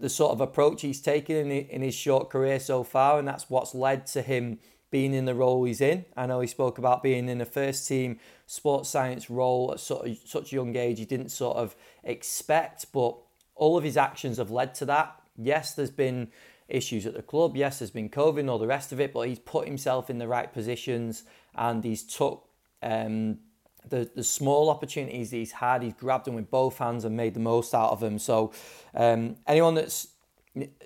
the 0.00 0.08
sort 0.08 0.32
of 0.32 0.40
approach 0.40 0.82
he's 0.82 1.00
taken 1.00 1.36
in, 1.36 1.50
in 1.50 1.82
his 1.82 1.94
short 1.94 2.30
career 2.30 2.58
so 2.60 2.82
far, 2.82 3.18
and 3.18 3.26
that's 3.26 3.48
what's 3.48 3.74
led 3.74 4.06
to 4.08 4.22
him 4.22 4.58
being 4.90 5.14
in 5.14 5.24
the 5.24 5.34
role 5.34 5.64
he's 5.64 5.80
in. 5.80 6.04
I 6.16 6.26
know 6.26 6.40
he 6.40 6.46
spoke 6.46 6.78
about 6.78 7.02
being 7.02 7.28
in 7.28 7.40
a 7.40 7.44
first 7.44 7.88
team 7.88 8.18
sports 8.46 8.88
science 8.88 9.28
role 9.28 9.72
at 9.72 9.80
sort 9.80 10.06
of, 10.06 10.16
such 10.24 10.52
a 10.52 10.54
young 10.54 10.76
age 10.76 10.98
he 10.98 11.04
didn't 11.04 11.30
sort 11.30 11.56
of 11.56 11.74
expect, 12.04 12.86
but 12.92 13.16
all 13.56 13.76
of 13.76 13.84
his 13.84 13.96
actions 13.96 14.38
have 14.38 14.50
led 14.50 14.74
to 14.76 14.84
that. 14.84 15.20
Yes, 15.36 15.74
there's 15.74 15.90
been 15.90 16.28
issues 16.68 17.06
at 17.06 17.14
the 17.14 17.22
club. 17.22 17.56
Yes, 17.56 17.78
there's 17.78 17.90
been 17.90 18.08
COVID 18.08 18.40
and 18.40 18.50
all 18.50 18.58
the 18.58 18.66
rest 18.66 18.92
of 18.92 19.00
it, 19.00 19.12
but 19.12 19.28
he's 19.28 19.38
put 19.38 19.66
himself 19.66 20.10
in 20.10 20.18
the 20.18 20.28
right 20.28 20.52
positions 20.52 21.24
and 21.54 21.82
he's 21.82 22.04
took 22.04 22.48
um, 22.82 23.38
the, 23.88 24.10
the 24.14 24.24
small 24.24 24.70
opportunities 24.70 25.30
he's 25.30 25.52
had, 25.52 25.82
he's 25.82 25.94
grabbed 25.94 26.26
them 26.26 26.34
with 26.34 26.50
both 26.50 26.78
hands 26.78 27.04
and 27.04 27.16
made 27.16 27.34
the 27.34 27.40
most 27.40 27.74
out 27.74 27.90
of 27.90 28.00
them. 28.00 28.18
So, 28.18 28.52
um, 28.94 29.36
anyone 29.46 29.74
that's 29.74 30.08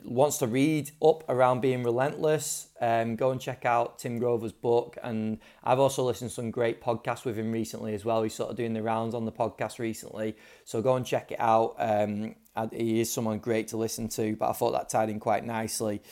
wants 0.03 0.39
to 0.39 0.47
read 0.47 0.91
up 1.03 1.25
around 1.29 1.61
being 1.61 1.83
relentless, 1.83 2.69
um, 2.81 3.17
go 3.17 3.31
and 3.31 3.41
check 3.41 3.67
out 3.67 3.99
Tim 3.99 4.19
Grover's 4.19 4.53
book. 4.53 4.97
And 5.03 5.39
I've 5.63 5.79
also 5.79 6.05
listened 6.05 6.31
to 6.31 6.35
some 6.35 6.51
great 6.51 6.81
podcasts 6.81 7.25
with 7.25 7.37
him 7.37 7.53
recently 7.53 7.95
as 7.95 8.05
well. 8.05 8.23
He's 8.23 8.35
sort 8.35 8.51
of 8.51 8.57
doing 8.57 8.73
the 8.73 8.83
rounds 8.83 9.15
on 9.15 9.27
the 9.27 9.33
podcast 9.33 9.79
recently. 9.79 10.37
So 10.65 10.81
go 10.81 10.97
and 10.97 11.05
check 11.05 11.33
it 11.33 11.41
out. 11.41 11.75
Um, 11.79 12.35
he 12.73 13.01
is 13.01 13.13
someone 13.13 13.39
great 13.39 13.69
to 13.69 13.77
listen 13.77 14.09
to, 14.11 14.37
but 14.37 14.49
I 14.49 14.53
thought 14.53 14.73
that 14.73 14.89
tied 14.89 15.11
in 15.11 15.21
quite 15.21 15.45
nicely. 15.45 16.03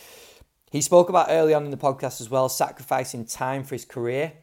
He 0.71 0.83
spoke 0.83 1.09
about 1.09 1.29
early 1.31 1.55
on 1.55 1.65
in 1.65 1.71
the 1.71 1.77
podcast 1.77 2.21
as 2.21 2.29
well, 2.29 2.49
sacrificing 2.49 3.25
time 3.25 3.65
for 3.65 3.75
his 3.75 3.85
career. 3.85 4.35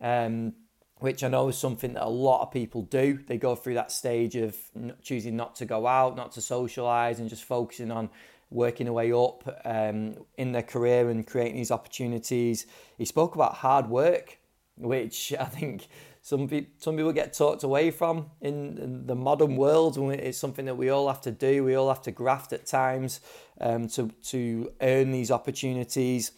Um, 0.00 0.54
which 0.98 1.22
I 1.22 1.28
know 1.28 1.48
is 1.48 1.58
something 1.58 1.92
that 1.94 2.04
a 2.04 2.08
lot 2.08 2.42
of 2.42 2.50
people 2.50 2.82
do. 2.82 3.18
They 3.26 3.36
go 3.36 3.54
through 3.54 3.74
that 3.74 3.92
stage 3.92 4.34
of 4.36 4.56
choosing 5.02 5.36
not 5.36 5.56
to 5.56 5.66
go 5.66 5.86
out, 5.86 6.16
not 6.16 6.32
to 6.32 6.40
socialize, 6.40 7.20
and 7.20 7.28
just 7.28 7.44
focusing 7.44 7.90
on 7.90 8.08
working 8.50 8.84
their 8.84 8.92
way 8.92 9.12
up 9.12 9.60
um, 9.64 10.14
in 10.38 10.52
their 10.52 10.62
career 10.62 11.10
and 11.10 11.26
creating 11.26 11.56
these 11.56 11.70
opportunities. 11.70 12.66
He 12.96 13.04
spoke 13.04 13.34
about 13.34 13.54
hard 13.54 13.88
work, 13.88 14.38
which 14.76 15.34
I 15.40 15.44
think 15.44 15.88
some 16.22 16.48
people, 16.48 16.72
some 16.78 16.96
people 16.96 17.12
get 17.12 17.34
talked 17.34 17.62
away 17.62 17.90
from 17.90 18.30
in, 18.40 19.06
the 19.06 19.14
modern 19.14 19.56
world. 19.56 19.98
It's 19.98 20.38
something 20.38 20.64
that 20.64 20.76
we 20.76 20.88
all 20.88 21.08
have 21.08 21.20
to 21.22 21.30
do. 21.30 21.62
We 21.62 21.74
all 21.74 21.88
have 21.88 22.02
to 22.02 22.10
graft 22.10 22.52
at 22.52 22.66
times 22.66 23.20
um, 23.60 23.88
to, 23.88 24.10
to 24.24 24.72
earn 24.80 25.12
these 25.12 25.30
opportunities. 25.30 26.32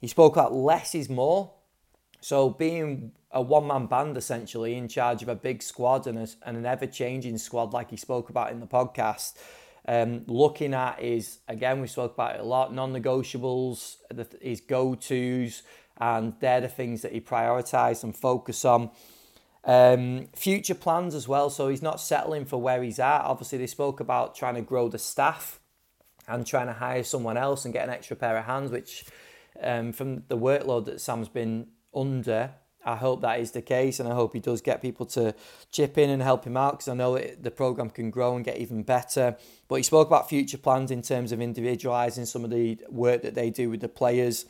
He 0.00 0.06
spoke 0.06 0.34
about 0.34 0.54
less 0.54 0.94
is 0.94 1.10
more. 1.10 1.50
So 2.20 2.48
being 2.48 3.12
a 3.34 3.42
one 3.42 3.66
man 3.66 3.86
band 3.86 4.16
essentially 4.16 4.76
in 4.76 4.88
charge 4.88 5.22
of 5.22 5.28
a 5.28 5.34
big 5.34 5.62
squad 5.62 6.06
and, 6.06 6.18
a, 6.18 6.28
and 6.46 6.56
an 6.56 6.64
ever 6.64 6.86
changing 6.86 7.36
squad, 7.36 7.72
like 7.72 7.90
he 7.90 7.96
spoke 7.96 8.30
about 8.30 8.52
in 8.52 8.60
the 8.60 8.66
podcast. 8.66 9.34
Um, 9.86 10.22
looking 10.26 10.72
at 10.72 11.02
is 11.02 11.40
again, 11.46 11.80
we 11.80 11.88
spoke 11.88 12.14
about 12.14 12.36
it 12.36 12.40
a 12.40 12.44
lot 12.44 12.72
non 12.72 12.92
negotiables, 12.92 13.96
his 14.40 14.60
go 14.62 14.94
tos, 14.94 15.62
and 15.98 16.34
they're 16.40 16.62
the 16.62 16.68
things 16.68 17.02
that 17.02 17.12
he 17.12 17.20
prioritised 17.20 18.04
and 18.04 18.16
focus 18.16 18.64
on. 18.64 18.90
Um, 19.64 20.28
future 20.34 20.74
plans 20.74 21.14
as 21.14 21.26
well, 21.26 21.50
so 21.50 21.68
he's 21.68 21.82
not 21.82 22.00
settling 22.00 22.44
for 22.44 22.60
where 22.60 22.82
he's 22.82 22.98
at. 22.98 23.22
Obviously, 23.22 23.58
they 23.58 23.66
spoke 23.66 24.00
about 24.00 24.34
trying 24.34 24.54
to 24.54 24.62
grow 24.62 24.88
the 24.88 24.98
staff 24.98 25.60
and 26.28 26.46
trying 26.46 26.66
to 26.66 26.74
hire 26.74 27.02
someone 27.02 27.36
else 27.36 27.64
and 27.64 27.74
get 27.74 27.84
an 27.84 27.94
extra 27.94 28.16
pair 28.16 28.36
of 28.36 28.44
hands, 28.44 28.70
which 28.70 29.04
um, 29.62 29.92
from 29.92 30.22
the 30.28 30.38
workload 30.38 30.84
that 30.86 31.00
Sam's 31.00 31.28
been 31.28 31.68
under, 31.94 32.52
I 32.84 32.96
hope 32.96 33.22
that 33.22 33.40
is 33.40 33.52
the 33.52 33.62
case, 33.62 34.00
and 34.00 34.08
I 34.08 34.14
hope 34.14 34.34
he 34.34 34.40
does 34.40 34.60
get 34.60 34.82
people 34.82 35.06
to 35.06 35.34
chip 35.70 35.96
in 35.98 36.10
and 36.10 36.22
help 36.22 36.44
him 36.44 36.56
out 36.56 36.74
because 36.74 36.88
I 36.88 36.94
know 36.94 37.14
it, 37.14 37.42
the 37.42 37.50
program 37.50 37.90
can 37.90 38.10
grow 38.10 38.36
and 38.36 38.44
get 38.44 38.58
even 38.58 38.82
better. 38.82 39.36
But 39.68 39.76
he 39.76 39.82
spoke 39.82 40.06
about 40.06 40.28
future 40.28 40.58
plans 40.58 40.90
in 40.90 41.02
terms 41.02 41.32
of 41.32 41.40
individualizing 41.40 42.26
some 42.26 42.44
of 42.44 42.50
the 42.50 42.78
work 42.88 43.22
that 43.22 43.34
they 43.34 43.50
do 43.50 43.70
with 43.70 43.80
the 43.80 43.88
players. 43.88 44.44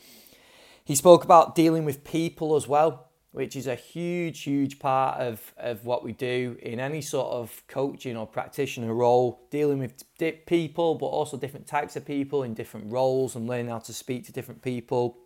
He 0.84 0.94
spoke 0.94 1.24
about 1.24 1.54
dealing 1.54 1.84
with 1.84 2.04
people 2.04 2.56
as 2.56 2.68
well, 2.68 3.08
which 3.32 3.56
is 3.56 3.66
a 3.66 3.74
huge, 3.74 4.42
huge 4.42 4.78
part 4.78 5.18
of, 5.20 5.54
of 5.56 5.84
what 5.84 6.04
we 6.04 6.12
do 6.12 6.56
in 6.62 6.78
any 6.78 7.00
sort 7.00 7.32
of 7.32 7.62
coaching 7.66 8.16
or 8.16 8.26
practitioner 8.26 8.94
role, 8.94 9.40
dealing 9.50 9.78
with 9.78 10.04
people, 10.46 10.94
but 10.94 11.06
also 11.06 11.36
different 11.36 11.66
types 11.66 11.96
of 11.96 12.04
people 12.04 12.42
in 12.42 12.54
different 12.54 12.92
roles 12.92 13.34
and 13.34 13.48
learning 13.48 13.68
how 13.68 13.78
to 13.78 13.92
speak 13.92 14.24
to 14.26 14.32
different 14.32 14.62
people. 14.62 15.18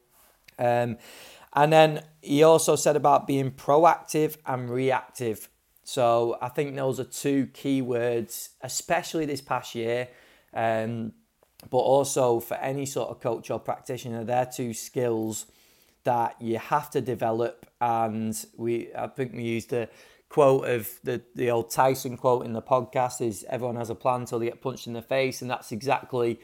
Um, 0.59 0.97
and 1.55 1.73
then 1.73 2.05
he 2.21 2.43
also 2.43 2.77
said 2.77 2.97
about 2.97 3.27
being 3.27 3.51
proactive 3.51 4.37
and 4.47 4.71
reactive. 4.71 5.49
So 5.85 6.37
I 6.43 6.49
think 6.49 6.77
those 6.77 7.01
are 7.01 7.05
two 7.05 7.47
key 7.55 7.81
words, 7.81 8.51
especially 8.63 9.25
this 9.25 9.41
past 9.41 9.75
year. 9.75 10.09
Um, 10.53 11.13
but 11.71 11.79
also 11.79 12.41
for 12.41 12.55
any 12.55 12.87
sort 12.87 13.11
of 13.11 13.21
coach 13.21 13.51
or 13.51 13.59
practitioner, 13.59 14.25
they're 14.25 14.47
two 14.47 14.73
skills 14.73 15.47
that 16.05 16.41
you 16.41 16.59
have 16.59 16.91
to 16.91 17.01
develop. 17.01 17.67
And 17.81 18.37
we, 18.57 18.91
I 18.95 19.09
think 19.09 19.33
we 19.35 19.43
used 19.43 19.71
the 19.71 19.89
quote 20.29 20.69
of 20.69 20.89
the, 21.05 21.23
the 21.35 21.51
old 21.51 21.71
Tyson 21.71 22.17
quote 22.17 22.45
in 22.45 22.53
the 22.53 22.63
podcast 22.63 23.21
is 23.21 23.45
everyone 23.49 23.77
has 23.77 23.91
a 23.91 23.95
plan 23.95 24.21
until 24.21 24.39
they 24.39 24.47
get 24.47 24.61
punched 24.61 24.87
in 24.87 24.93
the 24.93 25.03
face. 25.03 25.43
And 25.43 25.51
that's 25.51 25.73
exactly 25.73 26.41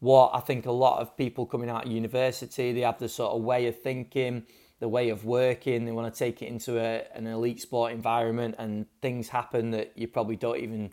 what 0.00 0.30
I 0.34 0.40
think 0.40 0.66
a 0.66 0.72
lot 0.72 1.00
of 1.00 1.16
people 1.16 1.46
coming 1.46 1.70
out 1.70 1.86
of 1.86 1.92
university, 1.92 2.72
they 2.72 2.80
have 2.80 2.98
the 2.98 3.08
sort 3.08 3.32
of 3.32 3.42
way 3.42 3.66
of 3.66 3.80
thinking, 3.80 4.44
the 4.78 4.88
way 4.88 5.08
of 5.08 5.24
working, 5.24 5.84
they 5.84 5.92
want 5.92 6.12
to 6.12 6.18
take 6.18 6.42
it 6.42 6.46
into 6.46 6.78
a, 6.78 7.04
an 7.14 7.26
elite 7.26 7.60
sport 7.60 7.92
environment 7.92 8.56
and 8.58 8.86
things 9.00 9.28
happen 9.28 9.70
that 9.70 9.92
you 9.96 10.06
probably 10.06 10.36
don't 10.36 10.58
even 10.58 10.90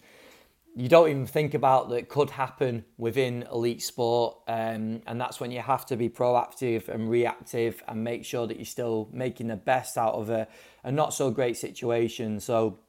you 0.76 0.90
don't 0.90 1.10
even 1.10 1.28
think 1.28 1.54
about 1.54 1.90
that 1.90 2.10
could 2.10 2.32
happen 2.32 2.84
within 2.98 3.44
elite 3.52 3.84
sport. 3.84 4.38
Um, 4.48 5.02
and 5.06 5.22
that's 5.22 5.40
when 5.40 5.52
you 5.52 5.62
have 5.62 5.86
to 5.88 5.96
be 5.96 6.10
proactive 6.10 6.88
and 6.90 7.10
reactive 7.10 7.84
and 7.88 8.04
make 8.04 8.26
sure 8.26 8.48
that 8.48 8.58
you're 8.58 8.66
still 8.66 9.08
making 9.12 9.48
the 9.48 9.56
best 9.56 10.00
out 10.00 10.16
of 10.16 10.32
a, 10.32 10.48
a 10.84 10.92
not 10.92 11.14
so 11.14 11.30
great 11.30 11.58
situation. 11.58 12.40
So 12.40 12.80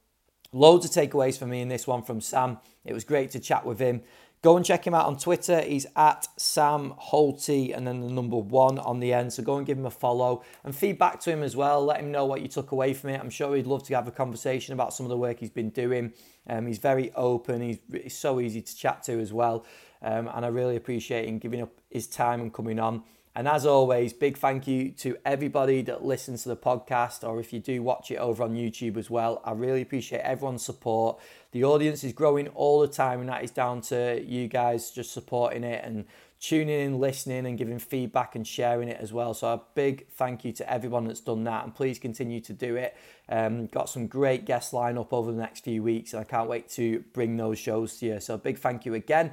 loads 0.52 0.86
of 0.86 0.92
takeaways 0.92 1.38
for 1.38 1.46
me 1.46 1.60
in 1.60 1.68
this 1.68 1.86
one 1.86 2.02
from 2.02 2.22
sam. 2.22 2.58
It 2.86 2.94
was 2.94 3.04
great 3.04 3.30
to 3.32 3.40
chat 3.40 3.66
with 3.66 3.80
him 3.80 4.02
Go 4.44 4.58
and 4.58 4.66
check 4.66 4.86
him 4.86 4.92
out 4.92 5.06
on 5.06 5.16
Twitter. 5.16 5.62
He's 5.62 5.86
at 5.96 6.28
Sam 6.36 6.92
Holty 7.00 7.74
and 7.74 7.86
then 7.86 8.02
the 8.02 8.10
number 8.10 8.36
one 8.36 8.78
on 8.78 9.00
the 9.00 9.10
end. 9.10 9.32
So 9.32 9.42
go 9.42 9.56
and 9.56 9.66
give 9.66 9.78
him 9.78 9.86
a 9.86 9.90
follow 9.90 10.42
and 10.64 10.76
feedback 10.76 11.18
to 11.20 11.30
him 11.30 11.42
as 11.42 11.56
well. 11.56 11.82
Let 11.82 12.00
him 12.00 12.12
know 12.12 12.26
what 12.26 12.42
you 12.42 12.48
took 12.48 12.70
away 12.70 12.92
from 12.92 13.08
it. 13.08 13.20
I'm 13.22 13.30
sure 13.30 13.56
he'd 13.56 13.66
love 13.66 13.84
to 13.84 13.94
have 13.94 14.06
a 14.06 14.10
conversation 14.10 14.74
about 14.74 14.92
some 14.92 15.06
of 15.06 15.08
the 15.08 15.16
work 15.16 15.40
he's 15.40 15.48
been 15.48 15.70
doing. 15.70 16.12
Um, 16.46 16.66
he's 16.66 16.76
very 16.76 17.10
open. 17.14 17.62
He's, 17.62 17.78
he's 17.90 18.18
so 18.18 18.38
easy 18.38 18.60
to 18.60 18.76
chat 18.76 19.02
to 19.04 19.18
as 19.18 19.32
well. 19.32 19.64
Um, 20.02 20.28
and 20.34 20.44
I 20.44 20.48
really 20.48 20.76
appreciate 20.76 21.26
him 21.26 21.38
giving 21.38 21.62
up 21.62 21.72
his 21.88 22.06
time 22.06 22.42
and 22.42 22.52
coming 22.52 22.78
on. 22.78 23.02
And 23.36 23.48
as 23.48 23.66
always, 23.66 24.12
big 24.12 24.38
thank 24.38 24.68
you 24.68 24.90
to 24.92 25.16
everybody 25.24 25.82
that 25.82 26.04
listens 26.04 26.44
to 26.44 26.50
the 26.50 26.56
podcast, 26.56 27.28
or 27.28 27.40
if 27.40 27.52
you 27.52 27.58
do 27.58 27.82
watch 27.82 28.12
it 28.12 28.16
over 28.16 28.44
on 28.44 28.54
YouTube 28.54 28.96
as 28.96 29.10
well. 29.10 29.42
I 29.44 29.52
really 29.52 29.82
appreciate 29.82 30.20
everyone's 30.20 30.64
support. 30.64 31.18
The 31.50 31.64
audience 31.64 32.04
is 32.04 32.12
growing 32.12 32.46
all 32.48 32.78
the 32.78 32.86
time, 32.86 33.18
and 33.18 33.28
that 33.28 33.42
is 33.42 33.50
down 33.50 33.80
to 33.82 34.22
you 34.24 34.46
guys 34.46 34.92
just 34.92 35.12
supporting 35.12 35.64
it 35.64 35.84
and 35.84 36.04
tuning 36.38 36.80
in, 36.80 37.00
listening, 37.00 37.44
and 37.46 37.58
giving 37.58 37.80
feedback 37.80 38.36
and 38.36 38.46
sharing 38.46 38.88
it 38.88 39.00
as 39.00 39.12
well. 39.12 39.34
So, 39.34 39.48
a 39.48 39.60
big 39.74 40.06
thank 40.10 40.44
you 40.44 40.52
to 40.52 40.72
everyone 40.72 41.06
that's 41.06 41.20
done 41.20 41.42
that, 41.44 41.64
and 41.64 41.74
please 41.74 41.98
continue 41.98 42.40
to 42.42 42.52
do 42.52 42.76
it. 42.76 42.96
Um, 43.28 43.66
got 43.66 43.88
some 43.88 44.06
great 44.06 44.44
guests 44.44 44.72
lined 44.72 44.96
up 44.96 45.12
over 45.12 45.32
the 45.32 45.38
next 45.38 45.64
few 45.64 45.82
weeks, 45.82 46.12
and 46.12 46.20
I 46.20 46.24
can't 46.24 46.48
wait 46.48 46.68
to 46.70 47.02
bring 47.12 47.36
those 47.36 47.58
shows 47.58 47.98
to 47.98 48.06
you. 48.06 48.20
So, 48.20 48.36
big 48.36 48.58
thank 48.58 48.86
you 48.86 48.94
again 48.94 49.32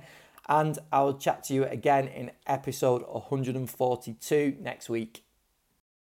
and 0.50 0.78
I'll 0.92 1.18
chat 1.18 1.44
to 1.46 1.54
you 1.54 1.66
again 1.66 2.08
in 2.08 2.32
episode 2.48 3.04
142 3.08 4.58
next 4.60 4.90
week. 4.90 5.24